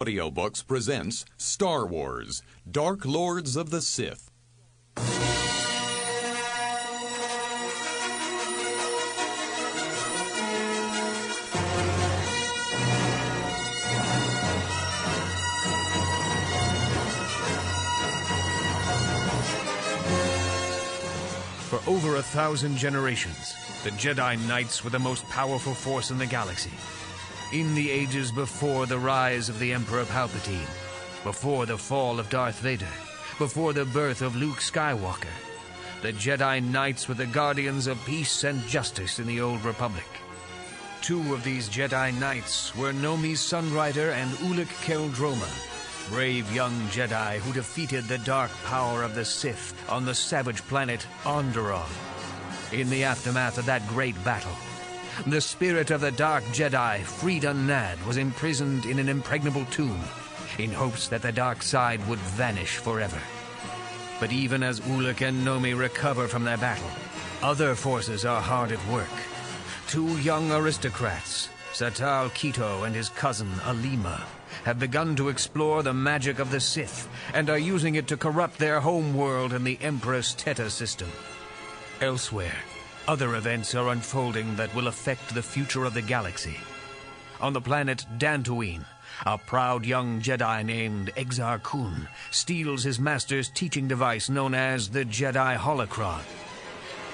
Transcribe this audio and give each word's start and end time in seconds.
Audiobooks 0.00 0.64
presents 0.64 1.24
Star 1.38 1.84
Wars 1.84 2.44
Dark 2.70 3.04
Lords 3.04 3.56
of 3.56 3.70
the 3.70 3.82
Sith. 3.82 4.30
For 21.68 21.80
over 21.90 22.14
a 22.14 22.22
thousand 22.22 22.76
generations, 22.76 23.56
the 23.82 23.90
Jedi 23.90 24.38
Knights 24.46 24.84
were 24.84 24.90
the 24.90 25.00
most 25.00 25.28
powerful 25.28 25.74
force 25.74 26.12
in 26.12 26.18
the 26.18 26.26
galaxy. 26.26 26.70
In 27.50 27.74
the 27.74 27.90
ages 27.90 28.30
before 28.30 28.84
the 28.84 28.98
rise 28.98 29.48
of 29.48 29.58
the 29.58 29.72
Emperor 29.72 30.04
Palpatine, 30.04 30.68
before 31.24 31.64
the 31.64 31.78
fall 31.78 32.20
of 32.20 32.28
Darth 32.28 32.60
Vader, 32.60 32.92
before 33.38 33.72
the 33.72 33.86
birth 33.86 34.20
of 34.20 34.36
Luke 34.36 34.58
Skywalker, 34.58 35.32
the 36.02 36.12
Jedi 36.12 36.62
Knights 36.62 37.08
were 37.08 37.14
the 37.14 37.24
guardians 37.24 37.86
of 37.86 38.04
peace 38.04 38.44
and 38.44 38.60
justice 38.66 39.18
in 39.18 39.26
the 39.26 39.40
Old 39.40 39.64
Republic. 39.64 40.04
Two 41.00 41.32
of 41.32 41.42
these 41.42 41.70
Jedi 41.70 42.12
Knights 42.20 42.76
were 42.76 42.92
Nomi 42.92 43.32
Sunrider 43.32 44.12
and 44.12 44.30
Ulic 44.40 44.68
Qel-Droma, 44.84 45.48
brave 46.10 46.54
young 46.54 46.78
Jedi 46.88 47.38
who 47.38 47.54
defeated 47.54 48.04
the 48.04 48.18
dark 48.18 48.50
power 48.64 49.02
of 49.02 49.14
the 49.14 49.24
Sith 49.24 49.72
on 49.88 50.04
the 50.04 50.14
savage 50.14 50.60
planet 50.68 51.06
Onderon. 51.24 51.88
In 52.74 52.90
the 52.90 53.04
aftermath 53.04 53.56
of 53.56 53.64
that 53.64 53.88
great 53.88 54.22
battle, 54.22 54.52
the 55.26 55.40
spirit 55.40 55.90
of 55.90 56.00
the 56.00 56.12
Dark 56.12 56.44
Jedi, 56.44 57.00
Freedon 57.00 57.66
Nadd, 57.66 58.04
was 58.06 58.16
imprisoned 58.16 58.86
in 58.86 58.98
an 58.98 59.08
impregnable 59.08 59.64
tomb 59.66 60.00
in 60.58 60.70
hopes 60.72 61.08
that 61.08 61.22
the 61.22 61.32
dark 61.32 61.62
side 61.62 62.06
would 62.08 62.18
vanish 62.18 62.76
forever. 62.76 63.20
But 64.20 64.32
even 64.32 64.62
as 64.62 64.80
Ulic 64.80 65.26
and 65.26 65.46
Nomi 65.46 65.78
recover 65.78 66.28
from 66.28 66.44
their 66.44 66.56
battle, 66.56 66.90
other 67.42 67.74
forces 67.74 68.24
are 68.24 68.40
hard 68.40 68.72
at 68.72 68.88
work. 68.88 69.06
Two 69.86 70.18
young 70.18 70.50
aristocrats, 70.50 71.48
Satal 71.72 72.30
Keto 72.30 72.86
and 72.86 72.94
his 72.94 73.10
cousin 73.10 73.50
Aleema, 73.64 74.22
have 74.64 74.78
begun 74.78 75.14
to 75.16 75.28
explore 75.28 75.82
the 75.82 75.94
magic 75.94 76.38
of 76.38 76.50
the 76.50 76.60
Sith 76.60 77.08
and 77.34 77.48
are 77.48 77.58
using 77.58 77.94
it 77.94 78.08
to 78.08 78.16
corrupt 78.16 78.58
their 78.58 78.80
home 78.80 79.14
world 79.14 79.52
and 79.52 79.66
the 79.66 79.78
Empress 79.80 80.34
Teta 80.34 80.70
system. 80.70 81.08
Elsewhere, 82.00 82.56
other 83.08 83.36
events 83.36 83.74
are 83.74 83.88
unfolding 83.88 84.54
that 84.56 84.72
will 84.74 84.86
affect 84.86 85.34
the 85.34 85.42
future 85.42 85.84
of 85.84 85.94
the 85.94 86.02
galaxy. 86.02 86.58
On 87.40 87.54
the 87.54 87.60
planet 87.60 88.04
Dantooine, 88.18 88.84
a 89.24 89.38
proud 89.38 89.86
young 89.86 90.20
Jedi 90.20 90.62
named 90.62 91.10
Exar 91.16 91.62
Kun 91.62 92.06
steals 92.30 92.84
his 92.84 93.00
master's 93.00 93.48
teaching 93.48 93.88
device 93.88 94.28
known 94.28 94.52
as 94.52 94.90
the 94.90 95.06
Jedi 95.06 95.56
Holocron. 95.56 96.20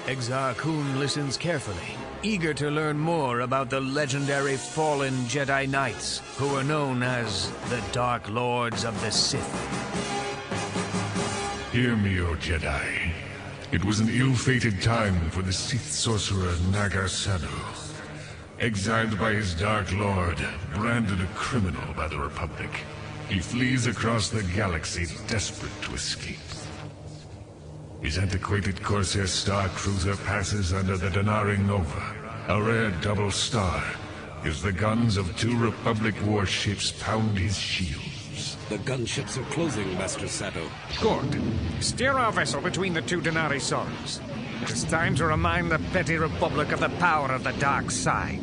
Exar 0.07 0.57
Kun 0.57 0.99
listens 0.99 1.37
carefully, 1.37 1.95
eager 2.23 2.53
to 2.53 2.69
learn 2.69 2.99
more 2.99 3.39
about 3.39 3.69
the 3.69 3.79
legendary 3.79 4.57
fallen 4.57 5.13
Jedi 5.29 5.67
Knights, 5.67 6.21
who 6.35 6.53
are 6.55 6.63
known 6.63 7.03
as 7.03 7.49
the 7.69 7.81
Dark 7.93 8.29
Lords 8.29 8.83
of 8.83 8.99
the 8.99 9.11
Sith. 9.11 9.49
Hear 11.71 11.95
me, 11.95 12.19
O 12.19 12.35
Jedi. 12.35 13.14
It 13.71 13.83
was 13.83 13.99
an 13.99 14.09
ill-fated 14.09 14.81
time 14.81 15.29
for 15.31 15.41
the 15.41 15.51
Sith 15.51 15.91
sorcerer 15.91 16.53
Naga 16.71 17.05
Sadow. 17.09 17.91
Exiled 18.59 19.19
by 19.19 19.33
his 19.33 19.55
Dark 19.55 19.91
Lord, 19.91 20.37
branded 20.75 21.19
a 21.19 21.25
criminal 21.33 21.93
by 21.95 22.07
the 22.07 22.17
Republic, 22.17 22.69
he 23.27 23.39
flees 23.39 23.87
across 23.87 24.29
the 24.29 24.43
galaxy 24.55 25.07
desperate 25.27 25.71
to 25.81 25.95
escape. 25.95 26.37
His 28.01 28.19
antiquated 28.19 28.83
Corsair 28.83 29.25
Star 29.25 29.67
Cruiser 29.69 30.15
passes 30.15 30.71
under 30.71 30.95
the 30.95 31.09
Denarii 31.09 31.57
Nova, 31.57 32.15
a 32.47 32.61
rare 32.61 32.91
double 33.01 33.31
star, 33.31 33.83
as 34.43 34.61
the 34.61 34.71
guns 34.71 35.17
of 35.17 35.35
two 35.37 35.57
Republic 35.57 36.13
warships 36.23 36.91
pound 36.91 37.37
his 37.37 37.57
shields. 37.57 38.14
The 38.69 38.77
gunships 38.79 39.37
are 39.37 39.43
closing, 39.51 39.93
Master 39.93 40.25
Sadow. 40.25 40.67
Good. 40.99 41.83
Steer 41.83 42.13
our 42.13 42.31
vessel 42.31 42.61
between 42.61 42.93
the 42.93 43.01
two 43.01 43.21
Denarii 43.21 43.59
Sorrows. 43.59 44.21
It 44.63 44.71
is 44.71 44.83
time 44.85 45.15
to 45.15 45.25
remind 45.27 45.71
the 45.71 45.77
petty 45.93 46.17
Republic 46.17 46.71
of 46.71 46.79
the 46.79 46.89
power 46.89 47.31
of 47.31 47.43
the 47.43 47.51
dark 47.53 47.91
side. 47.91 48.41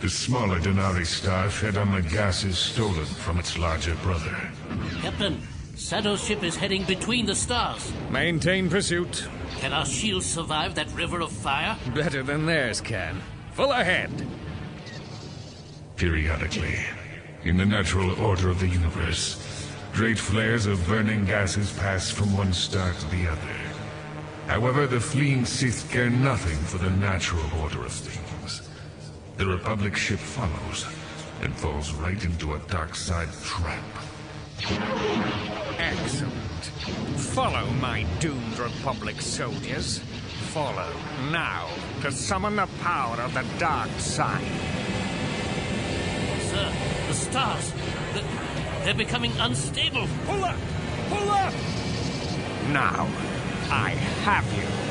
The 0.00 0.10
smaller 0.10 0.58
Denarii 0.58 1.04
star 1.04 1.48
fed 1.48 1.76
on 1.76 1.92
the 1.92 2.02
gases 2.02 2.58
stolen 2.58 3.04
from 3.04 3.38
its 3.38 3.56
larger 3.56 3.94
brother. 3.96 4.36
Captain, 5.00 5.40
Sadow's 5.76 6.24
ship 6.24 6.42
is 6.42 6.56
heading 6.56 6.82
between 6.84 7.24
the 7.24 7.36
stars. 7.36 7.92
Maintain 8.10 8.68
pursuit. 8.68 9.28
Can 9.58 9.72
our 9.72 9.86
shields 9.86 10.26
survive 10.26 10.74
that 10.74 10.90
river 10.92 11.20
of 11.20 11.30
fire? 11.30 11.76
Better 11.94 12.24
than 12.24 12.46
theirs 12.46 12.80
can. 12.80 13.20
Full 13.52 13.70
ahead. 13.70 14.10
Periodically, 15.94 16.78
in 17.48 17.56
the 17.56 17.64
natural 17.64 18.12
order 18.20 18.50
of 18.50 18.60
the 18.60 18.68
universe, 18.68 19.66
great 19.94 20.18
flares 20.18 20.66
of 20.66 20.86
burning 20.86 21.24
gases 21.24 21.72
pass 21.78 22.10
from 22.10 22.36
one 22.36 22.52
star 22.52 22.92
to 22.92 23.06
the 23.06 23.26
other. 23.26 23.58
However, 24.46 24.86
the 24.86 25.00
fleeing 25.00 25.46
Sith 25.46 25.90
care 25.90 26.10
nothing 26.10 26.58
for 26.58 26.76
the 26.76 26.90
natural 26.90 27.44
order 27.62 27.86
of 27.86 27.92
things. 27.92 28.68
The 29.38 29.46
Republic 29.46 29.96
ship 29.96 30.18
follows, 30.18 30.84
and 31.40 31.54
falls 31.56 31.92
right 31.94 32.22
into 32.22 32.54
a 32.54 32.58
dark 32.68 32.94
side 32.94 33.32
trap. 33.42 33.84
Excellent. 35.78 36.64
Follow 37.16 37.64
my 37.80 38.04
doomed 38.20 38.58
Republic 38.58 39.22
soldiers. 39.22 40.00
Follow 40.52 40.92
now 41.30 41.68
to 42.02 42.12
summon 42.12 42.56
the 42.56 42.68
power 42.82 43.16
of 43.22 43.32
the 43.32 43.44
dark 43.58 43.90
side. 43.98 44.97
Sir, 46.48 46.72
the 47.08 47.14
stars. 47.14 47.72
The, 48.14 48.24
they're 48.84 48.94
becoming 48.94 49.32
unstable. 49.38 50.06
Pull 50.24 50.44
up! 50.44 50.56
Pull 51.10 51.28
up! 51.28 51.52
Now, 52.70 53.06
I 53.70 53.90
have 54.24 54.46
you. 54.56 54.88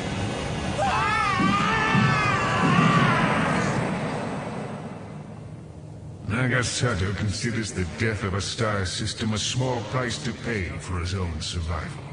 Naga 6.28 6.60
Sadow 6.62 7.16
considers 7.16 7.72
the 7.72 7.86
death 7.98 8.22
of 8.22 8.34
a 8.34 8.40
star 8.40 8.86
system 8.86 9.32
a 9.32 9.38
small 9.38 9.80
price 9.90 10.22
to 10.24 10.32
pay 10.32 10.68
for 10.78 11.00
his 11.00 11.14
own 11.14 11.40
survival. 11.40 12.04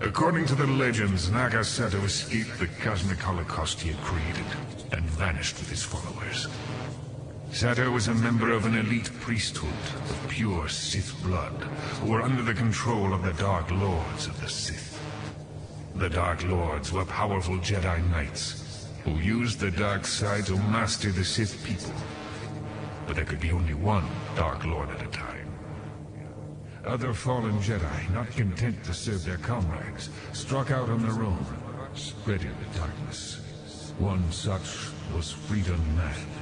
According 0.00 0.46
to 0.46 0.54
the 0.54 0.66
legends, 0.66 1.30
Naga 1.30 1.64
Sadow 1.64 2.04
escaped 2.04 2.58
the 2.58 2.68
cosmic 2.82 3.18
holocaust 3.18 3.80
he 3.80 3.90
had 3.90 4.00
created 4.04 4.46
and 4.92 5.02
vanished 5.10 5.58
with 5.58 5.68
his 5.68 5.82
followers. 5.82 6.46
Sadow 7.50 7.92
was 7.92 8.08
a 8.08 8.14
member 8.14 8.52
of 8.52 8.64
an 8.64 8.76
elite 8.76 9.10
priesthood 9.20 9.70
of 10.08 10.26
pure 10.28 10.68
Sith 10.68 11.14
blood 11.22 11.52
who 12.00 12.12
were 12.12 12.22
under 12.22 12.42
the 12.42 12.54
control 12.54 13.12
of 13.12 13.22
the 13.22 13.32
Dark 13.32 13.70
Lords 13.70 14.26
of 14.26 14.40
the 14.40 14.48
Sith. 14.48 15.00
The 15.96 16.08
Dark 16.08 16.44
Lords 16.44 16.92
were 16.92 17.04
powerful 17.04 17.58
Jedi 17.58 18.08
Knights 18.10 18.86
who 19.04 19.12
used 19.12 19.58
the 19.58 19.70
dark 19.70 20.06
side 20.06 20.46
to 20.46 20.56
master 20.56 21.10
the 21.10 21.24
Sith 21.24 21.64
people 21.64 21.92
but 23.10 23.16
there 23.16 23.24
could 23.24 23.40
be 23.40 23.50
only 23.50 23.74
one 23.74 24.06
Dark 24.36 24.64
Lord 24.64 24.88
at 24.88 25.02
a 25.02 25.08
time. 25.08 25.52
Other 26.86 27.12
fallen 27.12 27.58
Jedi, 27.58 28.14
not 28.14 28.30
content 28.36 28.84
to 28.84 28.94
serve 28.94 29.24
their 29.24 29.38
comrades, 29.38 30.10
struck 30.32 30.70
out 30.70 30.88
on 30.88 31.02
their 31.02 31.24
own, 31.24 31.44
spreading 31.96 32.54
the 32.62 32.78
darkness. 32.78 33.40
One 33.98 34.30
such 34.30 34.86
was 35.12 35.32
Freedon 35.32 35.80
Nadd. 35.96 36.39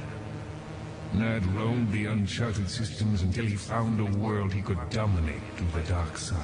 Nadd 1.13 1.45
roamed 1.55 1.91
the 1.91 2.05
uncharted 2.05 2.69
systems 2.69 3.23
until 3.23 3.45
he 3.45 3.55
found 3.55 3.99
a 3.99 4.17
world 4.19 4.53
he 4.53 4.61
could 4.61 4.77
dominate 4.89 5.41
through 5.55 5.81
the 5.81 5.87
dark 5.89 6.17
side. 6.17 6.37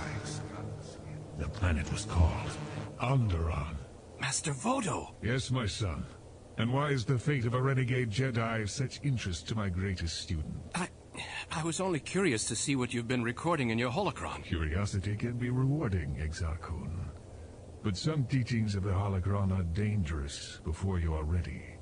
The 1.37 1.47
planet 1.47 1.91
was 1.91 2.05
called 2.05 2.49
Onderon. 3.01 3.75
Master 4.19 4.51
Vodo! 4.51 5.13
Yes, 5.21 5.51
my 5.51 5.65
son. 5.65 6.05
And 6.57 6.73
why 6.73 6.89
is 6.89 7.05
the 7.05 7.19
fate 7.19 7.45
of 7.45 7.53
a 7.53 7.61
renegade 7.61 8.09
Jedi 8.09 8.63
of 8.63 8.69
such 8.71 8.99
interest 9.03 9.47
to 9.49 9.55
my 9.55 9.69
greatest 9.69 10.21
student? 10.21 10.55
I... 10.73 10.87
I 11.51 11.63
was 11.63 11.79
only 11.79 11.99
curious 11.99 12.45
to 12.45 12.55
see 12.55 12.75
what 12.75 12.93
you've 12.93 13.07
been 13.07 13.23
recording 13.23 13.69
in 13.69 13.77
your 13.77 13.91
holocron. 13.91 14.43
Curiosity 14.43 15.15
can 15.15 15.37
be 15.37 15.49
rewarding, 15.49 16.15
Exar 16.15 16.59
Kun. 16.59 17.09
But 17.83 17.95
some 17.95 18.25
teachings 18.25 18.75
of 18.75 18.83
the 18.83 18.89
holocron 18.89 19.57
are 19.57 19.63
dangerous 19.63 20.59
before 20.65 20.99
you 20.99 21.13
are 21.13 21.23
ready. 21.23 21.74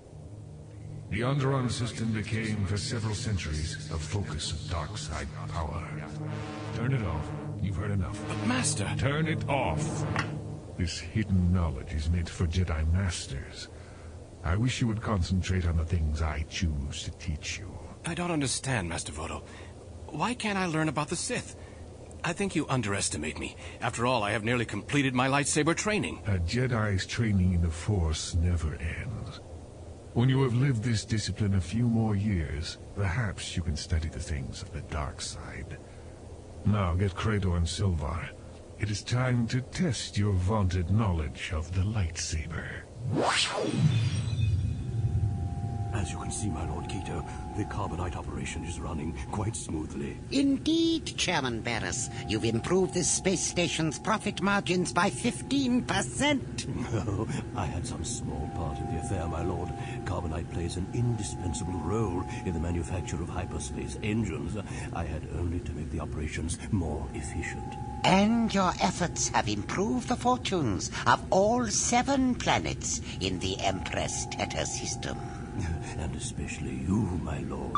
The 1.14 1.20
Onderon 1.20 1.70
system 1.70 2.12
became, 2.12 2.66
for 2.66 2.76
several 2.76 3.14
centuries, 3.14 3.88
a 3.94 4.00
focus 4.00 4.52
of 4.52 4.68
dark 4.72 4.98
side 4.98 5.28
power. 5.48 5.88
Turn 6.76 6.92
it 6.92 7.04
off. 7.06 7.30
You've 7.62 7.76
heard 7.76 7.92
enough. 7.92 8.20
But 8.28 8.48
Master... 8.48 8.92
Turn 8.98 9.28
it 9.28 9.48
off! 9.48 10.08
This 10.76 10.98
hidden 10.98 11.54
knowledge 11.54 11.94
is 11.94 12.10
meant 12.10 12.28
for 12.28 12.48
Jedi 12.48 12.92
Masters. 12.92 13.68
I 14.44 14.56
wish 14.56 14.82
you 14.82 14.88
would 14.88 15.04
concentrate 15.04 15.68
on 15.68 15.78
the 15.78 15.86
things 15.86 16.24
I 16.24 16.46
choose 16.50 17.04
to 17.04 17.12
teach 17.12 17.60
you. 17.60 17.72
I 18.08 18.16
don't 18.16 18.32
understand, 18.32 18.90
Master 18.90 19.12
Vodo. 19.12 19.44
Why 20.08 20.34
can't 20.34 20.58
I 20.58 20.66
learn 20.66 20.90
about 20.90 21.10
the 21.10 21.16
Sith? 21.16 21.56
I 22.24 22.34
think 22.34 22.56
you 22.56 22.66
underestimate 22.70 23.38
me. 23.38 23.56
After 23.82 24.08
all, 24.08 24.24
I 24.24 24.32
have 24.32 24.44
nearly 24.44 24.66
completed 24.66 25.14
my 25.14 25.28
lightsaber 25.28 25.76
training. 25.76 26.24
A 26.26 26.40
Jedi's 26.40 27.06
training 27.06 27.54
in 27.54 27.62
the 27.62 27.70
Force 27.70 28.34
never 28.34 28.74
ends. 28.78 29.23
When 30.14 30.30
you 30.30 30.44
have 30.44 30.54
lived 30.54 30.84
this 30.84 31.06
discipline 31.06 31.56
a 31.56 31.62
few 31.62 31.88
more 31.88 32.16
years, 32.16 32.78
perhaps 32.96 33.58
you 33.58 33.64
can 33.64 33.76
study 33.76 34.10
the 34.10 34.20
things 34.20 34.62
of 34.62 34.72
the 34.72 34.82
dark 34.82 35.20
side. 35.20 35.80
Now 36.68 36.94
get 36.94 37.16
Credo 37.16 37.56
and 37.56 37.66
Sylvar. 37.66 38.30
It 38.78 38.92
is 38.92 39.02
time 39.02 39.48
to 39.48 39.62
test 39.62 40.16
your 40.16 40.34
vaunted 40.34 40.92
knowledge 40.92 41.52
of 41.52 41.74
the 41.74 41.82
lightsaber. 41.82 42.84
As 45.96 46.12
you 46.12 46.20
can 46.20 46.32
see, 46.32 46.50
my 46.50 46.70
Lord 46.70 46.86
Keto, 46.86 47.28
the 47.58 47.66
carbonite 47.66 48.16
operation 48.16 48.64
is 48.66 48.80
running 48.80 49.16
quite 49.32 49.56
smoothly. 49.56 50.18
Indeed, 50.32 51.06
Chairman 51.18 51.62
Barris. 51.62 52.10
You've 52.28 52.46
improved 52.46 52.94
this 52.94 53.10
space 53.10 53.42
station's 53.46 54.00
profit 54.00 54.42
margins 54.42 54.92
by 54.94 55.10
15%. 55.10 56.42
Oh, 57.06 57.28
I 57.56 57.66
had 57.66 57.86
some 57.86 58.04
small 58.06 58.50
part 58.56 58.78
in 58.78 58.88
the 58.88 59.02
affair, 59.02 59.26
my 59.28 59.44
lord. 59.44 59.70
Carbonite 60.06 60.52
plays 60.54 60.78
an 60.78 60.88
indispensable 60.94 61.80
role 61.80 62.24
in 62.46 62.54
the 62.54 62.60
manufacture 62.60 63.22
of 63.22 63.30
hyperspace 63.30 63.98
engines. 64.04 64.58
I 64.94 65.04
had 65.04 65.28
only 65.38 65.60
to 65.62 65.72
make 65.74 65.90
the 65.92 66.00
operations 66.00 66.60
more 66.72 67.08
efficient. 67.14 67.76
And 68.04 68.54
your 68.54 68.74
efforts 68.82 69.30
have 69.30 69.48
improved 69.48 70.08
the 70.08 70.16
fortunes 70.16 70.92
of 71.08 71.24
all 71.30 71.68
seven 71.68 72.36
planets 72.36 73.02
in 73.22 73.40
the 73.40 73.60
Empress 73.60 74.28
Teta 74.28 74.66
system. 74.66 75.18
And 75.98 76.16
especially 76.16 76.72
you, 76.88 76.98
my 77.24 77.40
lord. 77.42 77.74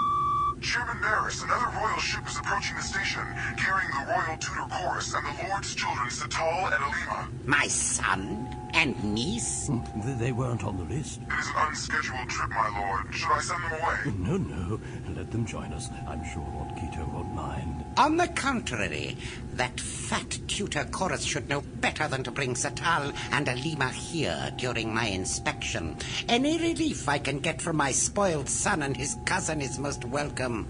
Chairman 0.61 0.97
Barris, 1.01 1.43
another 1.43 1.67
royal 1.77 1.99
ship 1.99 2.25
is 2.27 2.37
approaching 2.39 2.75
the 2.77 2.81
station, 2.81 3.21
carrying 3.57 3.89
the 3.91 4.05
royal 4.11 4.37
tutor 4.37 4.65
Chorus 4.71 5.13
and 5.13 5.23
the 5.25 5.47
Lord's 5.49 5.75
children 5.75 6.07
Satal 6.09 6.65
and 6.73 6.73
Aleema. 6.75 7.27
My 7.45 7.67
son 7.67 8.47
and 8.73 8.95
niece? 9.03 9.67
Hmm, 9.67 10.01
Th- 10.01 10.17
They 10.17 10.31
weren't 10.31 10.63
on 10.63 10.77
the 10.77 10.83
list. 10.85 11.19
It 11.21 11.39
is 11.39 11.47
an 11.49 11.53
unscheduled 11.67 12.29
trip, 12.29 12.49
my 12.49 12.69
lord. 12.79 13.13
Should 13.13 13.31
I 13.31 13.39
send 13.41 13.63
them 13.63 13.73
away? 13.73 14.17
No, 14.17 14.37
no. 14.37 14.79
Let 15.15 15.29
them 15.31 15.45
join 15.45 15.71
us. 15.73 15.89
I'm 16.07 16.23
sure 16.33 16.47
Lord 16.55 16.69
Keto 16.79 17.05
won't 17.13 17.33
mind. 17.35 17.74
On 17.97 18.17
the 18.17 18.27
contrary, 18.27 19.15
that 19.53 19.79
fat 19.79 20.37
tutor 20.47 20.83
Chorus 20.91 21.23
should 21.23 21.47
know 21.47 21.61
better 21.61 22.09
than 22.09 22.23
to 22.23 22.31
bring 22.31 22.53
Satal 22.53 23.13
and 23.31 23.47
Aleema 23.47 23.89
here 23.89 24.51
during 24.57 24.93
my 24.93 25.05
inspection. 25.05 25.95
Any 26.27 26.57
relief 26.57 27.07
I 27.07 27.19
can 27.19 27.39
get 27.39 27.61
from 27.61 27.77
my 27.77 27.91
spoiled 27.91 28.49
son 28.49 28.83
and 28.83 28.97
his 28.97 29.15
cousin 29.25 29.61
is 29.61 29.79
most 29.79 30.03
welcome. 30.03 30.67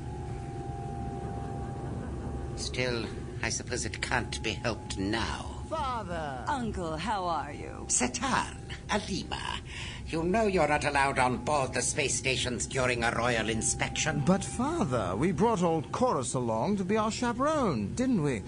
Still, 2.57 3.05
I 3.41 3.49
suppose 3.49 3.85
it 3.85 4.01
can't 4.03 4.41
be 4.43 4.51
helped 4.51 4.99
now. 4.99 5.54
Father! 5.75 6.45
Uncle, 6.47 6.95
how 6.95 7.25
are 7.25 7.51
you? 7.51 7.85
Satal, 7.87 8.55
Aleema, 8.89 9.59
you 10.07 10.23
know 10.23 10.47
you're 10.47 10.67
not 10.67 10.85
allowed 10.85 11.19
on 11.19 11.37
board 11.37 11.73
the 11.73 11.81
space 11.81 12.15
stations 12.15 12.65
during 12.65 13.03
a 13.03 13.11
royal 13.11 13.49
inspection. 13.49 14.23
But, 14.25 14.43
Father, 14.43 15.15
we 15.17 15.33
brought 15.33 15.63
old 15.63 15.91
Chorus 15.91 16.33
along 16.33 16.77
to 16.77 16.85
be 16.85 16.95
our 16.95 17.11
chaperone, 17.11 17.93
didn't 17.95 18.23
we? 18.23 18.41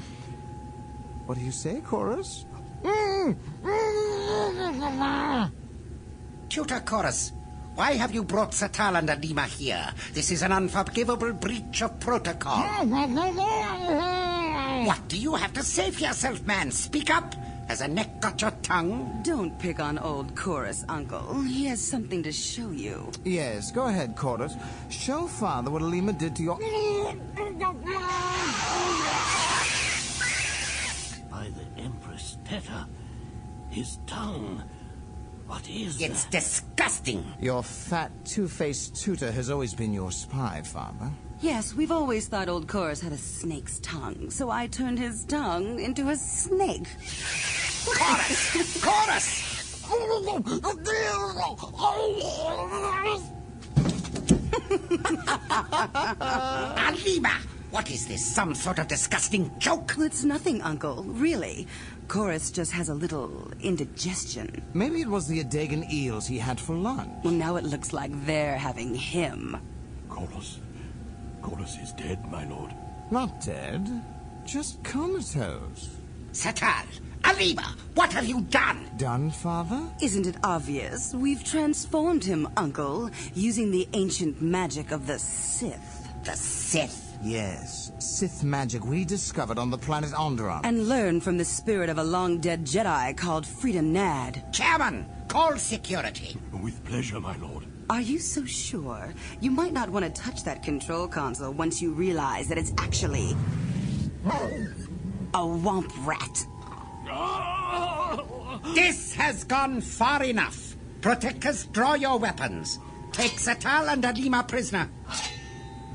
What 1.26 1.38
do 1.38 1.44
you 1.44 1.52
say, 1.52 1.82
Chorus? 1.82 2.46
Tutor 6.50 6.80
Chorus, 6.86 7.34
why 7.76 7.92
have 7.94 8.14
you 8.14 8.24
brought 8.24 8.52
Satal 8.52 8.98
and 8.98 9.10
Aleema 9.10 9.46
here? 9.46 9.94
This 10.14 10.32
is 10.32 10.44
an 10.44 10.54
unforgivable 10.54 11.34
breach 11.34 11.82
of 11.82 12.00
protocol. 12.00 12.64
What 14.88 15.06
do 15.10 15.18
you 15.18 15.36
have 15.36 15.52
to 15.52 15.64
say 15.64 15.92
for 15.92 16.00
yourself, 16.00 16.42
man? 16.46 16.72
Speak 16.72 17.10
up. 17.14 17.36
Has 17.68 17.82
a 17.82 17.90
neck 17.90 18.22
got 18.22 18.42
your 18.42 18.52
tongue? 18.62 19.20
Don't 19.22 19.60
pick 19.60 19.82
on 19.82 20.00
old 20.00 20.34
Chorus, 20.34 20.86
Uncle. 20.88 21.42
He 21.42 21.66
has 21.66 21.82
something 21.82 22.24
to 22.24 22.32
show 22.32 22.72
you. 22.72 23.12
Yes, 23.26 23.70
go 23.70 23.88
ahead, 23.88 24.16
Chorus. 24.16 24.56
Show 24.90 25.28
Father 25.28 25.70
what 25.72 25.82
Aleema 25.82 26.18
did 26.18 26.38
to 26.38 26.44
your... 26.44 26.58
By 31.30 31.50
the 31.50 31.82
Empress 31.84 32.38
Teta. 32.46 32.88
His 33.70 34.00
tongue. 34.08 34.64
What 35.48 35.70
is 35.70 36.00
It's 36.02 36.24
that? 36.24 36.32
disgusting. 36.32 37.26
Your 37.42 37.62
fat, 37.62 38.10
two-faced 38.24 38.96
tutor 38.96 39.34
has 39.34 39.50
always 39.50 39.74
been 39.74 39.92
your 39.92 40.14
spy, 40.14 40.62
Father. 40.64 41.12
Yes, 41.40 41.76
we've 41.76 41.92
always 41.92 42.28
thought 42.28 42.50
old 42.50 42.68
Chorus 42.68 43.00
had 43.00 43.12
a 43.12 43.18
snake's 43.18 43.80
tongue, 43.82 44.32
so 44.32 44.50
I 44.50 44.66
turned 44.66 44.98
his 44.98 45.24
tongue 45.26 45.80
into 45.80 46.10
a 46.10 46.16
snake. 46.16 46.88
Chorus! 47.86 48.84
Chorus! 48.84 49.84
Aleema! 56.76 57.34
What 57.70 57.92
is 57.92 58.08
this? 58.08 58.26
Some 58.26 58.56
sort 58.56 58.80
of 58.80 58.88
disgusting 58.88 59.52
joke? 59.60 59.94
It's 60.00 60.24
nothing, 60.24 60.64
Uncle, 60.64 61.04
really. 61.04 61.68
Chorus 62.08 62.50
just 62.50 62.72
has 62.72 62.90
a 62.90 62.96
little 62.96 63.52
indigestion. 63.62 64.64
Maybe 64.74 65.02
it 65.02 65.08
was 65.08 65.28
the 65.28 65.44
Adegan 65.44 65.88
eels 65.94 66.26
he 66.26 66.40
had 66.40 66.60
for 66.60 66.76
lunch. 66.76 67.12
Well, 67.24 67.34
now 67.34 67.58
it 67.58 67.64
looks 67.64 67.94
like 67.94 68.12
they're 68.26 68.58
having 68.58 68.96
him. 68.96 69.56
Chorus. 70.10 70.60
Chorus 71.48 71.78
is 71.78 71.94
dead, 71.94 72.30
my 72.30 72.44
lord. 72.44 72.74
Not 73.10 73.40
dead, 73.40 74.04
just 74.44 74.84
comatose. 74.84 75.96
Satal! 76.34 76.86
Aleema! 77.22 77.64
What 77.96 78.12
have 78.12 78.26
you 78.26 78.42
done? 78.42 78.90
Done, 78.98 79.32
Father? 79.32 79.82
Isn't 80.02 80.28
it 80.28 80.36
obvious? 80.44 81.14
We've 81.14 81.42
transformed 81.46 82.26
him, 82.26 82.50
Uncle, 82.58 83.10
using 83.34 83.72
the 83.72 83.88
ancient 83.94 84.42
magic 84.42 84.92
of 84.92 85.08
the 85.08 85.18
Sith. 85.18 86.10
The 86.26 86.34
Sith? 86.36 87.18
Yes, 87.24 87.94
Sith 87.98 88.44
magic 88.44 88.86
we 88.86 89.06
discovered 89.06 89.58
on 89.58 89.70
the 89.70 89.78
planet 89.78 90.12
Onderon. 90.12 90.66
And 90.66 90.90
learned 90.90 91.24
from 91.24 91.38
the 91.38 91.46
spirit 91.46 91.90
of 91.90 91.98
a 91.98 92.04
long-dead 92.04 92.66
Jedi 92.66 93.16
called 93.16 93.46
Freedon 93.46 93.94
Nadd. 93.94 94.52
Chairman, 94.52 95.06
call 95.30 95.56
security. 95.56 96.36
With 96.52 96.84
pleasure, 96.84 97.22
my 97.22 97.38
lord. 97.38 97.67
Are 97.90 98.02
you 98.02 98.20
so 98.20 98.44
sure? 98.44 99.14
You 99.40 99.50
might 99.50 99.72
not 99.72 99.90
want 99.90 100.04
to 100.04 100.12
touch 100.22 100.44
that 100.44 100.62
control 100.62 101.08
console 101.08 101.54
once 101.54 101.82
you 101.82 101.94
realize 101.94 102.50
that 102.50 102.58
it's 102.58 102.74
actually... 102.78 103.36
a 104.26 105.40
womp 105.40 105.92
rat. 106.06 106.46
This 108.76 109.14
has 109.16 109.46
gone 109.46 109.80
far 109.80 110.24
enough. 110.24 110.76
Protectors, 111.00 111.66
draw 111.68 111.94
your 111.94 112.20
weapons. 112.20 112.80
Take 113.14 113.40
Satal 113.40 113.88
and 113.88 114.04
Aleema 114.04 114.46
prisoner. 114.48 114.90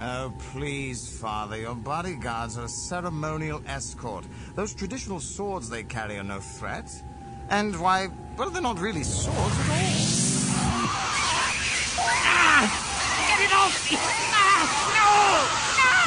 Oh, 0.00 0.32
please, 0.52 1.18
Father, 1.18 1.58
your 1.58 1.74
bodyguards 1.74 2.56
are 2.56 2.64
a 2.64 2.68
ceremonial 2.68 3.62
escort. 3.66 4.24
Those 4.54 4.74
traditional 4.74 5.20
swords 5.20 5.68
they 5.68 5.82
carry 5.82 6.18
are 6.18 6.24
no 6.24 6.40
threat. 6.40 6.90
And 7.50 7.78
why, 7.78 8.08
well, 8.38 8.48
they're 8.50 8.62
not 8.62 8.80
really 8.80 9.04
swords 9.04 9.56
at 9.60 9.70
all. 9.70 11.61
Get 11.96 13.40
it 13.40 13.52
off 13.52 13.90
me! 13.90 13.96
Ah, 13.98 14.64
no! 14.96 15.10
No! 15.80 16.00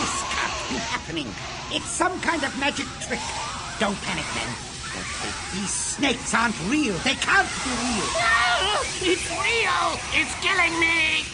This 0.00 0.16
can't 0.34 0.56
be 0.70 0.76
happening. 0.90 1.28
It's 1.72 1.90
some 1.90 2.20
kind 2.20 2.42
of 2.42 2.58
magic 2.58 2.86
trick. 3.00 3.20
Don't 3.78 4.00
panic, 4.02 4.26
men. 4.34 4.48
Don't 4.92 5.06
think 5.22 5.34
these 5.60 5.70
snakes 5.70 6.34
aren't 6.34 6.58
real. 6.68 6.94
They 6.98 7.14
can't 7.14 7.48
be 7.64 7.70
real. 7.70 8.08
No! 8.18 8.82
It's 9.02 9.26
real! 9.30 9.98
It's 10.12 10.34
killing 10.40 10.78
me! 10.78 11.24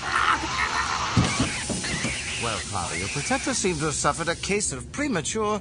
Well, 2.43 2.59
Father, 2.59 2.97
your 2.97 3.09
protector 3.09 3.55
seems 3.55 3.79
to 3.81 3.87
have 3.87 3.95
suffered 3.95 4.29
a 4.29 4.37
case 4.37 4.73
of 4.73 4.93
premature 4.93 5.61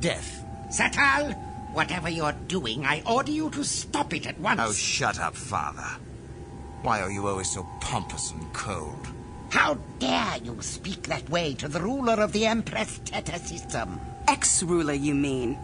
death. 0.00 0.44
Satal, 0.70 1.34
whatever 1.74 2.08
you're 2.08 2.34
doing, 2.48 2.84
I 2.84 3.02
order 3.06 3.30
you 3.30 3.50
to 3.50 3.62
stop 3.62 4.12
it 4.14 4.26
at 4.26 4.40
once. 4.40 4.60
Oh, 4.62 4.72
shut 4.72 5.20
up, 5.20 5.36
Father. 5.36 5.86
Why 6.84 7.00
are 7.00 7.10
you 7.10 7.26
always 7.26 7.50
so 7.50 7.66
pompous 7.80 8.30
and 8.32 8.52
cold? 8.52 9.08
How 9.48 9.78
dare 9.98 10.36
you 10.44 10.60
speak 10.60 11.04
that 11.04 11.30
way 11.30 11.54
to 11.54 11.66
the 11.66 11.80
ruler 11.80 12.12
of 12.22 12.32
the 12.32 12.44
Empress 12.44 13.00
Teta 13.06 13.38
system? 13.38 13.98
Ex-ruler, 14.28 14.92
you 14.92 15.14
mean? 15.14 15.54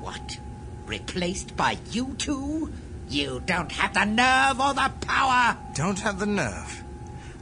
What? 0.00 0.40
Replaced 0.86 1.56
by 1.56 1.78
you 1.92 2.16
two? 2.18 2.72
You 3.08 3.40
don't 3.46 3.70
have 3.70 3.94
the 3.94 4.04
nerve 4.04 4.60
or 4.60 4.74
the 4.74 4.90
power! 5.06 5.56
Don't 5.76 6.00
have 6.00 6.18
the 6.18 6.26
nerve. 6.26 6.82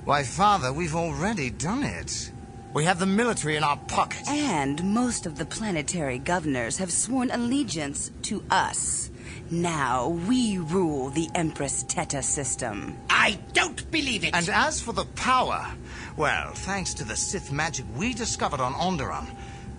Why, 0.04 0.22
Father, 0.22 0.70
we've 0.70 0.94
already 0.94 1.48
done 1.48 1.84
it. 1.84 2.30
We 2.78 2.84
have 2.84 3.00
the 3.00 3.06
military 3.06 3.56
in 3.56 3.64
our 3.64 3.76
pocket. 3.76 4.22
And 4.28 4.94
most 4.94 5.26
of 5.26 5.36
the 5.36 5.44
planetary 5.44 6.20
governors 6.20 6.76
have 6.76 6.92
sworn 6.92 7.28
allegiance 7.32 8.12
to 8.22 8.40
us. 8.52 9.10
Now 9.50 10.10
we 10.28 10.58
rule 10.58 11.10
the 11.10 11.28
Empress 11.34 11.82
Teta 11.82 12.22
system. 12.22 12.96
I 13.10 13.40
don't 13.52 13.90
believe 13.90 14.22
it! 14.22 14.32
And 14.32 14.48
as 14.48 14.80
for 14.80 14.92
the 14.92 15.06
power, 15.16 15.66
Well, 16.16 16.52
thanks 16.52 16.94
to 16.94 17.04
the 17.04 17.16
Sith 17.16 17.50
magic 17.50 17.84
we 17.96 18.14
discovered 18.14 18.60
on 18.60 18.74
Onderon, 18.74 19.26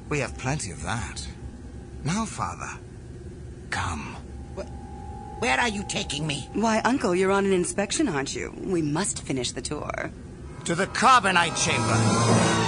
we 0.09 0.19
have 0.19 0.37
plenty 0.37 0.71
of 0.71 0.83
that. 0.83 1.25
Now, 2.03 2.25
Father, 2.25 2.81
come. 3.69 4.17
Where 5.39 5.57
are 5.57 5.69
you 5.69 5.85
taking 5.87 6.27
me? 6.27 6.49
Why, 6.51 6.81
Uncle, 6.83 7.15
you're 7.15 7.31
on 7.31 7.45
an 7.45 7.53
inspection, 7.53 8.09
aren't 8.09 8.35
you? 8.35 8.53
We 8.61 8.81
must 8.81 9.23
finish 9.23 9.53
the 9.53 9.61
tour. 9.61 10.11
To 10.65 10.75
the 10.75 10.87
Carbonite 10.87 11.55
Chamber. 11.55 12.58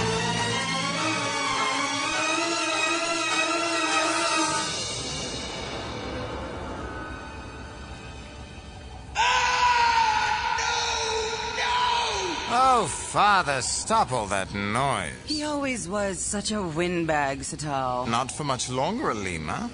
Oh, 12.82 12.86
Father, 12.86 13.62
stop 13.62 14.10
all 14.10 14.26
that 14.26 14.52
noise. 14.54 15.12
He 15.24 15.44
always 15.44 15.88
was 15.88 16.18
such 16.18 16.50
a 16.50 16.60
windbag, 16.60 17.42
Satal. 17.42 18.08
Not 18.08 18.32
for 18.32 18.42
much 18.42 18.68
longer, 18.68 19.14
Aleema. 19.14 19.70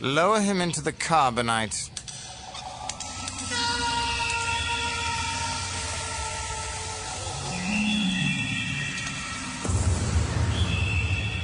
Lower 0.00 0.40
him 0.40 0.62
into 0.62 0.80
the 0.80 0.94
carbonite. 0.94 1.90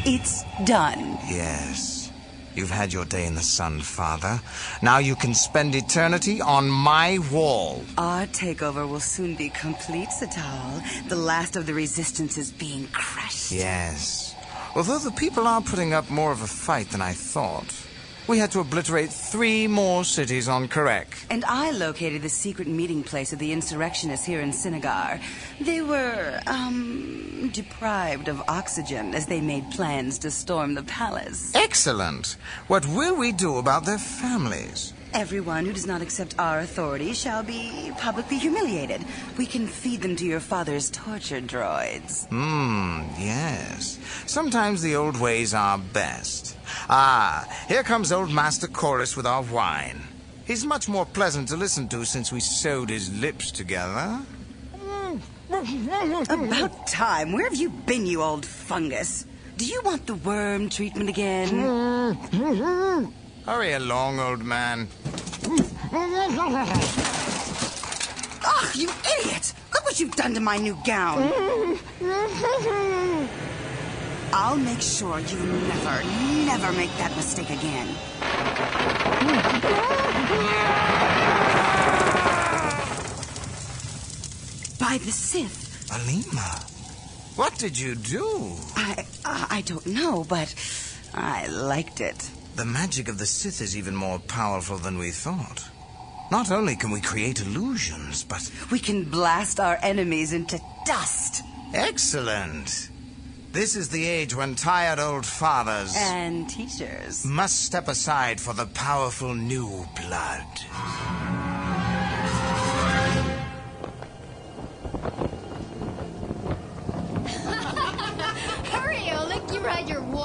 It's 0.06 0.42
done. 0.64 1.18
Yes. 1.28 1.93
You've 2.54 2.70
had 2.70 2.92
your 2.92 3.04
day 3.04 3.26
in 3.26 3.34
the 3.34 3.40
sun, 3.40 3.80
Father. 3.80 4.40
Now 4.80 4.98
you 4.98 5.16
can 5.16 5.34
spend 5.34 5.74
eternity 5.74 6.40
on 6.40 6.70
my 6.70 7.18
wall. 7.32 7.84
Our 7.98 8.26
takeover 8.26 8.88
will 8.88 9.00
soon 9.00 9.34
be 9.34 9.48
complete, 9.48 10.08
Satal. 10.10 11.08
The 11.08 11.16
last 11.16 11.56
of 11.56 11.66
the 11.66 11.74
resistance 11.74 12.38
is 12.38 12.52
being 12.52 12.86
crushed. 12.92 13.50
Yes. 13.50 14.34
Although 14.76 14.98
the 14.98 15.10
people 15.10 15.46
are 15.46 15.60
putting 15.60 15.92
up 15.92 16.10
more 16.10 16.30
of 16.30 16.42
a 16.42 16.46
fight 16.46 16.90
than 16.90 17.02
I 17.02 17.12
thought. 17.12 17.83
We 18.26 18.38
had 18.38 18.50
to 18.52 18.60
obliterate 18.60 19.10
three 19.10 19.66
more 19.66 20.02
cities 20.02 20.48
on 20.48 20.68
Kirrek. 20.68 21.26
And 21.28 21.44
I 21.44 21.72
located 21.72 22.22
the 22.22 22.30
secret 22.30 22.66
meeting 22.66 23.02
place 23.02 23.34
of 23.34 23.38
the 23.38 23.52
insurrectionists 23.52 24.24
here 24.24 24.40
in 24.40 24.50
Cinnagar. 24.50 25.20
They 25.60 25.82
were, 25.82 26.40
um, 26.46 27.50
deprived 27.52 28.28
of 28.28 28.42
oxygen 28.48 29.14
as 29.14 29.26
they 29.26 29.42
made 29.42 29.70
plans 29.70 30.18
to 30.20 30.30
storm 30.30 30.72
the 30.74 30.84
palace. 30.84 31.54
Excellent. 31.54 32.38
What 32.66 32.86
will 32.86 33.14
we 33.14 33.30
do 33.30 33.58
about 33.58 33.84
their 33.84 33.98
families? 33.98 34.93
Everyone 35.14 35.64
who 35.64 35.72
does 35.72 35.86
not 35.86 36.02
accept 36.02 36.34
our 36.40 36.58
authority 36.58 37.12
shall 37.12 37.44
be 37.44 37.92
publicly 37.98 38.36
humiliated. 38.36 39.00
We 39.38 39.46
can 39.46 39.68
feed 39.68 40.02
them 40.02 40.16
to 40.16 40.26
your 40.26 40.40
father's 40.40 40.90
torture 40.90 41.40
droids. 41.40 42.26
Hmm, 42.30 43.02
yes. 43.16 44.00
Sometimes 44.26 44.82
the 44.82 44.96
old 44.96 45.20
ways 45.20 45.54
are 45.54 45.78
best. 45.78 46.56
Ah, 46.90 47.46
here 47.68 47.84
comes 47.84 48.10
old 48.10 48.32
Master 48.32 48.66
Chorus 48.66 49.16
with 49.16 49.24
our 49.24 49.42
wine. 49.42 50.02
He's 50.46 50.66
much 50.66 50.88
more 50.88 51.06
pleasant 51.06 51.46
to 51.50 51.56
listen 51.56 51.86
to 51.90 52.04
since 52.04 52.32
we 52.32 52.40
sewed 52.40 52.90
his 52.90 53.08
lips 53.20 53.52
together. 53.52 54.18
About 55.48 56.88
time. 56.88 57.30
Where 57.30 57.44
have 57.44 57.54
you 57.54 57.70
been, 57.70 58.04
you 58.04 58.20
old 58.20 58.44
fungus? 58.44 59.26
Do 59.58 59.64
you 59.64 59.80
want 59.84 60.06
the 60.06 60.16
worm 60.16 60.70
treatment 60.70 61.08
again? 61.08 62.18
Hurry 63.46 63.72
along, 63.74 64.20
old 64.20 64.42
man. 64.42 64.88
Oh, 68.46 68.72
you 68.74 68.88
idiot! 69.18 69.52
Look 69.72 69.84
what 69.84 70.00
you've 70.00 70.16
done 70.16 70.32
to 70.32 70.40
my 70.40 70.56
new 70.56 70.78
gown. 70.86 71.30
I'll 74.32 74.56
make 74.56 74.80
sure 74.80 75.18
you 75.18 75.38
never, 75.38 76.04
never 76.46 76.72
make 76.72 76.96
that 76.96 77.14
mistake 77.16 77.50
again. 77.50 77.86
By 84.80 84.98
the 84.98 85.12
Sith. 85.12 85.92
Alima, 85.92 86.64
what 87.36 87.58
did 87.58 87.78
you 87.78 87.94
do? 87.94 88.56
I, 88.74 89.04
I, 89.26 89.46
I 89.50 89.60
don't 89.60 89.86
know, 89.86 90.24
but 90.26 90.54
I 91.12 91.46
liked 91.48 92.00
it. 92.00 92.30
The 92.54 92.64
magic 92.64 93.08
of 93.08 93.18
the 93.18 93.26
Sith 93.26 93.60
is 93.60 93.76
even 93.76 93.96
more 93.96 94.20
powerful 94.20 94.76
than 94.76 94.96
we 94.96 95.10
thought. 95.10 95.68
Not 96.30 96.52
only 96.52 96.76
can 96.76 96.92
we 96.92 97.00
create 97.00 97.40
illusions, 97.40 98.22
but. 98.22 98.48
We 98.70 98.78
can 98.78 99.10
blast 99.10 99.58
our 99.58 99.76
enemies 99.82 100.32
into 100.32 100.60
dust. 100.86 101.42
Excellent. 101.74 102.90
This 103.50 103.74
is 103.74 103.88
the 103.88 104.06
age 104.06 104.36
when 104.36 104.54
tired 104.54 105.00
old 105.00 105.26
fathers. 105.26 105.96
And 105.96 106.48
teachers. 106.48 107.24
Must 107.24 107.64
step 107.64 107.88
aside 107.88 108.40
for 108.40 108.54
the 108.54 108.66
powerful 108.66 109.34
new 109.34 109.86
blood. 109.96 110.46
Hurry, 118.70 119.10
Ulic, 119.10 119.52
you 119.52 119.60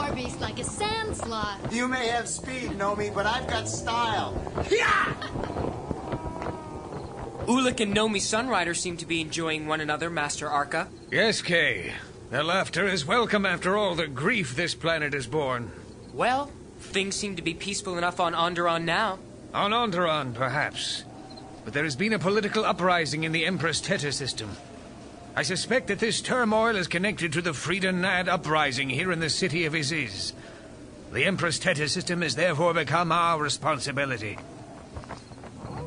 ride 0.09 0.23
beast 0.23 0.41
like 0.41 0.59
a 0.59 0.63
sand 0.63 1.15
slot. 1.15 1.59
You 1.71 1.87
may 1.87 2.07
have 2.07 2.27
speed, 2.27 2.71
Nomi, 2.71 3.13
but 3.13 3.25
I've 3.25 3.47
got 3.47 3.67
style. 3.67 4.39
Yeah! 4.69 5.13
Ulic 7.45 7.79
and 7.79 7.95
Nomi 7.95 8.19
Sunrider 8.19 8.75
seem 8.75 8.97
to 8.97 9.05
be 9.05 9.21
enjoying 9.21 9.65
one 9.65 9.81
another, 9.81 10.09
Master 10.09 10.47
Arca. 10.47 10.87
Yes, 11.11 11.41
Cay. 11.41 11.93
Their 12.29 12.43
laughter 12.43 12.87
is 12.87 13.07
welcome 13.07 13.45
after 13.45 13.75
all 13.75 13.95
the 13.95 14.07
grief 14.07 14.55
this 14.55 14.75
planet 14.75 15.13
has 15.13 15.25
borne. 15.25 15.71
Well, 16.13 16.51
things 16.79 17.15
seem 17.15 17.35
to 17.37 17.41
be 17.41 17.55
peaceful 17.55 17.97
enough 17.97 18.19
on 18.19 18.33
Onderon 18.33 18.83
now. 18.83 19.17
On 19.53 19.71
Onderon, 19.71 20.35
perhaps. 20.35 21.03
But 21.65 21.73
there 21.73 21.83
has 21.83 21.95
been 21.95 22.13
a 22.13 22.19
political 22.19 22.65
uprising 22.65 23.23
in 23.23 23.31
the 23.31 23.47
Empress 23.47 23.81
Teta 23.81 24.11
system. 24.11 24.51
I 25.39 25.43
suspect 25.43 25.87
that 25.87 25.99
this 25.99 26.19
turmoil 26.19 26.75
is 26.75 26.89
connected 26.89 27.31
to 27.31 27.41
the 27.41 27.53
Freedon 27.53 28.01
Nadd 28.01 28.27
uprising 28.27 28.89
here 28.89 29.09
in 29.09 29.21
the 29.21 29.29
city 29.29 29.63
of 29.63 29.71
Iziz. 29.71 30.33
The 31.13 31.23
Empress 31.23 31.57
Teta 31.57 31.87
system 31.87 32.23
has 32.23 32.35
therefore 32.35 32.73
become 32.73 33.13
our 33.13 33.41
responsibility. 33.41 34.37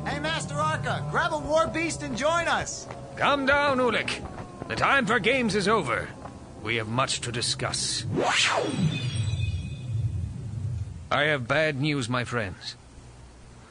Hey, 0.07 0.21
Master 0.21 0.55
Arca, 0.55 1.07
grab 1.11 1.35
a 1.35 1.39
war 1.39 1.67
beast 1.67 2.03
and 2.03 2.17
join 2.17 2.49
us. 2.49 2.89
Come 3.17 3.45
down, 3.45 3.77
Ulic. 3.77 4.27
The 4.69 4.75
time 4.75 5.05
for 5.05 5.19
games 5.19 5.55
is 5.55 5.69
over. 5.69 6.09
We 6.63 6.77
have 6.77 6.89
much 6.89 7.21
to 7.21 7.31
discuss. 7.31 8.07
I 11.11 11.25
have 11.25 11.47
bad 11.47 11.79
news, 11.79 12.09
my 12.09 12.25
friends. 12.25 12.77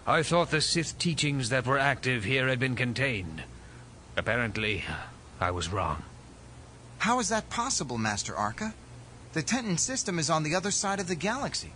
I 0.06 0.22
thought 0.22 0.52
the 0.52 0.62
Sith 0.62 1.00
teachings 1.00 1.50
that 1.50 1.66
were 1.66 1.80
active 1.80 2.24
here 2.24 2.50
had 2.50 2.60
been 2.60 2.76
contained. 2.76 3.42
Apparently, 4.16 4.84
I 5.42 5.50
was 5.50 5.74
wrong. 5.74 6.04
How 7.00 7.20
is 7.20 7.30
that 7.30 7.50
possible, 7.50 7.98
Master 7.98 8.36
Arca? 8.36 8.76
The 9.34 9.42
Tenton 9.42 9.78
system 9.78 10.20
is 10.20 10.30
on 10.30 10.44
the 10.44 10.54
other 10.54 10.70
side 10.70 11.00
of 11.00 11.08
the 11.08 11.16
galaxy. 11.16 11.72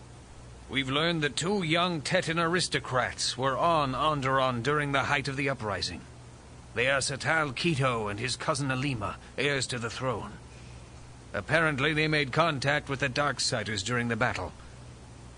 We've 0.69 0.89
learned 0.89 1.23
that 1.23 1.35
two 1.35 1.63
young 1.63 2.01
Tetan 2.01 2.39
aristocrats 2.39 3.35
were 3.35 3.57
on 3.57 3.93
Onderon 3.93 4.61
during 4.61 4.91
the 4.91 5.03
height 5.03 5.27
of 5.27 5.35
the 5.35 5.49
uprising. 5.49 6.01
They 6.75 6.87
are 6.87 6.99
Satal 6.99 7.53
Keto 7.53 8.11
and 8.11 8.19
his 8.19 8.35
cousin 8.35 8.69
Aleema, 8.69 9.15
heirs 9.37 9.65
to 9.67 9.79
the 9.79 9.89
throne. 9.89 10.33
Apparently, 11.33 11.93
they 11.93 12.07
made 12.07 12.31
contact 12.31 12.87
with 12.87 12.99
the 12.99 13.09
Darksiders 13.09 13.83
during 13.83 14.09
the 14.09 14.15
battle. 14.15 14.53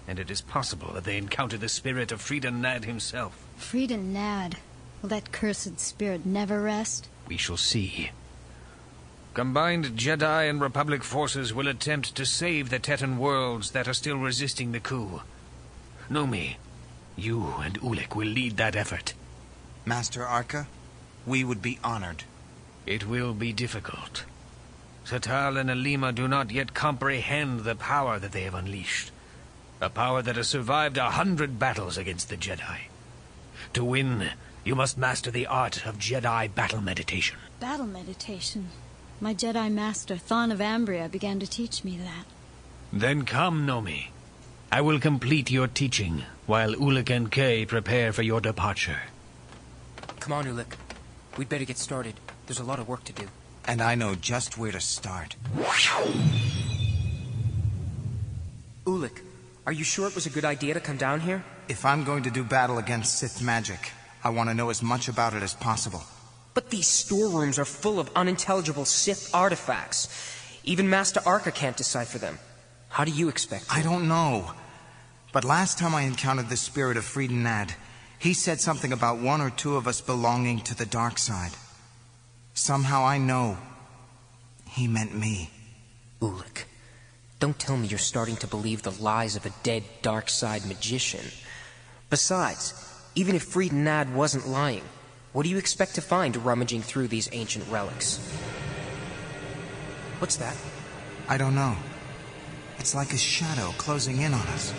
And 0.06 0.20
it 0.20 0.30
is 0.30 0.42
possible 0.42 0.92
that 0.94 1.06
they 1.06 1.18
encountered 1.18 1.62
the 1.62 1.70
spirit 1.70 2.12
of 2.12 2.22
Freedon 2.22 2.62
Nadd 2.62 2.84
himself. 2.84 3.42
Freedon 3.58 4.14
Nadd. 4.14 4.56
Will 5.02 5.10
that 5.10 5.32
cursed 5.32 5.80
spirit 5.80 6.26
never 6.26 6.62
rest? 6.62 7.08
We 7.28 7.38
shall 7.38 7.58
see. 7.58 8.12
Combined 9.38 9.86
Jedi 9.96 10.50
and 10.50 10.60
Republic 10.60 11.04
forces 11.04 11.54
will 11.54 11.68
attempt 11.68 12.16
to 12.16 12.26
save 12.26 12.72
the 12.72 12.80
Tetan 12.80 13.18
worlds 13.18 13.70
that 13.70 13.88
are 13.88 13.94
still 13.94 14.18
resisting 14.18 14.72
the 14.72 14.80
coup. 14.80 15.22
Nomi, 16.10 16.56
you 17.16 17.54
and 17.60 17.80
Ulic 17.82 18.16
will 18.16 18.28
lead 18.28 18.58
that 18.58 18.76
effort. 18.76 19.14
Master 19.86 20.26
Arca, 20.26 20.66
we 21.28 21.44
would 21.44 21.62
be 21.62 21.78
honored. 21.84 22.24
It 22.88 23.06
will 23.08 23.36
be 23.36 23.54
difficult. 23.54 24.24
Satal 25.06 25.60
and 25.60 25.70
Aleema 25.70 26.16
do 26.16 26.28
not 26.28 26.50
yet 26.50 26.74
comprehend 26.74 27.60
the 27.60 27.76
power 27.76 28.18
that 28.18 28.32
they 28.32 28.42
have 28.42 28.56
unleashed. 28.56 29.12
A 29.80 29.92
power 29.92 30.24
that 30.24 30.36
has 30.36 30.48
survived 30.48 30.98
a 30.98 31.12
hundred 31.12 31.60
battles 31.60 31.96
against 31.96 32.30
the 32.30 32.38
Jedi. 32.38 32.90
To 33.74 33.86
win, 33.86 34.32
you 34.64 34.74
must 34.74 34.98
master 34.98 35.30
the 35.30 35.46
art 35.46 35.86
of 35.86 36.00
Jedi 36.00 36.56
battle 36.56 36.82
meditation. 36.82 37.38
Battle 37.60 37.86
meditation. 37.86 38.70
My 39.20 39.34
Jedi 39.34 39.72
Master, 39.72 40.16
Thon 40.16 40.52
of 40.52 40.60
Ambria, 40.60 41.10
began 41.10 41.40
to 41.40 41.48
teach 41.48 41.84
me 41.84 41.98
that. 41.98 42.26
Then 42.94 43.26
come, 43.26 43.66
Nomi. 43.66 44.10
I 44.72 44.82
will 44.82 45.00
complete 45.00 45.50
your 45.50 45.68
teaching 45.68 46.24
while 46.46 46.74
Ulic 46.74 47.10
and 47.10 47.32
Cay 47.32 47.66
prepare 47.66 48.14
for 48.14 48.22
your 48.22 48.42
departure. 48.42 49.02
Come 50.20 50.34
on, 50.34 50.46
Ulic. 50.46 50.74
We'd 51.36 51.50
better 51.50 51.66
get 51.66 51.78
started. 51.78 52.14
There's 52.46 52.60
a 52.60 52.64
lot 52.64 52.80
of 52.80 52.88
work 52.88 53.04
to 53.06 53.14
do. 53.14 53.28
And 53.66 53.82
I 53.82 53.96
know 53.96 54.14
just 54.14 54.58
where 54.58 54.72
to 54.72 54.80
start. 54.80 55.36
Ulic, 58.86 59.22
are 59.66 59.74
you 59.74 59.84
sure 59.84 60.08
it 60.08 60.16
was 60.16 60.28
a 60.28 60.30
good 60.30 60.46
idea 60.46 60.76
to 60.76 60.80
come 60.80 60.98
down 60.98 61.22
here? 61.22 61.44
If 61.68 61.86
I'm 61.86 62.04
going 62.04 62.24
to 62.24 62.30
do 62.30 62.44
battle 62.44 62.78
against 62.78 63.18
Sith 63.18 63.42
magic, 63.42 63.92
I 64.24 64.30
want 64.30 64.50
to 64.50 64.54
know 64.54 64.70
as 64.70 64.84
much 64.84 65.08
about 65.08 65.34
it 65.34 65.42
as 65.42 65.56
possible. 65.56 66.04
But 66.58 66.72
these 66.72 66.88
storerooms 66.88 67.60
are 67.60 67.66
full 67.66 68.00
of 68.00 68.10
unintelligible 68.16 68.86
Sith 68.86 69.30
artifacts. 69.32 70.10
Even 70.64 70.90
Master 70.90 71.22
Arca 71.24 71.52
can't 71.52 71.78
decipher 71.78 72.18
them. 72.18 72.40
How 72.90 73.04
do 73.06 73.12
you 73.12 73.30
expect? 73.30 73.66
I 73.70 73.84
don't 73.84 74.08
know. 74.08 74.54
But 75.32 75.46
last 75.46 75.78
time 75.78 75.94
I 75.94 76.02
encountered 76.02 76.50
the 76.50 76.58
spirit 76.58 76.98
of 76.98 77.04
Freedon 77.04 77.44
Nadd, 77.44 77.76
he 78.18 78.34
said 78.34 78.60
something 78.60 78.92
about 78.92 79.20
one 79.20 79.40
or 79.40 79.52
two 79.52 79.76
of 79.76 79.88
us 79.88 80.02
belonging 80.02 80.62
to 80.62 80.74
the 80.74 80.88
dark 80.88 81.20
side. 81.20 81.52
Somehow 82.56 83.06
I 83.06 83.20
know 83.20 83.60
he 84.68 84.88
meant 84.88 85.14
me. 85.16 85.52
Ulic, 86.20 86.64
don't 87.40 87.60
tell 87.60 87.78
me 87.78 87.86
you're 87.86 88.00
starting 88.00 88.38
to 88.38 88.48
believe 88.48 88.82
the 88.82 89.00
lies 89.00 89.36
of 89.36 89.46
a 89.46 89.54
dead 89.62 89.84
dark 90.02 90.28
side 90.28 90.66
magician. 90.66 91.26
Besides, 92.10 92.74
even 93.14 93.36
if 93.36 93.46
Freedon 93.46 93.84
Nadd 93.84 94.12
wasn't 94.12 94.48
lying, 94.48 94.82
what 95.34 95.44
do 95.44 95.50
you 95.50 95.58
expect 95.58 95.96
to 95.96 96.02
find 96.02 96.36
rummaging 96.46 96.82
through 96.82 97.08
these 97.08 97.30
ancient 97.32 97.68
relics? 97.70 98.18
What's 100.20 100.38
that? 100.38 100.56
I 101.28 101.38
don't 101.38 101.56
know. 101.56 101.76
It's 102.80 102.96
like 102.96 103.14
a 103.14 103.18
shadow 103.18 103.74
closing 103.78 104.22
in 104.22 104.34
on 104.34 104.48
us. 104.48 104.74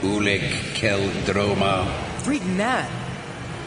Ulic 0.00 0.40
Qel-Droma. 0.74 1.86
Freedon 2.18 2.56
Nadd! 2.56 2.90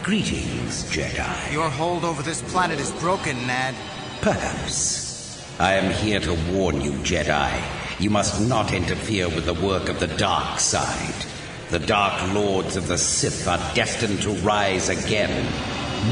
Greetings, 0.04 0.84
Jedi. 0.92 1.52
Your 1.52 1.70
hold 1.70 2.06
over 2.06 2.22
this 2.22 2.42
planet 2.52 2.80
is 2.80 2.92
broken, 2.94 3.36
Nadd. 3.48 3.76
Perhaps. 4.22 5.60
I 5.60 5.74
am 5.74 5.92
here 5.92 6.20
to 6.22 6.34
warn 6.54 6.82
you, 6.82 6.92
Jedi. 7.04 7.62
You 8.00 8.10
must 8.10 8.48
not 8.48 8.74
interfere 8.74 9.28
with 9.28 9.46
the 9.46 9.54
work 9.54 9.90
of 9.90 10.00
the 10.00 10.08
dark 10.08 10.60
side. 10.60 11.26
The 11.70 11.80
Dark 11.80 12.34
Lords 12.34 12.78
of 12.78 12.88
the 12.88 12.98
Sith 12.98 13.48
are 13.48 13.76
destined 13.76 14.22
to 14.22 14.32
rise 14.42 14.90
again. 14.90 15.46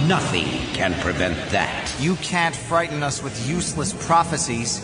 Nothing 0.05 0.45
can 0.73 0.93
prevent 1.01 1.37
that. 1.51 1.95
You 1.99 2.15
can't 2.15 2.55
frighten 2.55 3.03
us 3.03 3.23
with 3.23 3.47
useless 3.47 3.93
prophecies. 4.05 4.79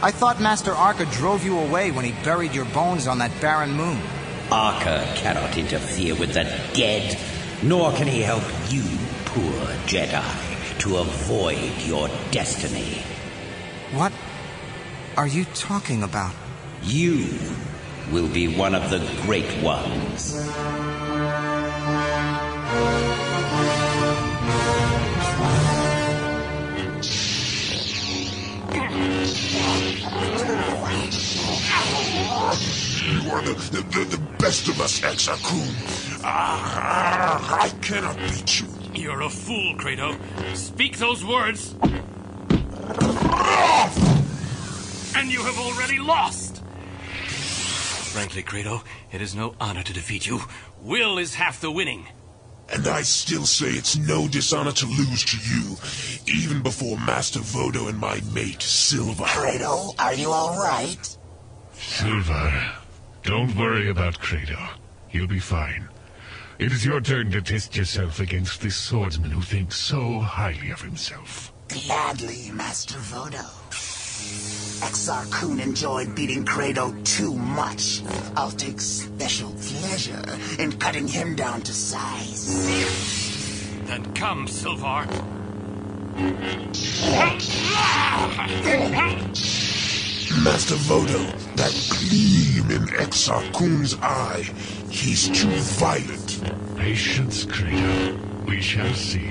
I 0.00 0.12
thought 0.12 0.40
Master 0.40 0.72
Arca 0.72 1.06
drove 1.06 1.44
you 1.44 1.58
away 1.58 1.90
when 1.90 2.04
he 2.04 2.12
buried 2.22 2.54
your 2.54 2.66
bones 2.66 3.08
on 3.08 3.18
that 3.18 3.32
barren 3.40 3.72
moon. 3.72 4.00
Arca 4.50 5.04
cannot 5.16 5.56
interfere 5.58 6.14
with 6.14 6.34
the 6.34 6.44
dead, 6.72 7.18
nor 7.62 7.92
can 7.92 8.06
he 8.06 8.20
help 8.20 8.44
you, 8.70 8.84
poor 9.24 9.52
Jedi, 9.86 10.78
to 10.78 10.98
avoid 10.98 11.72
your 11.84 12.08
destiny. 12.30 13.02
What 13.92 14.12
are 15.16 15.26
you 15.26 15.46
talking 15.46 16.04
about? 16.04 16.32
You 16.84 17.26
will 18.12 18.28
be 18.28 18.46
one 18.46 18.76
of 18.76 18.88
the 18.90 19.00
great 19.22 19.62
ones. 19.62 20.36
You 33.08 33.30
are 33.30 33.42
the, 33.42 33.54
the, 33.70 33.82
the, 33.82 34.16
the 34.16 34.22
best 34.38 34.68
of 34.68 34.80
us, 34.80 35.00
Exar 35.00 35.36
Kun. 35.42 36.20
Ah, 36.24 37.62
I 37.62 37.68
cannot 37.80 38.16
beat 38.16 38.60
you. 38.60 38.66
You're 38.94 39.22
a 39.22 39.30
fool, 39.30 39.76
Credo. 39.76 40.16
Speak 40.54 40.98
those 40.98 41.24
words. 41.24 41.74
And 45.16 45.30
you 45.30 45.42
have 45.42 45.58
already 45.58 45.98
lost. 45.98 46.62
Frankly, 48.12 48.42
Credo, 48.42 48.82
it 49.12 49.22
is 49.22 49.34
no 49.34 49.54
honor 49.60 49.82
to 49.82 49.92
defeat 49.92 50.26
you. 50.26 50.40
Will 50.82 51.18
is 51.18 51.34
half 51.34 51.60
the 51.60 51.70
winning. 51.70 52.08
And 52.70 52.86
I 52.86 53.02
still 53.02 53.46
say 53.46 53.68
it's 53.68 53.96
no 53.96 54.28
dishonor 54.28 54.72
to 54.72 54.86
lose 54.86 55.24
to 55.24 55.38
you, 55.38 55.76
even 56.26 56.62
before 56.62 56.98
Master 56.98 57.40
Vodo 57.40 57.88
and 57.88 57.98
my 57.98 58.20
mate, 58.34 58.60
Sylvar. 58.60 59.26
Credo, 59.26 59.94
are 59.98 60.14
you 60.14 60.30
all 60.30 60.58
right? 60.58 61.16
Sylvar, 61.74 62.74
don't 63.22 63.56
worry 63.56 63.88
about 63.88 64.18
Credo. 64.20 64.58
He'll 65.08 65.26
be 65.26 65.40
fine. 65.40 65.88
It 66.58 66.72
is 66.72 66.84
your 66.84 67.00
turn 67.00 67.30
to 67.30 67.40
test 67.40 67.76
yourself 67.76 68.20
against 68.20 68.60
this 68.60 68.76
swordsman 68.76 69.30
who 69.30 69.42
thinks 69.42 69.76
so 69.76 70.18
highly 70.18 70.70
of 70.70 70.82
himself. 70.82 71.52
Gladly, 71.68 72.50
Master 72.52 72.98
Vodo. 72.98 73.46
Exar 74.80 75.30
Kun 75.30 75.58
enjoyed 75.60 76.14
beating 76.14 76.44
Credo 76.44 76.94
too 77.02 77.34
much. 77.34 78.02
I'll 78.36 78.52
take 78.52 78.80
special 78.80 79.50
pleasure 79.60 80.22
in 80.58 80.72
cutting 80.78 81.08
him 81.08 81.34
down 81.34 81.62
to 81.62 81.72
size. 81.72 82.46
Then 83.86 84.14
come, 84.14 84.46
Sylvar. 84.46 85.06
Master 90.44 90.76
Vodo, 90.76 91.22
that 91.56 91.74
gleam 91.90 92.70
in 92.70 92.86
Exar 92.98 93.52
Kun's 93.52 93.96
eye, 94.00 94.44
he's 94.90 95.28
too 95.28 95.50
violent. 95.78 96.40
Patience, 96.76 97.44
Credo. 97.44 98.16
We 98.46 98.62
shall 98.62 98.94
see. 98.94 99.28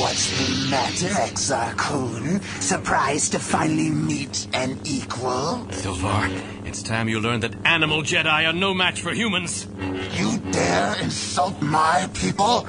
What's 0.00 0.30
the 0.30 0.70
matter, 0.70 1.08
Exar 1.08 1.76
Kun? 1.76 2.40
Surprised 2.58 3.32
to 3.32 3.38
finally 3.38 3.90
meet 3.90 4.46
an 4.54 4.80
equal? 4.84 5.66
Sylvar, 5.68 6.30
it's 6.64 6.82
time 6.82 7.10
you 7.10 7.20
learned 7.20 7.42
that 7.42 7.54
animal 7.66 8.00
Jedi 8.02 8.48
are 8.48 8.54
no 8.54 8.72
match 8.72 9.02
for 9.02 9.12
humans. 9.12 9.66
You 10.12 10.38
dare 10.52 10.96
insult 11.02 11.60
my 11.60 12.08
people? 12.14 12.64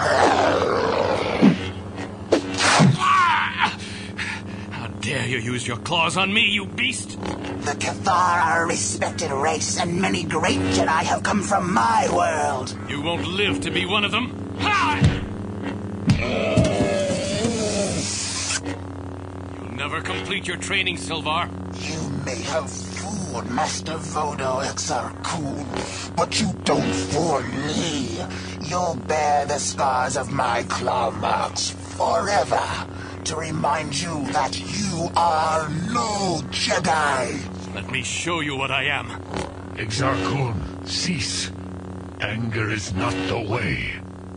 How 4.68 4.88
dare 5.00 5.26
you 5.26 5.38
use 5.38 5.66
your 5.66 5.78
claws 5.78 6.18
on 6.18 6.34
me, 6.34 6.50
you 6.50 6.66
beast? 6.66 7.12
The 7.12 7.78
Cathar 7.80 8.42
are 8.44 8.64
a 8.66 8.68
respected 8.68 9.32
race, 9.32 9.80
and 9.80 10.02
many 10.02 10.26
great 10.26 10.60
Jedi 10.76 11.04
have 11.04 11.24
come 11.24 11.44
from 11.44 11.74
my 11.74 12.10
world. 12.14 12.76
You 12.90 13.02
won't 13.02 13.26
live 13.26 13.62
to 13.62 13.72
be 13.72 13.86
one 13.86 14.04
of 14.04 14.12
them. 14.12 14.36
You'll 16.20 16.71
never 19.82 20.00
complete 20.00 20.48
your 20.48 20.58
training, 20.58 20.96
Sylvar. 20.96 21.50
You 21.90 22.00
may 22.24 22.40
have 22.54 22.70
fooled 22.70 23.50
Master 23.50 23.94
Vodo 23.94 24.62
Exar 24.64 25.10
Kun, 25.24 25.66
but 26.16 26.40
you 26.40 26.54
don't 26.64 26.94
fool 27.10 27.42
me. 27.42 28.20
You'll 28.70 29.00
bear 29.08 29.48
the 29.48 29.58
scars 29.58 30.18
of 30.18 30.32
my 30.32 30.62
claw 30.70 31.10
marks 31.10 31.72
forever 31.98 32.62
to 33.24 33.36
remind 33.36 34.00
you 34.00 34.24
that 34.34 34.54
you 34.60 35.10
are 35.16 35.68
no 35.92 36.44
Jedi. 36.52 37.74
Let 37.74 37.90
me 37.90 38.04
show 38.04 38.42
you 38.42 38.56
what 38.56 38.70
I 38.70 38.84
am. 38.84 39.08
Exar 39.78 40.14
Kun, 40.30 40.86
cease. 40.86 41.50
Anger 42.20 42.70
is 42.70 42.94
not 42.94 43.16
the 43.28 43.40
way. 43.40 43.96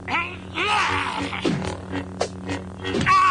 Ah! 3.07 3.24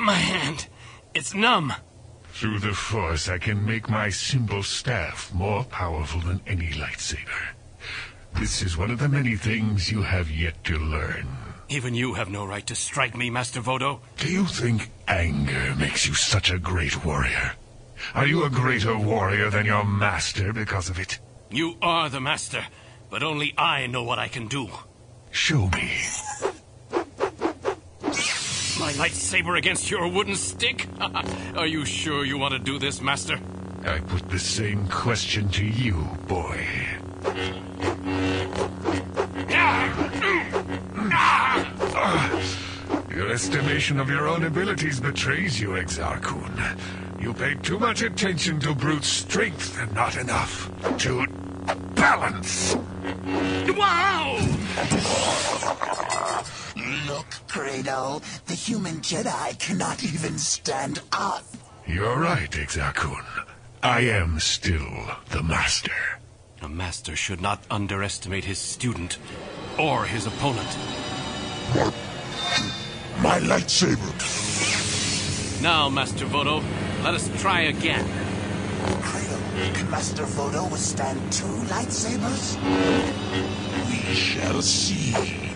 My 0.00 0.14
hand. 0.14 0.68
It's 1.12 1.34
numb. 1.34 1.74
Through 2.32 2.60
the 2.60 2.72
Force, 2.72 3.28
I 3.28 3.38
can 3.38 3.66
make 3.66 3.90
my 3.90 4.08
simple 4.10 4.62
staff 4.62 5.30
more 5.34 5.64
powerful 5.64 6.20
than 6.20 6.40
any 6.46 6.70
lightsaber. 6.70 7.48
This 8.34 8.62
is 8.62 8.76
one 8.76 8.90
of 8.90 9.00
the 9.00 9.08
many 9.08 9.36
things 9.36 9.90
you 9.90 10.02
have 10.02 10.30
yet 10.30 10.62
to 10.64 10.78
learn. 10.78 11.26
Even 11.68 11.94
you 11.94 12.14
have 12.14 12.30
no 12.30 12.46
right 12.46 12.66
to 12.68 12.74
strike 12.74 13.16
me, 13.16 13.28
Master 13.28 13.60
Vodo. 13.60 14.00
Do 14.16 14.32
you 14.32 14.46
think 14.46 14.88
anger 15.08 15.74
makes 15.76 16.06
you 16.06 16.14
such 16.14 16.50
a 16.50 16.58
great 16.58 17.04
warrior? 17.04 17.52
Are 18.14 18.26
you 18.26 18.44
a 18.44 18.50
greater 18.50 18.96
warrior 18.96 19.50
than 19.50 19.66
your 19.66 19.84
master 19.84 20.52
because 20.52 20.88
of 20.88 20.98
it? 20.98 21.18
You 21.50 21.74
are 21.82 22.08
the 22.08 22.20
master, 22.20 22.64
but 23.10 23.22
only 23.22 23.52
I 23.58 23.88
know 23.88 24.04
what 24.04 24.18
I 24.18 24.28
can 24.28 24.46
do. 24.46 24.68
Show 25.32 25.68
me. 25.68 25.92
My 28.80 28.92
lightsaber 28.92 29.58
against 29.58 29.90
your 29.90 30.06
wooden 30.06 30.36
stick? 30.36 30.86
are 31.56 31.66
you 31.66 31.84
sure 31.84 32.24
you 32.24 32.38
want 32.38 32.52
to 32.52 32.60
do 32.60 32.78
this, 32.78 33.00
Master? 33.00 33.40
I 33.84 33.98
put 33.98 34.28
the 34.28 34.38
same 34.38 34.86
question 34.88 35.48
to 35.50 35.64
you, 35.64 35.94
boy. 36.28 36.64
Your 43.10 43.32
estimation 43.32 43.98
of 43.98 44.08
your 44.08 44.28
own 44.28 44.44
abilities 44.44 45.00
betrays 45.00 45.60
you, 45.60 45.70
Exar 45.70 46.22
Kun. 46.22 46.78
You 47.20 47.34
pay 47.34 47.54
too 47.56 47.80
much 47.80 48.02
attention 48.02 48.60
to 48.60 48.74
brute 48.76 49.02
strength 49.02 49.76
and 49.80 49.92
not 49.92 50.16
enough 50.16 50.70
to 50.98 51.26
balance. 51.96 52.76
Wow! 53.76 54.38
Look, 57.06 57.26
Credo, 57.48 58.22
the 58.46 58.54
human 58.54 59.00
Jedi 59.00 59.58
cannot 59.58 60.02
even 60.04 60.38
stand 60.38 61.00
up. 61.12 61.44
You're 61.86 62.18
right, 62.18 62.50
Exar 62.50 62.94
I 63.82 64.00
am 64.00 64.40
still 64.40 64.88
the 65.30 65.42
Master. 65.42 66.18
A 66.60 66.68
master 66.68 67.14
should 67.14 67.40
not 67.40 67.62
underestimate 67.70 68.44
his 68.44 68.58
student 68.58 69.18
or 69.78 70.04
his 70.04 70.26
opponent. 70.26 70.66
My 73.22 73.38
lightsaber. 73.38 74.12
Now, 75.62 75.88
Master 75.88 76.26
Vodo, 76.26 76.62
let 77.04 77.14
us 77.14 77.30
try 77.40 77.62
again. 77.62 78.04
Credo, 79.02 79.38
can 79.74 79.90
Master 79.90 80.24
Vodo 80.24 80.70
withstand 80.70 81.20
two 81.32 81.44
lightsabers? 81.70 82.56
We 83.86 84.14
shall 84.14 84.62
see. 84.62 85.47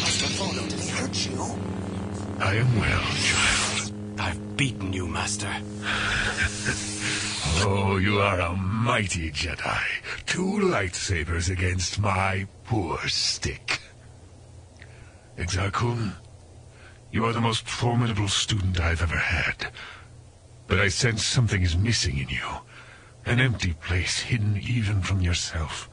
Master 0.00 0.26
Vodo, 0.34 0.68
did 0.68 0.80
he 0.80 0.88
hurt 0.90 1.26
you? 1.26 1.40
I 2.40 2.54
am 2.54 2.78
well, 2.78 3.02
child. 3.22 3.92
I've 4.18 4.56
beaten 4.56 4.92
you, 4.92 5.06
Master. 5.06 5.52
Oh, 7.60 7.96
you 7.96 8.20
are 8.20 8.38
a 8.40 8.54
mighty 8.54 9.32
Jedi. 9.32 9.82
Two 10.26 10.60
lightsabers 10.60 11.50
against 11.50 11.98
my 11.98 12.46
poor 12.64 12.98
stick. 13.08 13.80
Exar 15.36 15.72
Kun, 15.72 16.14
you 17.10 17.24
are 17.24 17.32
the 17.32 17.40
most 17.40 17.68
formidable 17.68 18.28
student 18.28 18.80
I've 18.80 19.02
ever 19.02 19.16
had. 19.16 19.72
But 20.68 20.78
I 20.78 20.88
sense 20.88 21.24
something 21.24 21.62
is 21.62 21.76
missing 21.76 22.18
in 22.18 22.28
you. 22.28 22.46
An 23.26 23.40
empty 23.40 23.74
place 23.74 24.20
hidden 24.20 24.56
even 24.56 25.02
from 25.02 25.20
yourself. 25.20 25.88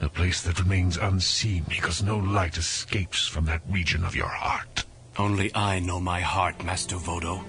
A 0.00 0.08
place 0.08 0.40
that 0.42 0.60
remains 0.60 0.96
unseen 0.96 1.64
because 1.68 2.02
no 2.02 2.16
light 2.16 2.56
escapes 2.56 3.26
from 3.26 3.44
that 3.46 3.62
region 3.68 4.04
of 4.04 4.14
your 4.14 4.28
heart. 4.28 4.84
Only 5.18 5.54
I 5.54 5.80
know 5.80 6.00
my 6.00 6.20
heart, 6.20 6.64
Master 6.64 6.96
Vodo. 6.96 7.44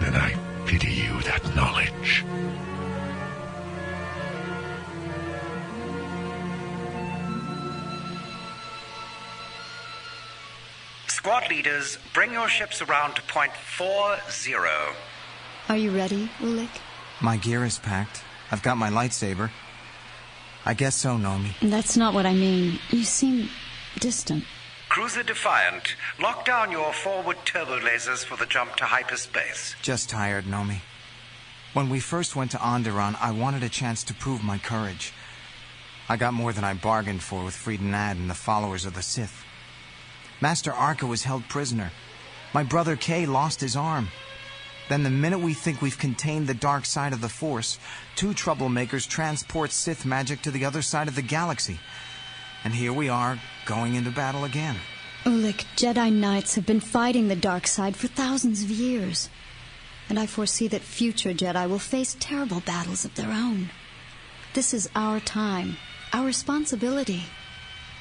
Then 0.00 0.14
I 0.14 0.36
pity 0.66 0.92
you 0.92 1.20
that 1.22 1.56
knowledge. 1.56 2.24
Squad 11.08 11.48
leaders, 11.50 11.98
bring 12.12 12.32
your 12.32 12.48
ships 12.48 12.80
around 12.80 13.14
to 13.16 13.22
point 13.22 13.52
40. 13.52 14.54
Are 15.68 15.76
you 15.76 15.90
ready, 15.90 16.30
Ulik? 16.38 16.70
My 17.20 17.36
gear 17.36 17.64
is 17.64 17.78
packed. 17.78 18.22
I've 18.50 18.62
got 18.62 18.76
my 18.76 18.90
lightsaber. 18.90 19.50
I 20.64 20.74
guess 20.74 20.94
so, 20.94 21.16
Nomi. 21.16 21.52
That's 21.62 21.96
not 21.96 22.14
what 22.14 22.26
I 22.26 22.34
mean. 22.34 22.78
You 22.90 23.04
seem 23.04 23.48
distant. 23.98 24.44
Cruiser 24.88 25.22
Defiant, 25.22 25.96
lock 26.20 26.44
down 26.44 26.72
your 26.72 26.92
forward 26.92 27.36
turbo 27.44 27.78
lasers 27.80 28.24
for 28.24 28.36
the 28.36 28.46
jump 28.46 28.76
to 28.76 28.84
hyperspace. 28.84 29.74
Just 29.82 30.08
tired, 30.08 30.44
Nomi. 30.44 30.80
When 31.74 31.90
we 31.90 32.00
first 32.00 32.34
went 32.34 32.52
to 32.52 32.56
Onderon, 32.56 33.16
I 33.20 33.32
wanted 33.32 33.62
a 33.62 33.68
chance 33.68 34.02
to 34.04 34.14
prove 34.14 34.42
my 34.42 34.58
courage. 34.58 35.12
I 36.08 36.16
got 36.16 36.32
more 36.32 36.54
than 36.54 36.64
I 36.64 36.72
bargained 36.72 37.22
for 37.22 37.44
with 37.44 37.54
Freedon 37.54 37.90
Nadd 37.90 38.12
and 38.12 38.30
the 38.30 38.34
followers 38.34 38.86
of 38.86 38.94
the 38.94 39.02
Sith. 39.02 39.44
Master 40.40 40.72
Arca 40.72 41.06
was 41.06 41.24
held 41.24 41.48
prisoner. 41.48 41.92
My 42.54 42.62
brother 42.62 42.96
Cay 42.96 43.26
lost 43.26 43.60
his 43.60 43.76
arm. 43.76 44.08
Then 44.88 45.02
the 45.02 45.10
minute 45.10 45.40
we 45.40 45.52
think 45.52 45.82
we've 45.82 45.98
contained 45.98 46.46
the 46.46 46.54
dark 46.54 46.86
side 46.86 47.12
of 47.12 47.20
the 47.20 47.28
Force, 47.28 47.78
two 48.16 48.30
troublemakers 48.30 49.06
transport 49.06 49.70
Sith 49.70 50.06
magic 50.06 50.40
to 50.42 50.50
the 50.50 50.64
other 50.64 50.80
side 50.80 51.08
of 51.08 51.14
the 51.14 51.22
galaxy. 51.22 51.78
And 52.64 52.74
here 52.74 52.92
we 52.92 53.08
are, 53.08 53.38
going 53.66 53.94
into 53.94 54.10
battle 54.10 54.44
again. 54.44 54.76
Ulic, 55.24 55.64
Jedi 55.76 56.12
Knights 56.12 56.54
have 56.54 56.64
been 56.64 56.80
fighting 56.80 57.28
the 57.28 57.36
dark 57.36 57.66
side 57.66 57.96
for 57.96 58.06
thousands 58.06 58.62
of 58.62 58.70
years. 58.70 59.28
And 60.08 60.18
I 60.18 60.26
foresee 60.26 60.68
that 60.68 60.80
future 60.80 61.34
Jedi 61.34 61.68
will 61.68 61.78
face 61.78 62.16
terrible 62.18 62.60
battles 62.60 63.04
of 63.04 63.14
their 63.14 63.30
own. 63.30 63.68
This 64.54 64.72
is 64.72 64.88
our 64.94 65.20
time, 65.20 65.76
our 66.14 66.24
responsibility. 66.24 67.24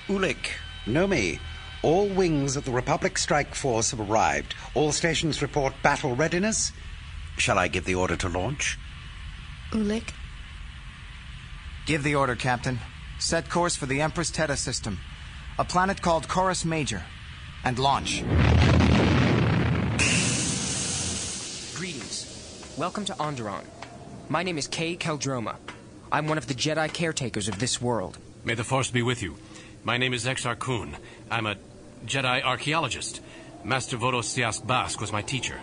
Ulic, 0.08 0.52
Nomi, 0.86 1.40
all 1.84 2.08
wings 2.08 2.56
of 2.56 2.66
the 2.66 2.72
Republic 2.72 3.18
Strike 3.18 3.56
Force 3.56 3.92
have 3.92 4.00
arrived. 4.00 4.56
All 4.74 4.92
stations 4.92 5.42
report 5.42 5.74
battle 5.84 6.16
readiness. 6.16 6.72
Shall 7.38 7.58
I 7.58 7.68
give 7.68 7.86
the 7.86 7.96
order 7.96 8.16
to 8.18 8.30
launch? 8.30 8.78
Ulic? 9.72 10.10
Give 11.86 12.04
the 12.04 12.16
order, 12.16 12.36
Captain. 12.36 12.80
Set 13.20 13.50
course 13.50 13.76
for 13.76 13.86
the 13.86 14.02
Empress 14.02 14.30
Teta 14.30 14.58
system, 14.58 15.00
a 15.58 15.66
planet 15.66 16.02
called 16.02 16.28
Koros 16.28 16.66
Major, 16.66 17.04
and 17.64 17.80
launch. 17.80 18.24
Greetings. 21.76 22.74
Welcome 22.78 23.06
to 23.06 23.14
Onderon. 23.14 23.64
My 24.30 24.44
name 24.44 24.58
is 24.58 24.68
Cay 24.68 24.96
Qel-Droma. 24.98 25.56
I'm 26.12 26.28
one 26.28 26.38
of 26.38 26.48
the 26.48 26.54
Jedi 26.54 26.92
caretakers 26.92 27.48
of 27.48 27.60
this 27.60 27.82
world. 27.82 28.18
May 28.44 28.54
the 28.54 28.64
Force 28.64 28.92
be 28.92 29.02
with 29.02 29.22
you. 29.24 29.36
My 29.88 29.96
name 29.96 30.14
is 30.14 30.26
Exar 30.26 30.60
Kun. 30.60 30.98
I'm 31.32 31.46
a 31.46 31.56
Jedi 32.06 32.44
archaeologist. 32.44 33.22
Master 33.64 33.96
Vodo-Siosk 33.96 34.68
Baas 34.68 35.00
was 35.00 35.14
my 35.14 35.22
teacher. 35.22 35.62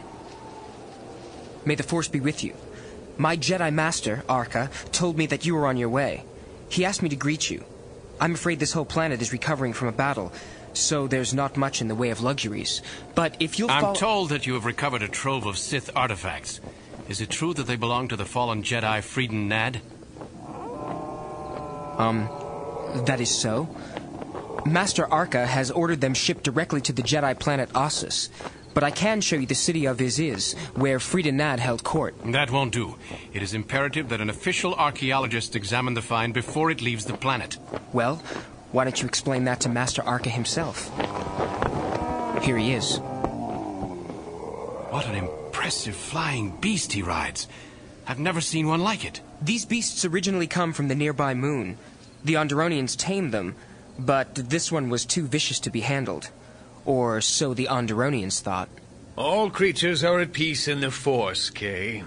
May 1.67 1.75
the 1.75 1.83
Force 1.83 2.09
be 2.09 2.21
with 2.21 2.43
you. 2.43 2.55
My 3.19 3.37
Jedi 3.37 3.71
Master, 3.71 4.25
Arca, 4.27 4.71
told 4.93 5.19
me 5.19 5.27
that 5.27 5.45
you 5.45 5.55
were 5.55 5.67
on 5.67 5.77
your 5.77 5.91
way. 5.91 6.25
He 6.71 6.87
asked 6.87 7.03
me 7.03 7.11
to 7.11 7.17
greet 7.17 7.51
you. 7.51 7.65
I'm 8.19 8.33
afraid 8.33 8.61
this 8.61 8.73
whole 8.73 8.87
planet 8.87 9.21
is 9.21 9.31
recovering 9.31 9.75
from 9.75 9.89
a 9.89 9.93
battle, 9.93 10.33
so 10.73 11.07
there's 11.07 11.35
not 11.35 11.59
much 11.59 11.83
in 11.83 11.89
the 11.89 11.95
way 11.95 12.09
of 12.09 12.23
luxuries. 12.23 12.81
But 13.15 13.37
if 13.41 13.59
you'll 13.59 13.71
I'm 13.71 13.95
told 13.95 14.31
that 14.31 14.47
you 14.47 14.55
have 14.55 14.65
recovered 14.65 15.03
a 15.03 15.09
trove 15.09 15.45
of 15.45 15.59
Sith 15.59 15.91
artifacts. 15.95 16.63
Is 17.11 17.21
it 17.21 17.29
true 17.29 17.53
that 17.53 17.67
they 17.67 17.77
belong 17.77 18.09
to 18.09 18.17
the 18.17 18.25
fallen 18.25 18.63
Jedi 18.63 19.03
Freedon 19.03 19.51
Nadd? 19.51 19.83
Um, 22.01 22.31
that 23.05 23.21
is 23.21 23.29
so. 23.29 23.69
Master 24.67 25.07
Arca 25.13 25.47
has 25.47 25.71
ordered 25.71 26.01
them 26.01 26.15
shipped 26.15 26.43
directly 26.43 26.81
to 26.83 26.93
the 26.93 27.03
Jedi 27.03 27.39
planet 27.39 27.69
Ossus. 27.75 28.31
But 28.73 28.83
I 28.83 28.91
can 28.91 29.21
show 29.21 29.37
you 29.37 29.47
the 29.47 29.55
city 29.55 29.87
of 29.87 29.99
Iziz, 29.99 30.57
where 30.75 30.99
Freedon 30.99 31.37
Nadd 31.37 31.61
held 31.61 31.85
court. 31.85 32.15
That 32.25 32.51
won't 32.51 32.73
do. 32.73 32.97
It 33.33 33.43
is 33.43 33.55
imperative 33.55 34.09
that 34.09 34.21
an 34.21 34.31
official 34.31 34.75
archaeologist 34.75 35.55
examine 35.55 35.95
the 35.95 36.03
find 36.03 36.35
before 36.35 36.73
it 36.73 36.83
leaves 36.83 37.05
the 37.05 37.15
planet. 37.15 37.57
Well, 37.93 38.17
why 38.73 38.85
don't 38.85 39.01
you 39.01 39.07
explain 39.07 39.45
that 39.45 39.61
to 39.61 39.69
Master 39.69 40.03
Arca 40.03 40.31
himself? 40.31 40.91
Here 42.43 42.59
he 42.59 42.73
is. 42.73 42.99
What 44.91 45.07
an 45.07 45.15
impressive 45.15 45.95
flying 45.95 46.57
beast 46.57 46.93
he 46.93 47.03
rides. 47.03 47.47
I've 48.09 48.19
never 48.19 48.41
seen 48.41 48.67
one 48.67 48.83
like 48.83 49.05
it. 49.05 49.21
These 49.41 49.67
beasts 49.67 50.05
originally 50.05 50.49
come 50.49 50.73
from 50.73 50.89
the 50.89 50.95
nearby 50.97 51.35
moon. 51.35 51.79
The 52.25 52.35
Onderonians 52.35 52.97
tamed 52.97 53.33
them, 53.33 53.55
but 53.99 54.35
this 54.35 54.73
one 54.73 54.89
was 54.89 55.05
too 55.05 55.27
vicious 55.27 55.61
to 55.61 55.71
be 55.71 55.81
handled. 55.81 56.31
Or 56.85 57.21
so 57.21 57.55
the 57.55 57.69
Onderonians 57.71 58.41
thought. 58.41 58.69
All 59.17 59.49
creatures 59.49 60.03
are 60.03 60.21
at 60.21 60.33
peace 60.33 60.67
in 60.69 60.81
the 60.81 60.91
Force, 60.91 61.51
Cay. 61.51 62.03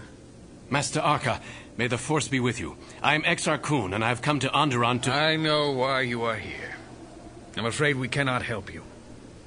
Master 0.69 0.99
Arca, 0.99 1.39
may 1.77 1.87
the 1.87 1.97
Force 1.97 2.27
be 2.27 2.39
with 2.39 2.59
you. 2.59 2.75
I 3.01 3.15
am 3.15 3.23
Exar 3.23 3.61
Kun, 3.61 3.93
and 3.93 4.03
I've 4.03 4.21
come 4.21 4.39
to 4.39 4.49
Onderon 4.49 5.01
to... 5.03 5.11
I 5.13 5.37
know 5.37 5.71
why 5.71 6.01
you 6.01 6.23
are 6.23 6.35
here. 6.35 6.75
I'm 7.55 7.65
afraid 7.65 7.95
we 7.95 8.09
cannot 8.09 8.43
help 8.43 8.73
you. 8.73 8.83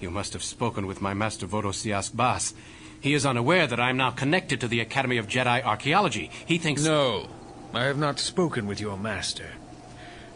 You 0.01 0.11
must 0.11 0.33
have 0.33 0.43
spoken 0.43 0.87
with 0.87 1.03
my 1.03 1.13
Master 1.13 1.47
Vodo-Siosk 1.47 2.17
Baas. 2.17 2.55
He 3.01 3.15
is 3.15 3.27
unaware 3.27 3.67
that 3.67 3.79
I 3.79 3.91
am 3.91 3.99
now 3.99 4.11
connected 4.11 4.61
to 4.61 4.69
the 4.69 4.81
Academy 4.81 5.19
of 5.19 5.29
Jedi 5.29 5.63
Archaeology. 5.63 6.31
He 6.47 6.59
thinks... 6.59 6.83
No, 6.85 7.29
I 7.75 7.85
have 7.85 7.99
not 7.99 8.19
spoken 8.19 8.67
with 8.67 8.81
your 8.81 8.97
master. 8.97 9.51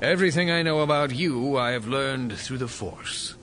Everything 0.04 0.50
I 0.50 0.60
know 0.60 0.80
about 0.80 1.14
you 1.14 1.56
I 1.56 1.70
have 1.70 1.86
learned 1.86 2.36
through 2.36 2.58
the 2.58 2.68
Force. 2.68 3.36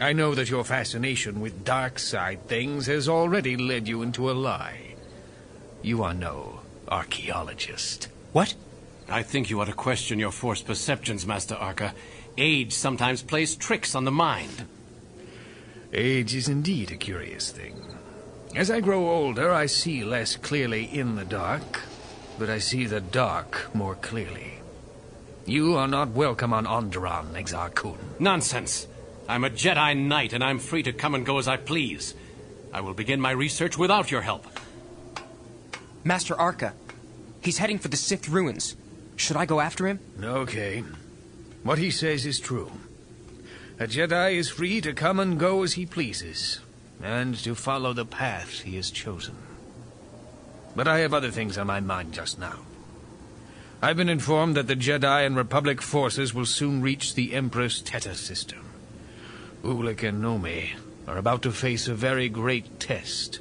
I 0.00 0.12
know 0.12 0.34
that 0.34 0.50
your 0.50 0.64
fascination 0.64 1.40
with 1.40 1.64
dark 1.64 2.00
side 2.00 2.48
things 2.48 2.86
has 2.86 3.08
already 3.08 3.56
led 3.56 3.86
you 3.86 4.02
into 4.02 4.28
a 4.28 4.32
lie. 4.32 4.96
You 5.80 6.02
are 6.02 6.14
no 6.14 6.62
archaeologist. 6.88 8.08
What? 8.32 8.56
I 9.08 9.22
think 9.22 9.50
you 9.50 9.60
ought 9.60 9.66
to 9.66 9.72
question 9.72 10.18
your 10.18 10.32
Force 10.32 10.62
perceptions, 10.62 11.24
Master 11.24 11.54
Arca. 11.54 11.94
Age 12.36 12.72
sometimes 12.72 13.22
plays 13.22 13.54
tricks 13.54 13.94
on 13.94 14.04
the 14.04 14.10
mind. 14.10 14.64
Age 15.92 16.34
is 16.34 16.48
indeed 16.48 16.90
a 16.90 16.96
curious 16.96 17.52
thing. 17.52 17.80
As 18.56 18.68
I 18.68 18.80
grow 18.80 19.08
older, 19.08 19.52
I 19.52 19.66
see 19.66 20.02
less 20.02 20.34
clearly 20.34 20.86
in 20.86 21.14
the 21.14 21.24
dark, 21.24 21.82
but 22.36 22.50
I 22.50 22.58
see 22.58 22.84
the 22.84 23.00
dark 23.00 23.72
more 23.72 23.94
clearly. 23.94 24.57
You 25.48 25.76
are 25.76 25.88
not 25.88 26.10
welcome 26.10 26.52
on 26.52 26.66
Onderon, 26.66 27.32
Exar 27.32 27.74
Kun. 27.74 27.96
Nonsense. 28.18 28.86
I'm 29.26 29.44
a 29.44 29.48
Jedi 29.48 29.96
Knight, 29.96 30.34
and 30.34 30.44
I'm 30.44 30.58
free 30.58 30.82
to 30.82 30.92
come 30.92 31.14
and 31.14 31.24
go 31.24 31.38
as 31.38 31.48
I 31.48 31.56
please. 31.56 32.14
I 32.70 32.82
will 32.82 32.92
begin 32.92 33.18
my 33.18 33.30
research 33.30 33.78
without 33.78 34.10
your 34.10 34.20
help. 34.20 34.46
Master 36.04 36.38
Arca, 36.38 36.74
he's 37.40 37.56
heading 37.56 37.78
for 37.78 37.88
the 37.88 37.96
Sith 37.96 38.28
ruins. 38.28 38.76
Should 39.16 39.38
I 39.38 39.46
go 39.46 39.58
after 39.58 39.86
him? 39.86 40.00
Okay. 40.22 40.84
What 41.62 41.78
he 41.78 41.90
says 41.90 42.26
is 42.26 42.38
true. 42.38 42.70
A 43.80 43.86
Jedi 43.86 44.34
is 44.34 44.50
free 44.50 44.82
to 44.82 44.92
come 44.92 45.18
and 45.18 45.40
go 45.40 45.62
as 45.62 45.72
he 45.72 45.86
pleases, 45.86 46.60
and 47.02 47.34
to 47.36 47.54
follow 47.54 47.94
the 47.94 48.04
path 48.04 48.60
he 48.60 48.76
has 48.76 48.90
chosen. 48.90 49.36
But 50.76 50.86
I 50.86 50.98
have 50.98 51.14
other 51.14 51.30
things 51.30 51.56
on 51.56 51.68
my 51.68 51.80
mind 51.80 52.12
just 52.12 52.38
now. 52.38 52.67
I've 53.80 53.96
been 53.96 54.08
informed 54.08 54.56
that 54.56 54.66
the 54.66 54.74
Jedi 54.74 55.24
and 55.24 55.36
Republic 55.36 55.80
forces 55.80 56.34
will 56.34 56.46
soon 56.46 56.82
reach 56.82 57.14
the 57.14 57.32
Empress 57.32 57.80
Teta 57.80 58.16
system. 58.16 58.58
Ulic 59.62 60.02
and 60.02 60.20
Nomi 60.20 60.70
are 61.06 61.16
about 61.16 61.42
to 61.42 61.52
face 61.52 61.86
a 61.86 61.94
very 61.94 62.28
great 62.28 62.80
test. 62.80 63.38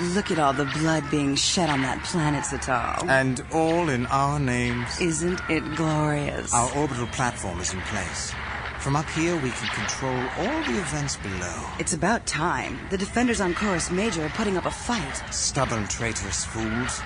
Look 0.00 0.30
at 0.30 0.38
all 0.38 0.52
the 0.52 0.64
blood 0.78 1.10
being 1.10 1.34
shed 1.34 1.68
on 1.68 1.82
that 1.82 2.04
planet, 2.04 2.44
Satal. 2.44 3.08
And 3.08 3.44
all 3.52 3.88
in 3.88 4.06
our 4.06 4.38
names. 4.38 5.00
Isn't 5.00 5.40
it 5.50 5.74
glorious? 5.74 6.54
Our 6.54 6.72
orbital 6.76 7.08
platform 7.08 7.58
is 7.58 7.72
in 7.74 7.80
place. 7.80 8.32
From 8.78 8.94
up 8.94 9.10
here, 9.10 9.34
we 9.34 9.50
can 9.50 9.68
control 9.74 10.14
all 10.38 10.62
the 10.62 10.78
events 10.78 11.16
below. 11.16 11.62
It's 11.80 11.94
about 11.94 12.26
time. 12.26 12.78
The 12.90 12.98
defenders 12.98 13.40
on 13.40 13.54
Koros 13.54 13.90
Major 13.90 14.24
are 14.24 14.28
putting 14.30 14.56
up 14.56 14.66
a 14.66 14.70
fight. 14.70 15.16
Stubborn, 15.34 15.88
traitorous 15.88 16.44
fools. 16.44 17.02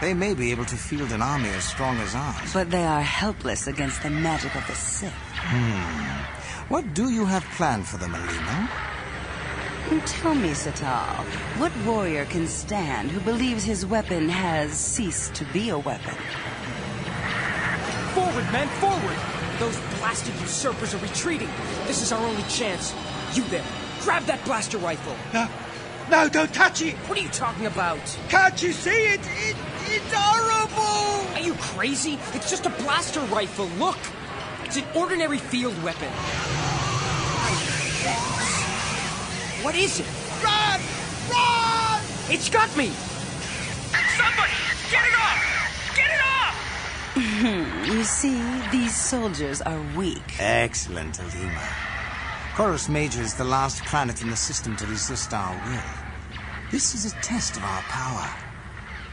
They 0.00 0.12
may 0.12 0.34
be 0.34 0.50
able 0.50 0.64
to 0.64 0.76
field 0.76 1.12
an 1.12 1.22
army 1.22 1.50
as 1.50 1.62
strong 1.62 1.98
as 1.98 2.16
ours. 2.16 2.52
But 2.52 2.68
they 2.72 2.84
are 2.84 3.00
helpless 3.00 3.68
against 3.68 4.02
the 4.02 4.10
magic 4.10 4.56
of 4.56 4.66
the 4.66 4.74
Sith. 4.74 5.12
Hmm. 5.12 6.64
What 6.68 6.94
do 6.94 7.10
you 7.10 7.26
have 7.26 7.44
planned 7.56 7.86
for 7.86 7.96
them, 7.98 8.12
Aleema? 8.12 8.68
Tell 9.84 10.34
me, 10.34 10.48
Satal, 10.50 11.24
what 11.58 11.70
warrior 11.84 12.24
can 12.24 12.46
stand 12.46 13.10
who 13.10 13.20
believes 13.20 13.64
his 13.64 13.84
weapon 13.84 14.30
has 14.30 14.72
ceased 14.72 15.34
to 15.34 15.44
be 15.52 15.68
a 15.68 15.78
weapon? 15.78 16.14
Forward, 18.14 18.50
men, 18.50 18.66
forward! 18.80 19.16
Those 19.58 19.76
blasted 19.98 20.34
usurpers 20.40 20.94
are 20.94 20.98
retreating. 20.98 21.50
This 21.86 22.00
is 22.00 22.12
our 22.12 22.26
only 22.26 22.42
chance. 22.44 22.94
You 23.34 23.44
there, 23.44 23.64
grab 24.00 24.24
that 24.24 24.42
blaster 24.46 24.78
rifle. 24.78 25.14
No, 25.34 25.48
no, 26.10 26.30
don't 26.30 26.52
touch 26.54 26.80
it. 26.80 26.94
What 27.06 27.18
are 27.18 27.22
you 27.22 27.28
talking 27.28 27.66
about? 27.66 28.00
Can't 28.30 28.60
you 28.62 28.72
see 28.72 28.90
it? 28.90 29.20
it 29.20 29.56
it's 29.86 30.12
horrible. 30.14 31.34
Are 31.34 31.40
you 31.40 31.54
crazy? 31.54 32.18
It's 32.32 32.48
just 32.48 32.64
a 32.64 32.70
blaster 32.70 33.20
rifle. 33.20 33.66
Look, 33.78 33.98
it's 34.64 34.78
an 34.78 34.84
ordinary 34.94 35.38
field 35.38 35.80
weapon. 35.82 36.10
What 39.64 39.74
is 39.76 39.98
it? 39.98 40.06
Run! 40.44 40.78
Run! 41.30 42.02
It's 42.28 42.50
got 42.50 42.68
me! 42.76 42.88
Somebody! 44.14 44.52
Get 44.90 45.06
it 45.06 45.14
off! 45.16 45.40
Get 45.96 46.10
it 46.10 46.20
off! 46.20 47.86
you 47.94 48.04
see, 48.04 48.38
these 48.70 48.94
soldiers 48.94 49.62
are 49.62 49.80
weak. 49.96 50.38
Excellent, 50.38 51.14
Aleema. 51.14 51.66
Koros 52.52 52.90
Major 52.90 53.22
is 53.22 53.32
the 53.32 53.44
last 53.44 53.82
planet 53.86 54.20
in 54.20 54.28
the 54.28 54.36
system 54.36 54.76
to 54.76 54.86
resist 54.86 55.32
our 55.32 55.56
will. 55.66 56.38
This 56.70 56.94
is 56.94 57.10
a 57.10 57.16
test 57.22 57.56
of 57.56 57.64
our 57.64 57.80
power. 57.84 58.28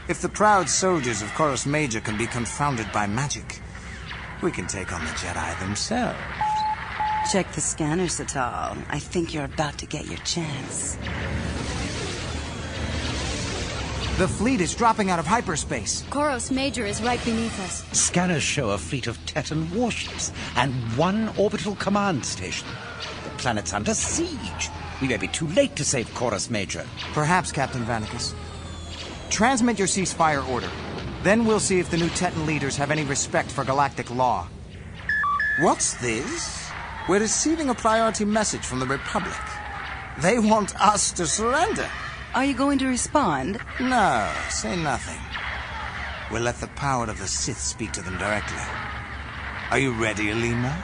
If 0.06 0.20
the 0.20 0.28
proud 0.28 0.68
soldiers 0.68 1.22
of 1.22 1.28
Koros 1.28 1.64
Major 1.64 2.00
can 2.00 2.18
be 2.18 2.26
confounded 2.26 2.92
by 2.92 3.06
magic, 3.06 3.58
we 4.42 4.50
can 4.50 4.66
take 4.66 4.92
on 4.92 5.02
the 5.02 5.12
Jedi 5.12 5.58
themselves. 5.60 6.18
Check 7.30 7.52
the 7.52 7.60
scanner, 7.60 8.06
Satal. 8.06 8.76
I 8.88 8.98
think 8.98 9.32
you're 9.32 9.44
about 9.44 9.78
to 9.78 9.86
get 9.86 10.06
your 10.06 10.18
chance. 10.18 10.98
The 14.18 14.28
fleet 14.28 14.60
is 14.60 14.74
dropping 14.74 15.10
out 15.10 15.18
of 15.18 15.26
hyperspace. 15.26 16.02
Koros 16.10 16.50
Major 16.50 16.84
is 16.84 17.02
right 17.02 17.24
beneath 17.24 17.58
us. 17.60 17.84
Scanners 17.98 18.42
show 18.42 18.70
a 18.70 18.78
fleet 18.78 19.06
of 19.06 19.18
Tetan 19.24 19.72
warships 19.74 20.32
and 20.56 20.74
one 20.96 21.30
orbital 21.38 21.74
command 21.76 22.24
station. 22.24 22.68
The 23.24 23.30
planet's 23.30 23.72
under 23.72 23.94
siege. 23.94 24.68
We 25.00 25.08
may 25.08 25.16
be 25.16 25.28
too 25.28 25.46
late 25.48 25.74
to 25.76 25.84
save 25.84 26.08
Koros 26.14 26.50
Major. 26.50 26.84
Perhaps, 27.14 27.52
Captain 27.52 27.84
Vanicus. 27.84 28.34
Transmit 29.30 29.78
your 29.78 29.88
ceasefire 29.88 30.46
order. 30.48 30.70
Then 31.22 31.46
we'll 31.46 31.60
see 31.60 31.78
if 31.78 31.90
the 31.90 31.96
new 31.96 32.08
Tetan 32.10 32.46
leaders 32.46 32.76
have 32.76 32.90
any 32.90 33.04
respect 33.04 33.50
for 33.50 33.64
galactic 33.64 34.10
law. 34.10 34.46
What's 35.60 35.94
this? 35.94 36.61
We're 37.08 37.18
receiving 37.18 37.68
a 37.68 37.74
priority 37.74 38.24
message 38.24 38.64
from 38.64 38.78
the 38.78 38.86
Republic. 38.86 39.34
They 40.18 40.38
want 40.38 40.80
us 40.80 41.10
to 41.12 41.26
surrender. 41.26 41.88
Are 42.32 42.44
you 42.44 42.54
going 42.54 42.78
to 42.78 42.86
respond? 42.86 43.58
No, 43.80 44.32
say 44.50 44.76
nothing. 44.76 45.18
We'll 46.30 46.42
let 46.42 46.60
the 46.60 46.68
power 46.68 47.06
of 47.06 47.18
the 47.18 47.26
Sith 47.26 47.58
speak 47.58 47.90
to 47.92 48.02
them 48.02 48.18
directly. 48.18 48.62
Are 49.70 49.80
you 49.80 49.92
ready, 49.92 50.26
Aleema? 50.26 50.74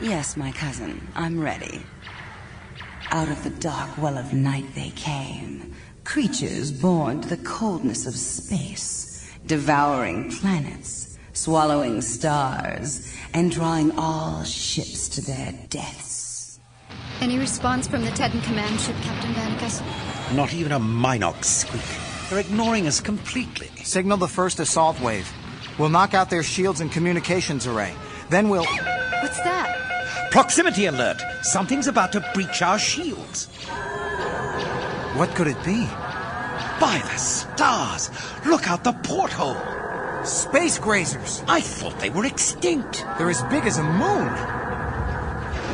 Yes, 0.00 0.36
my 0.36 0.50
cousin, 0.52 1.06
I'm 1.14 1.38
ready. 1.38 1.82
Out 3.10 3.28
of 3.28 3.44
the 3.44 3.50
dark 3.50 3.98
well 3.98 4.16
of 4.16 4.32
night 4.32 4.74
they 4.74 4.90
came, 4.96 5.74
creatures 6.04 6.72
born 6.72 7.20
to 7.20 7.28
the 7.28 7.36
coldness 7.44 8.06
of 8.06 8.14
space, 8.16 9.30
devouring 9.44 10.30
planets, 10.30 11.15
swallowing 11.36 12.00
stars, 12.00 13.14
and 13.34 13.50
drawing 13.50 13.92
all 13.98 14.42
ships 14.42 15.08
to 15.10 15.20
their 15.20 15.52
deaths. 15.68 16.58
Any 17.20 17.38
response 17.38 17.86
from 17.86 18.04
the 18.04 18.10
Tetan 18.10 18.42
command 18.42 18.80
ship, 18.80 18.96
Captain 19.02 19.32
Vanicus? 19.34 19.82
Not 20.34 20.54
even 20.54 20.72
a 20.72 20.80
mynock 20.80 21.44
squeak. 21.44 21.82
They're 22.30 22.40
ignoring 22.40 22.86
us 22.86 23.00
completely. 23.00 23.68
Signal 23.84 24.16
the 24.16 24.28
first 24.28 24.60
assault 24.60 24.98
wave. 25.00 25.30
We'll 25.78 25.90
knock 25.90 26.14
out 26.14 26.30
their 26.30 26.42
shields 26.42 26.80
and 26.80 26.90
communications 26.90 27.66
array. 27.66 27.94
Then 28.30 28.48
we'll. 28.48 28.64
What's 28.64 29.38
that? 29.40 30.30
Proximity 30.30 30.86
alert! 30.86 31.20
Something's 31.42 31.86
about 31.86 32.12
to 32.12 32.24
breach 32.34 32.62
our 32.62 32.78
shields. 32.78 33.46
What 35.16 35.34
could 35.34 35.46
it 35.46 35.62
be? 35.64 35.84
By 36.80 37.00
the 37.04 37.16
stars! 37.16 38.10
Look 38.44 38.68
out 38.68 38.84
the 38.84 38.92
porthole! 38.92 39.56
Space 40.26 40.76
grazers! 40.76 41.44
I 41.46 41.60
thought 41.60 42.00
they 42.00 42.10
were 42.10 42.26
extinct. 42.26 43.04
They're 43.16 43.30
as 43.30 43.42
big 43.44 43.64
as 43.64 43.78
a 43.78 43.84
moon. 43.84 44.26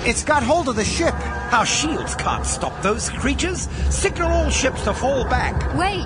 It's 0.06 0.22
got 0.22 0.42
hold 0.42 0.68
of 0.68 0.76
the 0.76 0.84
ship. 0.84 1.14
Our 1.54 1.64
shields 1.64 2.14
can't 2.16 2.44
stop 2.44 2.82
those 2.82 3.08
creatures. 3.08 3.62
Signal 3.88 4.30
all 4.30 4.50
ships 4.50 4.84
to 4.84 4.92
fall 4.92 5.24
back. 5.24 5.54
Wait! 5.74 6.04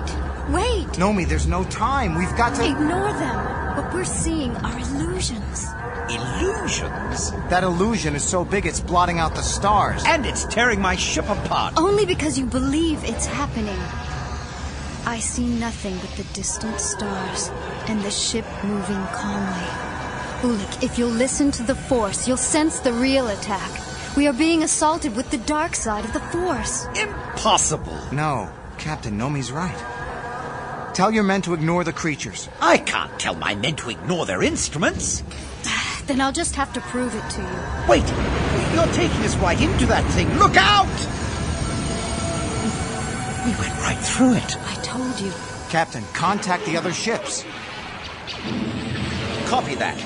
Wait! 0.49 0.87
Nomi, 0.95 1.27
there's 1.27 1.45
no 1.45 1.65
time. 1.65 2.15
We've 2.15 2.35
got 2.37 2.55
to. 2.55 2.65
Ignore 2.65 3.11
them. 3.11 3.75
What 3.75 3.93
we're 3.93 4.05
seeing 4.05 4.55
are 4.55 4.79
illusions. 4.79 5.67
Illusions? 6.09 7.31
That 7.49 7.65
illusion 7.65 8.15
is 8.15 8.23
so 8.23 8.45
big 8.45 8.65
it's 8.65 8.79
blotting 8.79 9.19
out 9.19 9.35
the 9.35 9.41
stars. 9.41 10.03
And 10.07 10.25
it's 10.25 10.45
tearing 10.45 10.79
my 10.79 10.95
ship 10.95 11.27
apart. 11.29 11.73
Only 11.75 12.05
because 12.05 12.39
you 12.39 12.45
believe 12.45 13.03
it's 13.03 13.25
happening. 13.25 13.77
I 15.07 15.19
see 15.19 15.45
nothing 15.47 15.95
but 15.99 16.11
the 16.17 16.25
distant 16.33 16.81
stars 16.81 17.49
and 17.87 18.01
the 18.01 18.11
ship 18.11 18.43
moving 18.61 19.01
calmly. 19.13 19.67
Ulic, 20.41 20.83
if 20.83 20.99
you'll 20.99 21.09
listen 21.09 21.49
to 21.51 21.63
the 21.63 21.75
Force, 21.75 22.27
you'll 22.27 22.35
sense 22.35 22.81
the 22.81 22.91
real 22.91 23.29
attack. 23.29 23.71
We 24.17 24.27
are 24.27 24.33
being 24.33 24.63
assaulted 24.63 25.15
with 25.15 25.31
the 25.31 25.37
dark 25.37 25.75
side 25.75 26.03
of 26.03 26.11
the 26.11 26.19
Force. 26.19 26.87
Impossible. 26.87 27.97
No, 28.11 28.51
Captain 28.79 29.17
Nomi's 29.17 29.49
right. 29.49 30.93
Tell 30.93 31.09
your 31.09 31.23
men 31.23 31.41
to 31.43 31.53
ignore 31.53 31.85
the 31.85 31.93
creatures. 31.93 32.49
I 32.59 32.77
can't 32.77 33.17
tell 33.17 33.35
my 33.35 33.55
men 33.55 33.77
to 33.77 33.89
ignore 33.89 34.25
their 34.25 34.43
instruments. 34.43 35.23
Then 36.07 36.19
I'll 36.19 36.33
just 36.33 36.55
have 36.57 36.73
to 36.73 36.81
prove 36.81 37.15
it 37.15 37.29
to 37.31 37.41
you. 37.41 37.87
Wait! 37.87 38.07
You're 38.73 38.93
taking 38.93 39.23
us 39.23 39.37
right 39.37 39.59
into 39.59 39.85
that 39.85 40.03
thing. 40.11 40.27
Look 40.37 40.57
out! 40.57 41.16
We 43.47 43.53
went 43.53 43.75
right 43.75 43.97
through 43.97 44.33
it. 44.33 44.57
I 44.57 44.75
told 44.83 45.17
you. 45.21 45.31
Captain, 45.69 46.03
contact 46.13 46.65
the 46.65 46.75
other 46.75 46.91
ships. 46.91 47.45
Copy 49.45 49.75
that. 49.75 49.97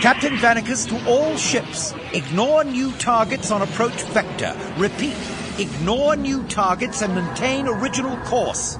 Captain 0.00 0.38
Vanicus 0.38 0.88
to 0.88 1.06
all 1.06 1.36
ships. 1.36 1.92
Ignore 2.14 2.64
new 2.64 2.92
targets 2.92 3.50
on 3.50 3.60
approach 3.60 4.00
vector. 4.04 4.56
Repeat. 4.78 5.14
Ignore 5.58 6.16
new 6.16 6.44
targets 6.44 7.02
and 7.02 7.14
maintain 7.14 7.68
original 7.68 8.16
course. 8.24 8.78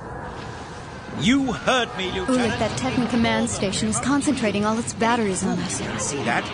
You 1.21 1.53
heard 1.53 1.95
me, 1.99 2.11
Lieutenant. 2.13 2.55
Ulic, 2.55 2.59
that 2.59 2.71
Tetan 2.81 3.11
command 3.11 3.51
station 3.51 3.91
is 3.91 4.01
concentrating 4.01 4.65
all 4.65 4.79
its 4.79 4.95
batteries 4.95 5.45
on 5.45 5.59
us. 5.59 5.83
See 6.03 6.23
that? 6.25 6.45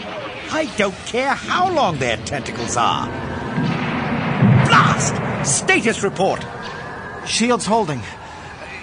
I 0.50 0.64
don't 0.76 0.96
care 1.06 1.34
how 1.34 1.72
long 1.72 1.98
their 1.98 2.16
tentacles 2.16 2.76
are. 2.76 3.06
Blast! 4.66 5.14
Status 5.48 6.02
report. 6.02 6.44
Shield's 7.26 7.66
holding. 7.66 8.02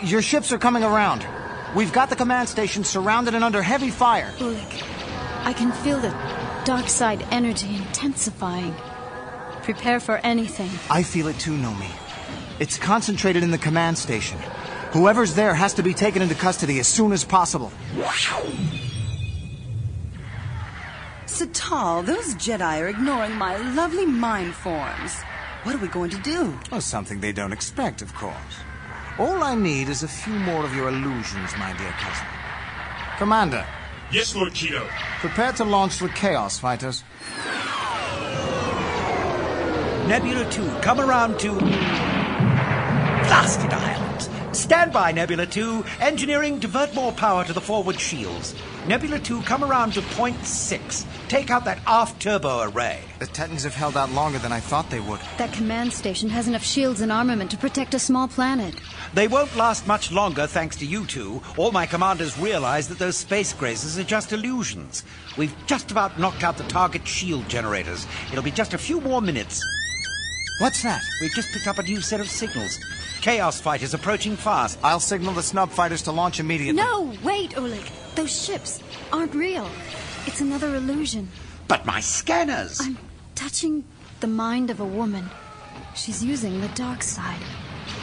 Your 0.03 0.21
ships 0.21 0.51
are 0.51 0.57
coming 0.57 0.83
around. 0.83 1.25
We've 1.75 1.91
got 1.91 2.09
the 2.09 2.15
command 2.15 2.49
station 2.49 2.83
surrounded 2.83 3.35
and 3.35 3.43
under 3.43 3.61
heavy 3.61 3.89
fire. 3.89 4.31
Ulic, 4.37 4.83
I 5.45 5.53
can 5.53 5.71
feel 5.71 5.99
the 5.99 6.13
dark 6.65 6.89
side 6.89 7.25
energy 7.31 7.75
intensifying. 7.75 8.73
Prepare 9.63 9.99
for 9.99 10.17
anything. 10.17 10.69
I 10.89 11.03
feel 11.03 11.27
it 11.27 11.37
too, 11.37 11.57
Nomi. 11.57 11.89
It's 12.59 12.77
concentrated 12.77 13.43
in 13.43 13.51
the 13.51 13.57
command 13.57 13.97
station. 13.97 14.39
Whoever's 14.91 15.35
there 15.35 15.53
has 15.53 15.73
to 15.75 15.83
be 15.83 15.93
taken 15.93 16.21
into 16.21 16.35
custody 16.35 16.79
as 16.79 16.87
soon 16.87 17.11
as 17.11 17.23
possible. 17.23 17.71
Satal, 21.27 22.05
those 22.05 22.35
Jedi 22.35 22.81
are 22.81 22.87
ignoring 22.87 23.35
my 23.35 23.57
lovely 23.75 24.05
mind 24.05 24.55
forms. 24.55 25.21
What 25.63 25.75
are 25.75 25.79
we 25.79 25.89
going 25.89 26.09
to 26.11 26.17
do? 26.19 26.57
Well, 26.71 26.79
something 26.79 27.19
they 27.19 27.33
don't 27.33 27.51
expect, 27.51 28.01
of 28.01 28.13
course. 28.15 28.35
All 29.17 29.43
I 29.43 29.55
need 29.55 29.89
is 29.89 30.03
a 30.03 30.07
few 30.07 30.33
more 30.33 30.63
of 30.63 30.73
your 30.73 30.87
illusions, 30.87 31.51
my 31.57 31.75
dear 31.77 31.91
cousin. 31.91 32.27
Commander. 33.17 33.65
Yes, 34.11 34.33
Lord 34.33 34.53
Keto. 34.53 34.87
Prepare 35.19 35.51
to 35.53 35.65
launch 35.65 35.97
the 35.99 36.07
Chaos 36.07 36.57
Fighters. 36.57 37.03
Nebula 40.07 40.49
2, 40.49 40.79
come 40.81 41.01
around 41.01 41.37
to... 41.39 41.53
Blasted 43.27 43.73
Islands. 43.73 43.98
Stand 44.59 44.91
by, 44.91 45.13
Nebula 45.13 45.45
2. 45.45 45.85
Engineering, 46.01 46.59
divert 46.59 46.93
more 46.93 47.13
power 47.13 47.45
to 47.45 47.53
the 47.53 47.61
forward 47.61 47.97
shields. 47.97 48.53
Nebula 48.87 49.17
2, 49.17 49.41
come 49.43 49.63
around 49.63 49.93
to 49.93 50.01
point 50.01 50.45
6. 50.45 51.05
Take 51.29 51.49
out 51.49 51.63
that 51.63 51.79
aft 51.87 52.21
turbo 52.21 52.63
array. 52.63 52.99
The 53.19 53.27
Tetans 53.27 53.63
have 53.63 53.73
held 53.73 53.95
out 53.95 54.11
longer 54.11 54.37
than 54.37 54.51
I 54.51 54.59
thought 54.59 54.89
they 54.89 54.99
would. 54.99 55.21
That 55.37 55.53
command 55.53 55.93
station 55.93 56.29
has 56.29 56.49
enough 56.49 56.63
shields 56.63 56.99
and 56.99 57.09
armament 57.09 57.49
to 57.51 57.57
protect 57.57 57.93
a 57.93 57.99
small 57.99 58.27
planet. 58.27 58.75
They 59.13 59.29
won't 59.29 59.55
last 59.55 59.87
much 59.87 60.11
longer 60.11 60.45
thanks 60.45 60.75
to 60.77 60.85
you 60.85 61.05
two. 61.05 61.41
All 61.55 61.71
my 61.71 61.85
commanders 61.85 62.37
realize 62.37 62.89
that 62.89 62.99
those 62.99 63.15
space 63.15 63.53
grazers 63.53 63.97
are 63.97 64.03
just 64.03 64.33
illusions. 64.33 65.05
We've 65.37 65.55
just 65.67 65.89
about 65.89 66.19
knocked 66.19 66.43
out 66.43 66.57
the 66.57 66.63
target 66.65 67.07
shield 67.07 67.47
generators. 67.47 68.05
It'll 68.29 68.43
be 68.43 68.51
just 68.51 68.73
a 68.73 68.77
few 68.77 68.99
more 68.99 69.21
minutes. 69.21 69.63
What's 70.59 70.83
that? 70.83 71.01
We've 71.21 71.33
just 71.33 71.49
picked 71.53 71.67
up 71.67 71.79
a 71.79 71.83
new 71.83 72.01
set 72.01 72.19
of 72.19 72.29
signals. 72.29 72.77
Chaos 73.21 73.59
fighters 73.59 73.93
approaching 73.93 74.37
fast. 74.37 74.79
I'll 74.81 74.99
signal 75.01 75.33
the 75.33 75.43
snub 75.43 75.71
fighters 75.71 76.03
to 76.03 76.11
launch 76.11 76.39
immediately. 76.39 76.81
No, 76.81 77.13
wait, 77.23 77.57
Oleg. 77.57 77.83
Those 78.15 78.45
ships 78.45 78.81
aren't 79.11 79.35
real. 79.35 79.69
It's 80.25 80.39
another 80.41 80.75
illusion. 80.75 81.29
But 81.67 81.85
my 81.85 81.99
scanners! 81.99 82.79
I'm 82.81 82.97
touching 83.35 83.83
the 84.21 84.27
mind 84.27 84.69
of 84.69 84.79
a 84.79 84.85
woman. 84.85 85.29
She's 85.95 86.23
using 86.23 86.61
the 86.61 86.69
dark 86.69 87.03
side, 87.03 87.41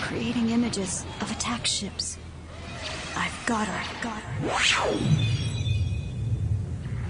creating 0.02 0.50
images 0.50 1.04
of 1.20 1.30
attack 1.30 1.66
ships. 1.66 2.18
I've 3.16 3.46
got 3.46 3.66
her, 3.66 4.02
got 4.02 4.20
her. 4.20 4.46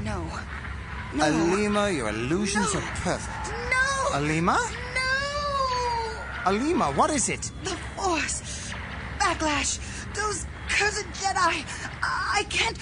No. 0.05 0.25
No. 1.15 1.25
Aleema, 1.25 1.95
your 1.95 2.11
illusions 2.11 2.73
no. 2.73 2.81
are 2.81 2.83
perfect. 3.03 3.51
No! 3.71 4.19
Aleema? 4.19 4.86
No! 6.47 6.53
Aleema, 6.53 6.97
what 6.97 7.11
is 7.11 7.29
it? 7.29 7.51
The 7.65 7.77
Force. 7.97 8.73
Backlash. 9.19 9.79
Those 10.15 10.47
cursed 10.69 11.07
Jedi. 11.15 11.65
I 12.03 12.47
can't 12.49 12.79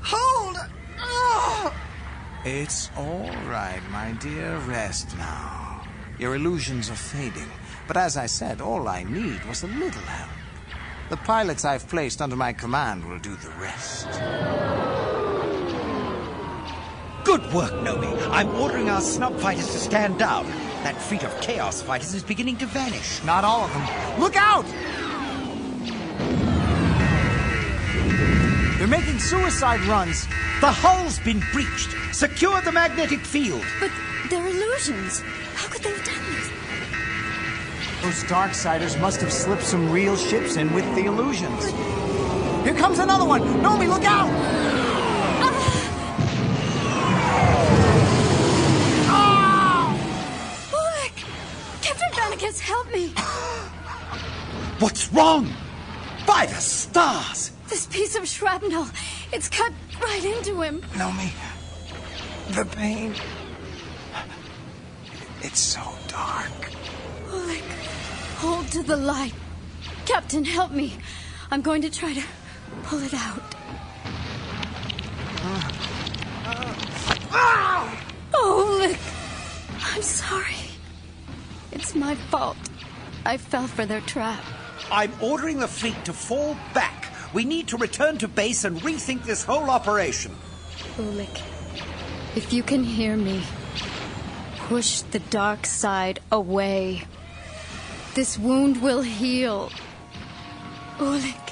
hold. 0.00 0.56
Oh. 1.00 1.74
It's 2.44 2.90
all 2.96 3.30
right, 3.48 3.80
my 3.90 4.12
dear. 4.20 4.58
Rest 4.58 5.16
now. 5.18 5.82
Your 6.18 6.36
illusions 6.36 6.90
are 6.90 6.94
fading. 6.94 7.48
But 7.88 7.96
as 7.96 8.16
I 8.16 8.26
said, 8.26 8.60
all 8.60 8.88
I 8.88 9.02
need 9.02 9.44
was 9.46 9.62
a 9.64 9.66
little 9.66 10.02
help. 10.02 10.30
The 11.08 11.16
pilots 11.16 11.64
I've 11.64 11.88
placed 11.88 12.22
under 12.22 12.36
my 12.36 12.52
command 12.52 13.04
will 13.04 13.18
do 13.18 13.34
the 13.36 13.50
rest. 13.60 14.06
Good 17.24 17.52
work, 17.52 17.72
Nomi. 17.72 18.30
I'm 18.30 18.48
ordering 18.50 18.88
our 18.88 19.00
snub 19.00 19.38
fighters 19.40 19.66
to 19.72 19.78
stand 19.78 20.18
down. 20.18 20.69
That 20.82 20.96
fleet 20.96 21.24
of 21.24 21.40
chaos 21.40 21.82
fighters 21.82 22.14
is 22.14 22.22
beginning 22.22 22.56
to 22.58 22.66
vanish. 22.66 23.22
Not 23.24 23.44
all 23.44 23.64
of 23.64 23.72
them. 23.72 24.20
Look 24.20 24.36
out! 24.36 24.64
They're 28.78 28.88
making 28.88 29.18
suicide 29.18 29.80
runs. 29.82 30.26
The 30.62 30.72
hull's 30.72 31.18
been 31.18 31.42
breached. 31.52 31.94
Secure 32.14 32.62
the 32.62 32.72
magnetic 32.72 33.20
field. 33.20 33.62
But 33.78 33.90
they're 34.30 34.46
illusions. 34.46 35.20
How 35.54 35.68
could 35.68 35.82
they 35.82 35.90
have 35.90 36.04
done 36.04 36.24
this? 36.32 36.50
Those 38.02 38.24
Darksiders 38.24 38.98
must 38.98 39.20
have 39.20 39.30
slipped 39.30 39.64
some 39.64 39.92
real 39.92 40.16
ships 40.16 40.56
in 40.56 40.72
with 40.72 40.86
the 40.94 41.04
illusions. 41.04 41.66
Here 42.64 42.74
comes 42.74 42.98
another 42.98 43.26
one! 43.26 43.42
Nomi, 43.62 43.86
look 43.86 44.04
out! 44.04 44.79
Help 52.40 52.90
me! 52.90 53.08
What's 54.78 55.12
wrong? 55.12 55.46
By 56.26 56.46
the 56.46 56.54
stars! 56.54 57.52
This 57.68 57.86
piece 57.86 58.16
of 58.16 58.26
shrapnel, 58.26 58.86
it's 59.30 59.50
cut 59.50 59.72
right 60.02 60.24
into 60.24 60.62
him. 60.62 60.80
Nomi, 60.94 61.32
the 62.52 62.64
pain. 62.64 63.14
It's 65.42 65.60
so 65.60 65.82
dark. 66.08 66.72
Oleg, 67.30 67.62
hold 68.38 68.68
to 68.68 68.82
the 68.84 68.96
light. 68.96 69.34
Captain, 70.06 70.42
help 70.42 70.72
me. 70.72 70.96
I'm 71.50 71.60
going 71.60 71.82
to 71.82 71.90
try 71.90 72.14
to 72.14 72.22
pull 72.84 73.02
it 73.02 73.12
out. 73.12 73.42
Oh, 78.32 78.80
Oleg, 78.80 78.98
I'm 79.82 80.02
sorry. 80.02 80.69
It's 81.80 81.94
my 81.94 82.14
fault. 82.14 82.58
I 83.24 83.38
fell 83.38 83.66
for 83.66 83.86
their 83.86 84.02
trap. 84.02 84.44
I'm 84.92 85.12
ordering 85.22 85.60
the 85.60 85.66
fleet 85.66 86.04
to 86.04 86.12
fall 86.12 86.54
back. 86.74 87.10
We 87.32 87.46
need 87.46 87.68
to 87.68 87.78
return 87.78 88.18
to 88.18 88.28
base 88.28 88.64
and 88.64 88.78
rethink 88.82 89.24
this 89.24 89.44
whole 89.44 89.70
operation. 89.70 90.36
Ulic, 90.98 91.40
if 92.36 92.52
you 92.52 92.62
can 92.62 92.84
hear 92.84 93.16
me, 93.16 93.42
push 94.68 95.00
the 95.00 95.20
dark 95.30 95.64
side 95.64 96.20
away. 96.30 97.04
This 98.14 98.38
wound 98.38 98.82
will 98.82 99.00
heal. 99.00 99.72
Ulic, 100.98 101.49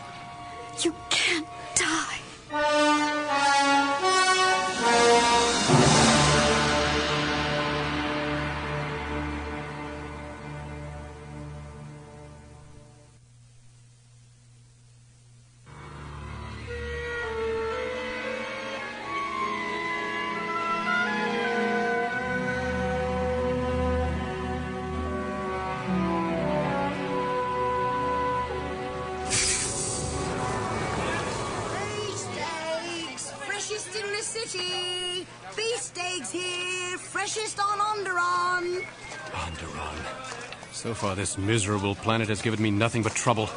far, 40.99 41.15
this 41.15 41.39
miserable 41.39 41.95
planet 41.95 42.29
has 42.29 42.43
given 42.43 42.61
me 42.61 42.73
nothing 42.73 43.05
but 43.05 43.15
trouble. 43.15 43.49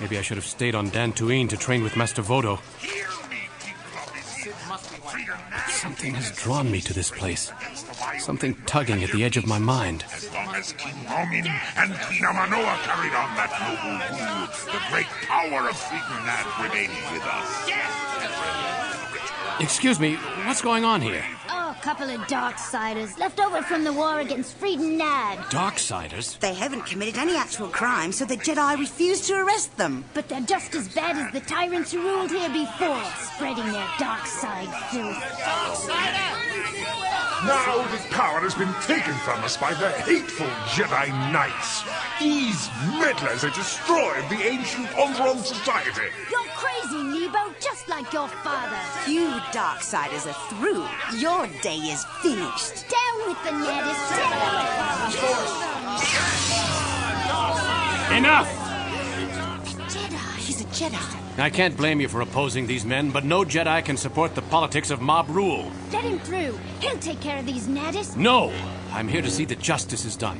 Maybe 0.00 0.18
I 0.18 0.22
should 0.22 0.36
have 0.36 0.44
stayed 0.44 0.74
on 0.74 0.90
Dantooine 0.90 1.48
to 1.50 1.56
train 1.56 1.84
with 1.84 1.96
Master 1.96 2.22
Vodo. 2.22 2.58
Something 5.68 6.14
has 6.14 6.32
drawn 6.32 6.68
me 6.68 6.80
to 6.80 6.92
this 6.92 7.08
place. 7.08 7.52
Something 8.18 8.56
tugging 8.66 9.04
at 9.04 9.12
the 9.12 9.22
edge 9.22 9.36
of 9.36 9.46
my 9.46 9.60
mind. 9.60 10.04
As 10.12 10.32
long 10.32 10.54
as 10.56 10.72
King 10.72 10.94
Romin 11.04 11.46
and 11.76 11.94
Queen 12.00 12.24
Amanoa 12.24 12.76
carried 12.82 13.14
on 13.14 13.36
that 13.38 13.52
noble 13.62 13.94
rule, 14.18 14.48
the 14.66 14.80
great 14.90 15.06
power 15.22 15.68
of 15.68 15.76
Freedon 15.76 16.26
Nadd 16.26 16.46
remained 16.64 16.92
with 17.12 17.22
us. 17.22 17.70
Excuse 19.60 20.00
me, 20.00 20.16
what's 20.44 20.62
going 20.62 20.84
on 20.84 21.00
here? 21.00 21.24
A 21.86 21.88
couple 21.88 22.10
of 22.10 22.20
Darksiders 22.22 23.16
left 23.16 23.38
over 23.38 23.62
from 23.62 23.84
the 23.84 23.92
war 23.92 24.18
against 24.18 24.58
Freedon 24.58 24.98
Nadd. 24.98 25.36
Darksiders? 25.52 26.36
They 26.40 26.52
haven't 26.52 26.84
committed 26.84 27.16
any 27.16 27.36
actual 27.36 27.68
crime, 27.68 28.10
so 28.10 28.24
the 28.24 28.36
Jedi 28.36 28.76
refuse 28.76 29.24
to 29.28 29.34
arrest 29.34 29.76
them. 29.76 30.04
But 30.12 30.28
they're 30.28 30.40
just 30.40 30.74
as 30.74 30.88
bad 30.88 31.16
as 31.16 31.32
the 31.32 31.48
tyrants 31.48 31.92
who 31.92 32.02
ruled 32.02 32.32
here 32.32 32.48
before, 32.48 33.04
spreading 33.20 33.70
their 33.70 33.88
dark 34.00 34.26
side 34.26 34.66
filth. 34.90 35.22
Now 37.46 37.86
the 37.94 38.02
power 38.10 38.40
has 38.40 38.56
been 38.56 38.74
taken 38.82 39.14
from 39.22 39.44
us 39.44 39.56
by 39.56 39.72
the 39.74 39.90
hateful 40.02 40.48
Jedi 40.74 41.08
Knights. 41.30 41.84
These 42.18 42.68
meddlers 42.98 43.42
have 43.42 43.54
destroyed 43.54 44.26
the 44.28 44.42
ancient 44.42 44.88
Onderon 44.98 45.38
society. 45.44 46.10
You're 46.28 46.50
crazy, 46.58 47.02
Nebo, 47.04 47.54
just 47.60 47.88
like 47.88 48.12
your 48.12 48.26
father. 48.26 48.76
You 49.08 49.28
Darksiders 49.54 50.26
are 50.26 50.40
through. 50.50 50.86
Your 51.20 51.46
day 51.62 51.76
is 51.76 52.04
finished. 52.20 52.88
Down 52.90 53.16
with 53.30 53.38
the 53.44 53.54
Naddist. 53.62 54.10
Enough! 58.18 58.50
Jedi. 59.86 60.36
He's 60.38 60.60
a 60.62 60.64
Jedi. 60.74 61.25
I 61.38 61.50
can't 61.50 61.76
blame 61.76 62.00
you 62.00 62.08
for 62.08 62.22
opposing 62.22 62.66
these 62.66 62.86
men, 62.86 63.10
but 63.10 63.24
no 63.24 63.44
Jedi 63.44 63.84
can 63.84 63.98
support 63.98 64.34
the 64.34 64.40
politics 64.42 64.90
of 64.90 65.02
mob 65.02 65.28
rule. 65.28 65.70
Let 65.92 66.04
him 66.04 66.18
through. 66.20 66.58
He'll 66.80 66.98
take 66.98 67.20
care 67.20 67.38
of 67.38 67.46
these 67.46 67.68
Naddist. 67.68 68.16
No! 68.16 68.52
I'm 68.92 69.06
here 69.06 69.20
to 69.20 69.30
see 69.30 69.44
that 69.46 69.58
justice 69.58 70.06
is 70.06 70.16
done. 70.16 70.38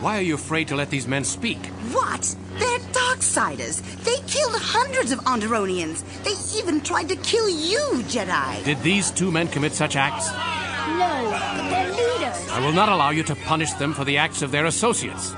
Why 0.00 0.18
are 0.18 0.22
you 0.22 0.34
afraid 0.34 0.68
to 0.68 0.76
let 0.76 0.90
these 0.90 1.06
men 1.06 1.24
speak? 1.24 1.64
What? 1.92 2.36
They're 2.58 2.80
Darksiders. 2.92 3.80
They 4.04 4.16
killed 4.26 4.56
hundreds 4.56 5.10
of 5.10 5.20
Onderonians. 5.20 6.04
They 6.22 6.58
even 6.58 6.82
tried 6.82 7.08
to 7.08 7.16
kill 7.16 7.48
you, 7.48 8.02
Jedi. 8.04 8.62
Did 8.64 8.82
these 8.82 9.10
two 9.10 9.30
men 9.30 9.48
commit 9.48 9.72
such 9.72 9.96
acts? 9.96 10.30
No, 10.30 11.30
but 11.30 11.68
they're 11.70 11.90
leaders. 11.90 12.48
I 12.50 12.60
will 12.60 12.72
not 12.72 12.90
allow 12.90 13.08
you 13.08 13.22
to 13.22 13.34
punish 13.34 13.72
them 13.72 13.94
for 13.94 14.04
the 14.04 14.18
acts 14.18 14.42
of 14.42 14.50
their 14.50 14.66
associates. 14.66 15.32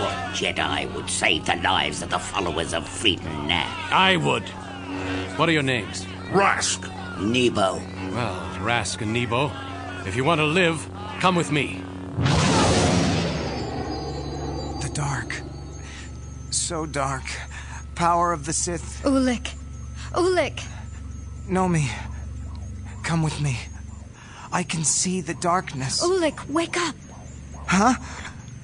What 0.00 0.16
Jedi 0.34 0.92
would 0.94 1.10
save 1.10 1.44
the 1.46 1.56
lives 1.56 2.02
of 2.02 2.10
the 2.10 2.18
followers 2.18 2.72
of 2.72 2.84
Freedon 2.84 3.48
Nadd? 3.48 3.92
I 3.92 4.16
would. 4.16 4.48
What 5.38 5.48
are 5.48 5.52
your 5.52 5.62
names? 5.62 6.06
Rask. 6.32 6.80
Nebo. 7.20 7.74
Well, 8.14 8.34
Rask 8.60 9.02
and 9.02 9.12
Nebo, 9.12 9.50
if 10.06 10.16
you 10.16 10.24
want 10.24 10.40
to 10.40 10.46
live, 10.46 10.88
come 11.20 11.36
with 11.36 11.52
me. 11.52 11.82
The 14.80 14.90
dark. 14.94 15.42
So 16.50 16.86
dark. 16.86 17.24
Power 17.94 18.32
of 18.32 18.46
the 18.46 18.52
Sith. 18.54 19.02
Ulic. 19.04 19.54
Ulic. 20.12 20.64
Nomi, 21.46 21.90
come 23.02 23.22
with 23.22 23.40
me. 23.40 23.58
I 24.52 24.62
can 24.62 24.84
see 24.84 25.20
the 25.20 25.34
darkness. 25.34 26.02
Ulic, 26.02 26.48
wake 26.48 26.76
up. 26.76 26.94
Huh? 27.66 27.94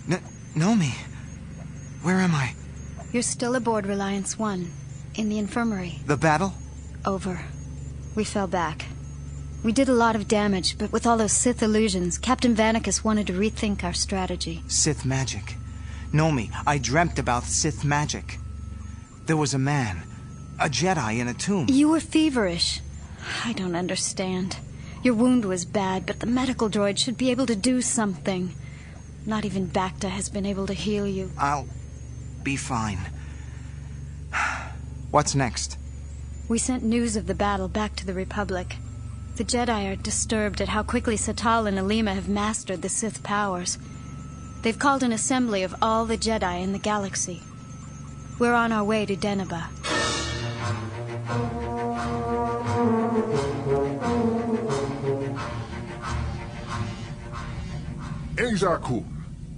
N- 0.09 0.22
Nomi, 0.55 0.95
where 2.07 2.20
am 2.20 2.36
I? 2.36 2.54
You're 3.12 3.24
still 3.24 3.57
aboard 3.57 3.84
Reliance 3.84 4.38
One, 4.38 4.70
in 5.16 5.28
the 5.28 5.38
infirmary. 5.38 5.98
The 6.07 6.16
battle? 6.16 6.54
Over. 7.04 7.40
We 8.14 8.22
fell 8.22 8.46
back. 8.46 8.86
We 9.64 9.72
did 9.72 9.88
a 9.88 9.92
lot 10.04 10.14
of 10.14 10.28
damage, 10.28 10.78
but 10.78 10.92
with 10.92 11.04
all 11.04 11.16
those 11.16 11.32
Sith 11.32 11.64
illusions, 11.64 12.16
Captain 12.16 12.54
Vanicus 12.54 13.02
wanted 13.02 13.26
to 13.26 13.32
rethink 13.32 13.82
our 13.82 13.92
strategy. 13.92 14.62
Sith 14.68 15.04
magic. 15.04 15.57
Nomi, 16.12 16.52
I 16.64 16.78
dreamt 16.78 17.18
about 17.18 17.42
Sith 17.42 17.84
magic. 17.84 18.38
There 19.24 19.36
was 19.36 19.52
a 19.52 19.59
man, 19.59 20.04
a 20.61 20.68
Jedi 20.68 21.18
in 21.18 21.26
a 21.26 21.34
tomb. 21.34 21.66
You 21.68 21.88
were 21.88 21.98
feverish. 21.98 22.82
I 23.44 23.52
don't 23.52 23.74
understand. 23.74 24.59
Your 25.02 25.14
wound 25.14 25.44
was 25.44 25.64
bad, 25.64 26.07
but 26.07 26.20
the 26.20 26.26
medical 26.26 26.70
droid 26.70 26.98
should 26.98 27.18
be 27.18 27.32
able 27.32 27.46
to 27.46 27.57
do 27.57 27.82
something. 27.82 28.54
Not 29.26 29.44
even 29.44 29.66
Bacta 29.66 30.09
has 30.09 30.28
been 30.28 30.46
able 30.46 30.68
to 30.68 30.72
heal 30.72 31.04
you. 31.04 31.32
I'll 31.36 31.66
be 32.47 32.55
fine. 32.55 33.01
What's 35.11 35.34
next? 35.34 35.78
We 36.49 36.59
sent 36.59 36.84
news 36.84 37.16
of 37.16 37.26
the 37.26 37.34
battle 37.34 37.66
back 37.66 37.97
to 37.97 38.07
the 38.07 38.14
Republic. 38.14 38.76
The 39.34 39.42
Jedi 39.42 39.92
are 39.92 39.97
disturbed 39.97 40.61
at 40.61 40.68
how 40.68 40.84
quickly 40.84 41.16
Satal 41.16 41.66
and 41.66 41.76
Aleema 41.76 42.14
have 42.14 42.28
mastered 42.28 42.82
the 42.82 42.88
Sith 42.88 43.24
powers. 43.24 43.78
They've 44.62 44.78
called 44.78 45.03
an 45.03 45.11
assembly 45.11 45.64
of 45.64 45.74
all 45.82 46.07
the 46.07 46.16
Jedi 46.16 46.62
in 46.62 46.72
the 46.72 46.78
galaxy. 46.78 47.42
We're 48.38 48.55
on 48.55 48.70
our 48.70 48.84
way 48.84 49.05
to 49.07 49.16
Deneba. 49.16 49.66
Exar 58.36 58.80
Kun, 58.80 59.15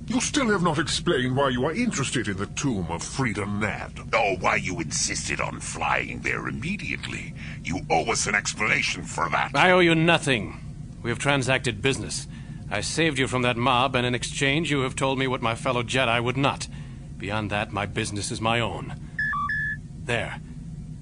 you 0.09 0.20
still 0.20 0.48
have 0.48 0.62
not 0.62 0.78
explained 0.78 1.36
why 1.36 1.50
you 1.50 1.64
are 1.66 1.72
interested 1.72 2.28
in 2.28 2.36
the 2.38 2.46
tomb 2.46 2.86
of 2.90 3.02
Freedon 3.02 3.61
Nadd. 3.61 4.09
Oh, 4.14 4.36
why 4.40 4.56
you 4.56 4.80
insisted 4.80 5.40
on 5.40 5.61
flying 5.61 6.20
there 6.20 6.48
immediately. 6.48 7.34
You 7.62 7.80
owe 7.90 8.11
us 8.11 8.26
an 8.26 8.34
explanation 8.34 9.02
for 9.02 9.28
that. 9.30 9.50
I 9.54 9.70
owe 9.70 9.80
you 9.80 9.94
nothing. 9.94 10.59
We 11.02 11.11
have 11.11 11.18
transacted 11.18 11.82
business. 11.82 12.26
I 12.70 12.80
saved 12.80 13.18
you 13.18 13.28
from 13.28 13.42
that 13.42 13.56
mob, 13.56 13.94
and 13.94 14.06
in 14.06 14.14
exchange, 14.14 14.70
you 14.70 14.80
have 14.80 14.96
told 14.96 15.18
me 15.18 15.26
what 15.26 15.42
my 15.42 15.54
fellow 15.54 15.82
Jedi 15.82 16.22
would 16.22 16.36
not. 16.36 16.68
Beyond 17.18 17.50
that, 17.50 17.72
my 17.72 17.86
business 17.86 18.30
is 18.30 18.40
my 18.40 18.61
own. 18.61 18.94
There. 20.04 20.40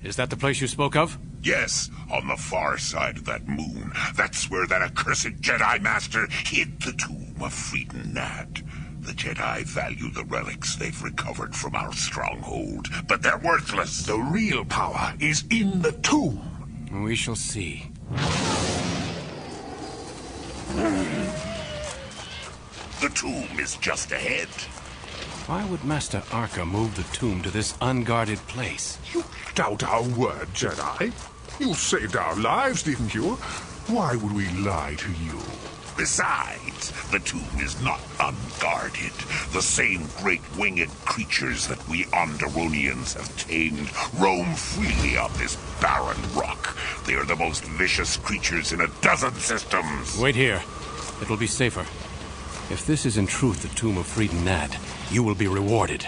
Is 0.02 0.16
that 0.16 0.30
the 0.30 0.36
place 0.36 0.61
you 0.61 0.66
spoke 0.66 0.96
of? 0.96 1.18
Yes, 1.42 1.90
on 2.11 2.26
the 2.26 2.36
far 2.36 2.76
side 2.78 3.18
of 3.18 3.24
that 3.26 3.46
moon. 3.46 3.92
That's 4.14 4.50
where 4.50 4.66
that 4.66 4.82
accursed 4.82 5.40
Jedi 5.40 5.80
Master 5.80 6.26
hid 6.28 6.80
the 6.80 6.92
tomb 6.92 7.36
of 7.40 7.52
Freedon 7.52 8.12
Nadd. 8.12 8.64
The 9.07 9.12
Jedi 9.12 9.62
value 9.62 10.11
the 10.11 10.24
relics 10.24 10.74
they've 10.74 11.00
recovered 11.00 11.54
from 11.54 11.76
our 11.76 11.92
stronghold, 11.92 12.88
but 13.07 13.22
they're 13.22 13.38
worthless. 13.38 14.02
The 14.02 14.18
real 14.18 14.64
power 14.64 15.14
is 15.20 15.44
in 15.48 15.80
the 15.80 15.92
tomb. 15.92 16.42
We 17.04 17.14
shall 17.14 17.36
see. 17.36 17.88
The 23.00 23.09
tomb 23.14 23.61
is 23.61 23.76
just 23.76 24.11
ahead. 24.11 24.48
Why 25.46 25.64
would 25.66 25.84
Master 25.84 26.24
Arca 26.32 26.66
move 26.66 26.96
the 26.96 27.04
tomb 27.16 27.42
to 27.42 27.50
this 27.50 27.74
unguarded 27.80 28.38
place? 28.48 28.98
You 29.14 29.22
doubt 29.54 29.84
our 29.84 30.02
word, 30.02 30.48
Jedi. 30.48 31.12
You 31.61 31.74
saved 31.74 32.16
our 32.16 32.34
lives, 32.34 32.82
didn't 32.82 33.14
you? 33.14 33.36
Why 33.86 34.16
would 34.16 34.32
we 34.32 34.48
lie 34.54 34.96
to 34.98 35.12
you? 35.24 35.38
Besides, 35.96 36.66
the 37.11 37.18
tomb 37.20 37.61
is 37.61 37.80
not 37.82 38.01
unguarded. 38.20 39.12
The 39.53 39.62
same 39.62 40.07
great 40.18 40.43
winged 40.57 40.91
creatures 41.05 41.66
that 41.68 41.89
we 41.89 42.05
Onderonians 42.07 43.14
have 43.14 43.37
tamed 43.37 43.91
roam 44.20 44.55
freely 44.55 45.16
on 45.16 45.32
this 45.39 45.57
barren 45.80 46.18
rock. 46.34 46.76
They 47.07 47.14
are 47.14 47.24
the 47.24 47.37
most 47.37 47.64
vicious 47.64 48.16
creatures 48.16 48.72
in 48.72 48.80
a 48.80 48.89
dozen 49.01 49.34
systems. 49.34 50.18
Wait 50.18 50.34
here. 50.34 50.62
It 51.20 51.30
will 51.30 51.37
be 51.37 51.47
safer. 51.47 51.87
If 52.68 52.84
this 52.87 53.07
is 53.07 53.16
in 53.16 53.26
truth 53.26 53.62
the 53.62 53.68
tomb 53.68 53.97
of 53.97 54.07
Freedon 54.07 54.45
Nadd, 54.45 54.76
you 55.12 55.22
will 55.22 55.34
be 55.34 55.47
rewarded. 55.47 56.07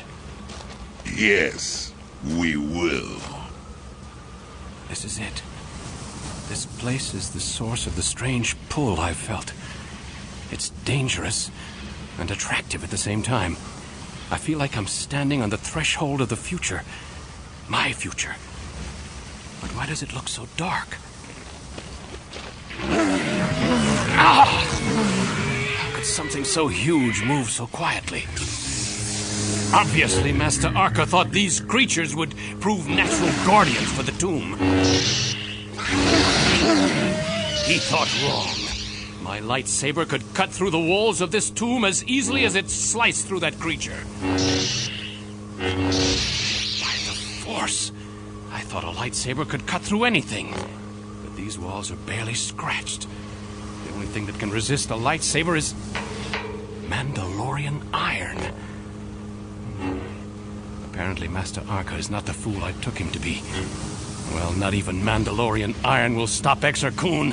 Yes, 1.14 1.93
we 2.37 2.57
will. 2.57 3.20
This 4.89 5.05
is 5.05 5.18
it. 5.18 5.43
This 6.49 6.66
place 6.66 7.14
is 7.14 7.31
the 7.31 7.41
source 7.41 7.87
of 7.87 7.95
the 7.95 8.03
strange 8.03 8.57
pull 8.70 8.99
I've 8.99 9.16
felt. 9.16 9.53
It's 10.51 10.70
dangerous 10.84 11.51
and 12.18 12.30
attractive 12.30 12.82
at 12.84 12.90
the 12.90 12.96
same 12.96 13.22
time. 13.22 13.57
I 14.30 14.38
feel 14.38 14.59
like 14.59 14.76
I'm 14.76 14.86
standing 14.86 15.42
on 15.42 15.51
the 15.51 15.57
threshold 15.57 16.20
of 16.20 16.28
the 16.28 16.36
future. 16.36 16.82
My 17.68 17.92
future. 17.92 18.34
But 19.61 19.74
why 19.74 19.86
does 19.86 20.03
it 20.03 20.14
look 20.14 20.28
so 20.28 20.46
dark? 20.57 20.99
Ah! 24.20 24.46
How 25.78 25.96
could 25.96 26.05
something 26.05 26.44
so 26.44 26.68
huge 26.68 27.22
move 27.22 27.49
so 27.49 27.66
quietly? 27.66 28.24
Obviously, 29.74 30.32
Master 30.32 30.68
Arca 30.68 31.05
thought 31.05 31.30
these 31.30 31.61
creatures 31.61 32.16
would 32.16 32.34
prove 32.61 32.88
natural 32.88 33.30
guardians 33.46 33.92
for 33.92 34.03
the 34.03 34.12
tomb. 34.12 34.57
He 37.64 37.78
thought 37.78 38.09
wrong. 38.22 38.68
My 39.29 39.41
lightsaber 39.41 40.09
could 40.09 40.24
cut 40.33 40.49
through 40.49 40.70
the 40.70 40.81
walls 40.81 41.20
of 41.20 41.31
this 41.31 41.51
tomb 41.51 41.85
as 41.85 42.03
easily 42.07 42.47
as 42.47 42.55
it 42.55 42.70
sliced 42.70 43.26
through 43.26 43.41
that 43.41 43.61
creature. 43.61 44.03
By 44.22 44.39
the 47.05 47.14
Force! 47.45 47.93
I 48.51 48.61
thought 48.61 48.85
a 48.85 48.87
lightsaber 48.87 49.47
could 49.47 49.66
cut 49.66 49.83
through 49.83 50.05
anything. 50.05 50.55
But 51.22 51.37
these 51.37 51.59
walls 51.59 51.91
are 51.91 51.97
barely 51.97 52.33
scratched. 52.33 53.07
The 53.85 53.93
only 53.93 54.07
thing 54.07 54.24
that 54.24 54.39
can 54.39 54.49
resist 54.49 54.89
a 54.89 54.95
lightsaber 54.95 55.59
is 55.59 55.74
Mandalorian 56.89 57.83
iron. 57.93 58.39
Hmm. 59.76 59.99
Apparently, 60.87 61.29
Master 61.29 61.62
Arca 61.68 61.97
is 61.97 62.09
not 62.11 62.24
the 62.24 62.33
fool 62.33 62.64
I 62.64 62.72
took 62.72 62.97
him 62.97 63.11
to 63.11 63.18
be. 63.18 63.43
Well, 64.35 64.53
not 64.53 64.74
even 64.74 65.03
Mandalorian 65.03 65.74
iron 65.85 66.16
will 66.16 66.26
stop 66.26 66.61
Exar 66.61 66.95
Kun. 66.97 67.33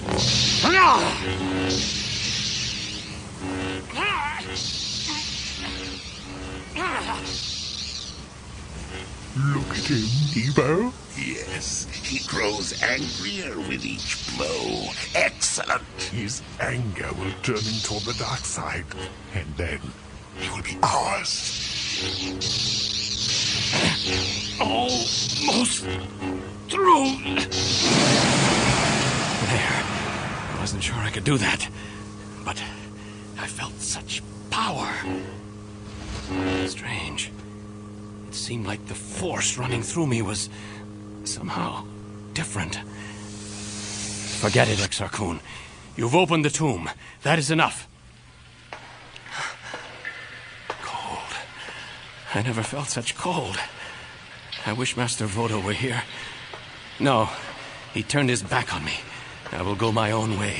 Look 9.37 9.77
at 9.77 9.87
him, 9.87 10.05
Nebo. 10.35 10.93
Yes, 11.17 11.87
he 12.03 12.25
grows 12.27 12.81
angrier 12.81 13.57
with 13.67 13.85
each 13.85 14.17
blow. 14.37 14.89
Excellent. 15.13 15.83
His 16.11 16.41
anger 16.59 17.09
will 17.17 17.31
turn 17.43 17.57
him 17.57 17.79
toward 17.83 18.03
the 18.03 18.13
dark 18.13 18.39
side, 18.39 18.85
and 19.33 19.45
then 19.55 19.79
he 20.39 20.49
will 20.49 20.63
be 20.63 20.77
ours. 20.83 22.84
Almost 24.59 25.85
through. 26.69 27.07
There. 29.51 29.83
I 30.53 30.57
wasn't 30.59 30.83
sure 30.83 30.97
I 30.97 31.09
could 31.09 31.23
do 31.23 31.37
that. 31.37 31.67
But 32.43 32.61
I 33.37 33.47
felt 33.47 33.73
such 33.79 34.21
power. 34.49 34.93
Strange. 36.67 37.31
It 38.27 38.35
seemed 38.35 38.65
like 38.65 38.85
the 38.87 38.95
force 38.95 39.57
running 39.57 39.83
through 39.83 40.07
me 40.07 40.21
was 40.21 40.49
somehow 41.23 41.85
different. 42.33 42.79
Forget 44.41 44.67
it, 44.69 44.79
Exar 44.79 45.11
Kun. 45.11 45.39
You've 45.95 46.15
opened 46.15 46.43
the 46.45 46.49
tomb. 46.49 46.89
That 47.23 47.39
is 47.39 47.49
enough. 47.51 47.87
Cold. 50.67 51.33
I 52.35 52.41
never 52.41 52.63
felt 52.63 52.89
such 52.89 53.15
cold. 53.15 53.57
I 54.65 54.73
wish 54.73 54.97
Master 54.97 55.25
Vodo 55.25 55.63
were 55.63 55.71
here. 55.71 56.03
No, 56.99 57.29
he 57.93 58.03
turned 58.03 58.29
his 58.29 58.43
back 58.43 58.75
on 58.75 58.83
me. 58.83 58.95
I 59.53 59.61
will 59.61 59.75
go 59.75 59.93
my 59.93 60.11
own 60.11 60.37
way. 60.37 60.57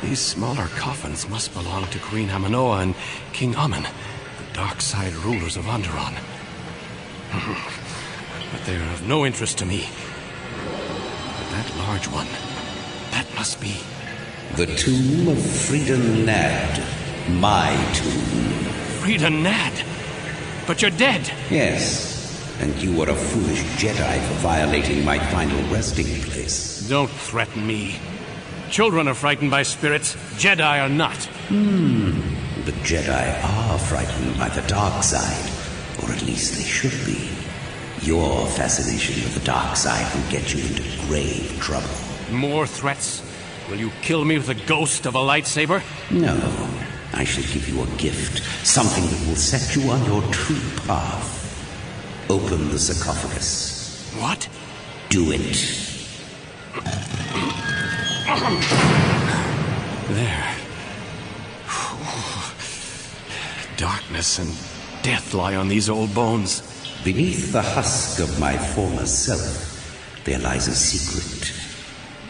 These 0.00 0.20
smaller 0.20 0.66
coffins 0.76 1.28
must 1.28 1.52
belong 1.52 1.86
to 1.86 1.98
Queen 1.98 2.28
Amanoa 2.28 2.82
and 2.82 2.94
King 3.32 3.54
Ommin, 3.54 3.82
the 3.82 4.54
dark 4.54 4.80
side 4.80 5.14
rulers 5.14 5.56
of 5.56 5.64
Onderon. 5.64 6.14
but 8.52 8.64
they 8.64 8.76
are 8.76 8.92
of 8.92 9.08
no 9.08 9.26
interest 9.26 9.58
to 9.58 9.66
me. 9.66 9.88
But 10.58 11.50
that 11.50 11.74
large 11.78 12.06
one, 12.06 12.28
that 13.10 13.26
must 13.34 13.60
be. 13.60 13.80
The 14.54 14.66
tomb 14.66 15.26
of 15.26 15.38
Freedon 15.38 16.24
Nadd. 16.24 17.40
My 17.40 17.74
tomb. 17.94 18.81
Freedon 19.02 19.42
Nadd! 19.42 19.84
But 20.64 20.80
you're 20.80 20.92
dead! 20.92 21.28
Yes. 21.50 22.40
And 22.60 22.72
you 22.80 22.96
were 22.96 23.08
a 23.08 23.14
foolish 23.16 23.60
Jedi 23.74 24.28
for 24.28 24.34
violating 24.34 25.04
my 25.04 25.18
final 25.18 25.60
resting 25.74 26.06
place. 26.22 26.88
Don't 26.88 27.10
threaten 27.10 27.66
me. 27.66 27.96
Children 28.70 29.08
are 29.08 29.14
frightened 29.14 29.50
by 29.50 29.64
spirits. 29.64 30.14
Jedi 30.36 30.80
are 30.80 30.88
not. 30.88 31.16
Hmm. 31.48 32.12
The 32.64 32.70
Jedi 32.86 33.44
are 33.44 33.78
frightened 33.80 34.38
by 34.38 34.50
the 34.50 34.62
dark 34.68 35.02
side. 35.02 35.50
Or 36.04 36.12
at 36.12 36.22
least 36.22 36.54
they 36.54 36.62
should 36.62 37.04
be. 37.04 37.28
Your 38.06 38.46
fascination 38.46 39.24
with 39.24 39.34
the 39.34 39.44
dark 39.44 39.76
side 39.76 40.06
will 40.14 40.30
get 40.30 40.54
you 40.54 40.60
into 40.60 40.84
grave 41.08 41.58
trouble. 41.60 41.88
More 42.30 42.68
threats? 42.68 43.20
Will 43.68 43.78
you 43.78 43.90
kill 44.02 44.24
me 44.24 44.36
with 44.36 44.46
the 44.46 44.54
ghost 44.54 45.06
of 45.06 45.16
a 45.16 45.18
lightsaber? 45.18 45.82
No. 46.12 46.36
I 47.14 47.24
shall 47.24 47.44
give 47.44 47.68
you 47.68 47.82
a 47.82 47.86
gift. 47.96 48.42
Something 48.66 49.04
that 49.04 49.28
will 49.28 49.36
set 49.36 49.76
you 49.76 49.90
on 49.90 50.04
your 50.06 50.22
true 50.32 50.60
path. 50.86 51.40
Open 52.30 52.70
the 52.70 52.78
sarcophagus. 52.78 54.12
What? 54.18 54.48
Do 55.08 55.32
it. 55.32 55.88
There. 60.08 60.56
Darkness 63.76 64.38
and 64.38 64.50
death 65.02 65.34
lie 65.34 65.56
on 65.56 65.68
these 65.68 65.90
old 65.90 66.14
bones. 66.14 66.62
Beneath 67.04 67.52
the 67.52 67.62
husk 67.62 68.20
of 68.20 68.38
my 68.38 68.56
former 68.56 69.06
self, 69.06 70.22
there 70.24 70.38
lies 70.38 70.68
a 70.68 70.74
secret. 70.74 71.52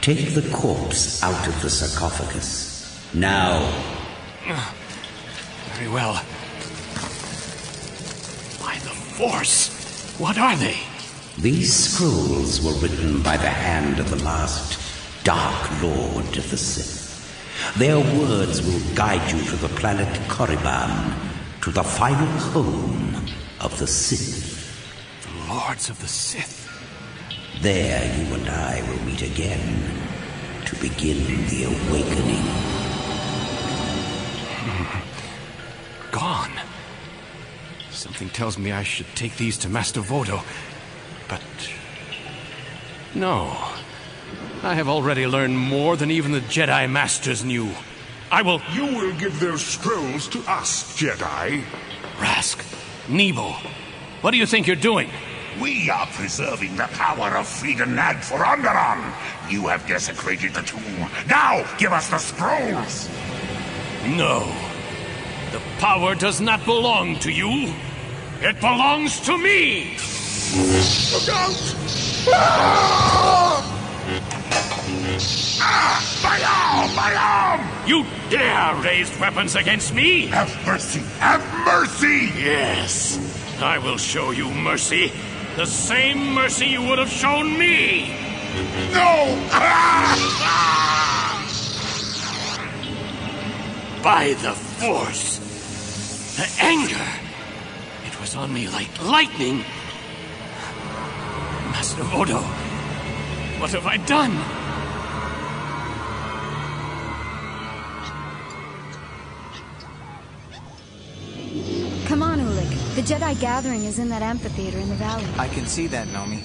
Take 0.00 0.34
the 0.34 0.48
corpse 0.50 1.22
out 1.22 1.46
of 1.46 1.60
the 1.62 1.70
sarcophagus. 1.70 3.12
Now. 3.14 4.01
Very 4.44 5.88
well. 5.88 6.14
By 8.60 8.74
the 8.82 8.94
Force! 9.14 10.16
What 10.18 10.36
are 10.36 10.56
they? 10.56 10.76
These 11.38 11.72
scrolls 11.72 12.60
were 12.60 12.74
written 12.80 13.22
by 13.22 13.36
the 13.36 13.48
hand 13.48 14.00
of 14.00 14.10
the 14.10 14.22
last 14.24 14.80
Dark 15.24 15.70
Lord 15.80 16.36
of 16.36 16.50
the 16.50 16.56
Sith. 16.56 17.02
Their 17.78 17.98
words 17.98 18.62
will 18.62 18.94
guide 18.94 19.30
you 19.32 19.40
to 19.44 19.56
the 19.56 19.68
planet 19.68 20.08
Korriban, 20.28 21.14
to 21.62 21.70
the 21.70 21.84
final 21.84 22.26
home 22.26 23.24
of 23.60 23.78
the 23.78 23.86
Sith. 23.86 24.58
The 25.22 25.52
Lords 25.54 25.88
of 25.88 26.00
the 26.00 26.08
Sith. 26.08 26.68
There 27.60 28.04
you 28.18 28.34
and 28.34 28.48
I 28.48 28.82
will 28.88 29.04
meet 29.04 29.22
again 29.22 30.02
to 30.64 30.76
begin 30.76 31.46
the 31.46 31.64
awakening. 31.64 32.71
Gone. 36.12 36.52
Something 37.90 38.28
tells 38.30 38.58
me 38.58 38.70
I 38.70 38.84
should 38.84 39.06
take 39.16 39.36
these 39.36 39.58
to 39.58 39.68
Master 39.68 40.00
Vodo. 40.00 40.44
But. 41.28 41.42
No. 43.14 43.56
I 44.62 44.74
have 44.74 44.88
already 44.88 45.26
learned 45.26 45.58
more 45.58 45.96
than 45.96 46.10
even 46.10 46.30
the 46.30 46.40
Jedi 46.40 46.88
Masters 46.88 47.44
knew. 47.44 47.70
I 48.30 48.42
will. 48.42 48.62
You 48.72 48.86
will 48.86 49.12
give 49.14 49.40
those 49.40 49.64
scrolls 49.64 50.28
to 50.28 50.38
us, 50.46 50.96
Jedi. 50.96 51.64
Rask. 52.18 52.64
Nebo. 53.08 53.54
What 54.20 54.30
do 54.30 54.36
you 54.36 54.46
think 54.46 54.66
you're 54.66 54.76
doing? 54.76 55.10
We 55.60 55.90
are 55.90 56.06
preserving 56.06 56.76
the 56.76 56.88
power 56.92 57.36
of 57.36 57.46
Freedon 57.46 57.94
Nadd 57.94 58.22
for 58.22 58.38
Onderon. 58.38 59.02
You 59.50 59.66
have 59.66 59.86
desecrated 59.86 60.54
the 60.54 60.62
tomb. 60.62 61.10
Now, 61.28 61.66
give 61.76 61.92
us 61.92 62.08
the 62.08 62.18
scrolls. 62.18 63.08
No. 64.06 64.71
The 65.52 65.60
power 65.78 66.14
does 66.14 66.40
not 66.40 66.64
belong 66.64 67.18
to 67.18 67.30
you. 67.30 67.74
It 68.40 68.58
belongs 68.58 69.20
to 69.20 69.36
me! 69.36 69.98
Look 71.12 71.28
out! 71.28 71.76
Ah! 72.32 73.62
Ah! 75.60 76.00
My 76.24 76.40
arm! 76.42 76.96
My 76.96 77.14
arm! 77.14 77.86
You 77.86 78.06
dare 78.30 78.82
raise 78.82 79.12
weapons 79.20 79.54
against 79.54 79.92
me? 79.92 80.28
Have 80.28 80.48
mercy! 80.64 81.00
Have 81.18 81.44
mercy! 81.66 82.32
Yes. 82.34 83.60
I 83.60 83.76
will 83.76 83.98
show 83.98 84.30
you 84.30 84.50
mercy. 84.50 85.12
The 85.56 85.66
same 85.66 86.32
mercy 86.32 86.64
you 86.68 86.80
would 86.80 86.98
have 86.98 87.10
shown 87.10 87.58
me. 87.58 88.08
No! 88.94 89.36
By 94.02 94.34
the 94.40 94.52
Force. 94.52 95.41
The 96.36 96.48
anger. 96.60 97.06
It 98.06 98.18
was 98.20 98.34
on 98.36 98.54
me 98.54 98.66
like 98.68 99.02
lightning. 99.02 99.58
Master 101.72 102.02
Vodo, 102.04 102.40
what 103.60 103.70
have 103.72 103.86
I 103.86 103.98
done? 103.98 104.32
Come 112.06 112.22
on, 112.22 112.38
Ulic. 112.38 112.94
The 112.94 113.02
Jedi 113.02 113.38
gathering 113.40 113.84
is 113.84 113.98
in 113.98 114.08
that 114.08 114.22
amphitheater 114.22 114.78
in 114.78 114.88
the 114.88 114.94
valley. 114.94 115.26
I 115.38 115.48
can 115.48 115.66
see 115.66 115.86
that, 115.88 116.08
Nomi. 116.08 116.40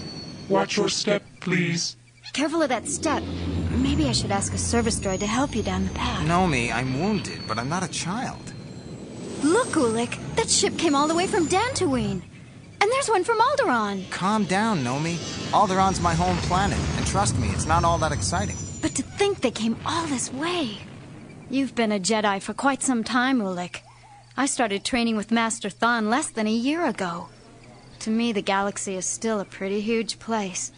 Watch 0.49 0.77
your 0.77 0.89
step, 0.89 1.23
please. 1.39 1.95
Careful 2.33 2.61
of 2.61 2.69
that 2.69 2.87
step. 2.87 3.23
Maybe 3.71 4.07
I 4.07 4.11
should 4.11 4.31
ask 4.31 4.53
a 4.53 4.57
service 4.57 4.99
droid 4.99 5.19
to 5.19 5.27
help 5.27 5.55
you 5.55 5.63
down 5.63 5.85
the 5.85 5.93
path. 5.93 6.25
Nomi, 6.27 6.73
I'm 6.73 6.99
wounded, 6.99 7.39
but 7.47 7.57
I'm 7.57 7.69
not 7.69 7.83
a 7.83 7.87
child. 7.87 8.53
Look, 9.43 9.69
Ulic. 9.69 10.17
That 10.35 10.49
ship 10.49 10.77
came 10.77 10.95
all 10.95 11.07
the 11.07 11.15
way 11.15 11.27
from 11.27 11.47
Dantooine. 11.47 12.21
And 12.79 12.91
there's 12.91 13.09
one 13.09 13.23
from 13.23 13.39
Alderaan. 13.39 14.09
Calm 14.11 14.45
down, 14.45 14.83
Nomi. 14.83 15.17
Alderaan's 15.51 15.99
my 15.99 16.13
home 16.13 16.37
planet, 16.37 16.79
and 16.97 17.05
trust 17.05 17.37
me, 17.39 17.49
it's 17.49 17.65
not 17.65 17.83
all 17.83 17.97
that 17.97 18.11
exciting. 18.11 18.55
But 18.81 18.95
to 18.95 19.03
think 19.03 19.41
they 19.41 19.51
came 19.51 19.75
all 19.85 20.05
this 20.07 20.31
way. 20.31 20.77
You've 21.49 21.75
been 21.75 21.91
a 21.91 21.99
Jedi 21.99 22.41
for 22.41 22.53
quite 22.53 22.83
some 22.83 23.03
time, 23.03 23.39
Ulic. 23.39 23.77
I 24.35 24.45
started 24.45 24.83
training 24.83 25.15
with 25.15 25.31
Master 25.31 25.69
Thon 25.69 26.09
less 26.09 26.29
than 26.29 26.45
a 26.45 26.51
year 26.51 26.85
ago. 26.85 27.29
To 27.99 28.09
me, 28.09 28.31
the 28.31 28.41
galaxy 28.41 28.95
is 28.95 29.05
still 29.05 29.39
a 29.39 29.45
pretty 29.45 29.81
huge 29.81 30.19
place. 30.19 30.71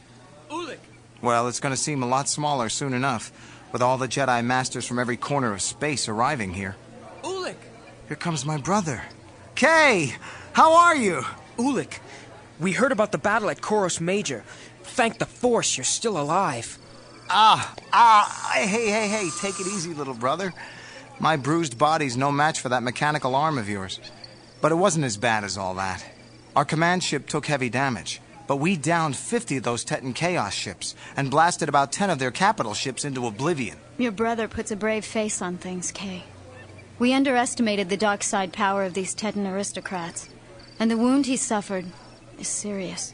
Ulic! 0.49 0.77
Well, 1.21 1.47
it's 1.47 1.59
going 1.59 1.73
to 1.75 1.81
seem 1.81 2.01
a 2.01 2.07
lot 2.07 2.29
smaller 2.29 2.69
soon 2.69 2.93
enough, 2.93 3.31
with 3.71 3.81
all 3.81 3.97
the 3.97 4.07
Jedi 4.07 4.43
Masters 4.43 4.87
from 4.87 4.99
every 4.99 5.17
corner 5.17 5.53
of 5.53 5.61
space 5.61 6.07
arriving 6.07 6.53
here. 6.53 6.75
Ulic! 7.23 7.55
Here 8.09 8.17
comes 8.17 8.43
my 8.43 8.57
brother. 8.57 9.03
Cay! 9.53 10.15
How 10.53 10.73
are 10.73 10.95
you? 10.95 11.21
Ulic, 11.59 11.99
we 12.59 12.71
heard 12.71 12.91
about 12.91 13.11
the 13.11 13.19
battle 13.19 13.51
at 13.51 13.61
Koros 13.61 14.01
Major. 14.01 14.43
Thank 14.81 15.19
the 15.19 15.27
Force 15.27 15.77
you're 15.77 15.83
still 15.83 16.19
alive. 16.19 16.79
Ah, 17.29 17.75
ah, 17.93 18.51
hey, 18.55 18.65
hey, 18.65 19.07
hey, 19.07 19.29
take 19.39 19.59
it 19.59 19.67
easy, 19.67 19.93
little 19.93 20.15
brother. 20.15 20.55
My 21.19 21.37
bruised 21.37 21.77
body's 21.77 22.17
no 22.17 22.31
match 22.31 22.59
for 22.59 22.69
that 22.69 22.81
mechanical 22.81 23.35
arm 23.35 23.59
of 23.59 23.69
yours. 23.69 23.99
But 24.59 24.71
it 24.71 24.81
wasn't 24.81 25.05
as 25.05 25.17
bad 25.17 25.43
as 25.43 25.55
all 25.55 25.75
that. 25.75 26.03
Our 26.55 26.65
command 26.65 27.03
ship 27.03 27.27
took 27.27 27.45
heavy 27.45 27.69
damage, 27.69 28.21
but 28.47 28.55
we 28.55 28.75
downed 28.75 29.17
50 29.17 29.57
of 29.57 29.63
those 29.63 29.85
Tetan 29.85 30.15
Chaos 30.15 30.55
ships 30.55 30.95
and 31.15 31.29
blasted 31.29 31.69
about 31.69 31.91
10 31.91 32.09
of 32.09 32.17
their 32.17 32.31
capital 32.31 32.73
ships 32.73 33.05
into 33.05 33.27
oblivion. 33.27 33.77
Your 33.99 34.11
brother 34.11 34.47
puts 34.47 34.71
a 34.71 34.75
brave 34.75 35.05
face 35.05 35.43
on 35.43 35.57
things, 35.57 35.91
Cay. 35.91 36.23
We 36.99 37.13
underestimated 37.13 37.87
the 37.87 37.95
dark 37.95 38.23
side 38.23 38.51
power 38.51 38.83
of 38.83 38.93
these 38.93 39.15
Tetan 39.15 39.49
aristocrats, 39.49 40.27
and 40.77 40.91
the 40.91 40.97
wound 40.97 41.27
he 41.27 41.37
suffered 41.37 41.85
is 42.37 42.49
serious. 42.49 43.13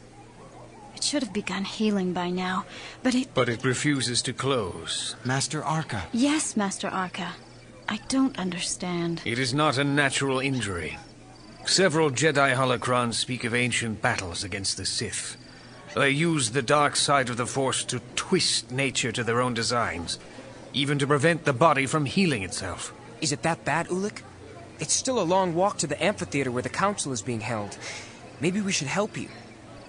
It 0.96 1.04
should 1.04 1.22
have 1.22 1.32
begun 1.32 1.64
healing 1.64 2.12
by 2.12 2.30
now, 2.30 2.64
but 3.04 3.14
it... 3.14 3.32
But 3.32 3.48
it 3.48 3.64
refuses 3.64 4.22
to 4.22 4.32
close. 4.32 5.14
Master 5.24 5.62
Arca. 5.62 6.06
Yes, 6.12 6.56
Master 6.56 6.88
Arca. 6.88 7.34
I 7.88 8.00
don't 8.08 8.36
understand. 8.38 9.22
It 9.24 9.38
is 9.38 9.54
not 9.54 9.78
a 9.78 9.84
natural 9.84 10.40
injury. 10.40 10.98
Several 11.64 12.10
Jedi 12.10 12.56
holocrons 12.56 13.14
speak 13.14 13.44
of 13.44 13.54
ancient 13.54 14.02
battles 14.02 14.42
against 14.42 14.78
the 14.78 14.86
Sith. 14.86 15.36
They 15.94 16.10
use 16.10 16.50
the 16.50 16.62
dark 16.62 16.96
side 16.96 17.30
of 17.30 17.36
the 17.36 17.46
Force 17.46 17.84
to 17.84 18.00
twist 18.16 18.72
nature 18.72 19.12
to 19.12 19.22
their 19.22 19.40
own 19.40 19.54
designs, 19.54 20.18
even 20.72 20.98
to 20.98 21.06
prevent 21.06 21.44
the 21.44 21.52
body 21.52 21.86
from 21.86 22.06
healing 22.06 22.42
itself. 22.42 22.92
Is 23.20 23.32
it 23.32 23.42
that 23.42 23.64
bad, 23.64 23.88
Ulic? 23.88 24.22
It's 24.78 24.92
still 24.92 25.18
a 25.18 25.24
long 25.24 25.54
walk 25.54 25.78
to 25.78 25.86
the 25.86 26.02
amphitheater 26.02 26.50
where 26.50 26.62
the 26.62 26.68
council 26.68 27.12
is 27.12 27.22
being 27.22 27.40
held. 27.40 27.78
Maybe 28.40 28.60
we 28.60 28.72
should 28.72 28.88
help 28.88 29.16
you. 29.16 29.28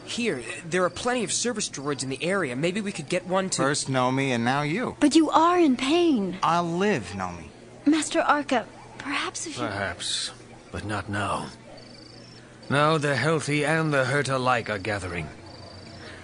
Here, 0.06 0.42
there 0.66 0.84
are 0.86 0.90
plenty 0.90 1.26
of 1.26 1.34
service 1.34 1.68
droids 1.68 2.02
in 2.02 2.10
the 2.10 2.24
area. 2.24 2.56
Maybe 2.56 2.80
we 2.80 2.94
could 2.94 3.10
get 3.10 3.28
one 3.28 3.50
to... 3.52 3.62
First 3.62 3.90
Nomi 3.90 4.30
and 4.30 4.46
now 4.46 4.62
you. 4.62 4.96
But 5.02 5.16
you 5.16 5.30
are 5.30 5.60
in 5.60 5.76
pain. 5.76 6.38
I'll 6.42 6.64
live, 6.64 7.14
Nomi. 7.14 7.50
Master 7.86 8.22
Arca, 8.22 8.66
perhaps 8.98 9.46
if 9.46 9.58
you... 9.58 9.66
Perhaps, 9.66 10.32
but 10.72 10.86
not 10.86 11.10
now. 11.10 11.48
Now 12.70 12.98
the 12.98 13.16
healthy 13.16 13.66
and 13.66 13.94
the 13.94 14.06
hurt 14.06 14.30
alike 14.30 14.70
are 14.70 14.80
gathering. 14.80 15.28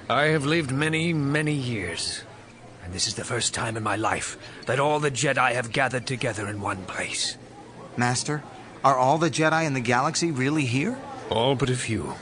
I 0.10 0.26
have 0.26 0.46
lived 0.46 0.72
many, 0.72 1.14
many 1.14 1.54
years, 1.54 2.24
and 2.84 2.94
this 2.94 3.08
is 3.08 3.16
the 3.16 3.24
first 3.24 3.54
time 3.54 3.78
in 3.78 3.84
my 3.84 3.96
life 3.96 4.38
that 4.66 4.80
all 4.80 5.00
the 5.00 5.12
Jedi 5.12 5.54
have 5.54 5.72
gathered 5.72 6.06
together 6.06 6.48
in 6.48 6.62
one 6.62 6.84
place. 6.86 7.38
Master, 7.98 8.44
are 8.84 8.98
all 8.98 9.18
the 9.18 9.32
Jedi 9.32 9.66
in 9.66 9.74
the 9.74 9.80
galaxy 9.80 10.32
really 10.32 10.66
here? 10.66 10.98
All 11.30 11.56
but 11.56 11.70
a 11.70 11.76
few. 11.76 12.16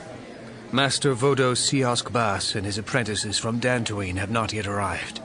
Master 0.70 1.14
Vodo-Siosk 1.14 2.12
Baas 2.12 2.54
and 2.54 2.64
his 2.64 2.78
apprentices 2.78 3.38
from 3.38 3.60
Dantooine 3.60 4.16
have 4.16 4.30
not 4.30 4.52
yet 4.52 4.66
arrived. 4.66 5.20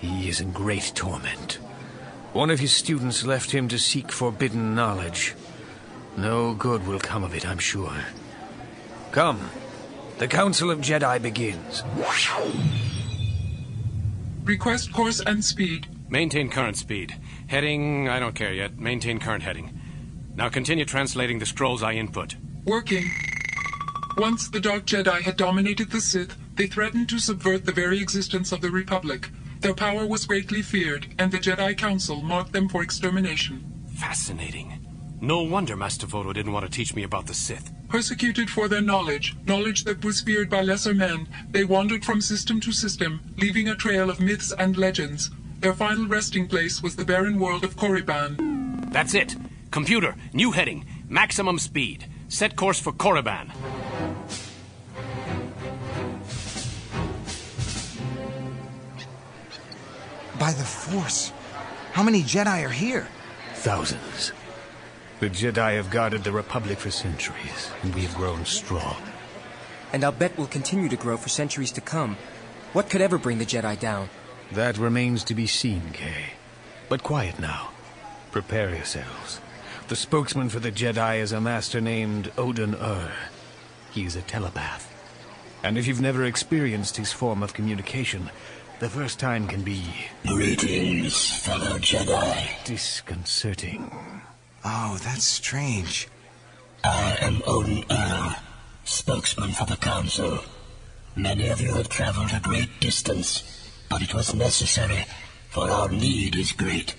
He 0.00 0.28
is 0.28 0.40
in 0.40 0.52
great 0.52 0.92
torment. 0.94 1.58
One 2.32 2.50
of 2.50 2.60
his 2.60 2.72
students 2.72 3.24
left 3.24 3.50
him 3.50 3.68
to 3.68 3.78
seek 3.78 4.12
forbidden 4.12 4.74
knowledge. 4.74 5.34
No 6.16 6.54
good 6.54 6.86
will 6.86 7.00
come 7.00 7.24
of 7.24 7.34
it, 7.34 7.46
I'm 7.46 7.58
sure. 7.58 8.04
Come. 9.10 9.50
The 10.18 10.28
Council 10.28 10.70
of 10.70 10.80
Jedi 10.80 11.20
begins. 11.20 11.82
Request 14.44 14.92
course 14.92 15.20
and 15.20 15.44
speed. 15.44 15.86
Maintain 16.08 16.50
current 16.50 16.76
speed. 16.76 17.14
Heading, 17.46 18.08
I 18.08 18.18
don't 18.18 18.34
care 18.34 18.52
yet. 18.52 18.78
Maintain 18.78 19.18
current 19.20 19.42
heading. 19.42 19.78
Now 20.34 20.48
continue 20.48 20.84
translating 20.84 21.38
the 21.38 21.46
scrolls 21.46 21.82
I 21.82 21.92
input. 21.92 22.36
Working. 22.64 23.04
Once 24.16 24.48
the 24.48 24.60
Dark 24.60 24.86
Jedi 24.86 25.20
had 25.20 25.36
dominated 25.36 25.90
the 25.90 26.00
Sith, 26.00 26.36
they 26.56 26.66
threatened 26.66 27.08
to 27.10 27.18
subvert 27.18 27.64
the 27.64 27.72
very 27.72 28.00
existence 28.00 28.50
of 28.50 28.60
the 28.60 28.70
Republic. 28.70 29.30
Their 29.60 29.74
power 29.74 30.06
was 30.06 30.26
greatly 30.26 30.62
feared, 30.62 31.06
and 31.18 31.30
the 31.30 31.38
Jedi 31.38 31.76
Council 31.76 32.22
marked 32.22 32.52
them 32.52 32.68
for 32.68 32.82
extermination. 32.82 33.84
Fascinating. 33.94 34.86
No 35.20 35.42
wonder 35.42 35.76
Master 35.76 36.06
Vodo 36.06 36.32
didn't 36.32 36.52
want 36.52 36.64
to 36.64 36.72
teach 36.72 36.94
me 36.94 37.02
about 37.02 37.26
the 37.26 37.34
Sith. 37.34 37.70
Persecuted 37.90 38.48
for 38.48 38.68
their 38.68 38.80
knowledge, 38.80 39.34
knowledge 39.46 39.82
that 39.82 40.04
was 40.04 40.20
feared 40.20 40.48
by 40.48 40.62
lesser 40.62 40.94
men, 40.94 41.26
they 41.50 41.64
wandered 41.64 42.04
from 42.04 42.20
system 42.20 42.60
to 42.60 42.70
system, 42.70 43.20
leaving 43.36 43.68
a 43.68 43.74
trail 43.74 44.08
of 44.08 44.20
myths 44.20 44.52
and 44.56 44.76
legends. 44.76 45.32
Their 45.58 45.74
final 45.74 46.06
resting 46.06 46.46
place 46.46 46.80
was 46.84 46.94
the 46.94 47.04
barren 47.04 47.40
world 47.40 47.64
of 47.64 47.74
Korriban. 47.74 48.92
That's 48.92 49.14
it. 49.14 49.34
Computer, 49.72 50.14
new 50.32 50.52
heading, 50.52 50.86
maximum 51.08 51.58
speed. 51.58 52.06
Set 52.28 52.54
course 52.54 52.78
for 52.78 52.92
Korriban. 52.92 53.50
By 60.38 60.52
the 60.52 60.64
Force. 60.64 61.32
How 61.90 62.04
many 62.04 62.22
Jedi 62.22 62.64
are 62.64 62.70
here? 62.70 63.08
Thousands. 63.54 64.32
The 65.20 65.28
Jedi 65.28 65.76
have 65.76 65.90
guarded 65.90 66.24
the 66.24 66.32
Republic 66.32 66.78
for 66.78 66.90
centuries, 66.90 67.70
and 67.82 67.94
we 67.94 68.00
have 68.02 68.14
grown 68.14 68.46
strong. 68.46 68.96
And 69.92 70.02
I'll 70.02 70.12
bet 70.12 70.36
we'll 70.38 70.46
continue 70.46 70.88
to 70.88 70.96
grow 70.96 71.18
for 71.18 71.28
centuries 71.28 71.72
to 71.72 71.82
come. 71.82 72.16
What 72.72 72.88
could 72.88 73.02
ever 73.02 73.18
bring 73.18 73.36
the 73.36 73.44
Jedi 73.44 73.78
down? 73.78 74.08
That 74.50 74.78
remains 74.78 75.22
to 75.24 75.34
be 75.34 75.46
seen, 75.46 75.90
Cay. 75.92 76.32
But 76.88 77.02
quiet 77.02 77.38
now. 77.38 77.68
Prepare 78.32 78.74
yourselves. 78.74 79.42
The 79.88 79.96
spokesman 79.96 80.48
for 80.48 80.58
the 80.58 80.72
Jedi 80.72 81.18
is 81.18 81.32
a 81.32 81.40
master 81.40 81.82
named 81.82 82.32
Odan-Urr. 82.38 83.12
He 83.92 84.06
is 84.06 84.16
a 84.16 84.22
telepath. 84.22 84.88
And 85.62 85.76
if 85.76 85.86
you've 85.86 86.00
never 86.00 86.24
experienced 86.24 86.96
his 86.96 87.12
form 87.12 87.42
of 87.42 87.52
communication, 87.52 88.30
the 88.78 88.88
first 88.88 89.20
time 89.20 89.46
can 89.48 89.62
be... 89.62 89.84
Greetings, 90.26 91.40
fellow 91.40 91.76
Jedi. 91.76 92.64
Disconcerting. 92.64 94.19
Oh, 94.64 94.98
that's 95.02 95.24
strange. 95.24 96.08
I 96.84 97.16
am 97.20 97.42
Odan-Urr, 97.46 98.36
spokesman 98.84 99.52
for 99.52 99.64
the 99.64 99.76
Council. 99.76 100.40
Many 101.16 101.48
of 101.48 101.60
you 101.60 101.74
have 101.74 101.88
traveled 101.88 102.30
a 102.32 102.40
great 102.40 102.80
distance, 102.80 103.42
but 103.88 104.02
it 104.02 104.14
was 104.14 104.34
necessary, 104.34 105.06
for 105.48 105.70
our 105.70 105.88
need 105.88 106.36
is 106.36 106.52
great. 106.52 106.94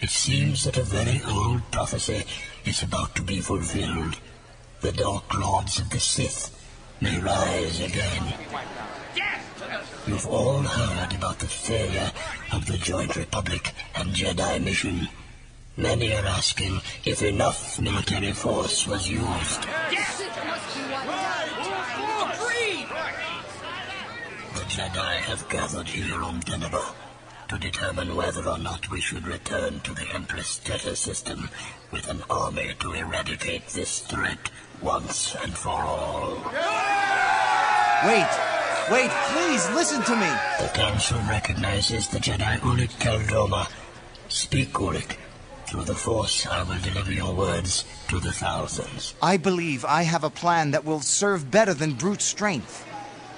It 0.00 0.10
seems 0.10 0.64
that 0.64 0.78
a 0.78 0.82
very 0.82 1.20
old 1.28 1.70
prophecy 1.70 2.24
is 2.64 2.82
about 2.82 3.14
to 3.16 3.22
be 3.22 3.40
fulfilled. 3.40 4.18
The 4.80 4.92
Dark 4.92 5.34
Lords 5.34 5.78
of 5.78 5.90
the 5.90 6.00
Sith 6.00 6.50
may 7.00 7.18
rise 7.20 7.80
again. 7.80 8.34
You've 10.06 10.26
all 10.26 10.62
heard 10.62 11.14
about 11.14 11.38
the 11.38 11.46
failure 11.46 12.10
of 12.52 12.64
the 12.64 12.78
Joint 12.78 13.16
Republic 13.16 13.74
and 13.94 14.14
Jedi 14.14 14.62
mission. 14.64 15.08
Many 15.80 16.12
are 16.14 16.26
asking 16.26 16.82
if 17.06 17.22
enough 17.22 17.80
military 17.80 18.32
force 18.32 18.86
was 18.86 19.08
used. 19.08 19.64
Yes! 19.90 20.20
it 20.20 20.28
must 20.46 20.76
be. 20.76 20.82
The 24.58 24.66
Jedi 24.68 25.14
have 25.22 25.48
gathered 25.48 25.88
here 25.88 26.22
on 26.22 26.40
Deneba 26.42 26.84
to 27.48 27.56
determine 27.56 28.14
whether 28.14 28.46
or 28.46 28.58
not 28.58 28.90
we 28.90 29.00
should 29.00 29.26
return 29.26 29.80
to 29.80 29.94
the 29.94 30.06
Empress 30.12 30.58
Teta 30.58 30.94
system 30.94 31.48
with 31.90 32.10
an 32.10 32.22
army 32.28 32.74
to 32.80 32.92
eradicate 32.92 33.66
this 33.68 34.00
threat 34.00 34.50
once 34.82 35.34
and 35.36 35.54
for 35.54 35.80
all. 35.80 36.36
Wait! 38.04 38.28
Wait, 38.92 39.10
please, 39.32 39.70
listen 39.70 40.02
to 40.02 40.14
me! 40.14 40.30
The 40.60 40.70
Council 40.74 41.18
recognizes 41.20 42.06
the 42.08 42.18
Jedi 42.18 42.58
Ulic 42.58 42.90
Qel-Droma. 43.00 43.66
Speak, 44.28 44.74
Ulic. 44.74 45.16
Through 45.70 45.84
the 45.84 45.94
Force, 45.94 46.48
I 46.48 46.64
will 46.64 46.80
deliver 46.80 47.12
your 47.12 47.32
words 47.32 47.84
to 48.08 48.18
the 48.18 48.32
thousands. 48.32 49.14
I 49.22 49.36
believe 49.36 49.84
I 49.84 50.02
have 50.02 50.24
a 50.24 50.28
plan 50.28 50.72
that 50.72 50.84
will 50.84 50.98
serve 50.98 51.48
better 51.48 51.72
than 51.72 51.92
brute 51.92 52.22
strength. 52.22 52.84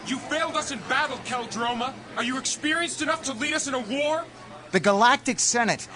You 0.06 0.16
failed 0.16 0.56
us 0.56 0.70
in 0.70 0.78
battle, 0.88 1.18
Qel-Droma. 1.26 1.92
Are 2.16 2.24
you 2.24 2.38
experienced 2.38 3.02
enough 3.02 3.22
to 3.24 3.34
lead 3.34 3.52
us 3.52 3.68
in 3.68 3.74
a 3.74 3.80
war? 3.80 4.24
The 4.70 4.80
Galactic 4.80 5.40
Senate 5.40 5.86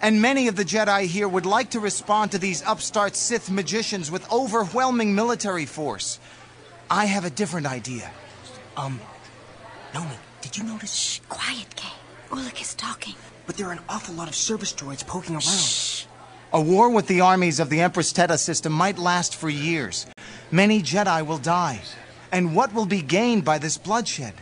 and 0.00 0.22
many 0.22 0.48
of 0.48 0.56
the 0.56 0.64
Jedi 0.64 1.04
here 1.04 1.28
would 1.28 1.44
like 1.44 1.68
to 1.72 1.80
respond 1.80 2.32
to 2.32 2.38
these 2.38 2.62
upstart 2.62 3.14
Sith 3.14 3.50
magicians 3.50 4.10
with 4.10 4.32
overwhelming 4.32 5.14
military 5.14 5.66
force. 5.66 6.18
I 6.90 7.04
have 7.04 7.26
a 7.26 7.30
different 7.30 7.66
idea. 7.66 8.10
Um, 8.78 8.98
Nomi, 9.92 10.16
did 10.40 10.56
you 10.56 10.64
notice? 10.64 10.94
Shh, 10.94 11.20
quiet, 11.28 11.76
Cay. 11.76 11.92
Ulic 12.30 12.62
is 12.62 12.74
talking. 12.74 13.16
But 13.46 13.56
there 13.56 13.68
are 13.68 13.72
an 13.72 13.80
awful 13.88 14.14
lot 14.14 14.28
of 14.28 14.34
service 14.34 14.72
droids 14.72 15.06
poking 15.06 15.34
around. 15.34 15.42
Shh. 15.42 16.06
A 16.52 16.60
war 16.60 16.88
with 16.88 17.08
the 17.08 17.20
armies 17.20 17.58
of 17.60 17.68
the 17.68 17.80
Empress 17.80 18.12
Teta 18.12 18.38
system 18.38 18.72
might 18.72 18.96
last 18.96 19.34
for 19.34 19.50
years. 19.50 20.06
Many 20.50 20.80
Jedi 20.82 21.26
will 21.26 21.38
die. 21.38 21.80
And 22.30 22.54
what 22.54 22.72
will 22.72 22.86
be 22.86 23.02
gained 23.02 23.44
by 23.44 23.58
this 23.58 23.76
bloodshed? 23.76 24.34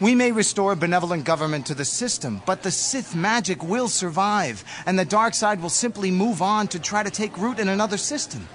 We 0.00 0.14
may 0.14 0.32
restore 0.32 0.74
benevolent 0.76 1.24
government 1.24 1.66
to 1.66 1.74
the 1.74 1.84
system, 1.84 2.40
but 2.46 2.62
the 2.62 2.70
Sith 2.70 3.14
magic 3.14 3.62
will 3.62 3.88
survive, 3.88 4.64
and 4.86 4.98
the 4.98 5.04
dark 5.04 5.34
side 5.34 5.60
will 5.60 5.68
simply 5.68 6.10
move 6.10 6.40
on 6.40 6.68
to 6.68 6.78
try 6.78 7.02
to 7.02 7.10
take 7.10 7.36
root 7.36 7.58
in 7.58 7.68
another 7.68 7.98
system. 7.98 8.48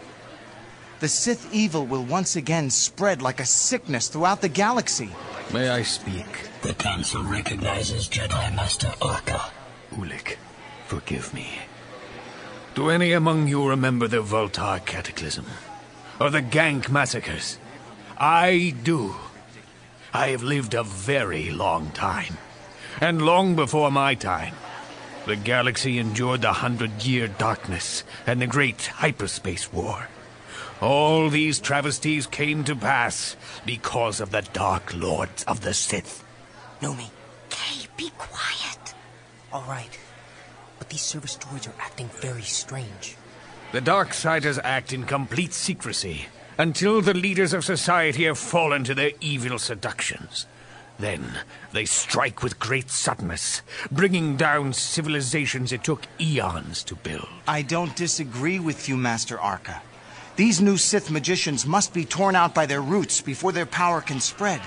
The 1.02 1.08
Sith 1.08 1.54
evil 1.54 1.86
will 1.86 2.04
once 2.04 2.36
again 2.36 2.72
spread 2.72 3.22
like 3.22 3.40
a 3.40 3.46
sickness 3.46 4.08
throughout 4.08 4.42
the 4.42 4.50
galaxy. 4.50 5.12
May 5.54 5.70
I 5.70 5.84
speak? 5.84 6.26
The 6.62 6.74
Council 6.74 7.24
recognizes 7.24 8.10
Jedi 8.10 8.56
Master 8.56 8.92
Arca. 9.02 9.42
Ulic, 9.92 10.36
forgive 10.88 11.34
me. 11.34 11.60
Do 12.74 12.90
any 12.90 13.14
among 13.14 13.48
you 13.48 13.70
remember 13.70 14.08
the 14.08 14.22
Vultar 14.22 14.84
Cataclysm? 14.86 15.46
Or 16.20 16.30
the 16.30 16.42
Gank 16.42 16.90
massacres? 16.90 17.58
I 18.18 18.74
do. 18.84 19.16
I 20.14 20.30
have 20.30 20.44
lived 20.44 20.74
a 20.74 20.84
very 20.84 21.52
long 21.52 21.92
time. 21.92 22.38
And 23.00 23.22
long 23.22 23.56
before 23.56 23.92
my 23.92 24.16
time, 24.16 24.56
the 25.26 25.36
galaxy 25.36 26.00
endured 26.00 26.42
the 26.42 26.54
Hundred 26.54 27.04
Year 27.04 27.28
Darkness 27.28 28.04
and 28.26 28.42
the 28.42 28.48
Great 28.48 28.88
Hyperspace 28.88 29.72
War. 29.72 30.08
All 30.82 31.30
these 31.30 31.60
travesties 31.60 32.28
came 32.28 32.64
to 32.66 32.76
pass 32.76 33.38
because 33.66 34.20
of 34.20 34.32
the 34.32 34.42
Dark 34.54 34.94
Lords 34.94 35.44
of 35.44 35.62
the 35.62 35.74
Sith. 35.74 36.24
Nomi. 36.82 37.10
Cay, 37.50 37.88
be 37.96 38.12
quiet. 38.18 38.94
All 39.54 39.64
right. 39.64 39.98
But 40.78 40.90
these 40.90 41.02
service 41.02 41.38
droids 41.38 41.70
are 41.70 41.82
acting 41.82 42.10
very 42.20 42.42
strange. 42.42 43.16
The 43.72 43.82
Darksiders 43.82 44.60
act 44.64 44.92
in 44.92 45.06
complete 45.06 45.54
secrecy 45.54 46.28
until 46.58 47.02
the 47.02 47.14
leaders 47.14 47.54
of 47.54 47.64
society 47.64 48.26
have 48.26 48.38
fallen 48.38 48.84
to 48.84 48.94
their 48.94 49.12
evil 49.22 49.58
seductions. 49.58 50.46
Then 51.00 51.40
they 51.74 51.86
strike 51.86 52.42
with 52.44 52.60
great 52.60 52.90
suddenness, 52.90 53.62
bringing 53.92 54.38
down 54.38 54.74
civilizations 54.74 55.72
it 55.72 55.84
took 55.84 56.08
eons 56.20 56.84
to 56.84 56.96
build. 56.96 57.28
I 57.48 57.62
don't 57.62 57.96
disagree 57.96 58.60
with 58.60 58.88
you, 58.88 58.96
Master 58.96 59.40
Arca. 59.40 59.82
These 60.36 60.60
new 60.60 60.76
Sith 60.76 61.10
magicians 61.10 61.66
must 61.66 61.94
be 61.94 62.04
torn 62.04 62.36
out 62.36 62.54
by 62.54 62.66
their 62.66 62.82
roots 62.82 63.22
before 63.22 63.54
their 63.54 63.66
power 63.66 64.02
can 64.02 64.20
spread. 64.20 64.62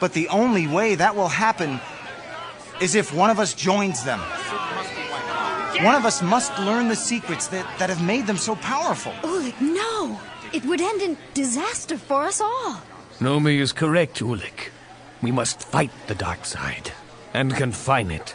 But 0.00 0.12
the 0.12 0.28
only 0.28 0.66
way 0.66 0.96
that 0.96 1.14
will 1.14 1.28
happen 1.28 1.80
is 2.80 2.94
if 2.94 3.14
one 3.14 3.30
of 3.30 3.38
us 3.38 3.54
joins 3.54 4.02
them. 4.04 4.20
One 5.82 5.94
of 5.94 6.04
us 6.04 6.20
must 6.20 6.58
learn 6.58 6.88
the 6.88 6.96
secrets 6.96 7.46
that, 7.48 7.66
that 7.78 7.90
have 7.90 8.02
made 8.02 8.26
them 8.26 8.38
so 8.38 8.56
powerful. 8.56 9.12
Ulic, 9.22 9.60
no! 9.60 10.18
It 10.52 10.64
would 10.64 10.80
end 10.80 11.02
in 11.02 11.16
disaster 11.34 11.96
for 11.96 12.24
us 12.24 12.40
all. 12.40 12.80
Nomi 13.20 13.60
is 13.60 13.72
correct, 13.72 14.20
Ulic. 14.20 14.70
We 15.22 15.32
must 15.32 15.62
fight 15.62 15.90
the 16.06 16.14
dark 16.14 16.44
side 16.44 16.92
and 17.32 17.54
confine 17.54 18.10
it. 18.10 18.34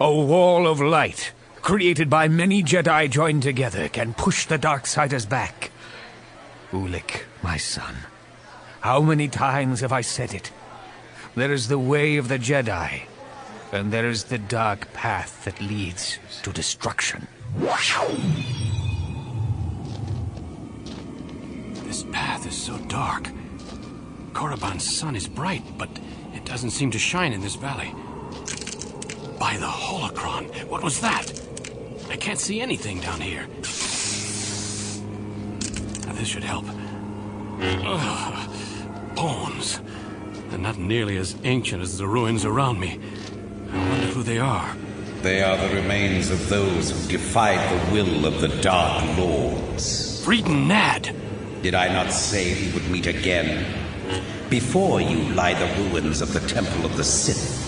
A 0.00 0.10
wall 0.10 0.66
of 0.66 0.80
light, 0.80 1.32
created 1.68 2.08
by 2.08 2.26
many 2.26 2.62
Jedi 2.62 3.10
joined 3.10 3.42
together, 3.42 3.90
can 3.90 4.14
push 4.14 4.46
the 4.46 4.58
Darksiders 4.58 5.28
back. 5.28 5.70
Ulic, 6.72 7.24
my 7.42 7.58
son, 7.58 7.94
how 8.80 9.02
many 9.02 9.28
times 9.28 9.80
have 9.80 9.92
I 9.92 10.00
said 10.00 10.32
it? 10.32 10.50
There 11.34 11.52
is 11.52 11.68
the 11.68 11.78
way 11.78 12.16
of 12.16 12.28
the 12.28 12.38
Jedi, 12.38 13.02
and 13.70 13.92
there 13.92 14.08
is 14.08 14.24
the 14.24 14.38
dark 14.38 14.90
path 14.94 15.44
that 15.44 15.60
leads 15.60 16.18
to 16.42 16.52
destruction. 16.54 17.28
This 21.84 22.02
path 22.10 22.46
is 22.46 22.56
so 22.56 22.78
dark. 22.88 23.28
Korriban's 24.32 24.96
sun 24.96 25.14
is 25.14 25.28
bright, 25.28 25.64
but 25.76 25.90
it 26.32 26.46
doesn't 26.46 26.70
seem 26.70 26.90
to 26.92 26.98
shine 26.98 27.34
in 27.34 27.42
this 27.42 27.56
valley. 27.56 27.94
By 29.38 29.58
the 29.58 29.66
holocron, 29.66 30.64
what 30.64 30.82
was 30.82 31.02
that? 31.02 31.47
I 32.10 32.16
can't 32.16 32.38
see 32.38 32.60
anything 32.60 33.00
down 33.00 33.20
here. 33.20 33.46
Now, 36.06 36.12
this 36.14 36.28
should 36.28 36.44
help. 36.44 36.64
Ugh, 37.60 38.50
bones. 39.14 39.80
They're 40.48 40.58
not 40.58 40.78
nearly 40.78 41.18
as 41.18 41.36
ancient 41.44 41.82
as 41.82 41.98
the 41.98 42.06
ruins 42.06 42.46
around 42.46 42.80
me. 42.80 42.98
I 43.70 43.88
wonder 43.90 44.06
who 44.06 44.22
they 44.22 44.38
are. 44.38 44.74
They 45.20 45.42
are 45.42 45.56
the 45.58 45.74
remains 45.74 46.30
of 46.30 46.48
those 46.48 46.90
who 46.90 47.12
defied 47.12 47.58
the 47.58 47.92
will 47.92 48.24
of 48.24 48.40
the 48.40 48.48
Dark 48.62 49.04
Lords. 49.18 50.24
Freedon 50.24 50.66
Nadd! 50.66 51.14
Did 51.62 51.74
I 51.74 51.92
not 51.92 52.12
say 52.12 52.54
we 52.54 52.72
would 52.72 52.88
meet 52.88 53.06
again? 53.06 53.66
Before 54.48 55.00
you 55.00 55.18
lie 55.34 55.54
the 55.54 55.82
ruins 55.82 56.22
of 56.22 56.32
the 56.32 56.40
Temple 56.40 56.86
of 56.86 56.96
the 56.96 57.04
Sith. 57.04 57.66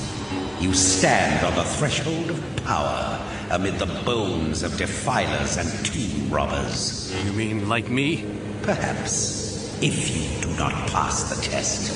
You 0.61 0.72
stand 0.72 1.45
on 1.45 1.55
the 1.57 1.64
threshold 1.64 2.30
of 2.30 2.64
power 2.64 3.20
amid 3.51 3.78
the 3.78 3.86
bones 4.05 4.62
of 4.62 4.76
defilers 4.76 5.57
and 5.57 5.68
tomb 5.84 6.30
robbers. 6.30 7.12
You 7.24 7.32
mean 7.32 7.68
like 7.68 7.88
me? 7.90 8.24
Perhaps, 8.62 9.82
if 9.82 10.11
you 10.16 10.40
do 10.42 10.57
not 10.57 10.72
pass 10.90 11.34
the 11.34 11.42
test. 11.42 11.90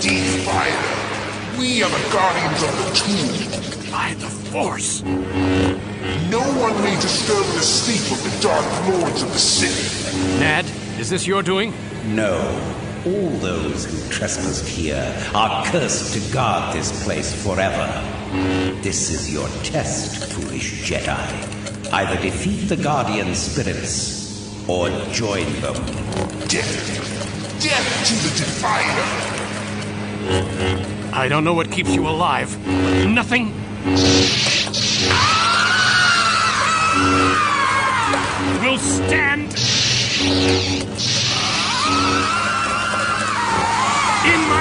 Defiler, 0.00 1.58
we 1.58 1.82
are 1.82 1.90
the 1.90 2.12
guardians 2.12 2.62
of 2.62 2.72
the 2.78 2.90
tomb. 2.94 3.90
By 3.90 4.14
the 4.14 4.28
Force. 4.48 5.02
No 5.02 6.40
one 6.60 6.82
may 6.82 6.94
disturb 6.96 7.44
the 7.46 7.60
sleep 7.60 8.12
of 8.16 8.22
the 8.22 8.40
Dark 8.42 8.64
Lords 8.88 9.22
of 9.22 9.32
the 9.32 9.38
city. 9.38 10.16
Nadd, 10.38 10.66
is 10.98 11.10
this 11.10 11.26
your 11.26 11.42
doing? 11.42 11.72
No. 12.06 12.38
All 13.06 13.30
those 13.38 13.86
who 13.86 14.10
trespassed 14.10 14.66
here 14.66 15.14
are 15.34 15.64
cursed 15.66 16.14
to 16.14 16.32
guard 16.32 16.74
this 16.74 17.04
place 17.04 17.32
forever. 17.44 18.17
This 18.82 19.10
is 19.10 19.32
your 19.32 19.48
test, 19.62 20.32
foolish 20.32 20.82
Jedi. 20.88 21.92
Either 21.92 22.20
defeat 22.20 22.68
the 22.68 22.76
Guardian 22.76 23.34
spirits, 23.34 24.68
or 24.68 24.90
join 25.12 25.46
them. 25.60 25.74
Death! 26.46 26.74
Death 27.62 28.06
to 28.06 28.14
the 28.22 28.30
Defiler! 28.36 29.38
I 31.14 31.28
don't 31.28 31.42
know 31.42 31.54
what 31.54 31.70
keeps 31.70 31.94
you 31.94 32.06
alive, 32.06 32.54
but 32.64 33.06
nothing 33.06 33.54
will 38.60 38.78
stand 38.78 39.54
in 44.26 44.40
my 44.48 44.57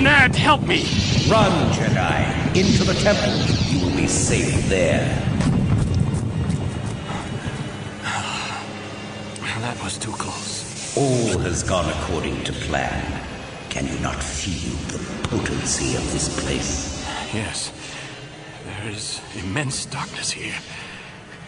Nadd, 0.00 0.34
help 0.34 0.62
me. 0.62 0.84
Run, 1.28 1.52
Jedi. 1.72 2.56
Into 2.56 2.84
the 2.84 2.94
temple. 2.94 3.34
You 3.70 3.84
will 3.84 3.94
be 3.94 4.06
safe 4.06 4.66
there. 4.66 5.04
That 9.60 9.78
was 9.84 9.98
too 9.98 10.12
close. 10.12 10.96
All 10.96 11.38
has 11.40 11.62
gone 11.62 11.86
according 11.90 12.42
to 12.44 12.52
plan. 12.52 13.04
Can 13.68 13.86
you 13.86 13.98
not 13.98 14.22
feel 14.22 14.74
the 14.88 15.28
potency 15.28 15.96
of 15.96 16.12
this 16.12 16.28
place? 16.42 17.04
Yes. 17.34 17.70
There 18.64 18.90
is 18.90 19.20
immense 19.36 19.84
darkness 19.84 20.30
here. 20.30 20.56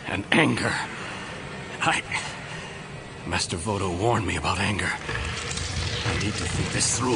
And 0.09 0.25
anger. 0.31 0.75
I. 1.81 2.03
Master 3.27 3.57
Vodo 3.57 3.99
warned 3.99 4.27
me 4.27 4.37
about 4.37 4.59
anger. 4.59 4.93
I 6.05 6.15
need 6.15 6.35
to 6.35 6.45
think 6.45 6.73
this 6.73 6.99
through. 6.99 7.15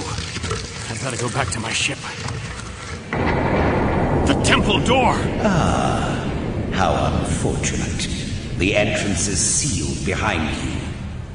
I've 0.90 1.00
gotta 1.02 1.16
go 1.16 1.28
back 1.30 1.48
to 1.50 1.60
my 1.60 1.72
ship. 1.72 1.98
The 4.26 4.40
temple 4.44 4.80
door! 4.80 5.14
Ah, 5.42 6.30
how 6.72 7.18
unfortunate. 7.20 8.08
The 8.58 8.76
entrance 8.76 9.28
is 9.28 9.38
sealed 9.38 10.04
behind 10.06 10.42
you. 10.64 10.78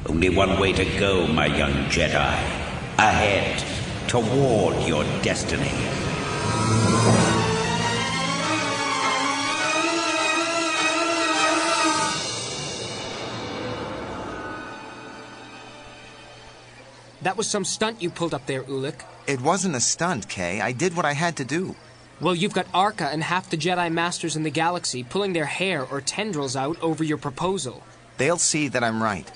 Only 0.06 0.30
one 0.30 0.58
way 0.58 0.72
to 0.72 0.84
go, 0.98 1.26
my 1.26 1.46
young 1.46 1.72
Jedi. 1.90 2.34
Ahead, 2.98 3.62
toward 4.08 4.76
your 4.88 5.04
destiny. 5.22 5.70
That 17.22 17.36
was 17.36 17.48
some 17.48 17.64
stunt 17.64 18.02
you 18.02 18.10
pulled 18.10 18.34
up 18.34 18.46
there, 18.46 18.62
Ulic. 18.64 19.02
It 19.26 19.40
wasn't 19.40 19.76
a 19.76 19.80
stunt, 19.80 20.28
Cay. 20.28 20.60
I 20.60 20.72
did 20.72 20.96
what 20.96 21.04
I 21.04 21.12
had 21.12 21.36
to 21.36 21.44
do. 21.44 21.76
Well, 22.20 22.34
you've 22.34 22.54
got 22.54 22.66
Arca 22.74 23.08
and 23.08 23.22
half 23.22 23.50
the 23.50 23.56
Jedi 23.56 23.90
Masters 23.90 24.36
in 24.36 24.42
the 24.42 24.50
galaxy 24.50 25.02
pulling 25.02 25.32
their 25.32 25.46
hair 25.46 25.84
or 25.84 26.00
tendrils 26.00 26.56
out 26.56 26.80
over 26.82 27.02
your 27.02 27.18
proposal. 27.18 27.82
They'll 28.18 28.38
see 28.38 28.68
that 28.68 28.84
I'm 28.84 29.02
right. 29.02 29.30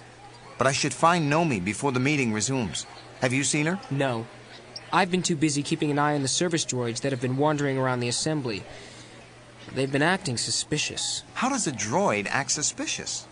But 0.58 0.66
I 0.66 0.72
should 0.72 0.94
find 0.94 1.30
Nomi 1.30 1.64
before 1.64 1.92
the 1.92 2.00
meeting 2.00 2.32
resumes. 2.32 2.86
Have 3.20 3.32
you 3.32 3.44
seen 3.44 3.66
her? 3.66 3.80
No. 3.90 4.26
I've 4.92 5.10
been 5.10 5.22
too 5.22 5.36
busy 5.36 5.62
keeping 5.62 5.90
an 5.90 5.98
eye 5.98 6.14
on 6.14 6.22
the 6.22 6.28
service 6.28 6.64
droids 6.64 7.00
that 7.00 7.12
have 7.12 7.20
been 7.20 7.36
wandering 7.36 7.76
around 7.76 8.00
the 8.00 8.08
assembly. 8.08 8.62
They've 9.74 9.90
been 9.90 10.02
acting 10.02 10.36
suspicious. 10.36 11.22
How 11.34 11.48
does 11.48 11.66
a 11.66 11.72
droid 11.72 12.26
act 12.30 12.52
suspicious? 12.52 13.26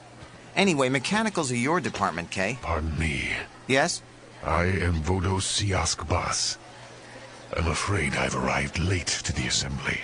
Anyway, 0.57 0.89
mechanicals 0.89 1.51
are 1.53 1.57
your 1.57 1.81
department, 1.81 2.31
Cay. 2.31 2.59
Pardon 2.61 2.99
me. 2.99 3.31
Yes? 3.67 4.03
I 4.45 4.65
am 4.65 5.03
Vodo-Siosk 5.03 6.07
Baas. 6.07 6.59
I'm 7.57 7.67
afraid 7.67 8.15
I've 8.15 8.37
arrived 8.37 8.79
late 8.79 9.07
to 9.25 9.33
the 9.33 9.47
assembly. 9.47 10.01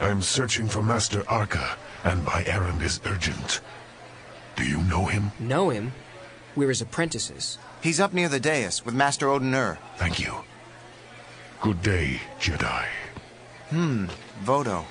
I'm 0.00 0.22
searching 0.22 0.66
for 0.66 0.82
Master 0.82 1.24
Arca, 1.28 1.76
and 2.04 2.24
my 2.24 2.42
errand 2.46 2.80
is 2.80 3.00
urgent. 3.04 3.60
Do 4.56 4.64
you 4.64 4.78
know 4.84 5.04
him? 5.06 5.32
Know 5.38 5.68
him? 5.68 5.92
We're 6.56 6.70
his 6.70 6.80
apprentices. 6.80 7.58
He's 7.82 8.00
up 8.00 8.14
near 8.14 8.30
the 8.30 8.40
dais 8.40 8.84
with 8.84 8.94
Master 8.94 9.26
Odan 9.26 9.76
Thank 9.96 10.20
you. 10.20 10.32
Good 11.60 11.82
day, 11.82 12.20
Jedi. 12.40 12.86
Hmm, 13.70 14.06
Vodo. 14.42 14.84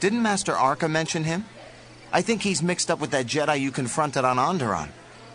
Didn't 0.00 0.22
Master 0.22 0.52
Arca 0.52 0.88
mention 0.88 1.24
him? 1.24 1.46
I 2.12 2.20
think 2.20 2.42
he's 2.42 2.62
mixed 2.62 2.90
up 2.90 3.00
with 3.00 3.10
that 3.12 3.26
Jedi 3.26 3.58
you 3.60 3.70
confronted 3.70 4.24
on 4.24 4.36
Onderon. 4.36 4.88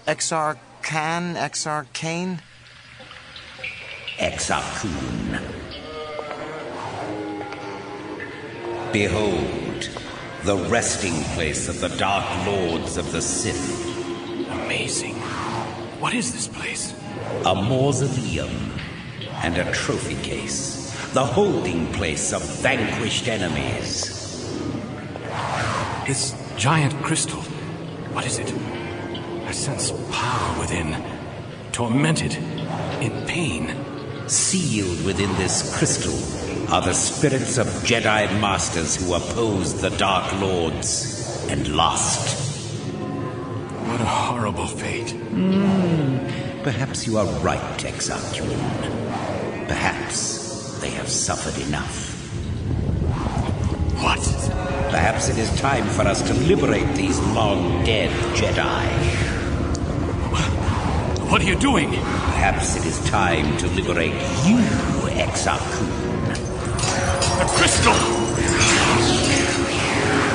Exar 0.07 0.57
Khan, 0.82 1.36
Exar 1.36 1.86
Kane? 1.93 2.41
Exar 4.17 4.61
Behold, 8.91 9.89
the 10.43 10.57
resting 10.69 11.13
place 11.36 11.69
of 11.69 11.80
the 11.80 11.89
Dark 11.97 12.25
Lords 12.45 12.97
of 12.97 13.11
the 13.11 13.21
Sith. 13.21 13.86
Amazing. 14.49 15.15
What 15.99 16.13
is 16.13 16.34
this 16.34 16.47
place? 16.47 16.95
A 17.45 17.53
mausoleum 17.53 18.73
and 19.43 19.57
a 19.57 19.71
trophy 19.71 20.15
case. 20.23 20.91
The 21.13 21.25
holding 21.25 21.91
place 21.93 22.34
of 22.34 22.41
vanquished 22.61 23.27
enemies. 23.27 24.19
This 26.07 26.36
giant 26.57 26.93
crystal. 27.03 27.41
What 28.11 28.25
is 28.25 28.39
it? 28.39 28.78
I 29.50 29.52
sense 29.52 29.91
power 30.12 30.60
within. 30.60 30.95
Tormented. 31.72 32.36
In 33.02 33.26
pain. 33.26 33.76
Sealed 34.28 35.04
within 35.04 35.36
this 35.38 35.76
crystal 35.76 36.14
are 36.72 36.84
the 36.84 36.93
spirits 36.93 37.58
of 37.58 37.66
Jedi 37.82 38.30
Masters 38.39 38.97
who 38.97 39.16
opposed 39.16 39.80
the 39.80 39.89
Dark 39.89 40.39
Lords 40.39 41.47
and 41.50 41.68
lost. 41.70 42.38
What 43.88 44.02
a 44.02 44.06
horrible 44.06 44.68
fate. 44.68 45.16
Mm, 45.32 46.62
perhaps 46.62 47.08
you 47.08 47.18
are 47.18 47.26
right, 47.39 47.80
Exar 47.80 48.22
Kun. 48.38 49.66
Perhaps 49.66 50.80
they 50.80 50.91
have 50.91 51.10
suffered 51.10 51.60
enough. 51.68 52.06
What? 54.04 54.22
Perhaps 54.91 55.30
it 55.30 55.39
is 55.39 55.60
time 55.60 55.88
for 55.88 56.04
us 56.04 56.22
to 56.22 56.36
liberate 56.36 56.95
these 56.95 57.20
long 57.34 57.84
dead 57.84 58.12
Jedi. 58.36 59.28
What 61.30 61.41
are 61.43 61.45
you 61.45 61.55
doing? 61.55 61.91
Perhaps 61.91 62.75
it 62.75 62.86
is 62.88 62.99
time 63.07 63.55
to 63.57 63.67
liberate 63.67 64.13
you, 64.47 64.57
Exar 65.13 65.59
Kun. 65.59 65.88
The 67.38 67.45
crystal! 67.55 67.93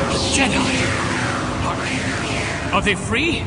The 0.08 0.18
Jedi! 0.34 0.64
Are, 1.66 2.76
are 2.76 2.82
they 2.82 2.94
free? 2.94 3.40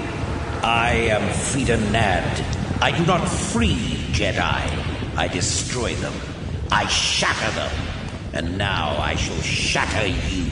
I 0.61 0.91
am 1.09 1.21
Freedon 1.29 1.79
Nadd. 1.93 2.81
I 2.81 2.91
do 2.91 3.05
not 3.05 3.25
free 3.25 3.77
Jedi. 4.11 5.15
I 5.15 5.29
destroy 5.29 5.95
them. 5.95 6.13
I 6.69 6.85
shatter 6.87 7.51
them. 7.55 7.71
And 8.33 8.57
now 8.57 8.97
I 8.97 9.15
shall 9.15 9.41
shatter 9.41 10.05
you. 10.05 10.51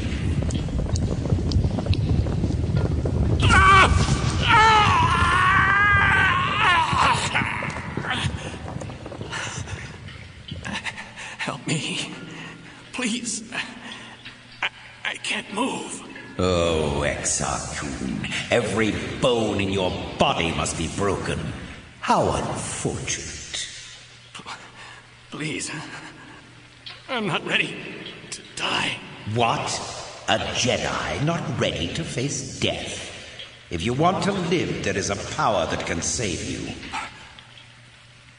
Help 11.45 11.67
me. 11.67 12.11
Please. 12.91 13.43
I, 14.63 14.69
I 15.05 15.13
can't 15.17 15.53
move. 15.53 16.01
Oh, 16.39 17.03
Exar 17.05 17.77
Kun, 17.77 18.27
every 18.87 19.19
bone 19.19 19.61
in 19.61 19.69
your 19.69 19.91
body 20.17 20.51
must 20.51 20.77
be 20.77 20.87
broken. 20.95 21.39
How 22.01 22.31
unfortunate. 22.31 23.67
Please. 25.31 25.71
I'm 27.09 27.27
not 27.27 27.45
ready 27.45 27.75
to 28.31 28.41
die. 28.55 28.97
What? 29.33 29.67
A 30.27 30.39
Jedi 30.39 31.23
not 31.25 31.41
ready 31.59 31.93
to 31.93 32.03
face 32.03 32.59
death? 32.59 33.11
If 33.69 33.83
you 33.83 33.93
want 33.93 34.23
to 34.23 34.31
live, 34.31 34.83
there 34.83 34.97
is 34.97 35.09
a 35.09 35.35
power 35.35 35.65
that 35.67 35.85
can 35.85 36.01
save 36.01 36.43
you. 36.49 36.73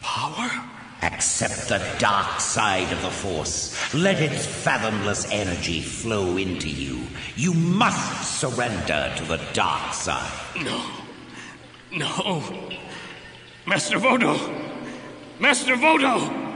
Power? 0.00 0.65
Accept 1.02 1.68
the 1.68 1.96
dark 1.98 2.40
side 2.40 2.90
of 2.92 3.02
the 3.02 3.10
Force. 3.10 3.94
Let 3.94 4.20
its 4.20 4.46
fathomless 4.46 5.30
energy 5.30 5.80
flow 5.82 6.36
into 6.36 6.68
you. 6.68 7.06
You 7.36 7.52
must 7.54 8.40
surrender 8.40 9.12
to 9.16 9.24
the 9.24 9.40
dark 9.52 9.92
side. 9.92 10.32
No. 10.62 10.82
No. 11.92 12.42
Master 13.66 13.98
Vodo! 13.98 14.38
Master 15.38 15.76
Vodo! 15.76 16.46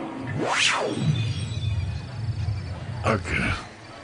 Arca, 3.05 3.57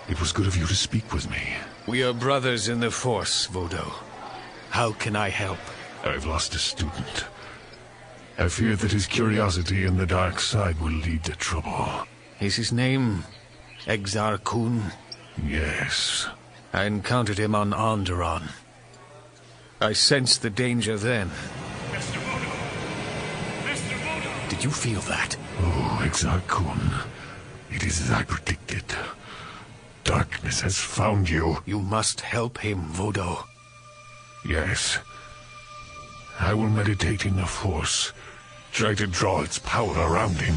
it 0.08 0.20
was 0.20 0.32
good 0.32 0.46
of 0.46 0.56
you 0.56 0.66
to 0.66 0.74
speak 0.74 1.12
with 1.12 1.30
me. 1.30 1.54
We 1.86 2.02
are 2.02 2.12
brothers 2.12 2.68
in 2.68 2.80
the 2.80 2.90
Force, 2.90 3.46
Vodo. 3.46 3.92
How 4.70 4.92
can 4.92 5.16
I 5.16 5.30
help? 5.30 5.58
I've 6.04 6.26
lost 6.26 6.54
a 6.54 6.58
student. 6.58 7.24
I 8.38 8.48
fear 8.48 8.76
that 8.76 8.92
his 8.92 9.06
curiosity 9.06 9.84
in 9.84 9.96
the 9.96 10.06
dark 10.06 10.40
side 10.40 10.78
will 10.80 10.92
lead 10.92 11.24
to 11.24 11.32
trouble. 11.32 12.06
Is 12.38 12.56
his 12.56 12.70
name 12.70 13.24
Exar 13.86 14.42
Kun? 14.44 14.92
Yes. 15.42 16.28
I 16.72 16.84
encountered 16.84 17.38
him 17.38 17.54
on 17.54 17.70
Onderon. 17.72 18.50
I 19.80 19.94
sensed 19.94 20.42
the 20.42 20.50
danger 20.50 20.98
then. 20.98 21.30
Mr. 21.90 22.18
Vodo! 22.18 22.50
Mr. 23.64 23.96
Vodo! 23.98 24.50
Did 24.50 24.64
you 24.64 24.70
feel 24.70 25.00
that? 25.02 25.36
Oh, 25.58 26.02
Exar 26.02 26.46
Kun. 26.46 26.92
It 27.70 27.84
is 27.84 28.02
as 28.02 28.10
I 28.10 28.22
predicted. 28.24 28.84
Darkness 30.04 30.60
has 30.60 30.78
found 30.78 31.30
you. 31.30 31.58
You 31.64 31.80
must 31.80 32.20
help 32.20 32.58
him, 32.58 32.84
Vodo. 32.92 33.44
Yes. 34.46 34.98
I 36.38 36.52
will 36.52 36.68
meditate 36.68 37.24
in 37.24 37.36
the 37.36 37.46
Force. 37.46 38.12
Try 38.76 38.92
to 38.92 39.06
draw 39.06 39.40
its 39.40 39.58
power 39.60 39.96
around 39.96 40.36
him. 40.36 40.54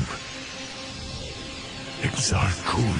Exar 2.01 2.51
Kun. 2.65 2.99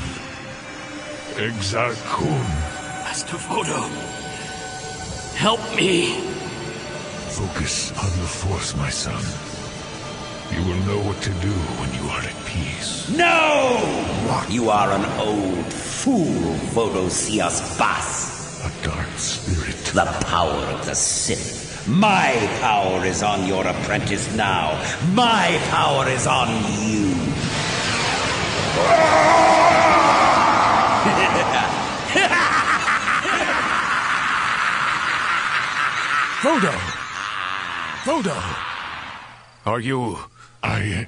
Exar 1.36 1.94
Kun. 2.06 2.48
Master 3.04 3.36
Vodo! 3.36 3.84
Help 5.36 5.60
me! 5.76 6.22
Focus 7.36 7.92
on 8.00 8.10
the 8.22 8.28
Force, 8.28 8.78
my 8.78 8.90
son. 8.90 9.22
You 10.56 10.66
will 10.66 10.82
know 10.86 11.06
what 11.06 11.22
to 11.24 11.32
do 11.42 11.52
when 11.52 11.94
you 12.02 12.10
are 12.12 12.22
at 12.22 12.46
peace. 12.46 13.10
No! 13.10 13.76
What? 14.26 14.50
You 14.50 14.70
are 14.70 14.90
an 14.90 15.04
old 15.20 15.66
fool, 15.66 16.56
Vodo-Siosk 16.72 17.78
Baas. 17.78 18.64
A 18.66 18.86
dark 18.86 19.10
spirit. 19.18 19.76
The 19.94 20.06
power 20.28 20.64
of 20.74 20.86
the 20.86 20.96
Sith. 20.96 21.69
My 21.90 22.36
power 22.62 23.04
is 23.04 23.24
on 23.24 23.48
your 23.48 23.66
apprentice 23.66 24.32
now. 24.36 24.80
My 25.14 25.60
power 25.70 26.08
is 26.08 26.28
on 26.28 26.50
you. 26.80 27.10
Vodo! 36.42 36.72
Vodo! 38.04 38.56
Are 39.66 39.80
you... 39.80 40.20
I 40.62 41.08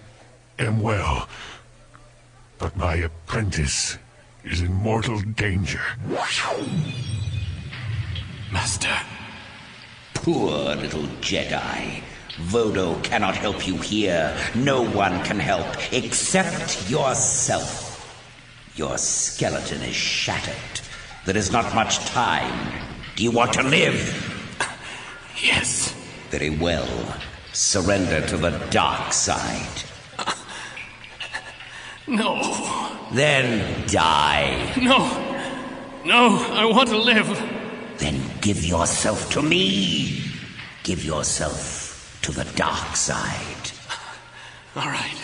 am 0.57 0.81
well. 0.81 1.29
But 2.57 2.75
my 2.75 2.95
apprentice 2.95 3.99
is 4.43 4.61
in 4.61 4.73
mortal 4.73 5.21
danger. 5.21 5.81
Master. 8.51 8.97
Poor 10.21 10.75
little 10.75 11.07
Jedi. 11.19 12.03
Vodo 12.37 13.03
cannot 13.03 13.35
help 13.35 13.65
you 13.67 13.75
here. 13.77 14.37
No 14.53 14.87
one 14.87 15.23
can 15.23 15.39
help 15.39 15.65
except 15.91 16.87
yourself. 16.87 17.89
Your 18.75 18.99
skeleton 18.99 19.81
is 19.81 19.95
shattered. 19.95 20.81
There 21.25 21.35
is 21.35 21.51
not 21.51 21.73
much 21.73 21.97
time. 22.05 22.71
Do 23.15 23.23
you 23.23 23.31
want 23.31 23.53
to 23.53 23.63
live? 23.63 24.27
Yes. 25.41 25.91
Very 26.29 26.51
well. 26.51 26.87
Surrender 27.51 28.21
to 28.27 28.37
the 28.37 28.51
dark 28.69 29.13
side. 29.13 29.83
No. 32.07 32.41
Then 33.11 33.87
die. 33.87 34.71
No. 34.79 34.99
No, 36.05 36.37
I 36.53 36.65
want 36.65 36.89
to 36.89 36.97
live. 36.97 37.60
Give 38.41 38.65
yourself 38.65 39.29
to 39.31 39.41
me. 39.41 40.23
Give 40.83 41.03
yourself 41.05 42.19
to 42.23 42.31
the 42.31 42.43
dark 42.55 42.95
side. 42.95 43.71
All 44.75 44.87
right. 44.87 45.17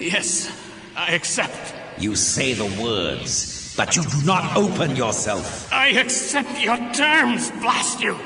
Yes, 0.00 0.50
I 0.96 1.12
accept. 1.14 1.74
You 1.98 2.16
say 2.16 2.54
the 2.54 2.82
words, 2.82 3.74
but 3.76 3.96
you 3.96 4.02
do 4.02 4.22
not 4.24 4.56
open 4.56 4.96
yourself. 4.96 5.70
I 5.72 5.88
accept 5.88 6.58
your 6.60 6.76
terms, 6.92 7.50
blast 7.62 8.00
you. 8.00 8.16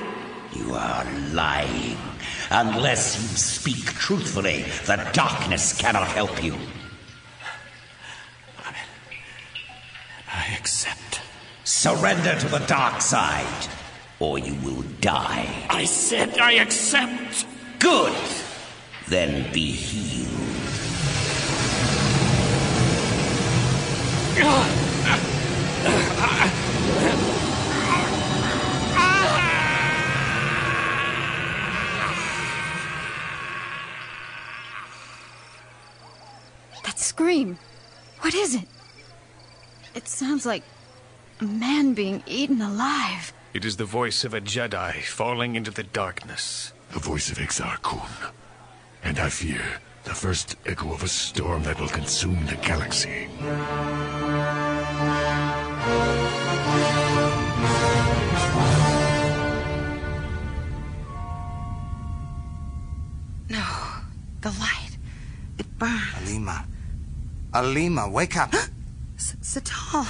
You 0.52 0.74
are 0.74 1.04
lying. 1.32 1.96
Unless 2.50 3.16
you 3.16 3.36
speak 3.36 3.84
truthfully, 3.84 4.62
the 4.86 5.08
darkness 5.12 5.76
cannot 5.76 6.08
help 6.08 6.42
you. 6.42 6.56
I 10.32 10.54
accept. 10.56 11.20
Surrender 11.64 12.38
to 12.40 12.48
the 12.48 12.58
dark 12.66 13.00
side, 13.00 13.68
or 14.20 14.38
you 14.38 14.54
will 14.62 14.84
die. 15.00 15.48
I 15.70 15.84
said 15.86 16.38
I 16.38 16.52
accept. 16.52 17.46
Good. 17.78 18.14
Then 19.08 19.50
be 19.52 19.72
healed. 19.72 20.28
That 36.84 36.98
scream. 36.98 37.58
What 38.20 38.34
is 38.34 38.54
it? 38.54 38.68
It 39.94 40.06
sounds 40.06 40.44
like 40.44 40.62
a 41.40 41.44
man 41.44 41.94
being 41.94 42.22
eaten 42.26 42.60
alive. 42.60 43.32
It 43.52 43.64
is 43.64 43.76
the 43.76 43.84
voice 43.84 44.24
of 44.24 44.32
a 44.34 44.40
Jedi 44.40 45.02
falling 45.02 45.56
into 45.56 45.70
the 45.70 45.82
darkness. 45.82 46.72
The 46.92 47.00
voice 47.00 47.30
of 47.30 47.38
Exar 47.38 47.82
Kun. 47.82 48.08
And 49.02 49.18
I 49.18 49.28
fear 49.28 49.80
the 50.04 50.14
first 50.14 50.56
echo 50.66 50.92
of 50.92 51.02
a 51.02 51.08
storm 51.08 51.62
that 51.64 51.80
will 51.80 51.88
consume 51.88 52.46
the 52.46 52.56
galaxy. 52.56 53.28
No, 63.48 63.64
the 64.40 64.50
light. 64.50 64.96
It 65.58 65.78
burns. 65.78 66.14
Aleema. 66.14 66.64
Aleema, 67.52 68.10
wake 68.10 68.36
up. 68.36 68.54
S- 69.16 69.36
Satal, 69.42 70.06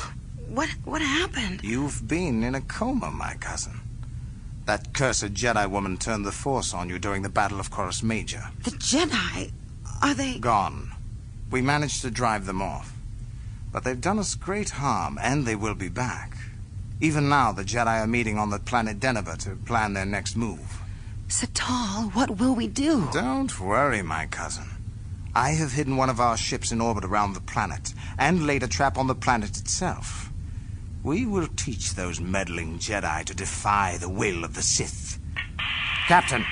what 0.50 0.68
what 0.84 1.00
happened? 1.00 1.60
You've 1.62 2.06
been 2.06 2.42
in 2.42 2.54
a 2.54 2.60
coma, 2.60 3.10
my 3.10 3.34
cousin. 3.34 3.80
That 4.66 4.92
cursed 4.92 5.34
Jedi 5.34 5.68
woman 5.70 5.96
turned 5.96 6.26
the 6.26 6.32
Force 6.32 6.74
on 6.74 6.88
you 6.88 6.98
during 6.98 7.22
the 7.22 7.28
Battle 7.28 7.60
of 7.60 7.70
Koros 7.70 8.02
Major. 8.02 8.50
The 8.64 8.72
Jedi, 8.72 9.52
are 10.02 10.14
they? 10.14 10.38
Gone. 10.38 10.92
We 11.50 11.62
managed 11.62 12.02
to 12.02 12.10
drive 12.10 12.46
them 12.46 12.62
off. 12.62 12.92
But 13.72 13.84
they've 13.84 14.00
done 14.00 14.18
us 14.18 14.34
great 14.34 14.70
harm, 14.70 15.18
and 15.22 15.46
they 15.46 15.56
will 15.56 15.74
be 15.74 15.88
back. 15.88 16.36
Even 17.00 17.28
now, 17.28 17.52
the 17.52 17.64
Jedi 17.64 18.00
are 18.00 18.06
meeting 18.06 18.36
on 18.36 18.50
the 18.50 18.58
planet 18.58 19.00
Deneba 19.00 19.38
to 19.38 19.56
plan 19.56 19.94
their 19.94 20.04
next 20.04 20.36
move. 20.36 20.80
Satal, 21.28 22.14
what 22.14 22.38
will 22.38 22.54
we 22.54 22.66
do? 22.66 23.08
Don't 23.12 23.58
worry, 23.60 24.02
my 24.02 24.26
cousin. 24.26 24.66
I 25.34 25.50
have 25.50 25.72
hidden 25.72 25.96
one 25.96 26.10
of 26.10 26.20
our 26.20 26.36
ships 26.36 26.72
in 26.72 26.80
orbit 26.80 27.04
around 27.04 27.34
the 27.34 27.40
planet, 27.40 27.94
and 28.18 28.46
laid 28.46 28.64
a 28.64 28.68
trap 28.68 28.98
on 28.98 29.06
the 29.06 29.14
planet 29.14 29.56
itself. 29.58 30.29
We 31.02 31.24
will 31.26 31.46
teach 31.56 31.94
those 31.94 32.20
meddling 32.20 32.78
Jedi 32.78 33.24
to 33.24 33.34
defy 33.34 33.96
the 33.98 34.08
will 34.08 34.44
of 34.44 34.54
the 34.54 34.62
Sith. 34.62 35.18
Captain, 36.08 36.44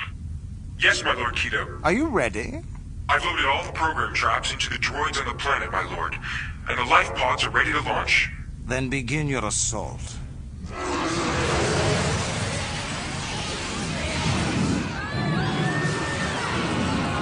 Yes, 0.79 1.03
my 1.03 1.13
Lord 1.13 1.35
Keto. 1.35 1.79
are 1.83 1.91
you 1.91 2.07
ready? 2.07 2.61
I've 3.09 3.23
loaded 3.25 3.45
all 3.45 3.63
the 3.63 3.71
program 3.73 4.13
traps 4.13 4.51
into 4.53 4.69
the 4.69 4.77
droids 4.77 5.19
on 5.19 5.27
the 5.27 5.33
planet, 5.33 5.71
my 5.71 5.83
lord. 5.95 6.15
And 6.69 6.77
the 6.77 6.85
life 6.85 7.13
pods 7.15 7.43
are 7.43 7.49
ready 7.49 7.71
to 7.73 7.81
launch. 7.81 8.29
Then 8.65 8.89
begin 8.89 9.27
your 9.27 9.45
assault. 9.45 10.15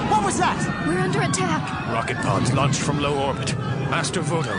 What 0.10 0.24
was 0.24 0.38
that? 0.40 0.86
We're 0.88 1.00
under 1.00 1.22
attack. 1.22 1.88
Rocket 1.92 2.18
pods 2.18 2.54
launched 2.54 2.80
from 2.82 3.00
low 3.02 3.18
orbit. 3.28 3.58
Master 3.90 4.22
Vodo, 4.22 4.56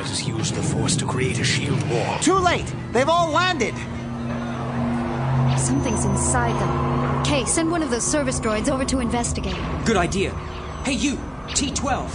let 0.00 0.10
us 0.10 0.26
use 0.26 0.50
the 0.50 0.62
Force 0.62 0.96
to 0.96 1.04
create 1.04 1.38
a 1.40 1.44
shield 1.44 1.82
wall. 1.90 2.18
Too 2.20 2.36
late! 2.36 2.74
They've 2.90 3.06
all 3.06 3.30
landed! 3.30 3.74
Something's 5.58 6.06
inside 6.06 6.58
them. 6.58 7.22
Cay, 7.22 7.44
send 7.44 7.70
one 7.70 7.82
of 7.82 7.90
those 7.90 8.06
service 8.06 8.40
droids 8.40 8.70
over 8.70 8.86
to 8.86 9.00
investigate. 9.00 9.58
Good 9.84 9.98
idea. 9.98 10.30
Hey, 10.86 10.94
you, 10.94 11.16
T12. 11.48 12.08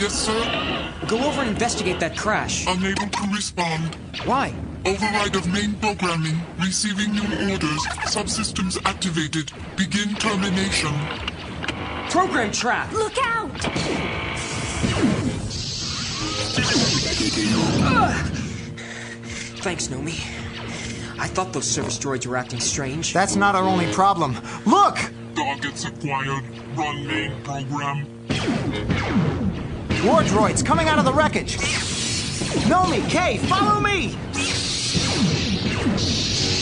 Yes, 0.00 0.12
sir? 0.12 0.98
Go 1.06 1.18
over 1.18 1.42
and 1.42 1.50
investigate 1.50 2.00
that 2.00 2.16
crash. 2.16 2.66
Unable 2.66 3.06
to 3.06 3.28
respond. 3.32 3.94
Why? 4.24 4.52
Override 4.84 5.36
of 5.36 5.46
main 5.52 5.74
programming. 5.74 6.36
Receiving 6.58 7.12
new 7.12 7.52
orders. 7.52 7.86
Subsystems 8.06 8.76
activated. 8.84 9.52
Begin 9.76 10.16
termination. 10.16 10.92
Program 12.10 12.50
trap! 12.50 12.92
Look 12.92 13.14
out! 13.22 15.15
Thanks, 19.60 19.88
Nomi. 19.88 20.14
I 21.18 21.26
thought 21.26 21.52
those 21.52 21.70
service 21.70 21.98
droids 21.98 22.26
were 22.26 22.36
acting 22.36 22.60
strange. 22.60 23.12
That's 23.12 23.36
not 23.36 23.54
our 23.54 23.64
only 23.64 23.92
problem. 23.92 24.38
Look! 24.64 24.96
Targets 25.34 25.84
acquired. 25.84 26.44
Run 26.74 27.06
main 27.06 27.42
program. 27.42 28.06
War 30.02 30.22
droids 30.22 30.64
coming 30.64 30.88
out 30.88 30.98
of 30.98 31.04
the 31.04 31.12
wreckage! 31.12 31.58
Nomi, 32.68 33.06
Cay, 33.10 33.36
follow 33.36 33.78
me! 33.80 34.16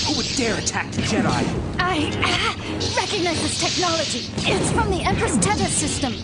Who 0.07 0.17
would 0.17 0.27
dare 0.37 0.59
attack 0.59 0.91
the 0.91 1.03
Jedi? 1.03 1.45
I 1.79 2.11
recognize 2.97 3.41
this 3.43 3.61
technology. 3.61 4.27
It's 4.51 4.73
from 4.73 4.91
the 4.91 5.03
Empress 5.03 5.37
Teta 5.37 5.67
system. 5.67 6.15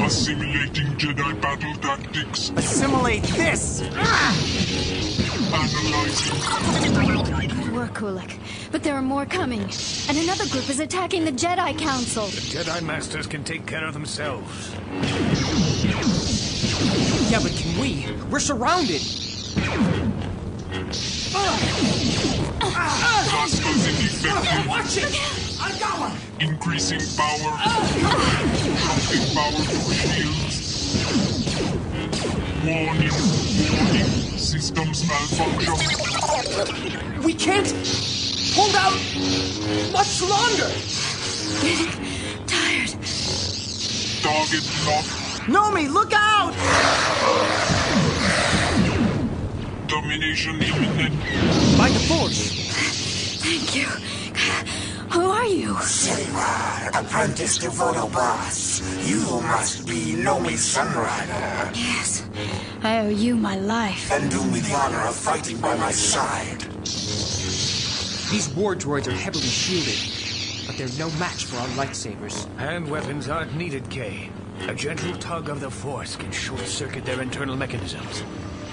Assimilating 0.00 0.86
Jedi 0.96 1.40
battle 1.40 1.74
tactics. 1.76 2.50
Assimilate 2.56 3.22
this! 3.24 3.82
Analyzing. 5.52 6.36
Good 7.48 7.72
work, 7.72 7.94
Kulik. 7.94 8.38
But 8.70 8.82
there 8.82 8.94
are 8.94 9.02
more 9.02 9.26
coming. 9.26 9.62
And 10.08 10.16
another 10.16 10.46
group 10.48 10.70
is 10.70 10.80
attacking 10.80 11.24
the 11.24 11.32
Jedi 11.32 11.76
Council. 11.78 12.26
The 12.26 12.40
Jedi 12.40 12.82
Masters 12.82 13.26
can 13.26 13.44
take 13.44 13.66
care 13.66 13.84
of 13.84 13.92
themselves. 13.92 14.70
Yeah, 17.30 17.40
but 17.42 17.52
can 17.52 17.78
we? 17.80 18.06
We're 18.30 18.40
surrounded. 18.40 19.02
Ah! 21.34 22.37
Blasters 22.88 23.86
ineffective. 23.86 24.66
Watch 24.66 24.96
it! 24.96 25.12
One! 25.98 26.12
Increasing 26.40 27.00
power. 27.16 27.52
Dropping 28.78 29.24
power 29.34 29.60
to 29.60 29.78
shields. 29.92 30.58
Warning. 32.64 33.12
Warning. 33.76 34.10
Systems 34.38 35.06
malfunction. 35.06 35.74
We 37.22 37.34
can't 37.34 37.70
hold 38.54 38.74
out 38.74 38.98
much 39.92 40.22
longer. 40.22 40.70
Getting 41.60 41.92
tired. 42.46 42.90
Target 44.22 44.64
locked. 44.86 45.28
Nomi, 45.48 45.92
look 45.92 46.12
out! 46.14 46.54
Domination 49.88 50.60
imminent. 50.62 51.18
By 51.78 51.88
the 51.88 51.98
Force. 52.08 52.52
Thank 53.42 53.74
you. 53.74 53.86
Who 55.10 55.30
are 55.30 55.46
you? 55.46 55.74
Senra, 55.76 56.88
apprentice 56.94 57.56
to 57.58 57.68
Vodo 57.68 58.12
Baas. 58.12 58.82
You 59.08 59.40
must 59.40 59.86
be 59.86 60.14
Nomi 60.14 60.58
Sunrider. 60.58 61.74
Yes. 61.74 62.28
I 62.82 62.98
owe 62.98 63.08
you 63.08 63.34
my 63.34 63.56
life. 63.56 64.12
And 64.12 64.30
do 64.30 64.44
me 64.44 64.60
the 64.60 64.74
honor 64.74 65.00
of 65.00 65.16
fighting 65.16 65.58
by 65.58 65.74
my 65.76 65.90
side. 65.90 66.60
These 68.30 68.50
war 68.54 68.76
droids 68.76 69.06
are 69.06 69.12
heavily 69.12 69.46
shielded, 69.46 70.66
but 70.66 70.76
they're 70.76 70.98
no 70.98 71.10
match 71.18 71.46
for 71.46 71.56
our 71.56 71.68
lightsabers. 71.68 72.46
And 72.58 72.90
weapons 72.90 73.30
aren't 73.30 73.54
needed, 73.56 73.88
Cay. 73.88 74.28
A 74.68 74.74
gentle 74.74 75.14
tug 75.14 75.48
of 75.48 75.60
the 75.60 75.70
Force 75.70 76.14
can 76.14 76.30
short-circuit 76.30 77.06
their 77.06 77.22
internal 77.22 77.56
mechanisms. 77.56 78.22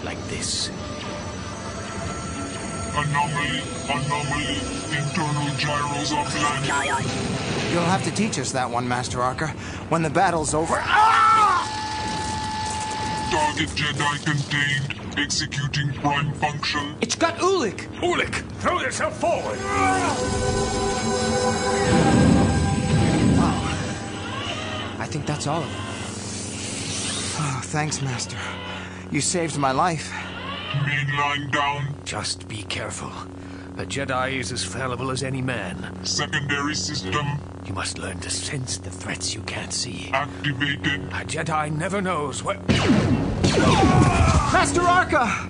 Like 0.03 0.21
this. 0.27 0.69
Anomaly. 2.97 3.61
Anomaly. 3.89 4.55
Internal 4.95 5.55
gyros 5.57 6.11
offline. 6.11 7.73
You'll 7.73 7.83
have 7.83 8.03
to 8.05 8.11
teach 8.11 8.39
us 8.39 8.53
that 8.53 8.69
one, 8.69 8.87
Master 8.87 9.21
Arca. 9.21 9.49
When 9.89 10.01
the 10.01 10.09
battle's 10.09 10.53
over. 10.53 10.75
Ah! 10.79 11.67
Target 13.31 13.69
Jedi 13.75 14.23
contained. 14.23 15.19
Executing 15.19 15.91
prime 15.99 16.31
function. 16.35 16.95
It's 17.01 17.15
got 17.15 17.35
Ulic! 17.39 17.87
Ulic, 17.99 18.33
throw 18.59 18.79
yourself 18.79 19.19
forward! 19.19 19.59
Wow. 23.37 23.61
I 24.99 25.05
think 25.05 25.25
that's 25.25 25.47
all 25.47 25.63
of 25.63 25.69
them. 25.69 25.81
Oh, 27.37 27.61
thanks, 27.65 28.01
Master. 28.01 28.37
You 29.11 29.19
saved 29.19 29.57
my 29.57 29.71
life. 29.71 30.13
Main 30.85 31.17
line 31.17 31.49
down. 31.51 31.95
Just 32.05 32.47
be 32.47 32.63
careful. 32.63 33.11
A 33.77 33.85
Jedi 33.85 34.33
is 34.39 34.51
as 34.51 34.63
fallible 34.63 35.11
as 35.11 35.21
any 35.23 35.41
man. 35.41 36.03
Secondary 36.05 36.75
system 36.75 37.25
You 37.65 37.73
must 37.73 37.97
learn 37.97 38.19
to 38.21 38.29
sense 38.29 38.77
the 38.77 38.89
threats 38.89 39.33
you 39.35 39.41
can't 39.41 39.73
see. 39.73 40.09
activated. 40.13 41.01
A 41.11 41.25
Jedi 41.25 41.71
never 41.75 42.01
knows 42.01 42.41
where. 42.43 42.59
Master 44.53 44.81
Arca! 44.81 45.49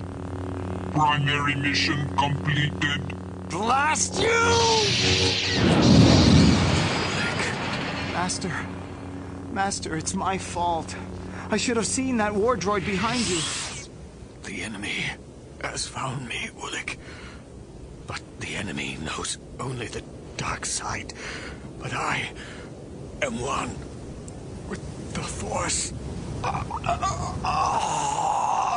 Primary 0.92 1.54
mission 1.54 2.08
completed. 2.16 3.02
Blast 3.50 4.20
you! 4.20 4.28
Master. 8.12 8.52
Master, 9.52 9.96
it's 9.96 10.14
my 10.14 10.36
fault. 10.38 10.96
I 11.50 11.56
should 11.58 11.76
have 11.76 11.86
seen 11.86 12.16
that 12.16 12.34
war 12.34 12.56
droid 12.56 12.84
behind 12.84 13.20
you. 13.28 13.38
The 14.46 14.62
enemy 14.62 15.04
has 15.60 15.88
found 15.88 16.28
me, 16.28 16.50
Ulic. 16.60 16.98
But 18.06 18.22
the 18.38 18.54
enemy 18.54 18.96
knows 19.02 19.38
only 19.58 19.88
the 19.88 20.04
dark 20.36 20.64
side. 20.64 21.12
But 21.80 21.92
I 21.92 22.30
am 23.22 23.40
one 23.40 23.70
with 24.68 25.14
the 25.14 25.22
Force. 25.22 25.92
Ah, 26.44 26.64
ah, 26.84 27.34
ah, 27.44 28.75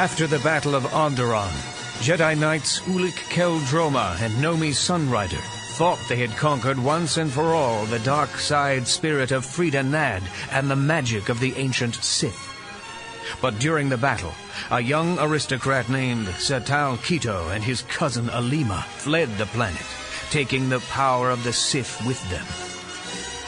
After 0.00 0.26
the 0.26 0.38
Battle 0.38 0.74
of 0.74 0.84
Onderon, 0.84 1.52
Jedi 2.00 2.34
Knights 2.34 2.80
Ulic 2.86 3.18
Qel-Droma 3.28 4.18
and 4.22 4.32
Nomi 4.36 4.70
Sunrider 4.70 5.42
thought 5.76 5.98
they 6.08 6.16
had 6.16 6.30
conquered 6.38 6.78
once 6.78 7.18
and 7.18 7.30
for 7.30 7.52
all 7.52 7.84
the 7.84 7.98
dark 7.98 8.38
side 8.38 8.88
spirit 8.88 9.30
of 9.30 9.44
Freedon 9.44 9.90
Nadd 9.90 10.22
and 10.52 10.70
the 10.70 10.74
magic 10.74 11.28
of 11.28 11.38
the 11.38 11.52
ancient 11.56 11.96
Sith. 11.96 12.48
But 13.42 13.58
during 13.58 13.90
the 13.90 13.98
battle, 13.98 14.32
a 14.70 14.80
young 14.80 15.18
aristocrat 15.18 15.90
named 15.90 16.28
Satal 16.28 16.96
Keto 16.96 17.54
and 17.54 17.62
his 17.62 17.82
cousin 17.82 18.30
Aleema 18.30 18.82
fled 18.84 19.28
the 19.36 19.52
planet, 19.52 19.86
taking 20.30 20.70
the 20.70 20.80
power 20.88 21.28
of 21.28 21.44
the 21.44 21.52
Sith 21.52 22.02
with 22.06 22.22
them. 22.30 22.46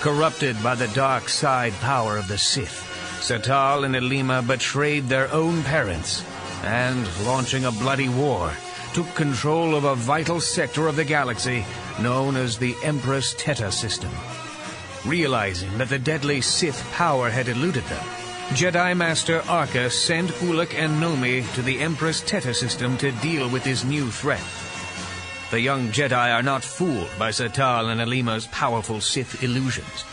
Corrupted 0.03 0.63
by 0.63 0.75
the 0.75 0.89
dark 0.89 1.31
side 1.31 1.73
power 1.81 2.19
of 2.19 2.29
the 2.29 2.37
Sith, 2.37 2.91
Satal 3.23 3.85
and 3.85 3.95
Aleema 3.95 4.47
betrayed 4.47 5.09
their 5.09 5.33
own 5.33 5.63
parents 5.63 6.23
and, 6.63 7.07
launching 7.25 7.65
a 7.65 7.73
bloody 7.73 8.09
war, 8.09 8.53
took 8.95 9.13
control 9.15 9.75
of 9.75 9.85
a 9.85 9.95
vital 9.95 10.41
sector 10.41 10.87
of 10.87 10.97
the 10.97 11.05
galaxy 11.05 11.65
known 12.01 12.37
as 12.37 12.59
the 12.59 12.75
Empress 12.83 13.35
Teta 13.39 13.73
system. 13.73 14.11
Realizing 15.07 15.79
that 15.79 15.89
the 15.89 15.99
deadly 15.99 16.41
Sith 16.41 16.83
power 16.93 17.31
had 17.31 17.49
eluded 17.49 17.85
them, 17.85 18.05
Jedi 18.51 18.95
Master 18.97 19.43
Arca 19.49 19.89
sent 19.89 20.31
Ulic 20.43 20.75
and 20.75 21.03
Nomi 21.03 21.51
to 21.55 21.63
the 21.63 21.81
Empress 21.81 22.21
Teta 22.21 22.53
system 22.53 22.99
to 22.99 23.11
deal 23.13 23.49
with 23.49 23.65
this 23.65 23.83
new 23.83 24.11
threat. 24.11 24.43
The 25.51 25.61
young 25.61 25.89
Jedi 25.89 26.35
are 26.35 26.43
not 26.43 26.63
fooled 26.63 27.11
by 27.19 27.31
Satal 27.31 27.91
and 27.91 28.01
Aleema's 28.01 28.47
powerful 28.49 29.01
Sith 29.01 29.43
illusions. 29.43 30.05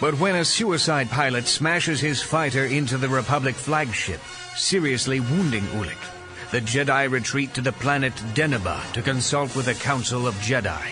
But 0.00 0.18
when 0.18 0.34
a 0.34 0.44
suicide 0.44 1.10
pilot 1.10 1.46
smashes 1.46 2.00
his 2.00 2.22
fighter 2.22 2.64
into 2.64 2.96
the 2.96 3.08
Republic 3.08 3.54
flagship, 3.54 4.20
seriously 4.56 5.20
wounding 5.20 5.64
Ulic, 5.74 6.50
the 6.50 6.60
Jedi 6.60 7.10
retreat 7.10 7.54
to 7.54 7.60
the 7.60 7.72
planet 7.72 8.14
Deneba 8.34 8.92
to 8.92 9.02
consult 9.02 9.54
with 9.54 9.68
a 9.68 9.74
council 9.74 10.26
of 10.26 10.34
Jedi. 10.36 10.82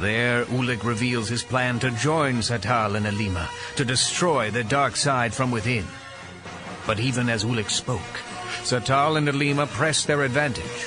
There, 0.00 0.44
Ulic 0.46 0.84
reveals 0.84 1.28
his 1.28 1.42
plan 1.42 1.78
to 1.80 1.90
join 1.92 2.36
Satal 2.36 2.96
and 2.96 3.06
Aleema 3.06 3.48
to 3.76 3.84
destroy 3.84 4.50
the 4.50 4.64
dark 4.64 4.96
side 4.96 5.32
from 5.32 5.50
within. 5.50 5.84
But 6.86 7.00
even 7.00 7.28
as 7.28 7.44
Ulic 7.44 7.70
spoke, 7.70 8.00
Satal 8.62 9.16
and 9.16 9.28
Aleema 9.28 9.68
pressed 9.68 10.06
their 10.06 10.22
advantage. 10.22 10.86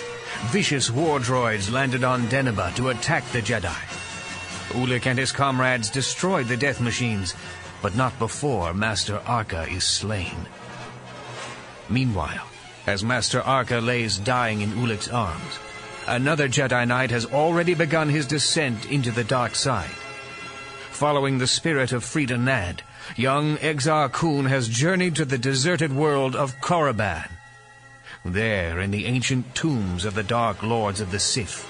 Vicious 0.52 0.92
war 0.92 1.20
droids 1.20 1.72
landed 1.72 2.04
on 2.04 2.28
Deneba 2.28 2.76
to 2.76 2.90
attack 2.90 3.24
the 3.32 3.42
Jedi. 3.42 3.98
Ulic 4.74 5.06
and 5.06 5.18
his 5.18 5.32
comrades 5.32 5.90
destroyed 5.90 6.48
the 6.48 6.58
death 6.58 6.82
machines, 6.82 7.34
but 7.82 7.96
not 7.96 8.18
before 8.20 8.74
Master 8.74 9.22
Arca 9.26 9.68
is 9.70 9.84
slain. 9.84 10.36
Meanwhile, 11.90 12.48
as 12.86 13.04
Master 13.04 13.42
Arca 13.42 13.80
lays 13.80 14.18
dying 14.18 14.62
in 14.62 14.78
Ulic's 14.78 15.10
arms, 15.10 15.60
another 16.08 16.48
Jedi 16.48 16.88
Knight 16.88 17.12
has 17.12 17.26
already 17.26 17.74
begun 17.74 18.10
his 18.10 18.28
descent 18.28 18.86
into 18.92 19.12
the 19.12 19.24
dark 19.24 19.56
side. 19.56 19.96
Following 20.92 21.38
the 21.38 21.48
spirit 21.48 21.92
of 21.92 22.04
Freedon 22.04 22.46
Nadd, 22.46 22.80
young 23.16 23.58
Exar 23.58 24.12
Kun 24.12 24.46
has 24.46 24.68
journeyed 24.68 25.16
to 25.16 25.26
the 25.26 25.38
deserted 25.38 25.94
world 25.94 26.36
of 26.36 26.60
Korriban. 26.60 27.30
There, 28.26 28.80
in 28.80 28.92
the 28.92 29.06
ancient 29.06 29.56
tombs 29.56 30.04
of 30.04 30.16
the 30.16 30.24
Dark 30.24 30.64
Lords 30.64 31.00
of 31.00 31.12
the 31.12 31.20
Sith, 31.20 31.66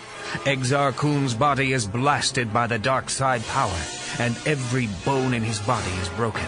Exar 0.45 0.95
Kun's 0.95 1.34
body 1.34 1.74
is 1.74 1.86
blasted 1.86 2.53
by 2.53 2.68
the 2.68 2.80
dark 2.80 3.09
side 3.09 3.45
power, 3.45 3.80
and 4.20 4.38
every 4.45 4.88
bone 5.05 5.34
in 5.34 5.43
his 5.43 5.59
body 5.59 5.91
is 6.01 6.09
broken. 6.09 6.45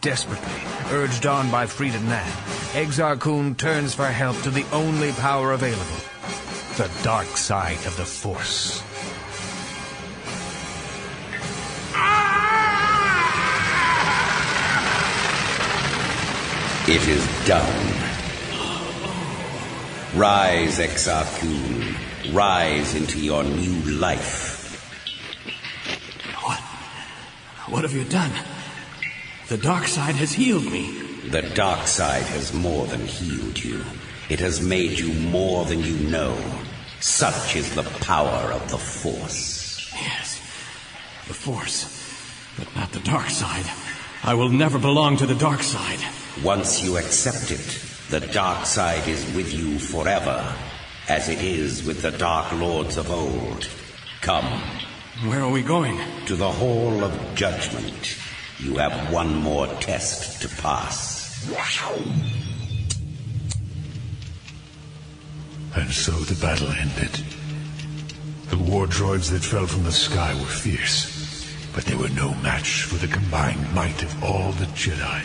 Desperately, 0.00 0.96
urged 0.96 1.26
on 1.26 1.50
by 1.50 1.66
Freedon 1.66 2.06
Nadd, 2.06 2.30
Exar 2.72 3.18
Kun 3.18 3.56
turns 3.56 3.94
for 3.94 4.06
help 4.06 4.40
to 4.42 4.50
the 4.50 4.64
only 4.70 5.10
power 5.10 5.52
available, 5.52 5.82
the 6.76 6.88
dark 7.02 7.26
side 7.36 7.84
of 7.84 7.96
the 7.96 8.04
Force. 8.04 8.80
It 16.88 17.08
is 17.08 17.26
done. 17.44 17.92
Rise, 20.14 20.78
Exar 20.78 21.26
Kun. 21.40 22.32
Rise 22.32 22.94
into 22.94 23.18
your 23.18 23.42
new 23.42 23.98
life. 23.98 24.78
What? 26.44 26.60
What 27.68 27.82
have 27.82 27.92
you 27.92 28.04
done? 28.04 28.30
The 29.48 29.56
dark 29.56 29.86
side 29.86 30.16
has 30.16 30.34
healed 30.34 30.70
me. 30.70 30.90
The 31.30 31.40
dark 31.40 31.86
side 31.86 32.24
has 32.24 32.52
more 32.52 32.86
than 32.86 33.00
healed 33.06 33.58
you. 33.58 33.82
It 34.28 34.40
has 34.40 34.60
made 34.60 34.98
you 34.98 35.10
more 35.30 35.64
than 35.64 35.80
you 35.80 35.96
know. 36.10 36.36
Such 37.00 37.56
is 37.56 37.74
the 37.74 37.84
power 38.04 38.52
of 38.52 38.70
the 38.70 38.76
Force. 38.76 39.90
Yes, 39.94 40.38
the 41.28 41.32
Force, 41.32 41.88
but 42.58 42.76
not 42.76 42.92
the 42.92 43.00
dark 43.00 43.30
side. 43.30 43.64
I 44.22 44.34
will 44.34 44.50
never 44.50 44.78
belong 44.78 45.16
to 45.16 45.26
the 45.26 45.34
dark 45.34 45.62
side. 45.62 46.00
Once 46.44 46.82
you 46.82 46.98
accept 46.98 47.50
it, 47.50 47.82
the 48.10 48.20
dark 48.20 48.66
side 48.66 49.08
is 49.08 49.24
with 49.34 49.54
you 49.54 49.78
forever, 49.78 50.44
as 51.08 51.30
it 51.30 51.42
is 51.42 51.84
with 51.84 52.02
the 52.02 52.10
Dark 52.10 52.52
Lords 52.52 52.98
of 52.98 53.10
old. 53.10 53.66
Come. 54.20 54.60
Where 55.24 55.40
are 55.40 55.50
we 55.50 55.62
going? 55.62 55.98
To 56.26 56.36
the 56.36 56.52
Hall 56.52 57.02
of 57.02 57.34
Judgment. 57.34 58.18
You 58.60 58.76
have 58.78 59.12
one 59.12 59.36
more 59.36 59.68
test 59.80 60.42
to 60.42 60.48
pass. 60.60 61.48
And 65.76 65.90
so 65.92 66.12
the 66.12 66.40
battle 66.40 66.68
ended. 66.72 67.24
The 68.48 68.58
war 68.58 68.86
droids 68.86 69.30
that 69.30 69.44
fell 69.44 69.66
from 69.66 69.84
the 69.84 69.92
sky 69.92 70.34
were 70.34 70.46
fierce, 70.46 71.46
but 71.72 71.84
they 71.84 71.94
were 71.94 72.08
no 72.08 72.34
match 72.36 72.82
for 72.82 72.96
the 72.96 73.06
combined 73.06 73.72
might 73.74 74.02
of 74.02 74.24
all 74.24 74.50
the 74.52 74.66
Jedi. 74.66 75.24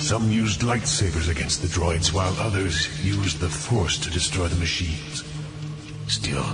Some 0.00 0.30
used 0.30 0.62
lightsabers 0.62 1.30
against 1.30 1.60
the 1.60 1.68
droids, 1.68 2.12
while 2.12 2.34
others 2.38 3.04
used 3.04 3.40
the 3.40 3.48
Force 3.48 3.98
to 3.98 4.10
destroy 4.10 4.48
the 4.48 4.56
machines. 4.56 5.22
Still, 6.08 6.44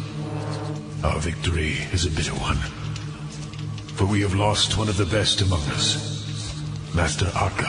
our 1.05 1.21
victory 1.21 1.79
is 1.93 2.05
a 2.05 2.11
bitter 2.11 2.35
one. 2.35 2.59
For 4.01 4.07
we 4.07 4.23
have 4.23 4.35
lost 4.35 4.79
one 4.79 4.89
of 4.89 4.97
the 4.97 5.05
best 5.05 5.43
among 5.43 5.61
us. 5.73 6.57
Master 6.95 7.31
Arca 7.37 7.67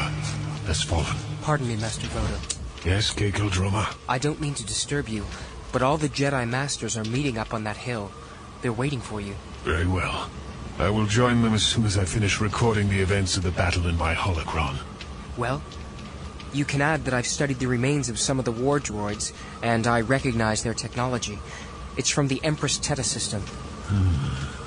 has 0.66 0.82
fallen. 0.82 1.18
Pardon 1.42 1.68
me, 1.68 1.76
Master 1.76 2.08
Vodo. 2.08 2.86
Yes, 2.86 3.14
Keiko 3.14 3.98
I 4.08 4.18
don't 4.18 4.40
mean 4.40 4.54
to 4.54 4.66
disturb 4.66 5.10
you, 5.10 5.26
but 5.74 5.82
all 5.82 5.98
the 5.98 6.08
Jedi 6.08 6.48
Masters 6.48 6.96
are 6.96 7.04
meeting 7.04 7.38
up 7.38 7.54
on 7.54 7.66
that 7.66 7.76
hill. 7.76 8.14
They're 8.62 8.72
waiting 8.72 9.02
for 9.02 9.20
you. 9.20 9.36
Very 9.66 9.86
well. 9.86 10.30
I 10.80 10.90
will 10.90 11.06
join 11.06 11.42
them 11.42 11.54
as 11.54 11.64
soon 11.64 11.84
as 11.84 11.98
I 11.98 12.06
finish 12.06 12.40
recording 12.40 12.88
the 12.88 13.02
events 13.02 13.36
of 13.36 13.44
the 13.44 13.52
battle 13.52 13.86
in 13.88 13.98
my 13.98 14.16
holocron. 14.16 14.78
Well, 15.36 15.62
You 16.54 16.64
can 16.64 16.82
add 16.82 17.04
that 17.04 17.14
I've 17.14 17.28
studied 17.28 17.60
the 17.60 17.68
remains 17.68 18.08
of 18.08 18.18
some 18.18 18.40
of 18.40 18.46
the 18.46 18.54
war 18.54 18.80
droids, 18.80 19.34
and 19.62 19.86
I 19.86 20.00
recognize 20.00 20.64
their 20.64 20.74
technology. 20.74 21.40
It's 21.98 22.10
from 22.10 22.30
the 22.30 22.40
Empress 22.42 22.78
Teta 22.78 23.04
system. 23.04 23.42
Hmm. 23.42 24.61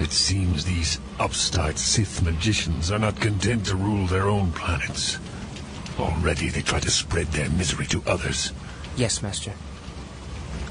It 0.00 0.12
seems 0.12 0.64
these 0.64 0.98
upstart 1.18 1.78
Sith 1.78 2.22
magicians 2.22 2.90
are 2.90 2.98
not 2.98 3.20
content 3.20 3.66
to 3.66 3.76
rule 3.76 4.06
their 4.06 4.28
own 4.28 4.50
planets. 4.52 5.18
Already 5.98 6.48
they 6.48 6.62
try 6.62 6.80
to 6.80 6.90
spread 6.90 7.26
their 7.28 7.50
misery 7.50 7.86
to 7.88 8.02
others. 8.06 8.52
Yes, 8.96 9.22
Master. 9.22 9.52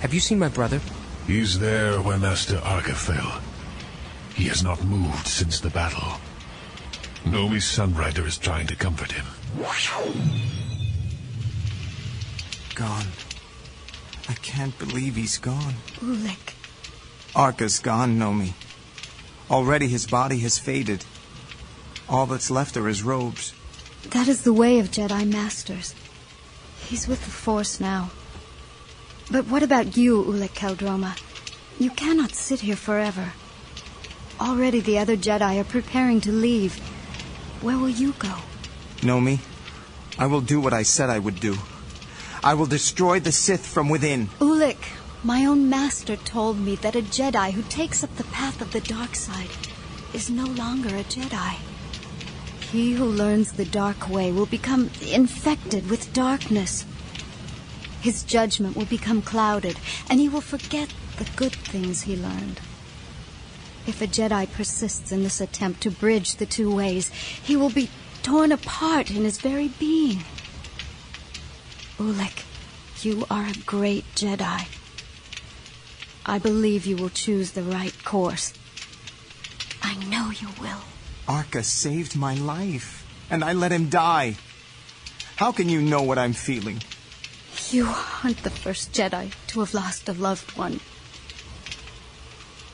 Have 0.02 0.16
you 0.16 0.20
seen 0.20 0.40
my 0.40 0.50
brother? 0.50 0.82
He's 1.28 1.60
there 1.60 2.02
where 2.02 2.18
Master 2.18 2.60
Arca 2.64 2.96
fell. 2.96 3.40
He 4.34 4.46
has 4.46 4.64
not 4.64 4.84
moved 4.84 5.28
since 5.28 5.60
the 5.60 5.70
battle. 5.70 6.20
Nomi 7.24 7.62
Sunrider 7.62 8.26
is 8.26 8.38
trying 8.40 8.66
to 8.66 8.76
comfort 8.76 9.12
him. 9.12 9.26
Gone. 12.74 13.06
I 14.28 14.34
can't 14.42 14.78
believe 14.80 15.16
he's 15.16 15.38
gone. 15.38 15.76
Ulic. 16.00 16.56
Arca's 17.36 17.78
gone, 17.78 18.18
Nomi. 18.18 18.54
Already 19.50 19.88
his 19.88 20.06
body 20.06 20.40
has 20.40 20.60
faded. 20.60 21.06
All 22.08 22.26
that's 22.26 22.52
left 22.52 22.78
are 22.78 22.88
his 22.88 23.04
robes. 23.04 23.54
That 24.10 24.28
is 24.28 24.44
the 24.44 24.54
way 24.54 24.80
of 24.80 24.92
Jedi 24.92 25.32
Masters. 25.32 25.96
He's 26.88 27.08
with 27.08 27.24
the 27.24 27.32
Force 27.32 27.80
now. 27.80 28.12
But 29.32 29.48
what 29.48 29.64
about 29.64 29.98
you, 29.98 30.24
Ulic 30.24 30.56
Qel-Droma? 30.56 31.18
You 31.80 31.92
cannot 31.92 32.34
sit 32.34 32.62
here 32.62 32.76
forever. 32.76 33.34
Already 34.40 34.80
the 34.80 34.98
other 34.98 35.18
Jedi 35.18 35.60
are 35.60 35.64
preparing 35.64 36.22
to 36.22 36.32
leave. 36.32 36.78
Where 37.62 37.78
will 37.78 37.90
you 37.90 38.14
go? 38.20 38.36
Nomi, 39.02 39.40
I 40.18 40.28
will 40.28 40.42
do 40.42 40.60
what 40.60 40.74
I 40.74 40.84
said 40.84 41.10
I 41.10 41.20
would 41.20 41.40
do. 41.40 41.58
I 42.44 42.54
will 42.54 42.66
destroy 42.66 43.20
the 43.20 43.32
Sith 43.32 43.66
from 43.66 43.90
within. 43.90 44.28
Ulic, 44.40 44.78
my 45.24 45.44
own 45.44 45.70
master 45.70 46.16
told 46.16 46.58
me 46.58 46.76
that 46.78 46.96
a 46.96 47.02
Jedi 47.02 47.52
who 47.52 47.62
takes 47.64 48.04
up 48.04 48.16
the 48.16 48.24
path 48.26 48.62
of 48.62 48.72
the 48.72 48.80
dark 48.80 49.16
side 49.16 49.50
is 50.14 50.30
no 50.30 50.46
longer 50.46 50.96
a 50.96 51.04
Jedi. 51.04 51.56
He 52.72 52.94
who 52.94 53.06
learns 53.06 53.52
the 53.52 53.66
dark 53.66 54.10
way 54.10 54.32
will 54.32 54.46
become 54.46 54.90
infected 55.12 55.90
with 55.90 56.14
darkness. 56.14 56.86
His 58.02 58.24
judgment 58.24 58.78
will 58.78 58.86
become 58.86 59.22
clouded, 59.22 59.78
and 60.10 60.22
he 60.22 60.30
will 60.30 60.42
forget 60.42 60.94
the 61.18 61.28
good 61.36 61.54
things 61.54 62.04
he 62.04 62.16
learned. 62.16 62.62
If 63.86 64.02
a 64.02 64.08
Jedi 64.08 64.50
persists 64.54 65.12
in 65.12 65.24
this 65.24 65.42
attempt 65.42 65.82
to 65.82 65.92
bridge 65.92 66.36
the 66.36 66.46
two 66.46 66.74
ways, 66.74 67.10
he 67.10 67.58
will 67.58 67.72
be 67.72 67.90
torn 68.24 68.54
apart 68.54 69.10
in 69.10 69.24
his 69.24 69.42
very 69.42 69.68
being. 69.68 70.24
Ulic, 71.98 72.46
you 73.04 73.26
are 73.30 73.48
a 73.48 73.66
great 73.66 74.06
Jedi. 74.16 74.79
I 76.30 76.38
believe 76.38 76.86
you 76.86 76.96
will 76.96 77.10
choose 77.10 77.54
the 77.54 77.64
right 77.64 78.04
course. 78.06 78.54
I 79.82 79.96
know 79.96 80.30
you 80.30 80.50
will. 80.62 80.84
Arca 81.28 81.64
saved 81.64 82.16
my 82.16 82.36
life, 82.36 83.04
and 83.32 83.44
I 83.44 83.54
let 83.54 83.72
him 83.72 83.90
die. 83.90 84.36
How 85.38 85.52
can 85.52 85.70
you 85.70 85.82
know 85.82 86.04
what 86.04 86.20
I'm 86.20 86.34
feeling? 86.34 86.84
You 87.72 87.88
aren't 88.24 88.44
the 88.44 88.52
first 88.52 88.94
Jedi 88.94 89.34
to 89.48 89.62
have 89.62 89.74
lost 89.74 90.08
a 90.08 90.14
loved 90.14 90.56
one. 90.56 90.82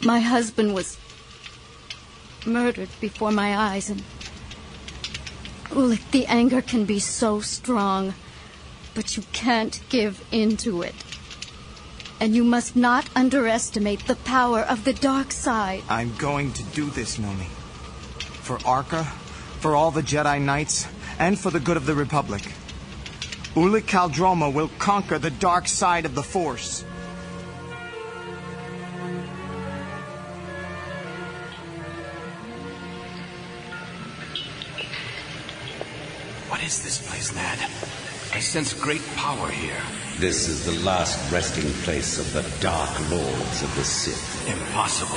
My 0.03 0.19
husband 0.19 0.73
was 0.73 0.98
murdered 2.45 2.90
before 2.99 3.32
my 3.32 3.56
eyes, 3.56 3.90
and 3.90 4.03
Ulic, 5.69 6.11
the 6.11 6.26
anger 6.26 6.61
can 6.61 6.84
be 6.84 6.99
so 6.99 7.40
strong, 7.40 8.15
but 8.94 9.15
you 9.15 9.23
can't 9.32 9.80
give 9.88 10.22
in 10.30 10.57
to 10.57 10.82
it. 10.82 11.05
And 12.20 12.36
you 12.36 12.44
must 12.44 12.76
not 12.76 13.10
underestimate 13.16 14.08
the 14.08 14.16
power 14.16 14.62
of 14.62 14.86
the 14.86 14.94
dark 14.94 15.32
side. 15.32 15.84
I'm 15.90 16.16
going 16.16 16.54
to 16.54 16.64
do 16.64 16.90
this, 16.90 17.18
Nomi. 17.18 17.48
For 18.42 18.58
Arca, 18.66 19.04
for 19.60 19.76
all 19.76 19.92
the 19.92 20.02
Jedi 20.02 20.42
Knights, 20.42 20.88
and 21.20 21.38
for 21.38 21.52
the 21.52 21.60
good 21.60 21.78
of 21.78 21.86
the 21.86 21.96
Republic. 21.96 22.44
Ulic 23.56 23.84
Qel-Droma 23.84 24.54
will 24.54 24.70
conquer 24.80 25.18
the 25.20 25.30
dark 25.30 25.68
side 25.68 26.06
of 26.06 26.16
the 26.16 26.24
Force. 26.24 26.84
What 36.50 36.64
is 36.64 36.84
this 36.84 37.08
place, 37.08 37.32
Nadd? 37.32 38.15
I 38.36 38.40
sense 38.40 38.74
great 38.74 39.02
power 39.16 39.48
here. 39.48 39.82
This 40.20 40.49
is 40.49 40.66
the 40.66 40.84
last 40.84 41.32
resting 41.32 41.72
place 41.86 42.20
of 42.20 42.34
the 42.34 42.44
Dark 42.60 42.90
Lords 43.10 43.62
of 43.64 43.74
the 43.78 43.84
Sith. 43.86 44.45
Impossible. 44.49 45.16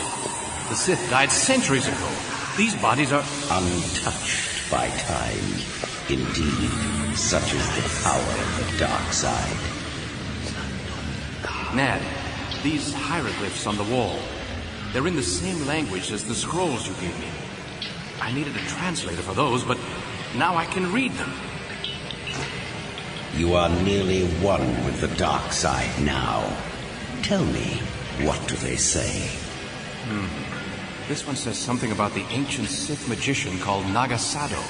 The 0.69 0.77
Sith 0.77 1.11
died 1.11 1.33
centuries 1.33 1.89
ago. 1.89 2.09
These 2.57 2.77
bodies 2.77 3.11
are 3.11 3.25
untouched 3.51 4.71
by 4.71 4.87
time. 4.87 5.51
Indeed, 6.09 7.17
such 7.17 7.55
is 7.55 7.67
the 7.75 8.05
power 8.05 8.21
of 8.23 8.71
the 8.71 8.79
dark 8.79 9.13
side. 9.13 9.59
Nadd, 11.75 12.03
these 12.63 12.95
hieroglyphs 12.95 13.67
on 13.67 13.77
the 13.77 13.93
wall, 13.93 14.21
they're 14.93 15.09
in 15.09 15.17
the 15.17 15.25
same 15.25 15.67
language 15.67 16.13
as 16.13 16.23
the 16.23 16.37
scrolls 16.37 16.87
you 16.87 16.95
gave 17.01 17.19
me. 17.19 17.31
I 18.21 18.31
needed 18.31 18.55
a 18.55 18.61
translator 18.69 19.23
for 19.23 19.35
those, 19.35 19.65
but 19.65 19.79
now 20.37 20.55
I 20.55 20.67
can 20.67 20.93
read 20.93 21.11
them. 21.15 21.33
You 23.39 23.55
are 23.55 23.69
nearly 23.85 24.25
one 24.43 24.67
with 24.85 25.01
the 25.01 25.07
dark 25.17 25.53
side 25.53 26.03
now. 26.03 26.45
Tell 27.23 27.45
me, 27.45 27.81
what 28.27 28.49
do 28.49 28.57
they 28.57 28.75
say? 28.75 29.29
Hmm. 30.09 30.27
This 31.07 31.25
one 31.25 31.37
says 31.37 31.57
something 31.57 31.93
about 31.93 32.15
the 32.15 32.25
ancient 32.31 32.67
Sith 32.67 33.09
magician 33.09 33.61
called 33.61 33.87
Naga 33.87 34.17
Sadow. 34.17 34.61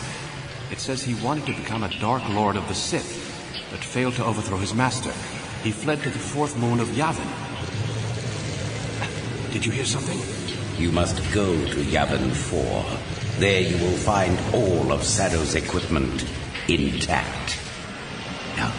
It 0.71 0.81
says 0.81 1.03
he 1.03 1.15
wanted 1.25 1.47
to 1.47 1.55
become 1.55 1.83
a 1.83 1.99
Dark 1.99 2.29
Lord 2.29 2.57
of 2.57 2.69
the 2.69 2.75
Sith, 2.75 3.67
but 3.71 3.81
failed 3.81 4.17
to 4.17 4.25
overthrow 4.27 4.59
his 4.59 4.75
master. 4.75 5.13
He 5.65 5.71
fled 5.73 6.03
to 6.03 6.11
the 6.11 6.19
fourth 6.19 6.55
moon 6.59 6.79
of 6.79 6.89
Yavin. 6.89 7.25
Did 9.55 9.65
you 9.65 9.73
hear 9.73 9.87
something? 9.87 10.21
You 10.79 10.93
must 10.93 11.17
go 11.33 11.55
to 11.55 11.85
Yavin 11.85 12.33
4. 12.33 13.41
There 13.41 13.63
you 13.63 13.79
will 13.79 13.97
find 13.97 14.39
all 14.53 14.93
of 14.93 15.01
Sadow's 15.05 15.55
equipment 15.55 16.27
intact. 16.69 17.58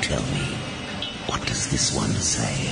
Tell 0.10 0.24
me, 0.34 0.58
what 1.28 1.46
does 1.46 1.70
this 1.70 1.96
one 1.96 2.10
say? 2.10 2.72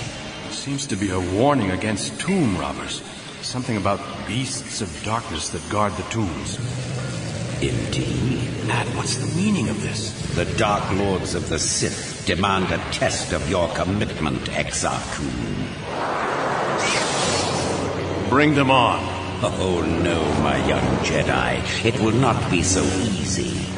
Seems 0.50 0.88
to 0.88 0.96
be 0.96 1.12
a 1.12 1.20
warning 1.20 1.70
against 1.70 2.20
tomb 2.20 2.58
robbers. 2.58 3.04
Something 3.44 3.78
about 3.78 4.00
beasts 4.28 4.82
of 4.82 5.04
darkness 5.04 5.50
that 5.50 5.62
guard 5.70 5.94
the 5.94 6.04
tombs. 6.10 6.58
Indeed. 7.62 8.40
Nadd, 8.66 8.88
what's 8.96 9.18
the 9.18 9.36
meaning 9.40 9.70
of 9.70 9.80
this? 9.84 10.12
The 10.34 10.46
Dark 10.58 10.92
Lords 10.94 11.36
of 11.36 11.48
the 11.48 11.60
Sith 11.60 12.24
demand 12.26 12.72
a 12.72 12.80
test 12.92 13.34
of 13.34 13.48
your 13.52 13.70
commitment, 13.76 14.42
Exar 14.50 15.00
Kun. 15.14 15.30
Bring 18.32 18.56
them 18.56 18.72
on. 18.72 19.00
Oh 19.44 19.84
no, 20.04 20.24
my 20.42 20.58
young 20.68 20.82
Jedi. 21.06 21.86
It 21.86 22.00
will 22.02 22.16
not 22.16 22.50
be 22.50 22.64
so 22.64 22.82
easy. 22.82 23.77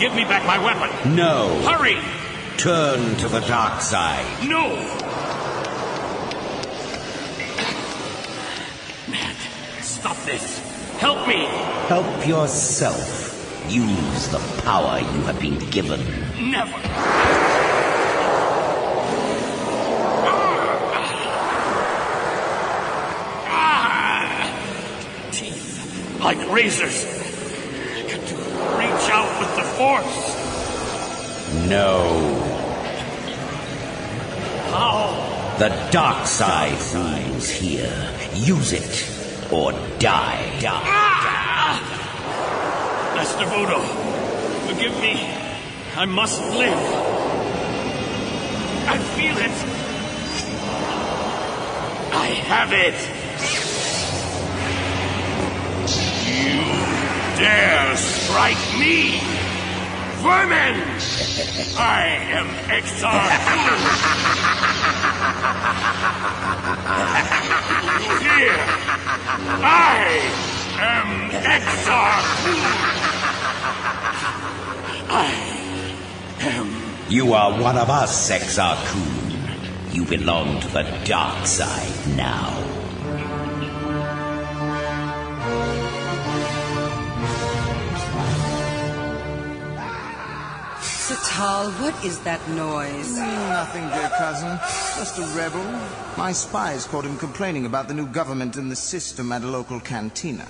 Give 0.00 0.14
me 0.14 0.24
back 0.24 0.46
my 0.46 0.58
weapon. 0.64 1.14
No. 1.14 1.60
Hurry! 1.60 1.98
Turn 2.56 3.16
to 3.18 3.28
the 3.28 3.40
dark 3.40 3.82
side. 3.82 4.24
No! 4.48 4.70
Nadd, 9.08 9.82
stop 9.82 10.16
this. 10.24 10.58
Help 10.98 11.28
me! 11.28 11.44
Help 11.88 12.26
yourself. 12.26 13.26
Use 13.68 14.28
the 14.28 14.38
power 14.62 15.00
you 15.00 15.20
have 15.24 15.38
been 15.38 15.58
given. 15.70 16.00
Never! 16.50 16.80
Ah. 23.52 25.30
Teeth 25.30 26.18
like 26.20 26.38
razors. 26.50 27.04
I 27.04 28.02
got 28.02 28.26
to 28.28 28.34
reach 28.78 29.10
out 29.10 29.40
with 29.40 29.56
the 29.56 29.62
force. 29.78 30.36
No. 31.70 32.02
How? 34.72 35.54
The 35.60 35.68
dark 35.92 36.26
side 36.26 36.80
rules 36.92 37.48
here. 37.48 38.10
Use 38.34 38.72
it 38.72 39.52
or 39.52 39.70
die. 40.00 40.58
Die. 40.58 40.68
Ah! 40.68 41.78
Master 43.14 43.44
Vodo, 43.44 43.80
forgive 44.66 45.00
me. 45.00 45.14
I 45.94 46.06
must 46.06 46.40
live. 46.40 46.82
I 48.88 48.98
feel 49.14 49.36
it. 49.38 49.56
I 52.12 52.26
have 52.50 52.72
it. 52.72 52.98
You 56.26 57.38
dare 57.38 57.96
strike 57.96 58.78
me! 58.80 59.39
Vermin! 60.20 60.76
I 61.78 62.04
am 62.36 62.48
Exar 62.68 63.24
Here! 68.20 68.64
I 69.62 70.20
am 70.78 71.30
Exar 71.30 72.20
I 75.08 75.32
am... 76.40 76.68
You 77.08 77.32
are 77.32 77.58
one 77.58 77.78
of 77.78 77.88
us, 77.88 78.30
Exar 78.30 78.76
Kun. 78.86 79.92
You 79.92 80.04
belong 80.04 80.60
to 80.60 80.68
the 80.68 80.82
dark 81.06 81.46
side 81.46 82.16
now. 82.16 82.69
Satal, 91.30 91.70
what 91.80 92.04
is 92.04 92.18
that 92.20 92.40
noise? 92.50 93.16
Nothing, 93.16 93.88
dear 93.88 94.10
cousin. 94.18 94.58
Just 94.98 95.18
a 95.18 95.38
rebel. 95.38 95.62
My 96.16 96.32
spies 96.32 96.86
caught 96.86 97.04
him 97.04 97.16
complaining 97.18 97.66
about 97.66 97.86
the 97.86 97.94
new 97.94 98.06
government 98.06 98.56
and 98.56 98.70
the 98.70 98.76
system 98.76 99.30
at 99.30 99.42
a 99.42 99.46
local 99.46 99.78
cantina. 99.80 100.46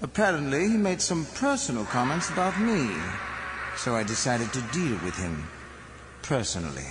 Apparently, 0.00 0.68
he 0.68 0.76
made 0.76 1.00
some 1.00 1.24
personal 1.36 1.84
comments 1.84 2.30
about 2.30 2.58
me. 2.60 2.90
So 3.76 3.94
I 3.94 4.02
decided 4.02 4.52
to 4.52 4.60
deal 4.72 4.98
with 5.04 5.16
him. 5.16 5.48
Personally. 6.22 6.90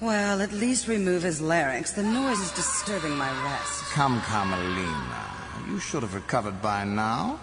Well, 0.00 0.40
at 0.40 0.52
least 0.52 0.88
remove 0.88 1.22
his 1.22 1.42
larynx. 1.42 1.92
The 1.92 2.02
noise 2.02 2.40
is 2.40 2.52
disturbing 2.52 3.16
my 3.16 3.30
rest. 3.44 3.84
Come, 3.92 4.20
come, 4.22 4.52
Aleema. 4.52 5.68
You 5.68 5.78
should 5.78 6.02
have 6.02 6.14
recovered 6.14 6.62
by 6.62 6.84
now. 6.84 7.38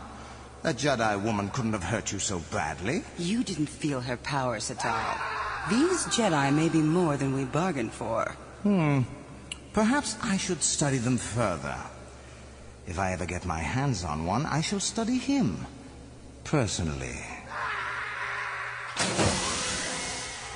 That 0.64 0.78
Jedi 0.78 1.22
woman 1.22 1.50
couldn't 1.50 1.74
have 1.74 1.84
hurt 1.84 2.12
you 2.12 2.20
so 2.20 2.40
badly. 2.52 3.04
You 3.18 3.44
didn't 3.44 3.68
feel 3.70 4.02
her 4.02 4.18
power, 4.18 4.58
Satal. 4.58 5.18
These 5.70 6.06
Jedi 6.08 6.54
may 6.54 6.70
be 6.70 6.82
more 6.82 7.18
than 7.18 7.34
we 7.34 7.46
bargained 7.46 7.94
for. 7.94 8.36
Hmm. 8.64 9.02
Perhaps 9.74 10.18
I 10.24 10.38
should 10.38 10.64
study 10.64 10.98
them 10.98 11.18
further. 11.18 11.78
If 12.88 12.98
I 13.00 13.12
ever 13.12 13.26
get 13.26 13.46
my 13.46 13.60
hands 13.60 14.04
on 14.04 14.26
one, 14.26 14.46
I 14.46 14.62
shall 14.62 14.80
study 14.80 15.18
him. 15.18 15.66
Personally. 16.44 17.20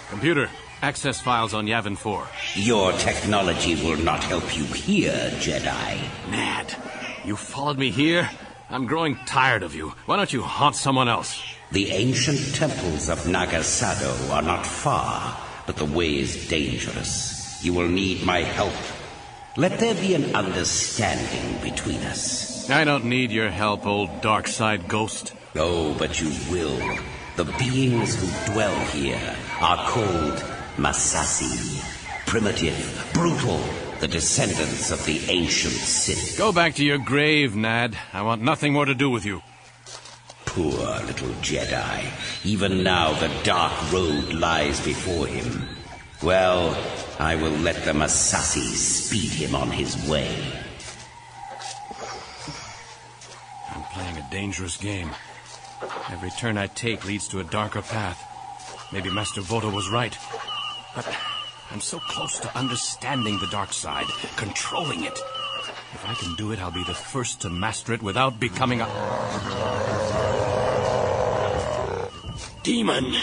Computer, 0.10 0.50
access 0.82 1.22
files 1.22 1.54
on 1.54 1.68
Yavin 1.68 1.98
4. 1.98 2.28
Your 2.56 2.94
technology 2.94 3.76
will 3.76 3.98
not 3.98 4.24
help 4.24 4.58
you 4.58 4.64
here, 4.66 5.30
Jedi. 5.40 5.98
Nadd, 6.30 6.76
you 7.26 7.36
followed 7.36 7.78
me 7.78 7.92
here? 7.92 8.30
I'm 8.72 8.86
growing 8.88 9.18
tired 9.26 9.64
of 9.64 9.76
you. 9.76 9.90
Why 10.06 10.16
don't 10.16 10.32
you 10.32 10.42
haunt 10.44 10.78
someone 10.78 11.10
else? 11.10 11.44
The 11.74 11.92
ancient 11.92 12.56
temples 12.56 13.10
of 13.10 13.28
Naga 13.28 13.60
Sadow 13.60 14.32
are 14.32 14.42
not 14.42 14.66
far, 14.66 15.38
but 15.68 15.76
the 15.76 15.86
way 15.86 16.20
is 16.20 16.48
dangerous. 16.48 17.60
You 17.62 17.74
will 17.74 17.90
need 17.90 18.24
my 18.24 18.40
help. 18.40 18.74
Let 19.58 19.78
there 19.80 19.96
be 19.96 20.14
an 20.14 20.34
understanding 20.34 21.62
between 21.62 22.00
us. 22.04 22.70
I 22.70 22.86
don't 22.86 23.06
need 23.06 23.32
your 23.32 23.50
help, 23.50 23.86
old 23.86 24.22
dark 24.22 24.48
side 24.48 24.88
ghost. 24.88 25.34
Oh, 25.58 25.94
but 26.00 26.22
you 26.22 26.32
will. 26.50 26.80
The 27.36 27.52
beings 27.60 28.16
who 28.16 28.54
dwell 28.54 28.78
here 28.86 29.36
are 29.60 29.86
called 29.90 30.44
Massassi. 30.78 31.84
Primitive, 32.26 33.12
brutal, 33.14 33.60
the 34.02 34.08
descendants 34.08 34.90
of 34.90 35.06
the 35.06 35.22
ancient 35.30 35.76
Sith. 35.76 36.36
Go 36.36 36.52
back 36.52 36.74
to 36.76 36.84
your 36.84 36.98
grave, 36.98 37.52
Nadd. 37.52 37.96
I 38.12 38.24
want 38.24 38.42
nothing 38.42 38.74
more 38.74 38.86
to 38.86 38.96
do 38.96 39.12
with 39.12 39.28
you. 39.28 39.44
Poor 40.48 40.74
little 41.06 41.30
Jedi. 41.44 42.12
Even 42.44 42.82
now 42.82 43.14
the 43.14 43.32
dark 43.44 43.72
road 43.94 44.34
lies 44.34 44.84
before 44.84 45.28
him. 45.28 45.68
Well, 46.24 46.76
I 47.20 47.36
will 47.36 47.52
let 47.52 47.86
the 47.86 47.92
Massassi 47.92 48.74
speed 48.74 49.30
him 49.34 49.54
on 49.54 49.70
his 49.70 49.96
way. 50.10 50.36
I'm 53.70 53.84
playing 53.94 54.18
a 54.18 54.28
dangerous 54.32 54.78
game. 54.78 55.12
Every 56.10 56.32
turn 56.32 56.58
I 56.58 56.66
take 56.66 57.06
leads 57.06 57.28
to 57.28 57.40
a 57.40 57.44
darker 57.44 57.84
path. 57.84 58.20
Maybe 58.92 59.12
Master 59.12 59.42
Vodo 59.42 59.72
was 59.72 59.92
right. 59.92 60.18
But 60.96 61.06
I'm 61.72 61.80
so 61.80 62.00
close 62.00 62.38
to 62.40 62.58
understanding 62.58 63.40
the 63.40 63.48
dark 63.48 63.72
side, 63.72 64.06
controlling 64.36 65.04
it. 65.04 65.18
If 65.94 66.06
I 66.06 66.14
can 66.16 66.36
do 66.36 66.52
it, 66.52 66.60
I'll 66.60 66.72
be 66.72 66.84
the 66.84 66.94
first 66.94 67.42
to 67.42 67.50
master 67.50 67.94
it 67.94 68.04
without 68.04 68.40
becoming 68.40 68.82
a... 68.82 68.88
Demon! 72.64 73.16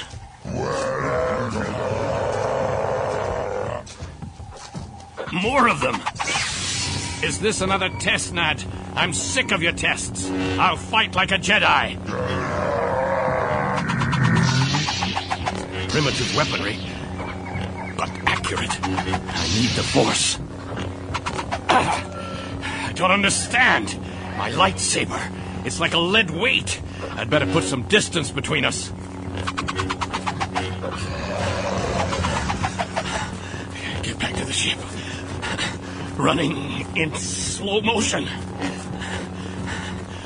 More 5.32 5.68
of 5.68 5.80
them! 5.80 6.00
Is 7.22 7.40
this 7.40 7.60
another 7.60 7.90
test, 8.00 8.32
Nadd? 8.32 8.64
I'm 8.94 9.12
sick 9.12 9.52
of 9.52 9.62
your 9.62 9.72
tests. 9.72 10.30
I'll 10.58 10.76
fight 10.76 11.14
like 11.14 11.32
a 11.32 11.38
Jedi. 11.38 11.98
Primitive 15.90 16.36
weaponry, 16.36 16.78
but 17.98 18.08
accurate. 18.26 18.70
I 18.80 19.48
need 19.58 19.70
the 19.70 19.82
Force. 19.82 20.38
Ah, 21.68 22.88
I 22.88 22.92
don't 22.92 23.10
understand. 23.10 23.98
My 24.38 24.52
lightsaber. 24.52 25.20
It's 25.66 25.80
like 25.80 25.94
a 25.94 25.98
lead 25.98 26.30
weight. 26.30 26.80
I'd 27.10 27.28
better 27.28 27.46
put 27.46 27.64
some 27.64 27.82
distance 27.88 28.30
between 28.30 28.64
us. 28.64 28.90
Get 34.02 34.18
back 34.20 34.34
to 34.36 34.44
the 34.44 34.52
ship. 34.52 34.78
Running 36.16 36.86
in 36.96 37.12
slow 37.16 37.80
motion. 37.80 38.26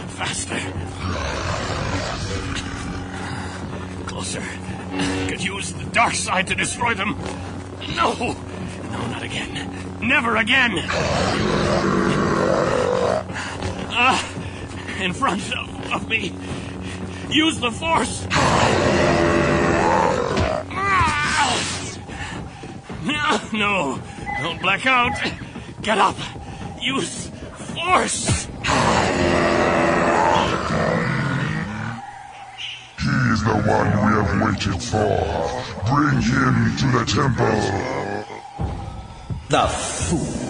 Faster. 0.08 0.60
Closer. 4.06 4.42
Could 5.28 5.42
use 5.42 5.72
the 5.72 5.84
dark 5.84 6.12
side 6.12 6.48
to 6.48 6.54
destroy 6.54 6.92
them. 6.92 7.16
No! 7.88 8.14
No, 8.14 9.06
not 9.08 9.22
again. 9.22 9.98
Never 10.00 10.36
again! 10.36 10.72
Ah! 13.94 14.28
in 15.00 15.12
front 15.12 15.52
of, 15.56 15.92
of 15.92 16.08
me. 16.08 16.32
Use 17.30 17.58
the 17.58 17.70
force! 17.70 18.26
No, 23.04 23.40
no, 23.52 24.00
don't 24.42 24.60
black 24.60 24.86
out. 24.86 25.12
Get 25.82 25.98
up. 25.98 26.16
Use 26.80 27.30
force. 27.74 28.46
The 33.44 33.50
one 33.50 33.90
we 34.04 34.12
have 34.18 34.32
waited 34.40 34.80
for. 34.82 35.18
Bring 35.90 36.20
him 36.22 36.54
to 36.78 36.86
the 36.98 37.04
temple. 37.04 37.60
The 39.48 39.66
fool. 39.66 40.42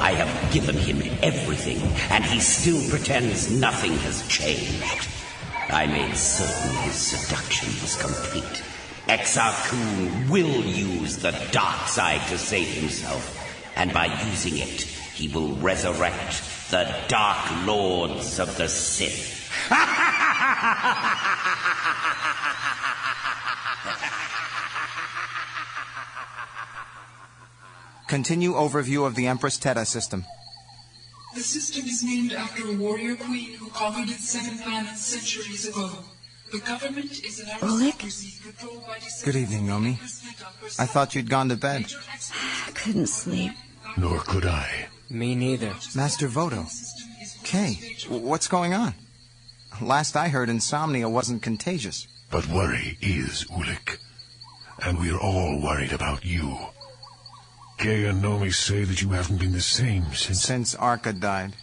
I 0.00 0.12
have 0.12 0.52
given 0.52 0.76
him 0.76 1.02
everything, 1.22 1.82
and 2.10 2.24
he 2.24 2.40
still 2.40 2.80
pretends 2.88 3.50
nothing 3.50 3.92
has 3.98 4.26
changed. 4.28 5.08
I 5.68 5.84
made 5.86 6.16
certain 6.16 6.74
his 6.82 6.94
seduction 6.94 7.68
was 7.82 7.96
complete. 8.00 8.62
Exar 9.06 9.52
Kun 9.68 10.30
will 10.30 10.64
use 10.64 11.18
the 11.18 11.32
dark 11.52 11.88
side 11.88 12.26
to 12.28 12.38
save 12.38 12.68
himself, 12.68 13.36
and 13.76 13.92
by 13.92 14.06
using 14.30 14.56
it, 14.56 14.80
he 15.14 15.28
will 15.28 15.54
resurrect 15.56 16.42
the 16.70 16.88
Dark 17.08 17.66
Lords 17.66 18.38
of 18.38 18.56
the 18.56 18.68
Sith. 18.68 19.36
Continue 28.10 28.54
overview 28.54 29.06
of 29.06 29.14
the 29.14 29.28
Empress 29.28 29.56
Teta 29.56 29.84
system. 29.84 30.24
The 31.36 31.42
system 31.42 31.86
is 31.86 32.02
named 32.02 32.32
after 32.32 32.68
a 32.68 32.74
warrior 32.74 33.14
queen 33.14 33.54
who 33.54 33.68
conquered 33.68 34.08
its 34.08 34.28
seven 34.30 34.58
planets 34.58 35.00
centuries 35.00 35.68
ago. 35.68 35.92
The 36.50 36.58
government 36.58 37.24
is 37.24 37.38
an 37.38 37.46
aristocracy 37.62 38.42
controlled 38.42 38.84
by 38.84 38.98
Good 39.24 39.36
evening, 39.36 39.68
Nomi. 39.68 39.92
I 40.80 40.86
thought 40.86 41.14
you'd 41.14 41.30
gone 41.30 41.50
to 41.50 41.56
bed. 41.56 41.86
Ah, 41.94 42.64
I 42.66 42.70
couldn't 42.72 43.06
sleep. 43.06 43.52
Nor 43.96 44.18
could 44.18 44.44
I. 44.44 44.88
Me 45.08 45.36
neither. 45.36 45.72
Master 45.94 46.26
Vodo. 46.26 46.66
Cay, 47.44 47.78
what's 48.08 48.48
going 48.48 48.74
on? 48.74 48.94
Last 49.80 50.16
I 50.16 50.30
heard, 50.30 50.48
insomnia 50.48 51.08
wasn't 51.08 51.42
contagious. 51.42 52.08
But 52.28 52.48
worry 52.48 52.98
is, 53.00 53.44
Ulic. 53.44 53.98
And 54.84 54.98
we're 54.98 55.20
all 55.20 55.60
worried 55.62 55.92
about 55.92 56.24
you. 56.24 56.58
Cay 57.80 58.04
and 58.04 58.22
Nomi 58.22 58.52
say 58.52 58.84
that 58.84 59.00
you 59.00 59.08
haven't 59.08 59.38
been 59.38 59.52
the 59.52 59.60
same 59.62 60.04
since... 60.12 60.42
Since 60.42 60.74
Arca 60.74 61.14
died. 61.14 61.56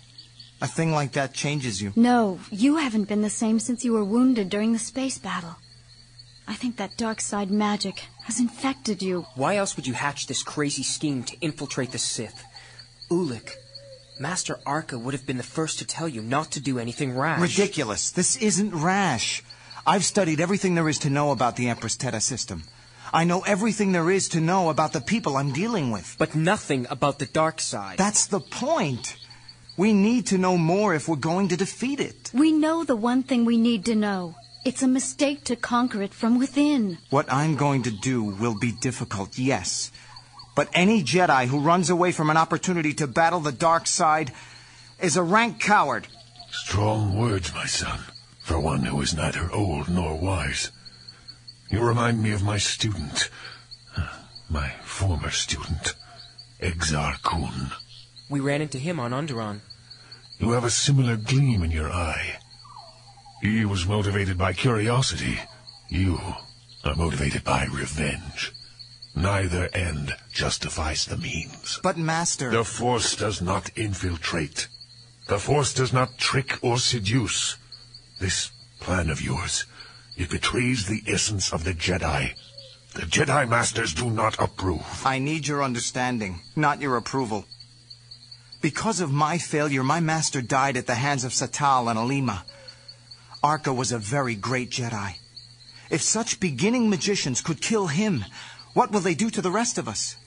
A 0.60 0.66
thing 0.66 0.92
like 0.92 1.12
that 1.12 1.32
changes 1.32 1.80
you. 1.80 1.94
No, 1.96 2.40
you 2.50 2.78
haven't 2.78 3.04
been 3.04 3.22
the 3.22 3.30
same 3.30 3.60
since 3.60 3.86
you 3.86 3.94
were 3.94 4.04
wounded 4.04 4.50
during 4.50 4.74
the 4.74 4.80
space 4.80 5.20
battle. 5.20 5.58
I 6.48 6.56
think 6.56 6.78
that 6.78 6.98
dark 6.98 7.22
side 7.22 7.52
magic 7.52 8.06
has 8.24 8.40
infected 8.40 9.04
you. 9.04 9.28
Why 9.36 9.58
else 9.58 9.76
would 9.76 9.86
you 9.86 9.94
hatch 9.94 10.26
this 10.26 10.42
crazy 10.42 10.82
scheme 10.82 11.22
to 11.24 11.38
infiltrate 11.40 11.92
the 11.92 12.00
Sith? 12.00 12.44
Ulic, 13.12 13.52
Master 14.20 14.58
Arca 14.66 14.98
would 14.98 15.14
have 15.14 15.28
been 15.28 15.38
the 15.38 15.44
first 15.44 15.78
to 15.80 15.86
tell 15.86 16.08
you 16.08 16.24
not 16.24 16.50
to 16.54 16.60
do 16.60 16.80
anything 16.80 17.16
rash. 17.16 17.40
Ridiculous. 17.40 18.10
This 18.10 18.38
isn't 18.38 18.74
rash. 18.74 19.44
I've 19.86 20.04
studied 20.04 20.40
everything 20.40 20.74
there 20.74 20.90
is 20.90 20.98
to 21.00 21.12
know 21.12 21.30
about 21.30 21.58
the 21.58 21.70
Empress 21.70 21.96
Teta 21.96 22.22
system. 22.22 22.64
I 23.14 23.24
know 23.24 23.42
everything 23.42 23.92
there 23.92 24.12
is 24.12 24.30
to 24.30 24.42
know 24.42 24.70
about 24.70 24.94
the 24.94 25.02
people 25.02 25.38
I'm 25.38 25.54
dealing 25.54 25.92
with. 25.92 26.16
But 26.20 26.36
nothing 26.36 26.88
about 26.90 27.20
the 27.20 27.26
dark 27.26 27.62
side. 27.62 27.98
That's 27.98 28.28
the 28.28 28.40
point. 28.40 29.16
We 29.78 29.94
need 29.94 30.28
to 30.28 30.38
know 30.38 30.58
more 30.58 30.96
if 30.96 31.08
we're 31.08 31.18
going 31.18 31.50
to 31.50 31.58
defeat 31.58 32.00
it. 32.00 32.32
We 32.34 32.52
know 32.52 32.84
the 32.84 32.96
one 32.96 33.24
thing 33.24 33.46
we 33.46 33.58
need 33.58 33.86
to 33.86 33.96
know. 33.96 34.36
It's 34.66 34.82
a 34.82 34.88
mistake 34.88 35.44
to 35.46 35.56
conquer 35.56 36.02
it 36.02 36.14
from 36.14 36.40
within. 36.40 36.98
What 37.10 37.32
I'm 37.32 37.56
going 37.56 37.84
to 37.84 37.92
do 37.92 38.24
will 38.24 38.58
be 38.60 38.72
difficult, 38.72 39.38
yes. 39.38 39.92
But 40.56 40.70
any 40.74 41.04
Jedi 41.04 41.46
who 41.46 41.60
runs 41.60 41.90
away 41.90 42.12
from 42.12 42.30
an 42.30 42.38
opportunity 42.38 42.94
to 42.96 43.08
battle 43.08 43.40
the 43.40 43.52
dark 43.52 43.88
side 43.88 44.34
is 45.00 45.16
a 45.16 45.24
rank 45.24 45.60
coward. 45.60 46.08
Strong 46.50 47.16
words, 47.16 47.54
my 47.54 47.68
son, 47.68 48.00
for 48.42 48.60
one 48.60 48.84
who 48.84 49.00
is 49.02 49.16
neither 49.16 49.50
old 49.54 49.88
nor 49.88 50.16
wise. 50.16 50.72
You 51.70 51.82
remind 51.82 52.24
me 52.24 52.32
of 52.32 52.44
my 52.44 52.58
student, 52.58 53.30
uh, 53.98 54.08
my 54.50 54.70
former 54.84 55.32
student, 55.32 55.96
Exar 56.62 57.22
Kun. 57.24 57.72
We 58.30 58.40
ran 58.40 58.62
into 58.62 58.78
him 58.78 59.00
on 59.00 59.12
Onderon. 59.12 59.62
You 60.40 60.52
have 60.52 60.64
a 60.64 60.70
similar 60.70 61.18
gleam 61.18 61.64
in 61.64 61.72
your 61.72 61.92
eye. 61.92 62.40
He 63.42 63.66
was 63.66 63.86
motivated 63.86 64.38
by 64.38 64.54
curiosity. 64.54 65.40
You 65.90 66.20
are 66.84 66.96
motivated 66.96 67.44
by 67.44 67.66
revenge. 67.66 68.54
Neither 69.16 69.68
end 69.74 70.16
justifies 70.32 71.06
the 71.06 71.18
means. 71.18 71.80
But, 71.84 71.98
Master... 71.98 72.52
The 72.52 72.64
Force 72.64 73.16
does 73.16 73.42
not 73.42 73.72
infiltrate. 73.76 74.68
The 75.28 75.40
Force 75.40 75.74
does 75.74 75.92
not 75.92 76.18
trick 76.18 76.60
or 76.62 76.78
seduce. 76.78 77.58
This 78.20 78.52
plan 78.80 79.10
of 79.10 79.22
yours, 79.22 79.66
it 80.18 80.30
betrays 80.30 80.88
the 80.88 81.04
essence 81.08 81.54
of 81.54 81.64
the 81.64 81.74
Jedi. 81.74 82.34
The 82.94 83.04
Jedi 83.04 83.48
Masters 83.48 83.94
do 83.94 84.10
not 84.10 84.40
approve. 84.40 85.06
I 85.06 85.20
need 85.20 85.48
your 85.48 85.64
understanding, 85.64 86.42
not 86.56 86.82
your 86.82 86.98
approval. 86.98 87.46
Because 88.60 89.00
of 89.00 89.12
my 89.12 89.38
failure, 89.38 89.84
my 89.84 90.00
master 90.00 90.42
died 90.42 90.78
at 90.78 90.88
the 90.88 90.96
hands 90.96 91.24
of 91.24 91.32
Satal 91.32 91.90
and 91.90 92.00
Aleema. 92.00 92.42
Arca 93.44 93.72
was 93.72 93.92
a 93.92 94.00
very 94.00 94.34
great 94.34 94.72
Jedi. 94.72 95.14
If 95.92 96.02
such 96.02 96.40
beginning 96.40 96.90
magicians 96.90 97.42
could 97.42 97.62
kill 97.62 97.88
him, 97.88 98.26
what 98.74 98.92
will 98.92 99.00
they 99.00 99.14
do 99.14 99.30
to 99.30 99.42
the 99.42 99.52
rest 99.52 99.78
of 99.78 99.88
us? 99.88 100.18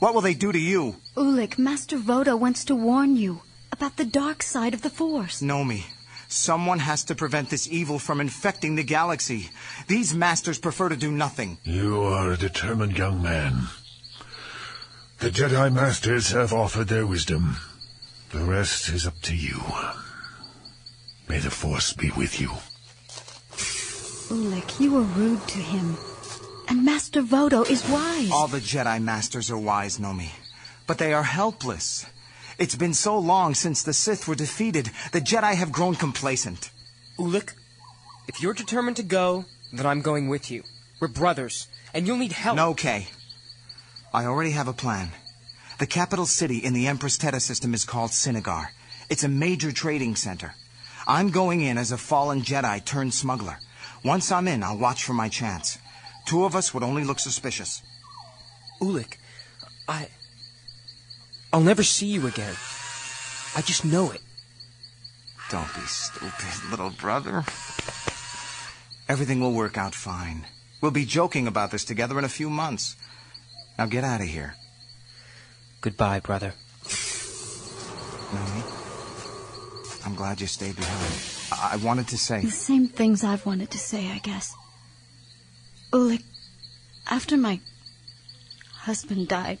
What 0.00 0.12
will 0.12 0.20
they 0.20 0.34
do 0.34 0.50
to 0.50 0.58
you? 0.58 0.96
Ulic, 1.16 1.56
Master 1.56 1.98
Vodo 1.98 2.38
wants 2.38 2.64
to 2.64 2.74
warn 2.74 3.16
you 3.16 3.42
about 3.72 3.96
the 3.96 4.04
dark 4.04 4.42
side 4.42 4.74
of 4.74 4.82
the 4.82 4.90
Force. 4.90 5.40
Nomi, 5.40 5.84
someone 6.28 6.78
has 6.78 7.04
to 7.04 7.14
prevent 7.14 7.50
this 7.50 7.66
evil 7.68 7.98
from 7.98 8.20
infecting 8.20 8.76
the 8.76 8.84
galaxy. 8.84 9.50
These 9.88 10.14
masters 10.14 10.58
prefer 10.58 10.88
to 10.90 10.96
do 10.96 11.10
nothing. 11.10 11.58
You 11.64 12.02
are 12.02 12.32
a 12.32 12.36
determined 12.36 12.96
young 12.96 13.22
man. 13.22 13.68
The 15.18 15.30
Jedi 15.30 15.72
Masters 15.72 16.30
have 16.30 16.52
offered 16.52 16.86
their 16.86 17.06
wisdom. 17.06 17.56
The 18.30 18.44
rest 18.44 18.88
is 18.90 19.06
up 19.06 19.20
to 19.22 19.34
you. 19.34 19.60
May 21.28 21.38
the 21.38 21.50
Force 21.50 21.92
be 21.92 22.10
with 22.12 22.40
you. 22.40 22.50
Ulic, 24.30 24.78
you 24.78 24.92
were 24.92 25.02
rude 25.02 25.44
to 25.48 25.58
him. 25.58 25.96
And 26.68 26.84
Master 26.84 27.22
Vodo 27.22 27.68
is 27.68 27.88
wise. 27.88 28.30
All 28.30 28.46
the 28.46 28.60
Jedi 28.60 29.02
Masters 29.02 29.50
are 29.50 29.58
wise, 29.58 29.98
Nomi. 29.98 30.28
But 30.86 30.98
they 30.98 31.12
are 31.12 31.22
helpless. 31.22 32.06
It's 32.58 32.74
been 32.74 32.94
so 32.94 33.16
long 33.16 33.54
since 33.54 33.84
the 33.84 33.92
Sith 33.92 34.26
were 34.26 34.34
defeated, 34.34 34.90
the 35.12 35.20
Jedi 35.20 35.54
have 35.54 35.70
grown 35.70 35.94
complacent. 35.94 36.70
Ulic, 37.16 37.52
if 38.26 38.42
you're 38.42 38.52
determined 38.52 38.96
to 38.96 39.04
go, 39.04 39.44
then 39.72 39.86
I'm 39.86 40.00
going 40.00 40.28
with 40.28 40.50
you. 40.50 40.64
We're 41.00 41.06
brothers, 41.06 41.68
and 41.94 42.06
you'll 42.06 42.16
need 42.16 42.32
help. 42.32 42.56
No, 42.56 42.74
Cay. 42.74 43.06
I 44.12 44.24
already 44.24 44.50
have 44.50 44.66
a 44.66 44.72
plan. 44.72 45.10
The 45.78 45.86
capital 45.86 46.26
city 46.26 46.58
in 46.58 46.72
the 46.72 46.88
Empress 46.88 47.16
Teta 47.16 47.38
system 47.38 47.74
is 47.74 47.84
called 47.84 48.10
Cinnagar. 48.10 48.70
It's 49.08 49.22
a 49.22 49.28
major 49.28 49.70
trading 49.70 50.16
center. 50.16 50.54
I'm 51.06 51.30
going 51.30 51.60
in 51.60 51.78
as 51.78 51.92
a 51.92 51.96
fallen 51.96 52.42
Jedi 52.42 52.84
turned 52.84 53.14
smuggler. 53.14 53.60
Once 54.04 54.32
I'm 54.32 54.48
in, 54.48 54.64
I'll 54.64 54.76
watch 54.76 55.04
for 55.04 55.12
my 55.12 55.28
chance. 55.28 55.78
Two 56.26 56.44
of 56.44 56.56
us 56.56 56.74
would 56.74 56.82
only 56.82 57.04
look 57.04 57.20
suspicious. 57.20 57.82
Ulic, 58.80 59.16
I... 59.88 60.08
I'll 61.52 61.60
never 61.60 61.82
see 61.82 62.06
you 62.06 62.26
again. 62.26 62.54
I 63.56 63.62
just 63.62 63.84
know 63.84 64.10
it. 64.10 64.20
Don't 65.50 65.74
be 65.74 65.80
stupid, 65.80 66.70
little 66.70 66.90
brother. 66.90 67.44
Everything 69.08 69.40
will 69.40 69.52
work 69.52 69.78
out 69.78 69.94
fine. 69.94 70.46
We'll 70.80 70.90
be 70.90 71.06
joking 71.06 71.46
about 71.46 71.70
this 71.70 71.84
together 71.84 72.18
in 72.18 72.24
a 72.24 72.28
few 72.28 72.50
months. 72.50 72.96
Now 73.78 73.86
get 73.86 74.04
out 74.04 74.20
of 74.20 74.26
here. 74.26 74.54
Goodbye, 75.80 76.20
brother. 76.20 76.52
Nomi, 78.30 78.62
I'm 80.04 80.14
glad 80.14 80.40
you 80.40 80.46
stayed 80.46 80.76
behind. 80.76 81.14
I, 81.50 81.70
I 81.72 81.76
wanted 81.76 82.08
to 82.08 82.18
say... 82.18 82.42
The 82.42 82.50
same 82.50 82.88
things 82.88 83.24
I've 83.24 83.46
wanted 83.46 83.70
to 83.70 83.78
say, 83.78 84.10
I 84.10 84.18
guess. 84.18 84.54
Ulic, 85.92 86.22
after 87.08 87.38
my 87.38 87.60
husband 88.80 89.28
died, 89.28 89.60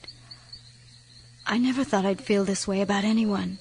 I 1.50 1.56
never 1.56 1.82
thought 1.82 2.04
I'd 2.04 2.20
feel 2.20 2.44
this 2.44 2.68
way 2.68 2.82
about 2.82 3.04
anyone. 3.04 3.58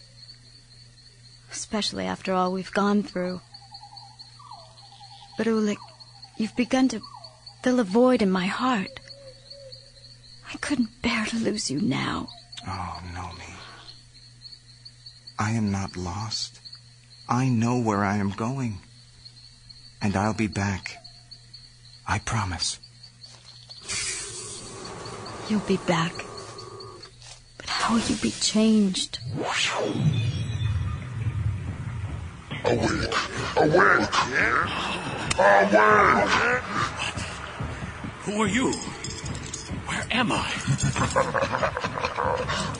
Especially 1.49 2.05
after 2.05 2.33
all 2.33 2.51
we've 2.51 2.73
gone 2.73 3.01
through. 3.01 3.39
But 5.37 5.47
Ulic, 5.47 5.77
you've 6.35 6.55
begun 6.57 6.89
to 6.89 6.99
fill 7.63 7.79
a 7.79 7.85
void 7.85 8.21
in 8.21 8.29
my 8.29 8.47
heart. 8.47 8.99
I 10.53 10.57
couldn't 10.57 11.01
bear 11.01 11.25
to 11.27 11.37
lose 11.37 11.71
you 11.71 11.79
now. 11.79 12.27
Oh, 12.67 13.01
Nomi. 13.13 13.55
I 15.39 15.51
am 15.51 15.71
not 15.71 15.95
lost. 15.95 16.59
I 17.29 17.47
know 17.47 17.79
where 17.79 18.03
I 18.03 18.17
am 18.17 18.31
going. 18.31 18.79
And 20.01 20.17
I'll 20.17 20.33
be 20.33 20.47
back. 20.47 20.97
I 22.05 22.19
promise. 22.19 22.79
You'll 25.47 25.61
be 25.61 25.77
back. 25.87 26.13
But 27.67 27.73
how 27.73 27.93
will 27.95 28.01
you 28.01 28.15
be 28.15 28.31
changed? 28.31 29.19
Awake! 32.63 33.13
Awake! 33.57 34.15
Awake! 35.37 35.77
Who 38.23 38.41
are 38.41 38.47
you? 38.47 38.71
Where 39.87 40.05
am 40.11 40.31
I? 40.31 40.49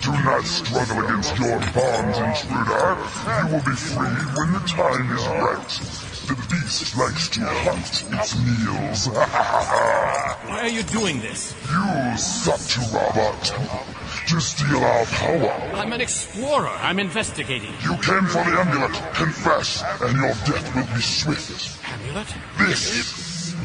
Do 0.02 0.12
not 0.12 0.46
struggle 0.46 1.00
against 1.06 1.38
your 1.38 1.60
bonds, 1.76 2.18
intruder. 2.18 2.98
You 3.28 3.48
will 3.52 3.64
be 3.64 3.76
free 3.76 4.18
when 4.36 4.54
the 4.54 4.64
time 4.68 5.12
is 5.12 5.26
right. 5.28 6.08
The 6.28 6.36
beast 6.50 6.98
likes 6.98 7.30
to 7.30 7.42
hunt 7.46 8.04
its 8.14 8.36
meals. 8.40 9.08
Why 10.48 10.60
are 10.64 10.68
you 10.70 10.84
doing 10.84 11.20
this? 11.20 11.54
You 11.70 12.18
sought 12.18 12.60
to 12.60 12.80
rob 12.94 13.18
our 13.18 13.34
temple, 13.44 13.86
to 14.28 14.42
steal 14.42 14.84
our 14.84 15.06
power. 15.06 15.52
I'm 15.74 15.94
an 15.94 16.02
explorer. 16.02 16.68
I'm 16.68 17.00
investigating. 17.00 17.72
You 17.82 17.96
came 17.98 18.26
for 18.26 18.44
the 18.44 18.60
amulet. 18.60 18.92
Confess, 19.14 19.84
and 20.02 20.18
your 20.18 20.34
death 20.46 20.76
will 20.76 20.86
be 20.94 21.02
swift. 21.02 21.80
Amulet? 21.88 22.28
This 22.58 23.56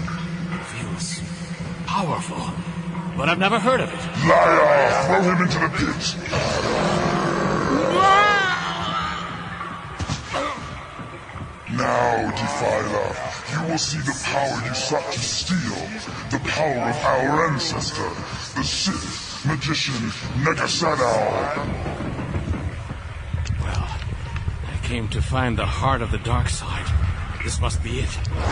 feels 0.70 1.20
powerful, 1.84 2.54
but 3.16 3.28
I've 3.28 3.40
never 3.40 3.58
heard 3.58 3.80
of 3.80 3.92
it. 3.92 4.00
Liar! 4.28 5.04
Throw 5.06 5.22
him 5.22 5.42
into 5.42 5.58
the 5.58 5.68
pit. 5.78 6.16
Now, 11.72 12.30
Defiler, 12.30 13.16
you 13.50 13.72
will 13.72 13.78
see 13.78 13.98
the 13.98 14.14
power 14.22 14.68
you 14.68 14.74
sought 14.74 15.12
to 15.12 15.18
steal. 15.18 15.74
The 16.30 16.38
power 16.48 16.88
of 16.88 16.96
our 17.04 17.48
ancestor, 17.48 18.10
the 18.54 18.62
Sith 18.62 19.31
Magician 19.44 20.12
Naga 20.44 20.68
Sadow. 20.68 21.56
Well, 23.60 23.88
I 24.68 24.78
came 24.84 25.08
to 25.08 25.20
find 25.20 25.58
the 25.58 25.66
heart 25.66 26.00
of 26.00 26.12
the 26.12 26.18
dark 26.18 26.48
side. 26.48 26.86
This 27.42 27.60
must 27.60 27.82
be 27.82 27.98
it. 27.98 28.18
By 28.30 28.46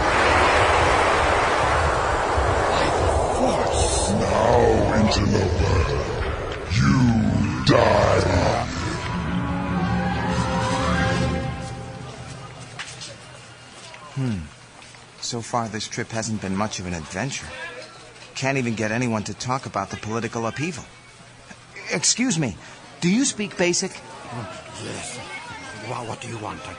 the 2.98 3.06
force. 3.38 4.10
Now, 4.18 4.94
interloper, 5.00 5.78
you 6.74 7.64
die. 7.66 8.66
Hmm. 14.16 14.38
So 15.20 15.40
far, 15.40 15.68
this 15.68 15.86
trip 15.86 16.10
hasn't 16.10 16.42
been 16.42 16.56
much 16.56 16.80
of 16.80 16.86
an 16.86 16.94
adventure. 16.94 17.46
Can't 18.40 18.56
even 18.56 18.74
get 18.74 18.90
anyone 18.90 19.22
to 19.24 19.34
talk 19.34 19.66
about 19.66 19.90
the 19.90 19.98
political 19.98 20.46
upheaval. 20.46 20.86
Excuse 21.92 22.38
me, 22.38 22.56
do 23.02 23.10
you 23.10 23.26
speak 23.26 23.58
basic? 23.58 23.90
Yes. 24.82 25.20
Well, 25.90 26.06
what 26.06 26.22
do 26.22 26.28
you 26.28 26.38
want? 26.38 26.66
I, 26.66 26.72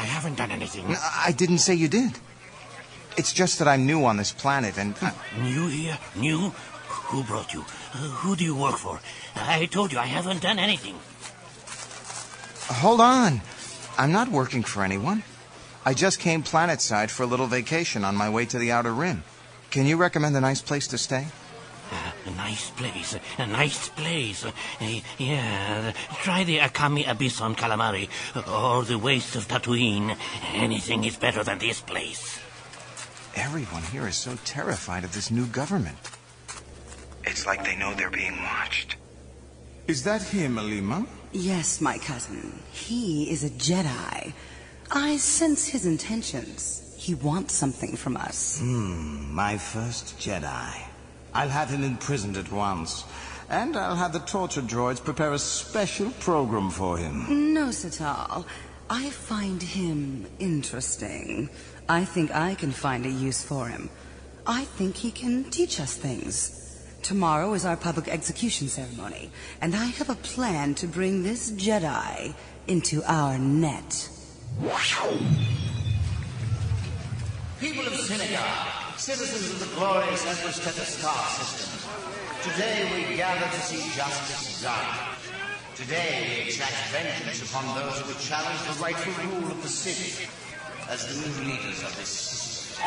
I 0.00 0.04
haven't 0.06 0.38
done 0.38 0.50
anything. 0.50 0.96
I 1.26 1.32
didn't 1.32 1.58
say 1.58 1.74
you 1.74 1.88
did. 1.88 2.18
It's 3.18 3.34
just 3.34 3.58
that 3.58 3.68
I'm 3.68 3.84
new 3.84 4.06
on 4.06 4.16
this 4.16 4.32
planet 4.32 4.78
and. 4.78 4.94
New 5.42 5.68
here? 5.68 5.98
New? 6.16 6.54
Who 7.12 7.22
brought 7.22 7.52
you? 7.52 7.66
Uh, 7.92 7.98
who 8.24 8.34
do 8.34 8.42
you 8.42 8.56
work 8.56 8.78
for? 8.78 8.98
I 9.36 9.66
told 9.66 9.92
you 9.92 9.98
I 9.98 10.06
haven't 10.06 10.40
done 10.40 10.58
anything. 10.58 10.96
Hold 12.80 13.02
on. 13.02 13.42
I'm 13.98 14.10
not 14.10 14.30
working 14.30 14.62
for 14.62 14.82
anyone. 14.82 15.22
I 15.84 15.92
just 15.92 16.18
came 16.18 16.42
planetside 16.42 17.10
for 17.10 17.24
a 17.24 17.26
little 17.26 17.46
vacation 17.46 18.06
on 18.06 18.16
my 18.16 18.30
way 18.30 18.46
to 18.46 18.58
the 18.58 18.72
Outer 18.72 18.94
Rim. 18.94 19.22
Can 19.74 19.86
you 19.86 19.96
recommend 19.96 20.36
a 20.36 20.40
nice 20.40 20.62
place 20.62 20.86
to 20.86 20.98
stay? 20.98 21.26
Uh, 21.90 22.12
a 22.26 22.30
nice 22.36 22.70
place. 22.70 23.18
A 23.38 23.46
nice 23.48 23.88
place. 23.88 24.44
Uh, 24.44 24.52
yeah. 25.18 25.92
Try 26.22 26.44
the 26.44 26.58
Akami 26.58 27.10
Abyss 27.10 27.40
on 27.40 27.56
Calamari 27.56 28.08
or 28.36 28.84
the 28.84 28.96
Waste 28.96 29.34
of 29.34 29.48
Tatooine. 29.48 30.16
Anything 30.52 31.02
is 31.02 31.16
better 31.16 31.42
than 31.42 31.58
this 31.58 31.80
place. 31.80 32.38
Everyone 33.34 33.82
here 33.82 34.06
is 34.06 34.14
so 34.14 34.38
terrified 34.44 35.02
of 35.02 35.12
this 35.12 35.32
new 35.32 35.46
government. 35.46 35.98
It's 37.24 37.44
like 37.44 37.64
they 37.64 37.74
know 37.74 37.94
they're 37.94 38.10
being 38.10 38.40
watched. 38.44 38.94
Is 39.88 40.04
that 40.04 40.22
him, 40.22 40.54
Aleema? 40.54 41.04
Yes, 41.32 41.80
my 41.80 41.98
cousin. 41.98 42.60
He 42.70 43.28
is 43.28 43.42
a 43.42 43.50
Jedi. 43.50 44.34
I 44.92 45.16
sense 45.16 45.66
his 45.66 45.84
intentions. 45.84 46.83
He 47.04 47.14
wants 47.14 47.52
something 47.52 47.96
from 47.96 48.16
us. 48.16 48.60
Hmm, 48.60 49.34
my 49.34 49.58
first 49.58 50.18
Jedi. 50.18 50.72
I'll 51.34 51.50
have 51.50 51.68
him 51.68 51.84
imprisoned 51.84 52.38
at 52.38 52.50
once. 52.50 53.04
And 53.50 53.76
I'll 53.76 53.94
have 53.94 54.14
the 54.14 54.20
torture 54.20 54.62
droids 54.62 55.04
prepare 55.04 55.34
a 55.34 55.38
special 55.38 56.08
program 56.12 56.70
for 56.70 56.96
him. 56.96 57.52
No, 57.52 57.66
Satal. 57.66 58.46
I 58.88 59.10
find 59.10 59.62
him 59.62 60.26
interesting. 60.38 61.50
I 61.90 62.06
think 62.06 62.34
I 62.34 62.54
can 62.54 62.72
find 62.72 63.04
a 63.04 63.10
use 63.10 63.44
for 63.44 63.68
him. 63.68 63.90
I 64.46 64.64
think 64.64 64.96
he 64.96 65.10
can 65.10 65.44
teach 65.50 65.80
us 65.80 65.94
things. 65.94 66.86
Tomorrow 67.02 67.52
is 67.52 67.66
our 67.66 67.76
public 67.76 68.08
execution 68.08 68.68
ceremony, 68.68 69.30
and 69.60 69.76
I 69.76 69.84
have 69.98 70.08
a 70.08 70.14
plan 70.14 70.74
to 70.76 70.86
bring 70.86 71.22
this 71.22 71.52
Jedi 71.52 72.32
into 72.66 73.02
our 73.04 73.36
net. 73.36 74.08
People 77.64 77.86
of 77.86 77.94
Cinnagar, 77.94 78.98
citizens 78.98 79.54
of 79.54 79.58
the 79.58 79.74
glorious 79.76 80.26
Empress 80.26 80.58
Teta 80.58 80.84
star 80.84 81.16
system, 81.32 81.80
today 82.52 83.08
we 83.08 83.16
gather 83.16 83.40
to 83.40 83.60
see 83.62 83.80
justice 83.96 84.60
done. 84.60 84.84
Today 85.74 86.28
we 86.28 86.42
exact 86.44 86.74
vengeance 86.92 87.40
upon 87.48 87.64
those 87.74 88.00
who 88.00 88.08
would 88.08 88.20
challenge 88.20 88.60
the 88.68 88.82
rightful 88.82 89.14
rule 89.24 89.50
of 89.50 89.62
the 89.62 89.68
city 89.70 90.28
as 90.90 91.08
the 91.08 91.16
new 91.24 91.52
leaders 91.52 91.82
of 91.82 91.96
this 91.96 92.08
system. 92.08 92.84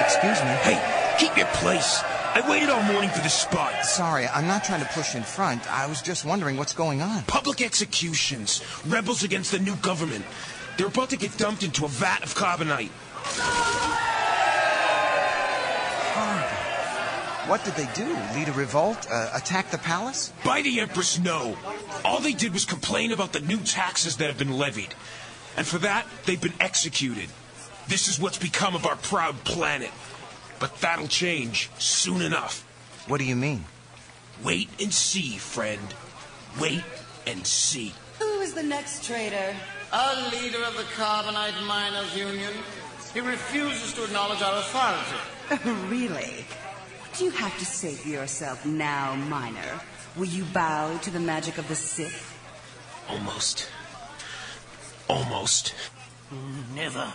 Excuse 0.00 0.42
me? 0.42 0.50
Hey, 0.66 1.16
keep 1.20 1.36
your 1.36 1.46
place. 1.62 2.02
I 2.34 2.42
waited 2.50 2.70
all 2.70 2.82
morning 2.82 3.10
for 3.10 3.20
this 3.20 3.34
spot. 3.34 3.84
Sorry, 3.84 4.26
I'm 4.26 4.48
not 4.48 4.64
trying 4.64 4.80
to 4.80 4.88
push 4.94 5.14
in 5.14 5.22
front. 5.22 5.70
I 5.72 5.86
was 5.86 6.02
just 6.02 6.24
wondering 6.24 6.56
what's 6.56 6.74
going 6.74 7.02
on. 7.02 7.22
Public 7.28 7.62
executions. 7.62 8.64
Rebels 8.84 9.22
against 9.22 9.52
the 9.52 9.60
new 9.60 9.76
government. 9.76 10.24
They're 10.76 10.88
about 10.88 11.10
to 11.10 11.16
get 11.16 11.36
dumped 11.36 11.62
into 11.62 11.84
a 11.84 11.88
vat 11.88 12.24
of 12.24 12.34
carbonite. 12.34 12.90
What 17.50 17.64
did 17.64 17.74
they 17.74 17.88
do? 17.94 18.06
Lead 18.34 18.48
a 18.48 18.52
revolt? 18.52 19.08
Uh, 19.10 19.28
attack 19.34 19.72
the 19.72 19.78
palace? 19.78 20.32
By 20.44 20.62
the 20.62 20.78
Empress, 20.78 21.18
no. 21.18 21.58
All 22.04 22.20
they 22.20 22.32
did 22.32 22.52
was 22.52 22.64
complain 22.64 23.10
about 23.10 23.32
the 23.32 23.40
new 23.40 23.58
taxes 23.58 24.18
that 24.18 24.28
have 24.28 24.38
been 24.38 24.56
levied. 24.56 24.94
And 25.56 25.66
for 25.66 25.78
that, 25.78 26.06
they've 26.26 26.40
been 26.40 26.54
executed. 26.60 27.28
This 27.88 28.06
is 28.06 28.20
what's 28.20 28.38
become 28.38 28.76
of 28.76 28.86
our 28.86 28.94
proud 28.94 29.42
planet. 29.42 29.90
But 30.60 30.80
that'll 30.80 31.08
change 31.08 31.70
soon 31.76 32.22
enough. 32.22 32.64
What 33.08 33.18
do 33.18 33.24
you 33.24 33.34
mean? 33.34 33.64
Wait 34.44 34.68
and 34.80 34.94
see, 34.94 35.36
friend. 35.36 35.92
Wait 36.60 36.84
and 37.26 37.44
see. 37.44 37.92
Who 38.20 38.40
is 38.42 38.54
the 38.54 38.62
next 38.62 39.04
traitor? 39.04 39.56
A 39.92 40.30
leader 40.30 40.62
of 40.62 40.76
the 40.76 40.84
Carbonite 40.94 41.66
Miners 41.66 42.16
Union. 42.16 42.52
He 43.12 43.20
refuses 43.20 43.92
to 43.94 44.04
acknowledge 44.04 44.40
our 44.42 44.58
authority. 44.58 45.16
Oh, 45.50 45.86
really? 45.90 46.44
What 47.00 47.18
do 47.18 47.24
you 47.24 47.30
have 47.32 47.58
to 47.58 47.64
say 47.64 47.94
for 47.94 48.08
yourself 48.08 48.64
now, 48.64 49.16
Miner? 49.16 49.80
Will 50.16 50.26
you 50.26 50.44
bow 50.44 50.96
to 50.98 51.10
the 51.10 51.18
magic 51.18 51.58
of 51.58 51.66
the 51.68 51.74
Sith? 51.74 52.36
Almost. 53.08 53.68
Almost. 55.08 55.74
Never. 56.74 57.12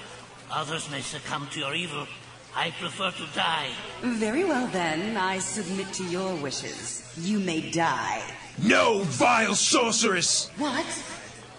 Others 0.52 0.92
may 0.92 1.02
succumb 1.02 1.48
to 1.52 1.60
your 1.60 1.74
evil. 1.74 2.08
I 2.56 2.72
prefer 2.72 3.12
to 3.12 3.26
die. 3.34 3.70
Very 4.02 4.44
well 4.44 4.68
then, 4.68 5.18
I 5.18 5.40
submit 5.40 5.92
to 5.94 6.04
your 6.06 6.36
wishes. 6.36 7.04
You 7.18 7.40
may 7.40 7.70
die. 7.72 8.22
No, 8.62 9.00
vile 9.04 9.56
sorceress! 9.56 10.50
What? 10.58 10.86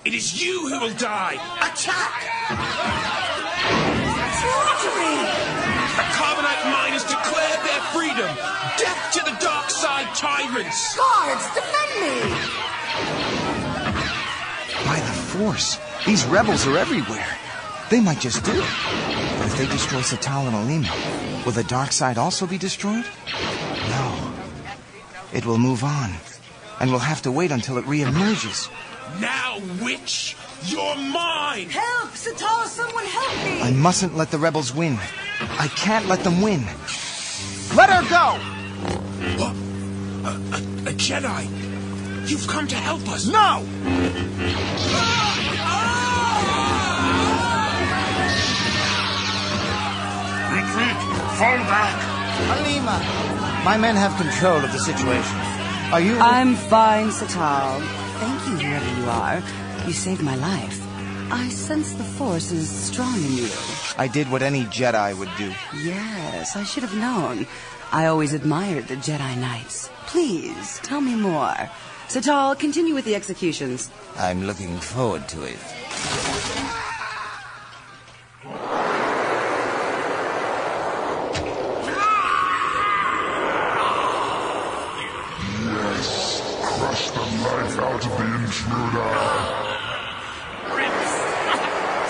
It 0.04 0.14
is 0.14 0.42
you 0.42 0.68
who 0.68 0.80
will 0.80 0.94
die! 0.94 1.34
Attack! 1.60 2.22
The 5.96 6.06
Carbonite 6.12 6.64
miners 6.70 7.04
declared 7.04 7.60
their 7.64 7.80
freedom! 7.94 8.30
Death 8.76 9.12
to 9.14 9.20
the 9.24 9.36
dark 9.40 9.70
side 9.70 10.14
tyrants! 10.14 10.96
Guards, 10.96 11.46
defend 11.54 11.92
me! 12.00 12.20
By 14.84 15.00
the 15.00 15.12
Force, 15.36 15.78
these 16.04 16.24
rebels 16.26 16.66
are 16.66 16.76
everywhere. 16.76 17.26
They 17.90 18.00
might 18.00 18.20
just 18.20 18.44
do 18.44 18.52
it. 18.52 18.70
But 19.38 19.46
if 19.46 19.58
they 19.58 19.66
destroy 19.66 20.00
Satal 20.00 20.46
and 20.48 20.54
Aleema, 20.54 21.44
will 21.44 21.52
the 21.52 21.64
dark 21.64 21.92
side 21.92 22.18
also 22.18 22.46
be 22.46 22.58
destroyed? 22.58 23.04
No. 23.88 24.32
It 25.32 25.46
will 25.46 25.58
move 25.58 25.84
on. 25.84 26.12
And 26.80 26.90
we'll 26.90 27.00
have 27.00 27.22
to 27.22 27.32
wait 27.32 27.52
until 27.52 27.78
it 27.78 27.84
reemerges. 27.84 28.68
Now, 29.20 29.60
witch, 29.82 30.36
you're 30.64 30.96
mine! 30.96 31.68
Help! 31.68 32.10
Satal, 32.10 32.66
someone 32.66 33.04
help 33.04 33.44
me! 33.44 33.62
I 33.62 33.70
mustn't 33.72 34.16
let 34.16 34.30
the 34.30 34.38
rebels 34.38 34.74
win. 34.74 34.98
I 35.40 35.68
can't 35.68 36.06
let 36.06 36.20
them 36.20 36.40
win. 36.40 36.64
Let 37.74 37.90
her 37.90 38.02
go! 38.08 38.38
What? 39.38 39.54
A, 40.24 40.36
a, 40.56 40.90
a 40.90 40.94
Jedi? 40.94 41.48
You've 42.28 42.46
come 42.48 42.66
to 42.68 42.76
help 42.76 43.06
us! 43.08 43.26
No! 43.26 43.62
Retreat! 50.52 50.96
Fall 51.38 51.58
back! 51.68 52.16
Aleema, 52.36 53.64
my 53.64 53.76
men 53.76 53.96
have 53.96 54.16
control 54.16 54.64
of 54.64 54.72
the 54.72 54.78
situation. 54.78 55.36
Are 55.92 56.00
you... 56.00 56.18
I'm 56.18 56.54
fine, 56.54 57.08
Satal. 57.08 57.80
Thank 58.18 58.62
you, 58.62 58.68
whoever 58.68 59.00
you 59.00 59.08
are. 59.08 59.65
You 59.86 59.92
saved 59.92 60.22
my 60.22 60.34
life. 60.36 60.80
I 61.30 61.48
sense 61.48 61.92
the 61.92 62.04
Force 62.04 62.50
is 62.52 62.68
strong 62.68 63.16
in 63.16 63.32
you. 63.36 63.48
I 63.96 64.08
did 64.08 64.30
what 64.30 64.42
any 64.42 64.64
Jedi 64.64 65.16
would 65.16 65.30
do. 65.38 65.52
Yes, 65.76 66.56
I 66.56 66.64
should 66.64 66.82
have 66.82 66.96
known. 66.96 67.46
I 67.92 68.06
always 68.06 68.32
admired 68.32 68.88
the 68.88 68.96
Jedi 68.96 69.36
Knights. 69.38 69.88
Please, 70.06 70.80
tell 70.80 71.00
me 71.00 71.14
more. 71.14 71.54
Satal, 72.08 72.58
continue 72.58 72.94
with 72.94 73.04
the 73.04 73.14
executions. 73.14 73.90
I'm 74.16 74.44
looking 74.46 74.76
forward 74.78 75.28
to 75.28 75.42
it. 75.44 75.58
Yes, 85.64 86.42
crush 86.62 87.10
the 87.10 87.20
life 87.20 87.78
out 87.78 88.04
of 88.04 88.12
the 88.18 88.26
intruder. 88.44 89.10
Ribs 90.76 91.12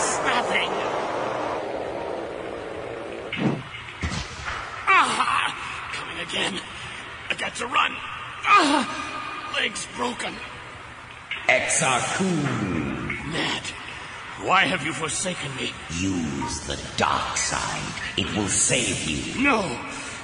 snapping. 0.03 0.73
Ah, 4.89 5.55
coming 5.93 6.19
again. 6.27 6.61
I 7.31 7.35
got 7.35 7.55
to 7.57 7.66
run. 7.66 7.93
Ah, 8.44 9.53
legs 9.55 9.86
broken. 9.97 10.35
Kun, 12.17 13.13
Nadd, 13.31 13.67
why 14.47 14.65
have 14.65 14.83
you 14.87 14.95
forsaken 14.95 15.55
me? 15.57 15.71
use 16.01 16.61
the 16.67 16.81
dark 16.97 17.37
side. 17.37 17.93
It 18.17 18.27
will 18.35 18.49
save 18.49 19.05
you. 19.05 19.43
No, 19.43 19.79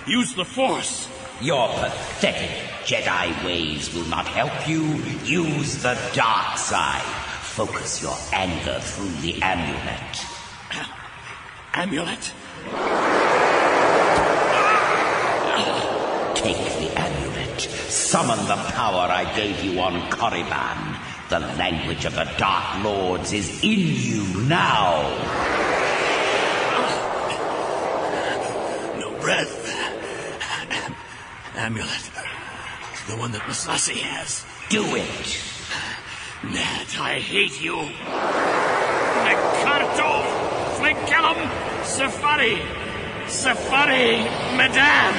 use 0.06 0.32
the 0.32 0.46
Force. 0.46 1.06
Your 1.42 1.68
pathetic 1.68 2.48
Jedi 2.86 3.44
ways 3.44 3.92
will 3.94 4.06
not 4.06 4.26
help 4.26 4.66
you. 4.66 4.82
Use 5.24 5.82
the 5.82 5.98
dark 6.14 6.56
side. 6.56 7.02
Focus 7.42 8.00
your 8.02 8.16
anger 8.32 8.80
through 8.80 9.12
the 9.20 9.42
amulet. 9.42 10.24
Amulet? 11.74 12.32
Take 16.34 16.64
the 16.80 16.90
amulet. 16.98 17.60
Summon 17.60 18.38
the 18.46 18.56
power 18.72 19.08
I 19.10 19.30
gave 19.36 19.62
you 19.62 19.78
on 19.78 20.00
Korriban. 20.10 20.91
The 21.32 21.38
language 21.38 22.04
of 22.04 22.14
the 22.14 22.30
Dark 22.36 22.84
Lords 22.84 23.32
is 23.32 23.64
in 23.64 23.78
you 23.80 24.22
now. 24.42 25.00
No 29.00 29.18
breath. 29.18 29.66
Amulet. 31.56 32.10
The 33.08 33.16
one 33.16 33.32
that 33.32 33.40
Massassi 33.48 33.94
has. 33.94 34.44
Do 34.68 34.84
it. 34.94 35.40
Nadd, 36.42 37.00
I 37.00 37.18
hate 37.18 37.62
you. 37.62 37.76
Nekarto, 39.24 40.12
Flinkellum, 40.76 41.40
Safari, 41.82 42.60
Safari, 43.26 44.18
Madame. 44.58 45.14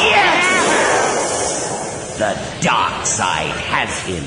Yes! 0.00 0.35
The 2.18 2.34
dark 2.62 3.04
side 3.04 3.50
has 3.68 3.98
him. 4.06 4.24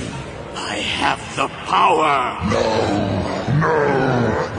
I 0.55 0.75
have 0.75 1.17
the 1.35 1.47
power. 1.47 2.37
No, 2.45 2.61
no, 3.57 3.77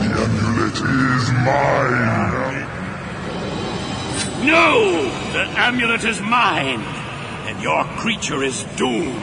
the 0.01 0.09
amulet 0.19 0.75
is 0.75 1.31
mine. 1.47 2.67
No! 4.45 5.05
The 5.33 5.45
amulet 5.61 6.03
is 6.03 6.21
mine, 6.21 6.81
and 7.47 7.63
your 7.63 7.85
creature 8.03 8.43
is 8.43 8.65
doomed. 8.75 9.15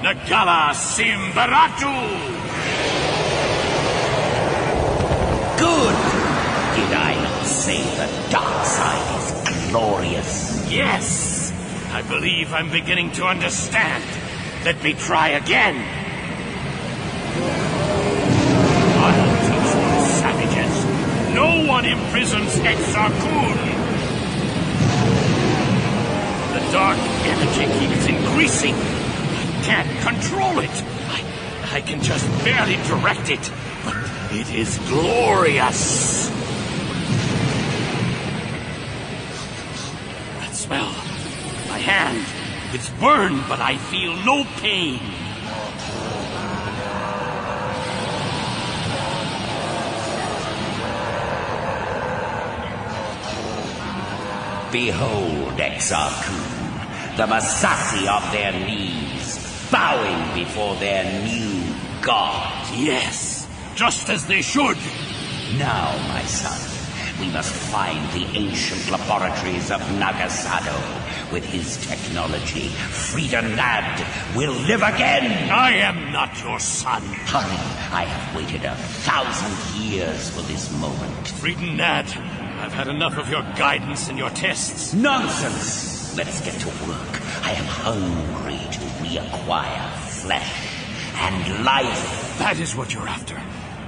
Nagala 0.00 0.72
Simbaratu! 0.72 1.92
Good! 5.58 5.96
Did 6.76 6.92
I 6.96 7.14
not 7.22 7.44
say 7.44 7.82
the 8.00 8.30
dark 8.30 8.64
side 8.64 9.20
is 9.20 9.70
glorious? 9.70 10.72
Yes! 10.72 11.35
I 11.96 12.02
believe 12.02 12.52
I'm 12.52 12.70
beginning 12.70 13.10
to 13.12 13.24
understand. 13.24 14.04
Let 14.66 14.82
me 14.84 14.92
try 14.92 15.30
again. 15.30 15.76
Savages. 20.20 21.34
No 21.34 21.64
one 21.66 21.86
imprisons 21.86 22.52
Exar 22.56 23.08
Kun. 23.08 23.56
The 26.52 26.70
dark 26.70 26.98
energy 27.32 27.64
keeps 27.78 28.06
increasing. 28.06 28.74
I 28.74 29.62
can't 29.64 30.00
control 30.02 30.58
it. 30.58 30.84
I, 31.08 31.76
I 31.76 31.80
can 31.80 32.02
just 32.02 32.28
barely 32.44 32.76
direct 32.88 33.30
it. 33.30 33.50
But 33.86 33.96
it 34.32 34.54
is 34.54 34.76
glorious. 34.90 36.28
That 40.40 40.52
smell. 40.52 41.05
Hand. 41.86 42.26
It's 42.74 42.90
burned, 42.98 43.44
but 43.48 43.60
I 43.60 43.76
feel 43.76 44.16
no 44.24 44.44
pain. 44.60 44.98
Behold, 54.72 55.56
Exar 55.58 56.10
Kun, 56.24 57.16
the 57.16 57.26
Massassi 57.32 58.08
of 58.08 58.32
their 58.32 58.52
knees, 58.66 59.68
bowing 59.70 60.34
before 60.34 60.74
their 60.76 61.04
new 61.22 61.72
god. 62.02 62.66
Yes, 62.74 63.46
just 63.76 64.08
as 64.08 64.26
they 64.26 64.42
should. 64.42 64.76
Now, 65.56 65.96
my 66.08 66.22
son, 66.24 66.65
we 67.20 67.28
must 67.28 67.52
find 67.52 67.98
the 68.12 68.26
ancient 68.36 68.90
laboratories 68.90 69.70
of 69.70 69.80
Naga 69.98 70.28
Sadow. 70.28 71.32
With 71.32 71.44
his 71.44 71.76
technology, 71.86 72.68
Freedon 72.68 73.56
Nadd 73.56 74.36
will 74.36 74.52
live 74.52 74.82
again. 74.82 75.50
I 75.50 75.72
am 75.74 76.12
not 76.12 76.40
your 76.42 76.60
son. 76.60 77.02
Hurry, 77.02 77.56
I 77.92 78.04
have 78.04 78.36
waited 78.36 78.64
a 78.64 78.74
thousand 78.76 79.82
years 79.82 80.30
for 80.30 80.42
this 80.42 80.70
moment. 80.78 81.26
Freedon 81.26 81.76
Nadd, 81.76 82.06
I've 82.60 82.72
had 82.72 82.88
enough 82.88 83.18
of 83.18 83.28
your 83.30 83.42
guidance 83.56 84.08
and 84.08 84.18
your 84.18 84.30
tests. 84.30 84.94
Nonsense! 84.94 86.16
Let's 86.16 86.40
get 86.42 86.54
to 86.60 86.68
work. 86.88 87.22
I 87.44 87.52
am 87.52 87.64
hungry 87.66 88.58
to 88.58 88.80
reacquire 89.04 89.90
flesh 89.98 90.76
and 91.16 91.64
life. 91.64 92.38
That 92.38 92.58
is 92.58 92.76
what 92.76 92.94
you're 92.94 93.08
after. 93.08 93.40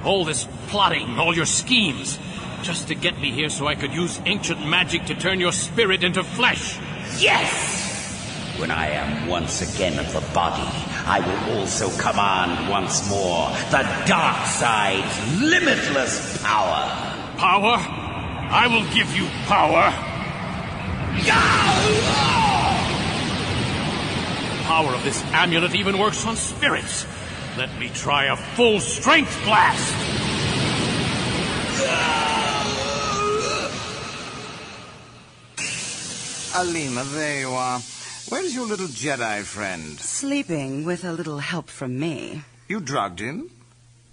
All 0.03 0.25
this 0.25 0.47
plotting, 0.67 1.17
all 1.17 1.35
your 1.35 1.45
schemes, 1.45 2.19
just 2.63 2.87
to 2.87 2.95
get 2.95 3.19
me 3.19 3.31
here 3.31 3.49
so 3.49 3.67
I 3.67 3.75
could 3.75 3.93
use 3.93 4.19
ancient 4.25 4.65
magic 4.65 5.05
to 5.05 5.15
turn 5.15 5.39
your 5.39 5.51
spirit 5.51 6.03
into 6.03 6.23
flesh. 6.23 6.77
Yes! 7.17 8.55
When 8.59 8.71
I 8.71 8.87
am 8.87 9.27
once 9.27 9.61
again 9.73 9.97
of 9.99 10.11
the 10.11 10.21
body, 10.33 10.67
I 11.05 11.19
will 11.21 11.59
also 11.59 11.89
command 11.97 12.69
once 12.69 13.09
more 13.09 13.49
the 13.71 13.87
dark 14.05 14.45
side's 14.45 15.41
limitless 15.41 16.41
power. 16.43 16.89
Power? 17.37 17.77
I 18.51 18.67
will 18.67 18.83
give 18.93 19.15
you 19.15 19.27
power. 19.45 19.93
The 24.57 24.63
power 24.63 24.93
of 24.93 25.03
this 25.03 25.23
amulet 25.31 25.75
even 25.75 25.97
works 25.97 26.25
on 26.25 26.35
spirits. 26.35 27.05
Let 27.57 27.77
me 27.79 27.89
try 27.89 28.25
a 28.25 28.35
full 28.35 28.79
strength 28.79 29.41
blast. 29.45 30.28
Aleema, 36.59 37.09
there 37.13 37.39
you 37.39 37.51
are. 37.51 37.79
Where's 38.27 38.53
your 38.53 38.65
little 38.65 38.87
Jedi 38.87 39.43
friend? 39.43 39.97
Sleeping 39.97 40.83
with 40.83 41.05
a 41.05 41.13
little 41.13 41.39
help 41.39 41.69
from 41.69 41.97
me. 41.97 42.43
You 42.67 42.81
drugged 42.81 43.19
him? 43.21 43.49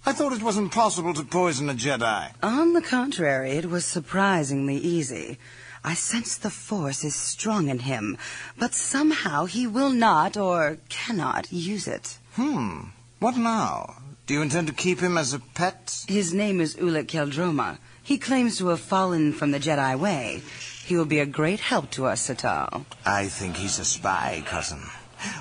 I 0.06 0.12
thought 0.12 0.32
it 0.32 0.44
wasn't 0.44 0.70
possible 0.70 1.12
to 1.14 1.24
poison 1.24 1.68
a 1.68 1.74
Jedi. 1.74 2.30
On 2.44 2.72
the 2.72 2.82
contrary, 2.82 3.50
it 3.50 3.66
was 3.68 3.84
surprisingly 3.84 4.76
easy. 4.76 5.38
I 5.82 5.94
sense 5.94 6.36
the 6.36 6.50
Force 6.50 7.02
is 7.02 7.16
strong 7.16 7.68
in 7.68 7.80
him, 7.80 8.16
but 8.56 8.74
somehow 8.74 9.46
he 9.46 9.66
will 9.66 9.90
not 9.90 10.36
or 10.36 10.78
cannot 10.88 11.52
use 11.52 11.88
it. 11.88 12.16
Hmm. 12.34 12.94
What 13.18 13.36
now? 13.36 13.96
Do 14.28 14.34
you 14.34 14.42
intend 14.42 14.68
to 14.68 14.72
keep 14.72 15.00
him 15.00 15.18
as 15.18 15.34
a 15.34 15.40
pet? 15.40 16.04
His 16.06 16.32
name 16.32 16.60
is 16.60 16.76
Ulic 16.76 17.06
Qel-Droma. 17.06 17.78
He 18.04 18.18
claims 18.18 18.58
to 18.58 18.68
have 18.68 18.78
fallen 18.78 19.32
from 19.32 19.50
the 19.50 19.58
Jedi 19.58 19.98
way. 19.98 20.42
He 20.86 20.96
will 20.96 21.04
be 21.04 21.18
a 21.18 21.26
great 21.26 21.58
help 21.58 21.90
to 21.98 22.06
us, 22.06 22.28
Satal. 22.28 22.84
I 23.04 23.26
think 23.26 23.56
he's 23.56 23.80
a 23.80 23.84
spy, 23.84 24.44
cousin. 24.46 24.78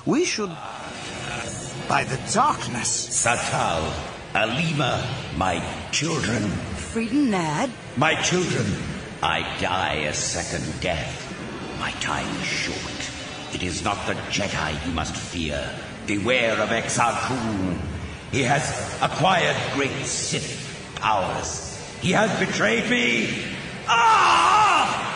We 0.04 0.24
should... 0.24 0.50
By 1.88 2.02
the 2.02 2.18
darkness! 2.32 2.90
Satal, 3.10 3.92
Aleema, 4.32 5.06
my 5.38 5.62
children. 5.92 6.42
Freedon 6.74 7.30
Nadd? 7.30 7.70
My 7.96 8.20
children. 8.22 8.66
I 9.22 9.42
die 9.60 10.06
a 10.08 10.12
second 10.12 10.66
death. 10.80 11.14
My 11.78 11.92
time 12.00 12.26
is 12.42 12.46
short. 12.48 13.54
It 13.54 13.62
is 13.62 13.84
not 13.84 14.04
the 14.08 14.14
Jedi 14.34 14.84
you 14.84 14.92
must 14.94 15.14
fear. 15.14 15.62
Beware 16.08 16.60
of 16.60 16.70
Exar 16.70 17.12
Exarchun. 17.12 17.78
He 18.32 18.42
has 18.42 18.98
acquired 19.00 19.56
great 19.74 20.04
Sith 20.04 20.96
powers. 20.96 21.78
He 22.02 22.10
has 22.10 22.36
betrayed 22.40 22.90
me. 22.90 23.44
Ah! 23.86 25.15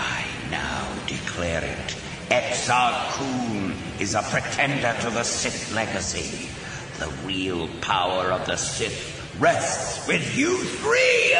I 0.00 0.24
now 0.50 0.88
declare 1.06 1.62
it. 1.62 1.96
Exar 2.30 2.92
Kun 3.12 3.74
is 3.98 4.14
a 4.14 4.22
pretender 4.22 4.96
to 5.02 5.10
the 5.10 5.24
Sith 5.24 5.74
legacy. 5.74 6.48
The 6.98 7.10
real 7.26 7.68
power 7.82 8.32
of 8.32 8.46
the 8.46 8.56
Sith 8.56 9.36
rests 9.38 10.06
with 10.08 10.36
you 10.36 10.56
three. 10.80 11.34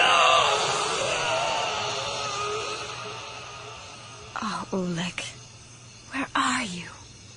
Ah, 4.36 4.66
oh, 4.72 4.76
Ulic. 4.76 5.20
Where 6.12 6.26
are 6.34 6.64
you? 6.64 6.88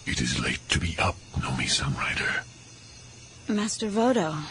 It 0.05 0.19
is 0.19 0.39
late 0.43 0.67
to 0.69 0.79
be 0.79 0.95
up, 0.99 1.15
Nomi 1.37 1.69
Sunrider. 1.69 2.43
Master 3.47 3.87
Vodo, 3.87 4.43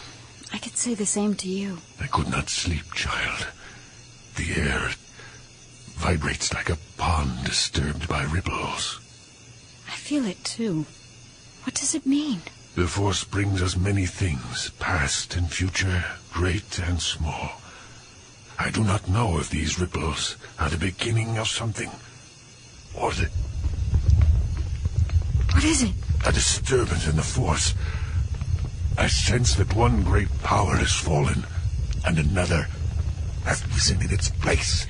I 0.52 0.58
could 0.58 0.76
say 0.78 0.94
the 0.94 1.06
same 1.06 1.34
to 1.36 1.48
you. 1.48 1.78
I 2.00 2.06
could 2.06 2.30
not 2.30 2.48
sleep, 2.48 2.92
child. 2.94 3.48
The 4.36 4.54
air 4.54 4.90
vibrates 5.94 6.52
like 6.52 6.70
a 6.70 6.78
pond 6.97 7.44
disturbed 7.44 8.09
by 8.09 8.24
ripples. 8.24 8.98
I 9.89 9.93
feel 9.93 10.27
it 10.27 10.43
too. 10.44 10.86
What 11.64 11.74
does 11.74 11.94
it 11.94 12.06
mean? 12.06 12.40
The 12.74 12.86
Force 12.86 13.24
brings 13.24 13.62
us 13.62 13.77
many 13.77 14.06
things, 14.06 14.70
past 14.78 15.36
and 15.36 15.51
future, 15.51 16.05
great 16.32 16.78
and 16.78 17.01
small. 17.01 17.60
I 18.59 18.70
do 18.70 18.82
not 18.85 19.09
know 19.09 19.39
if 19.39 19.51
these 19.51 19.78
ripples 19.81 20.36
are 20.59 20.69
the 20.69 20.77
beginning 20.77 21.39
of 21.39 21.48
something, 21.48 21.90
or 22.94 23.12
the... 23.12 23.28
What 25.52 25.64
is 25.64 25.82
it? 25.82 25.94
A 26.27 26.32
disturbance 26.32 27.06
in 27.06 27.16
the 27.16 27.23
Force. 27.23 27.74
I 28.97 29.06
sense 29.09 29.55
that 29.56 29.74
one 29.74 30.02
great 30.02 30.31
power 30.43 30.77
has 30.77 30.93
fallen. 30.93 31.44
and 32.05 32.19
another 32.19 32.66
has 33.44 33.66
risen 33.69 34.01
in 34.02 34.12
its 34.12 34.28
place. 34.28 34.86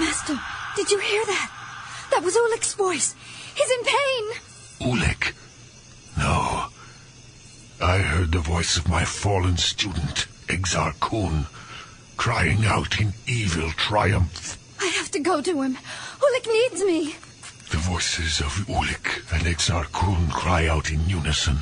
Master, 0.00 0.38
did 0.74 0.90
you 0.90 0.98
hear 0.98 1.24
that? 1.24 1.50
That 2.10 2.24
was 2.24 2.36
Ulic's 2.36 2.74
voice. 2.74 3.14
He's 3.54 3.70
in 3.70 3.84
pain. 3.84 4.24
Ulic? 4.80 5.34
No. 6.18 6.66
I 7.80 7.98
heard 7.98 8.32
the 8.32 8.40
voice 8.40 8.76
of 8.76 8.88
my 8.88 9.04
fallen 9.04 9.56
student, 9.56 10.26
Exar 10.48 10.98
Kun, 10.98 11.46
crying 12.16 12.64
out 12.64 13.00
in 13.00 13.12
evil 13.26 13.70
triumph. 13.70 14.58
I 14.80 14.86
have 14.86 15.12
to 15.12 15.20
go 15.20 15.40
to 15.40 15.62
him. 15.62 15.76
Ulic 16.18 16.46
needs 16.52 16.82
me. 16.82 17.14
The 17.70 17.78
voices 17.78 18.40
of 18.40 18.66
Ulic 18.66 19.32
and 19.32 19.44
Exar 19.46 19.84
Kun 19.92 20.28
cry 20.28 20.66
out 20.66 20.90
in 20.90 21.08
unison. 21.08 21.58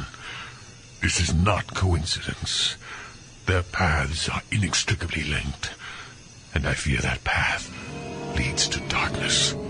This 1.02 1.20
is 1.20 1.34
not 1.34 1.74
coincidence. 1.74 2.76
Their 3.44 3.62
paths 3.62 4.28
are 4.30 4.42
inextricably 4.50 5.24
linked, 5.24 5.74
and 6.54 6.66
I 6.66 6.74
fear 6.74 7.00
that 7.00 7.24
path 7.24 7.70
leads 8.36 8.68
to 8.68 8.80
darkness. 8.88 9.52
And 9.52 9.60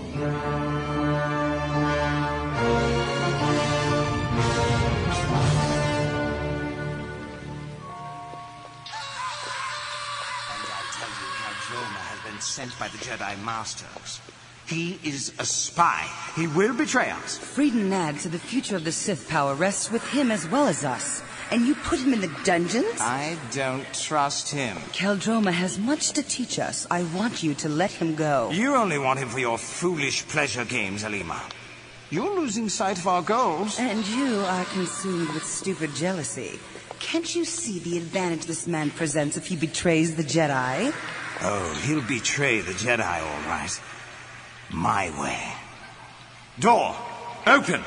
I 10.63 10.81
tell 10.91 11.09
you, 11.09 11.27
Qel-Droma 11.39 12.01
has 12.11 12.19
been 12.31 12.41
sent 12.41 12.77
by 12.79 12.87
the 12.87 12.97
Jedi 12.99 13.43
Masters. 13.43 14.21
He 14.65 14.97
is 15.03 15.33
a 15.39 15.45
spy. 15.45 16.07
He 16.35 16.47
will 16.47 16.73
betray 16.73 17.09
us. 17.09 17.37
Freedon 17.37 17.89
Nadd 17.89 18.17
said 18.19 18.31
the 18.31 18.39
future 18.39 18.77
of 18.77 18.85
the 18.85 18.91
Sith 18.93 19.27
power 19.29 19.55
rests 19.55 19.91
with 19.91 20.07
him 20.09 20.31
as 20.31 20.47
well 20.47 20.67
as 20.67 20.85
us. 20.85 21.21
And 21.53 21.67
you 21.67 21.75
put 21.75 21.99
him 21.99 22.13
in 22.13 22.21
the 22.21 22.35
dungeons? 22.43 22.99
I 22.99 23.37
don't 23.51 23.85
trust 23.93 24.49
him. 24.49 24.75
Qel-Droma 24.91 25.51
has 25.51 25.77
much 25.77 26.09
to 26.13 26.23
teach 26.23 26.57
us. 26.57 26.87
I 26.89 27.03
want 27.15 27.43
you 27.43 27.53
to 27.53 27.69
let 27.69 27.91
him 27.91 28.15
go. 28.15 28.49
You 28.49 28.75
only 28.75 28.97
want 28.97 29.19
him 29.19 29.29
for 29.29 29.37
your 29.37 29.59
foolish 29.59 30.27
pleasure 30.27 30.65
games, 30.65 31.03
Aleema. 31.03 31.39
You're 32.09 32.35
losing 32.35 32.69
sight 32.69 32.97
of 32.97 33.07
our 33.07 33.21
goals. 33.21 33.79
And 33.79 34.03
you 34.07 34.39
are 34.39 34.65
consumed 34.65 35.29
with 35.29 35.43
stupid 35.43 35.93
jealousy. 35.93 36.59
Can't 36.99 37.35
you 37.35 37.45
see 37.45 37.77
the 37.77 37.99
advantage 37.99 38.45
this 38.45 38.65
man 38.65 38.89
presents 38.89 39.37
if 39.37 39.45
he 39.45 39.55
betrays 39.55 40.15
the 40.15 40.23
Jedi? 40.23 40.91
Oh, 41.41 41.83
he'll 41.85 42.01
betray 42.01 42.61
the 42.61 42.71
Jedi, 42.71 43.21
all 43.21 43.49
right. 43.49 43.79
My 44.71 45.11
way. 45.21 45.53
Door, 46.59 46.95
open! 47.45 47.83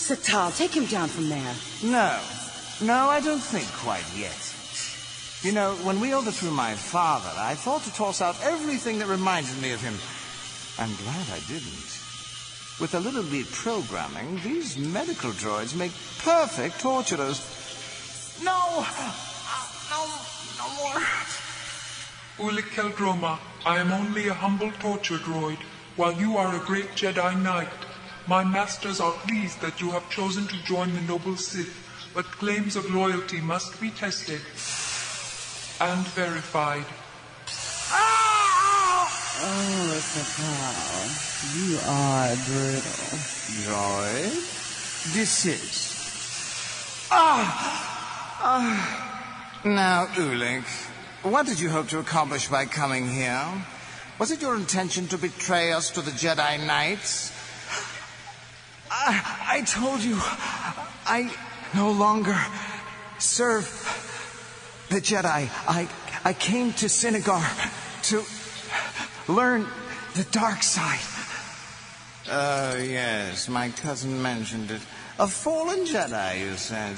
Satal, 0.00 0.56
take 0.56 0.74
him 0.74 0.86
down 0.86 1.08
from 1.08 1.28
there. 1.28 1.54
No. 1.84 2.18
No, 2.80 3.08
I 3.08 3.20
don't 3.20 3.38
think 3.42 3.66
quite 3.84 4.06
yet. 4.16 4.32
You 5.42 5.52
know, 5.52 5.74
when 5.84 6.00
we 6.00 6.14
overthrew 6.14 6.50
my 6.50 6.72
father, 6.74 7.30
I 7.36 7.54
thought 7.54 7.82
to 7.84 7.92
toss 7.92 8.22
out 8.22 8.40
everything 8.42 8.98
that 8.98 9.06
reminded 9.08 9.60
me 9.60 9.72
of 9.72 9.80
him. 9.82 9.94
I'm 10.78 10.94
glad 11.04 11.26
I 11.30 11.40
didn't. 11.46 11.90
With 12.80 12.94
a 12.94 13.00
little 13.00 13.22
bit 13.22 13.46
programming, 13.52 14.40
these 14.42 14.78
medical 14.78 15.32
droids 15.32 15.76
make 15.76 15.92
perfect 16.24 16.80
torturers. 16.80 17.40
No! 18.42 18.84
No, 19.90 20.00
no 20.56 20.66
more. 20.80 21.02
Ulic 22.38 22.72
Qel-Droma, 22.72 23.38
I 23.66 23.78
am 23.78 23.92
only 23.92 24.28
a 24.28 24.34
humble 24.34 24.72
torture 24.80 25.18
droid, 25.18 25.58
while 25.96 26.12
you 26.12 26.38
are 26.38 26.56
a 26.56 26.64
great 26.64 26.88
Jedi 26.96 27.38
Knight. 27.42 27.68
My 28.30 28.44
masters 28.44 29.00
are 29.00 29.10
pleased 29.26 29.60
that 29.60 29.80
you 29.80 29.90
have 29.90 30.08
chosen 30.08 30.46
to 30.46 30.62
join 30.62 30.94
the 30.94 31.00
noble 31.00 31.36
Sith, 31.36 31.74
but 32.14 32.24
claims 32.26 32.76
of 32.76 32.88
loyalty 32.94 33.40
must 33.40 33.80
be 33.80 33.90
tested 33.90 34.40
and 35.80 36.06
verified. 36.14 36.84
Oh, 39.42 39.98
Satal, 39.98 41.10
you 41.58 41.76
are 41.84 42.36
brutal. 42.46 43.18
Droid? 43.66 44.30
Desist. 45.12 47.08
Ah! 47.10 48.38
ah. 48.44 49.60
Now, 49.64 50.06
Ulic, 50.14 50.62
what 51.24 51.46
did 51.46 51.58
you 51.58 51.68
hope 51.68 51.88
to 51.88 51.98
accomplish 51.98 52.46
by 52.46 52.66
coming 52.66 53.08
here? 53.08 53.44
Was 54.20 54.30
it 54.30 54.40
your 54.40 54.54
intention 54.54 55.08
to 55.08 55.18
betray 55.18 55.72
us 55.72 55.90
to 55.90 56.00
the 56.00 56.12
Jedi 56.12 56.64
Knights? 56.64 57.39
I, 58.90 59.46
I 59.48 59.60
told 59.62 60.00
you, 60.02 60.16
I 60.18 61.30
no 61.74 61.92
longer 61.92 62.36
serve 63.18 63.66
the 64.88 65.00
Jedi. 65.00 65.48
I, 65.68 65.88
I 66.24 66.32
came 66.32 66.72
to 66.74 66.86
Cinnagar 66.86 67.42
to 68.10 68.24
learn 69.32 69.66
the 70.14 70.24
dark 70.32 70.62
side. 70.62 71.00
Oh, 72.30 72.76
yes, 72.76 73.48
my 73.48 73.70
cousin 73.70 74.20
mentioned 74.20 74.70
it. 74.70 74.82
A 75.18 75.26
fallen 75.28 75.84
Jedi, 75.84 76.40
you 76.40 76.56
said. 76.56 76.96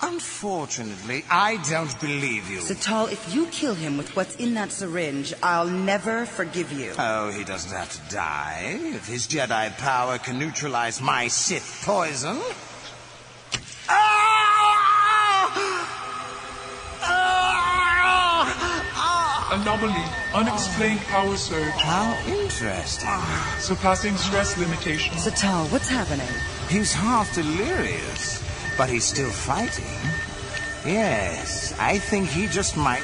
Unfortunately, 0.00 1.24
I 1.30 1.56
don't 1.68 2.00
believe 2.00 2.48
you. 2.48 2.60
Satal, 2.60 3.10
if 3.10 3.34
you 3.34 3.46
kill 3.46 3.74
him 3.74 3.96
with 3.96 4.14
what's 4.14 4.36
in 4.36 4.54
that 4.54 4.70
syringe, 4.70 5.34
I'll 5.42 5.66
never 5.66 6.24
forgive 6.24 6.72
you. 6.72 6.92
Oh, 6.98 7.30
he 7.30 7.42
doesn't 7.44 7.76
have 7.76 7.90
to 7.90 8.14
die. 8.14 8.78
If 8.80 9.06
his 9.06 9.26
Jedi 9.26 9.76
power 9.78 10.18
can 10.18 10.38
neutralize 10.38 11.00
my 11.00 11.26
Sith 11.28 11.82
poison. 11.84 12.38
Anomaly, 19.50 20.04
unexplained 20.34 21.00
power 21.00 21.36
surge. 21.36 21.72
How 21.72 22.16
interesting. 22.28 23.08
Surpassing 23.58 24.16
stress 24.16 24.56
limitations. 24.58 25.26
Satal, 25.26 25.66
what's 25.72 25.88
happening? 25.88 26.28
He's 26.68 26.92
half 26.92 27.34
delirious, 27.34 28.44
but 28.78 28.88
he's 28.88 29.04
still 29.04 29.28
fighting. 29.28 29.84
Yes, 30.86 31.74
I 31.78 31.98
think 31.98 32.28
he 32.28 32.46
just 32.46 32.76
might 32.76 33.02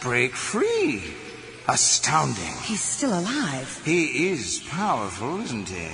break 0.00 0.34
free. 0.34 1.02
Astounding. 1.68 2.54
He's 2.64 2.82
still 2.82 3.16
alive. 3.16 3.80
He 3.84 4.30
is 4.30 4.66
powerful, 4.68 5.40
isn't 5.42 5.68
he? 5.68 5.88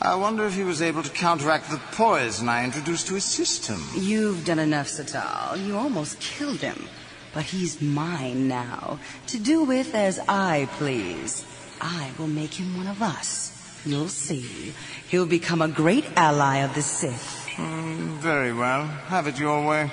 I 0.00 0.14
wonder 0.14 0.46
if 0.46 0.54
he 0.54 0.62
was 0.62 0.80
able 0.80 1.02
to 1.02 1.10
counteract 1.10 1.70
the 1.70 1.80
poison 1.92 2.48
I 2.48 2.64
introduced 2.64 3.08
to 3.08 3.14
his 3.14 3.24
system. 3.24 3.84
You've 3.94 4.46
done 4.46 4.60
enough, 4.60 4.86
Satal. 4.86 5.62
You 5.66 5.76
almost 5.76 6.20
killed 6.20 6.60
him. 6.60 6.88
But 7.34 7.44
he's 7.44 7.82
mine 7.82 8.48
now, 8.48 8.98
to 9.26 9.38
do 9.38 9.64
with 9.64 9.94
as 9.94 10.18
I 10.26 10.68
please. 10.78 11.44
I 11.80 12.12
will 12.18 12.28
make 12.28 12.54
him 12.54 12.76
one 12.76 12.86
of 12.86 13.02
us. 13.02 13.57
You'll 13.84 14.08
see. 14.08 14.74
He'll 15.08 15.26
become 15.26 15.62
a 15.62 15.68
great 15.68 16.04
ally 16.16 16.58
of 16.58 16.74
the 16.74 16.82
Sith. 16.82 17.48
Mm, 17.56 18.18
very 18.18 18.52
well. 18.52 18.86
Have 18.86 19.26
it 19.26 19.38
your 19.38 19.66
way. 19.66 19.90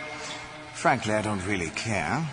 Frankly, 0.74 1.14
I 1.14 1.22
don't 1.22 1.46
really 1.46 1.70
care. 1.70 2.28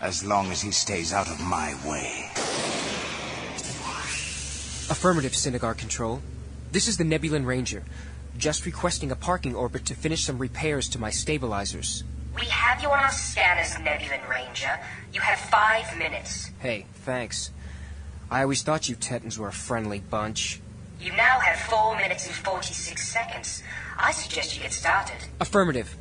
As 0.00 0.24
long 0.24 0.50
as 0.50 0.62
he 0.62 0.72
stays 0.72 1.12
out 1.12 1.28
of 1.28 1.40
my 1.40 1.74
way. 1.86 2.30
Affirmative, 4.90 5.32
Cinnagar 5.32 5.76
Control. 5.76 6.20
This 6.72 6.88
is 6.88 6.96
the 6.96 7.04
Nebulon 7.04 7.46
Ranger. 7.46 7.84
Just 8.36 8.66
requesting 8.66 9.10
a 9.10 9.16
parking 9.16 9.54
orbit 9.54 9.84
to 9.86 9.94
finish 9.94 10.24
some 10.24 10.38
repairs 10.38 10.88
to 10.88 10.98
my 10.98 11.10
stabilizers. 11.10 12.02
We 12.34 12.46
have 12.46 12.82
you 12.82 12.88
on 12.88 12.98
our 12.98 13.10
status, 13.10 13.74
Nebulon 13.74 14.26
Ranger. 14.28 14.80
You 15.12 15.20
have 15.20 15.38
five 15.38 15.96
minutes. 15.98 16.50
Hey, 16.60 16.86
thanks. 17.04 17.50
I 18.32 18.40
always 18.40 18.62
thought 18.62 18.88
you 18.88 18.96
Tetans 18.96 19.36
were 19.36 19.48
a 19.48 19.52
friendly 19.52 20.00
bunch. 20.00 20.58
You 20.98 21.12
now 21.12 21.38
have 21.40 21.60
four 21.68 21.94
minutes 21.98 22.26
and 22.26 22.34
46 22.34 23.06
seconds. 23.06 23.62
I 23.98 24.12
suggest 24.12 24.56
you 24.56 24.62
get 24.62 24.72
started. 24.72 25.18
Affirmative. 25.38 25.94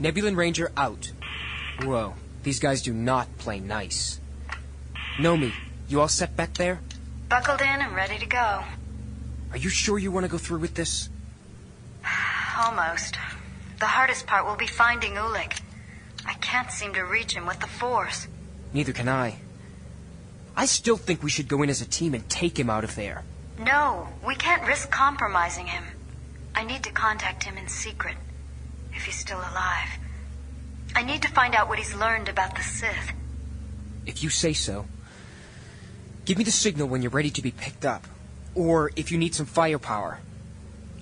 Nebulon 0.00 0.36
Ranger 0.36 0.70
out. 0.76 1.10
Whoa, 1.82 2.14
these 2.44 2.60
guys 2.60 2.82
do 2.82 2.92
not 2.92 3.36
play 3.36 3.58
nice. 3.58 4.20
Nomi, 5.18 5.52
you 5.88 6.00
all 6.00 6.06
set 6.06 6.36
back 6.36 6.54
there? 6.54 6.78
Buckled 7.28 7.60
in 7.60 7.66
and 7.66 7.96
ready 7.96 8.16
to 8.16 8.26
go. 8.26 8.62
Are 9.50 9.58
you 9.58 9.68
sure 9.68 9.98
you 9.98 10.12
want 10.12 10.22
to 10.22 10.30
go 10.30 10.38
through 10.38 10.60
with 10.60 10.74
this? 10.74 11.08
Almost. 12.64 13.16
The 13.80 13.86
hardest 13.86 14.28
part 14.28 14.46
will 14.46 14.54
be 14.54 14.68
finding 14.68 15.14
Ulic. 15.14 15.60
I 16.24 16.34
can't 16.34 16.70
seem 16.70 16.94
to 16.94 17.02
reach 17.02 17.34
him 17.34 17.44
with 17.44 17.58
the 17.58 17.66
Force. 17.66 18.28
Neither 18.72 18.92
can 18.92 19.08
I. 19.08 19.38
I 20.56 20.66
still 20.66 20.96
think 20.96 21.22
we 21.22 21.30
should 21.30 21.48
go 21.48 21.62
in 21.62 21.70
as 21.70 21.80
a 21.80 21.86
team 21.86 22.14
and 22.14 22.28
take 22.28 22.58
him 22.58 22.68
out 22.68 22.84
of 22.84 22.94
there. 22.94 23.24
No, 23.58 24.08
we 24.26 24.34
can't 24.34 24.66
risk 24.66 24.90
compromising 24.90 25.66
him. 25.66 25.84
I 26.54 26.64
need 26.64 26.82
to 26.84 26.90
contact 26.92 27.44
him 27.44 27.56
in 27.56 27.68
secret, 27.68 28.16
if 28.94 29.04
he's 29.04 29.18
still 29.18 29.38
alive. 29.38 29.88
I 30.94 31.02
need 31.02 31.22
to 31.22 31.28
find 31.28 31.54
out 31.54 31.68
what 31.68 31.78
he's 31.78 31.94
learned 31.94 32.28
about 32.28 32.54
the 32.54 32.62
Sith. 32.62 33.12
If 34.04 34.22
you 34.22 34.28
say 34.28 34.52
so. 34.52 34.86
Give 36.24 36.36
me 36.36 36.44
the 36.44 36.50
signal 36.50 36.88
when 36.88 37.02
you're 37.02 37.10
ready 37.10 37.30
to 37.30 37.42
be 37.42 37.50
picked 37.50 37.84
up. 37.84 38.06
Or 38.54 38.90
if 38.96 39.10
you 39.10 39.18
need 39.18 39.34
some 39.34 39.46
firepower. 39.46 40.20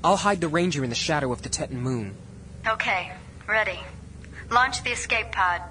I'll 0.04 0.16
hide 0.16 0.40
the 0.40 0.48
Ranger 0.48 0.84
in 0.84 0.90
the 0.90 0.96
shadow 0.96 1.32
of 1.32 1.42
the 1.42 1.48
Tetan 1.48 1.72
Moon. 1.72 2.14
Okay, 2.66 3.12
ready. 3.46 3.80
Launch 4.50 4.82
the 4.82 4.90
escape 4.90 5.32
pod. 5.32 5.62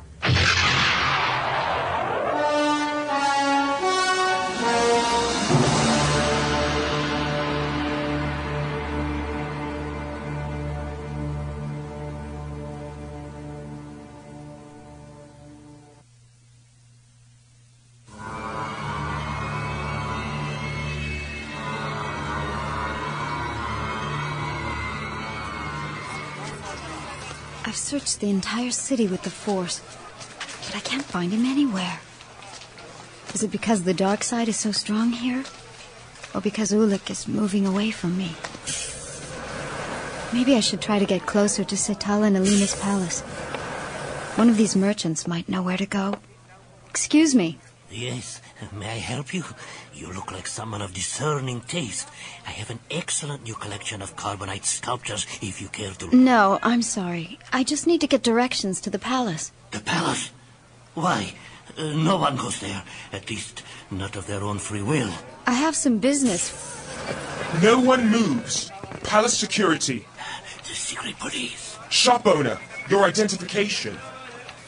I've 4.62 4.68
searched 27.76 28.20
the 28.20 28.30
entire 28.30 28.72
city 28.72 29.08
with 29.08 29.22
the 29.22 29.30
Force, 29.30 29.80
but 30.66 30.76
I 30.76 30.82
can't 30.82 31.06
find 31.06 31.32
him 31.32 31.46
anywhere. 31.46 32.02
Is 33.34 33.44
it 33.44 33.52
because 33.52 33.84
the 33.84 33.94
dark 33.94 34.24
side 34.24 34.48
is 34.48 34.58
so 34.58 34.72
strong 34.72 35.12
here? 35.12 35.44
Or 36.34 36.42
because 36.42 36.72
Ulic 36.72 37.10
is 37.10 37.28
moving 37.28 37.66
away 37.66 37.92
from 37.92 38.18
me? 38.18 38.36
Maybe 40.34 40.56
I 40.56 40.60
should 40.60 40.82
try 40.82 41.00
to 41.00 41.06
get 41.06 41.26
closer 41.26 41.64
to 41.64 41.76
Satal 41.76 42.26
and 42.26 42.36
Aleema's 42.38 42.76
palace. 42.80 43.22
One 44.36 44.50
of 44.50 44.58
these 44.58 44.76
merchants 44.76 45.28
might 45.28 45.50
know 45.50 45.64
where 45.64 45.78
to 45.78 45.86
go. 45.86 46.16
Excuse 46.90 47.34
me. 47.34 47.58
Yes, 47.92 48.40
may 48.72 48.86
I 48.86 48.98
help 48.98 49.34
you? 49.34 49.44
You 49.94 50.14
look 50.14 50.32
like 50.32 50.46
someone 50.46 50.84
of 50.84 50.94
discerning 50.94 51.62
taste. 51.62 52.08
I 52.46 52.52
have 52.52 52.70
an 52.70 52.80
excellent 52.92 53.44
new 53.44 53.56
collection 53.56 54.04
of 54.04 54.16
carbonite 54.16 54.66
sculptures, 54.66 55.26
if 55.42 55.60
you 55.60 55.68
care 55.70 55.92
to... 55.94 56.16
No, 56.16 56.60
I'm 56.62 56.84
sorry. 56.84 57.40
I 57.52 57.64
just 57.64 57.88
need 57.88 58.02
to 58.02 58.08
get 58.08 58.22
directions 58.22 58.80
to 58.82 58.92
the 58.92 59.00
palace. 59.00 59.52
The 59.72 59.80
palace? 59.80 60.30
Why? 60.94 61.34
Uh, 61.80 61.94
no 61.94 62.18
one 62.18 62.36
goes 62.36 62.60
there. 62.60 62.84
At 63.14 63.30
least, 63.30 63.64
not 63.90 64.18
of 64.18 64.28
their 64.28 64.44
own 64.44 64.60
free 64.60 64.82
will. 64.82 65.12
I 65.48 65.54
have 65.54 65.78
some 65.78 66.00
business. 66.00 66.52
No 67.64 67.80
one 67.80 68.10
moves. 68.10 68.70
Palace 69.04 69.38
security. 69.38 70.06
The 70.68 70.76
secret 70.76 71.18
police. 71.20 71.78
Shop 71.90 72.28
owner, 72.28 72.60
your 72.90 73.06
identification. 73.06 73.98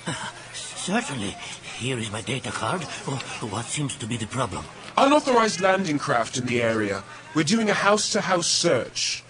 Certainly. 0.53 1.35
Here 1.77 1.97
is 1.97 2.11
my 2.11 2.21
data 2.21 2.51
card. 2.51 2.83
Oh, 3.07 3.19
what 3.49 3.65
seems 3.65 3.95
to 3.97 4.05
be 4.05 4.15
the 4.15 4.27
problem? 4.27 4.63
Unauthorized 4.97 5.59
landing 5.59 5.97
craft 5.97 6.37
in 6.37 6.45
the 6.45 6.61
area. 6.61 7.03
We're 7.35 7.43
doing 7.43 7.69
a 7.69 7.73
house-to-house 7.73 8.47
search. 8.47 9.23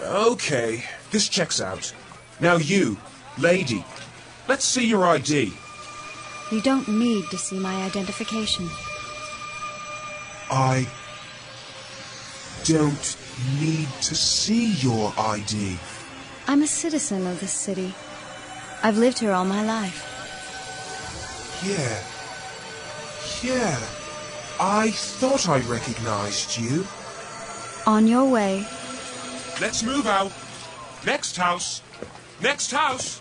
Okay, 0.00 0.84
this 1.10 1.28
checks 1.28 1.60
out. 1.60 1.92
Now 2.40 2.56
you, 2.56 2.96
lady, 3.38 3.84
let's 4.48 4.64
see 4.64 4.86
your 4.86 5.04
ID. 5.04 5.52
You 6.52 6.60
don't 6.60 6.86
need 6.86 7.24
to 7.30 7.38
see 7.38 7.58
my 7.58 7.82
identification. 7.82 8.68
I 10.48 10.86
don't 12.64 13.16
need 13.60 13.88
to 14.02 14.14
see 14.14 14.72
your 14.74 15.12
ID. 15.18 15.76
I'm 16.46 16.62
a 16.62 16.66
citizen 16.66 17.26
of 17.26 17.40
this 17.40 17.52
city. 17.52 17.94
I've 18.82 18.96
lived 18.96 19.18
here 19.18 19.32
all 19.32 19.44
my 19.44 19.64
life. 19.64 20.04
Yeah. 21.64 22.02
Yeah. 23.42 23.76
I 24.60 24.90
thought 24.90 25.48
I 25.48 25.58
recognized 25.60 26.56
you. 26.58 26.86
On 27.86 28.06
your 28.06 28.24
way. 28.30 28.66
Let's 29.60 29.82
move 29.82 30.06
out. 30.06 30.32
Next 31.04 31.36
house. 31.36 31.82
Next 32.40 32.70
house. 32.70 33.20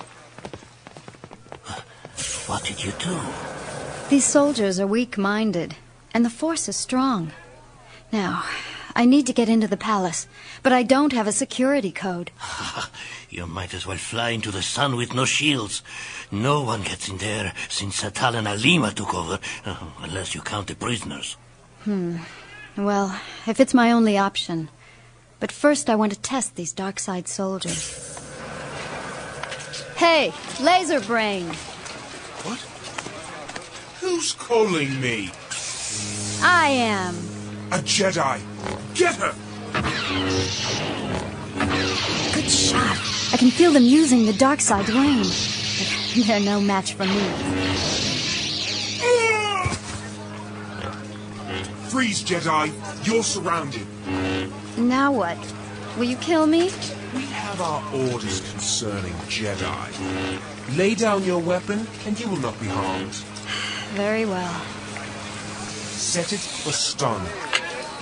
What 2.48 2.64
did 2.64 2.84
you 2.84 2.92
do? 3.00 3.20
These 4.10 4.26
soldiers 4.26 4.80
are 4.80 4.88
weak-minded, 4.88 5.76
and 6.14 6.24
the 6.24 6.30
force 6.30 6.70
is 6.70 6.76
strong. 6.76 7.32
Now, 8.12 8.44
I 8.96 9.06
need 9.06 9.26
to 9.28 9.34
get 9.34 9.50
into 9.50 9.68
the 9.68 9.78
palace, 9.78 10.28
but 10.62 10.72
I 10.72 10.84
don't 10.84 11.12
have 11.14 11.28
a 11.28 11.32
security 11.32 11.92
code. 11.92 12.32
You 13.28 13.48
might 13.48 13.74
as 13.74 13.86
well 13.86 13.98
fly 13.98 14.30
into 14.30 14.50
the 14.50 14.62
sun 14.62 14.96
with 14.96 15.14
no 15.14 15.26
shields. 15.26 15.84
No 16.32 16.62
one 16.62 16.84
gets 16.84 17.10
in 17.10 17.18
there 17.18 17.52
since 17.68 18.02
Satal 18.02 18.36
and 18.36 18.48
Aleema 18.48 18.94
took 18.94 19.14
over, 19.14 19.40
unless 20.02 20.34
you 20.34 20.40
count 20.42 20.68
the 20.68 20.76
prisoners. 20.76 21.36
Hmm. 21.84 22.18
Well, 22.78 23.20
if 23.46 23.60
it's 23.60 23.74
my 23.74 23.92
only 23.92 24.18
option. 24.18 24.70
But 25.42 25.52
first 25.52 25.90
I 25.90 25.96
want 25.96 26.14
to 26.14 26.20
test 26.20 26.56
these 26.56 26.72
dark 26.72 26.98
side 26.98 27.28
soldiers. 27.28 28.18
Hey, 29.98 30.32
laser 30.62 31.02
brain! 31.02 31.52
What? 32.46 32.60
Who's 34.02 34.34
calling 34.34 35.02
me? 35.02 35.32
I 36.44 36.68
am. 36.68 37.16
A 37.72 37.80
Jedi. 37.80 38.40
Get 38.94 39.16
her! 39.16 39.34
Good 42.36 42.48
shot. 42.48 43.00
I 43.34 43.38
can 43.38 43.50
feel 43.50 43.72
them 43.72 43.82
using 43.82 44.28
the 44.28 44.34
dark 44.34 44.62
side 44.62 44.88
range. 44.90 46.14
But 46.16 46.24
they're 46.28 46.40
no 46.40 46.62
match 46.62 46.94
for 46.94 47.06
me. 47.06 47.14
Freeze, 51.90 52.24
Jedi. 52.24 52.72
You're 53.08 53.24
surrounded. 53.24 53.88
Now 54.78 55.12
what? 55.12 55.38
Will 55.98 56.06
you 56.06 56.18
kill 56.18 56.46
me? 56.46 56.70
We 57.16 57.22
have 57.22 57.60
our 57.60 57.82
orders 57.92 58.42
concerning 58.52 59.14
Jedi. 59.30 60.55
Lay 60.72 60.96
down 60.96 61.24
your 61.24 61.40
weapon, 61.40 61.88
and 62.06 62.20
you 62.20 62.28
will 62.28 62.38
not 62.38 62.60
be 62.60 62.68
harmed. 62.68 63.14
Very 63.94 64.26
well. 64.26 64.62
Set 65.94 66.34
it 66.34 66.40
for 66.40 66.72
stun. 66.72 67.22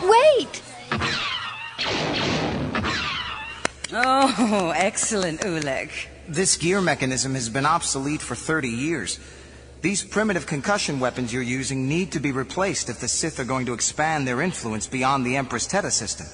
Wait! 0.02 0.61
Oh, 3.91 4.73
excellent, 4.76 5.41
Ulic. 5.41 6.07
This 6.27 6.56
gear 6.57 6.81
mechanism 6.81 7.35
has 7.35 7.49
been 7.49 7.65
obsolete 7.65 8.22
for 8.22 8.34
30 8.34 8.69
years. 8.69 9.19
These 9.81 10.03
primitive 10.06 10.48
concussion 10.48 11.02
weapons 11.02 11.34
you're 11.34 11.44
using 11.44 11.90
need 11.90 12.14
to 12.14 12.22
be 12.22 12.31
replaced 12.31 12.90
if 12.90 13.02
the 13.02 13.07
Sith 13.10 13.40
are 13.40 13.45
going 13.45 13.65
to 13.65 13.73
expand 13.73 14.26
their 14.26 14.41
influence 14.41 14.88
beyond 14.88 15.26
the 15.26 15.35
Empress 15.35 15.68
Teta 15.68 15.91
system. 15.91 16.27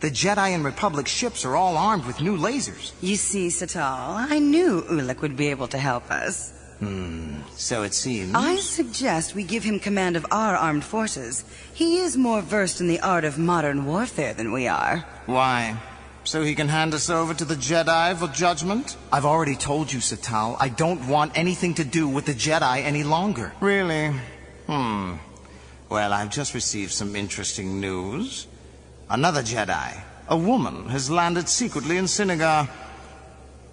The 0.00 0.10
Jedi 0.10 0.50
and 0.54 0.64
Republic 0.64 1.08
ships 1.08 1.44
are 1.44 1.56
all 1.56 1.76
armed 1.76 2.06
with 2.06 2.20
new 2.20 2.36
lasers. 2.36 2.92
You 3.00 3.16
see, 3.16 3.48
Satal, 3.48 4.30
I 4.30 4.38
knew 4.38 4.82
Ulic 4.82 5.20
would 5.22 5.36
be 5.36 5.48
able 5.48 5.66
to 5.68 5.78
help 5.78 6.08
us. 6.10 6.52
Hmm, 6.78 7.40
so 7.56 7.82
it 7.82 7.94
seems. 7.94 8.32
I 8.36 8.56
suggest 8.56 9.34
we 9.34 9.42
give 9.42 9.64
him 9.64 9.80
command 9.80 10.14
of 10.14 10.24
our 10.30 10.54
armed 10.54 10.84
forces. 10.84 11.44
He 11.74 11.98
is 11.98 12.16
more 12.16 12.40
versed 12.40 12.80
in 12.80 12.86
the 12.86 13.00
art 13.00 13.24
of 13.24 13.38
modern 13.38 13.86
warfare 13.86 14.34
than 14.34 14.52
we 14.52 14.68
are. 14.68 15.04
Why? 15.26 15.76
So 16.22 16.42
he 16.42 16.54
can 16.54 16.68
hand 16.68 16.94
us 16.94 17.10
over 17.10 17.34
to 17.34 17.44
the 17.44 17.56
Jedi 17.56 18.14
for 18.16 18.28
judgment? 18.28 18.96
I've 19.12 19.24
already 19.24 19.56
told 19.56 19.92
you, 19.92 19.98
Satal, 19.98 20.56
I 20.60 20.68
don't 20.68 21.08
want 21.08 21.36
anything 21.36 21.74
to 21.74 21.84
do 21.84 22.06
with 22.06 22.26
the 22.26 22.34
Jedi 22.34 22.84
any 22.84 23.02
longer. 23.02 23.52
Really? 23.60 24.12
Hmm. 24.68 25.14
Well, 25.88 26.12
I've 26.12 26.30
just 26.30 26.54
received 26.54 26.92
some 26.92 27.16
interesting 27.16 27.80
news. 27.80 28.46
Another 29.10 29.42
Jedi, 29.42 30.02
a 30.28 30.36
woman, 30.36 30.90
has 30.90 31.10
landed 31.10 31.48
secretly 31.48 31.96
in 31.96 32.04
Cinnagar. 32.04 32.68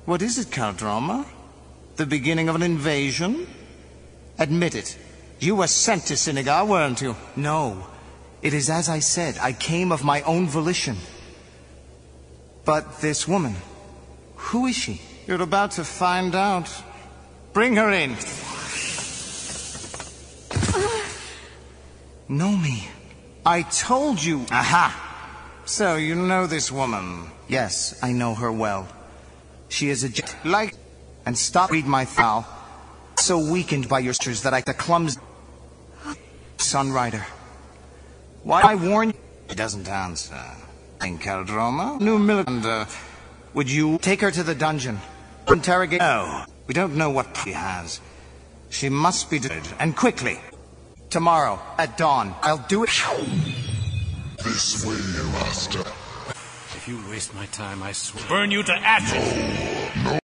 What 0.06 0.22
is 0.22 0.38
it, 0.40 0.48
Qel-Droma? 0.48 1.26
The 1.98 2.06
beginning 2.06 2.48
of 2.48 2.56
an 2.56 2.64
invasion? 2.64 3.46
Admit 4.40 4.76
it. 4.76 4.98
You 5.40 5.58
were 5.58 5.68
sent 5.68 6.06
to 6.06 6.14
Cinnagar, 6.14 6.66
weren't 6.66 7.02
you? 7.02 7.16
No. 7.36 7.86
It 8.42 8.54
is 8.54 8.70
as 8.70 8.88
I 8.88 9.00
said. 9.00 9.38
I 9.42 9.52
came 9.52 9.92
of 9.92 10.06
my 10.06 10.22
own 10.22 10.48
volition. 10.48 10.96
But 12.64 13.02
this 13.02 13.28
woman, 13.28 13.56
who 14.36 14.68
is 14.68 14.76
she? 14.76 15.02
You're 15.28 15.42
about 15.42 15.72
to 15.72 15.84
find 15.84 16.34
out. 16.34 16.70
Bring 17.52 17.76
her 17.76 17.92
in. 17.92 18.16
know 22.30 22.56
me. 22.56 22.88
I 23.46 23.64
told 23.64 24.24
you. 24.24 24.46
Aha! 24.50 25.05
So 25.66 25.96
you 25.96 26.14
know 26.14 26.46
this 26.46 26.72
woman? 26.72 27.30
Yes, 27.48 27.98
I 28.04 28.12
know 28.12 28.36
her 28.36 28.52
well. 28.52 28.88
She 29.68 29.90
is 29.90 30.04
a 30.04 30.10
jet 30.10 30.36
like 30.46 30.76
and 31.26 31.36
stop 31.36 31.72
read 31.72 31.86
my 31.88 32.06
foul. 32.06 32.46
So 33.18 33.40
weakened 33.40 33.90
by 33.90 34.00
your 34.00 34.14
sisters 34.14 34.44
that 34.44 34.54
I 34.54 34.62
the 34.62 34.74
clumsy 34.74 35.20
Sunrider. 36.58 37.24
Why 38.44 38.62
I 38.62 38.76
warn 38.76 39.10
you? 39.10 39.16
She 39.50 39.56
doesn't 39.56 39.88
answer. 39.90 40.40
In 41.02 41.18
Qel-Droma, 41.18 42.00
new 42.00 42.20
militant. 42.20 42.66
Uh, 42.66 42.86
would 43.54 43.70
you 43.70 43.98
take 44.00 44.22
her 44.22 44.32
to 44.32 44.44
the 44.44 44.56
dungeon? 44.56 45.00
Interrogate? 45.48 46.00
No. 46.00 46.46
We 46.68 46.74
don't 46.74 46.96
know 46.96 47.10
what 47.10 47.36
she 47.44 47.52
has. 47.52 48.00
She 48.70 48.90
must 48.90 49.30
be 49.30 49.40
dead, 49.40 49.64
and 49.80 49.96
quickly. 49.96 50.40
Tomorrow, 51.10 51.60
at 51.78 51.98
dawn, 51.98 52.36
I'll 52.42 52.66
do 52.68 52.84
it. 52.84 52.90
This 54.44 54.86
way, 54.86 54.96
Master. 55.32 55.80
If 56.76 56.88
you 56.88 57.00
waste 57.10 57.34
my 57.34 57.46
time, 57.48 57.82
I 57.82 57.94
swear. 57.94 58.24
Burn 58.28 58.52
you 58.52 58.64
to 58.64 58.74
ashes! 58.74 60.20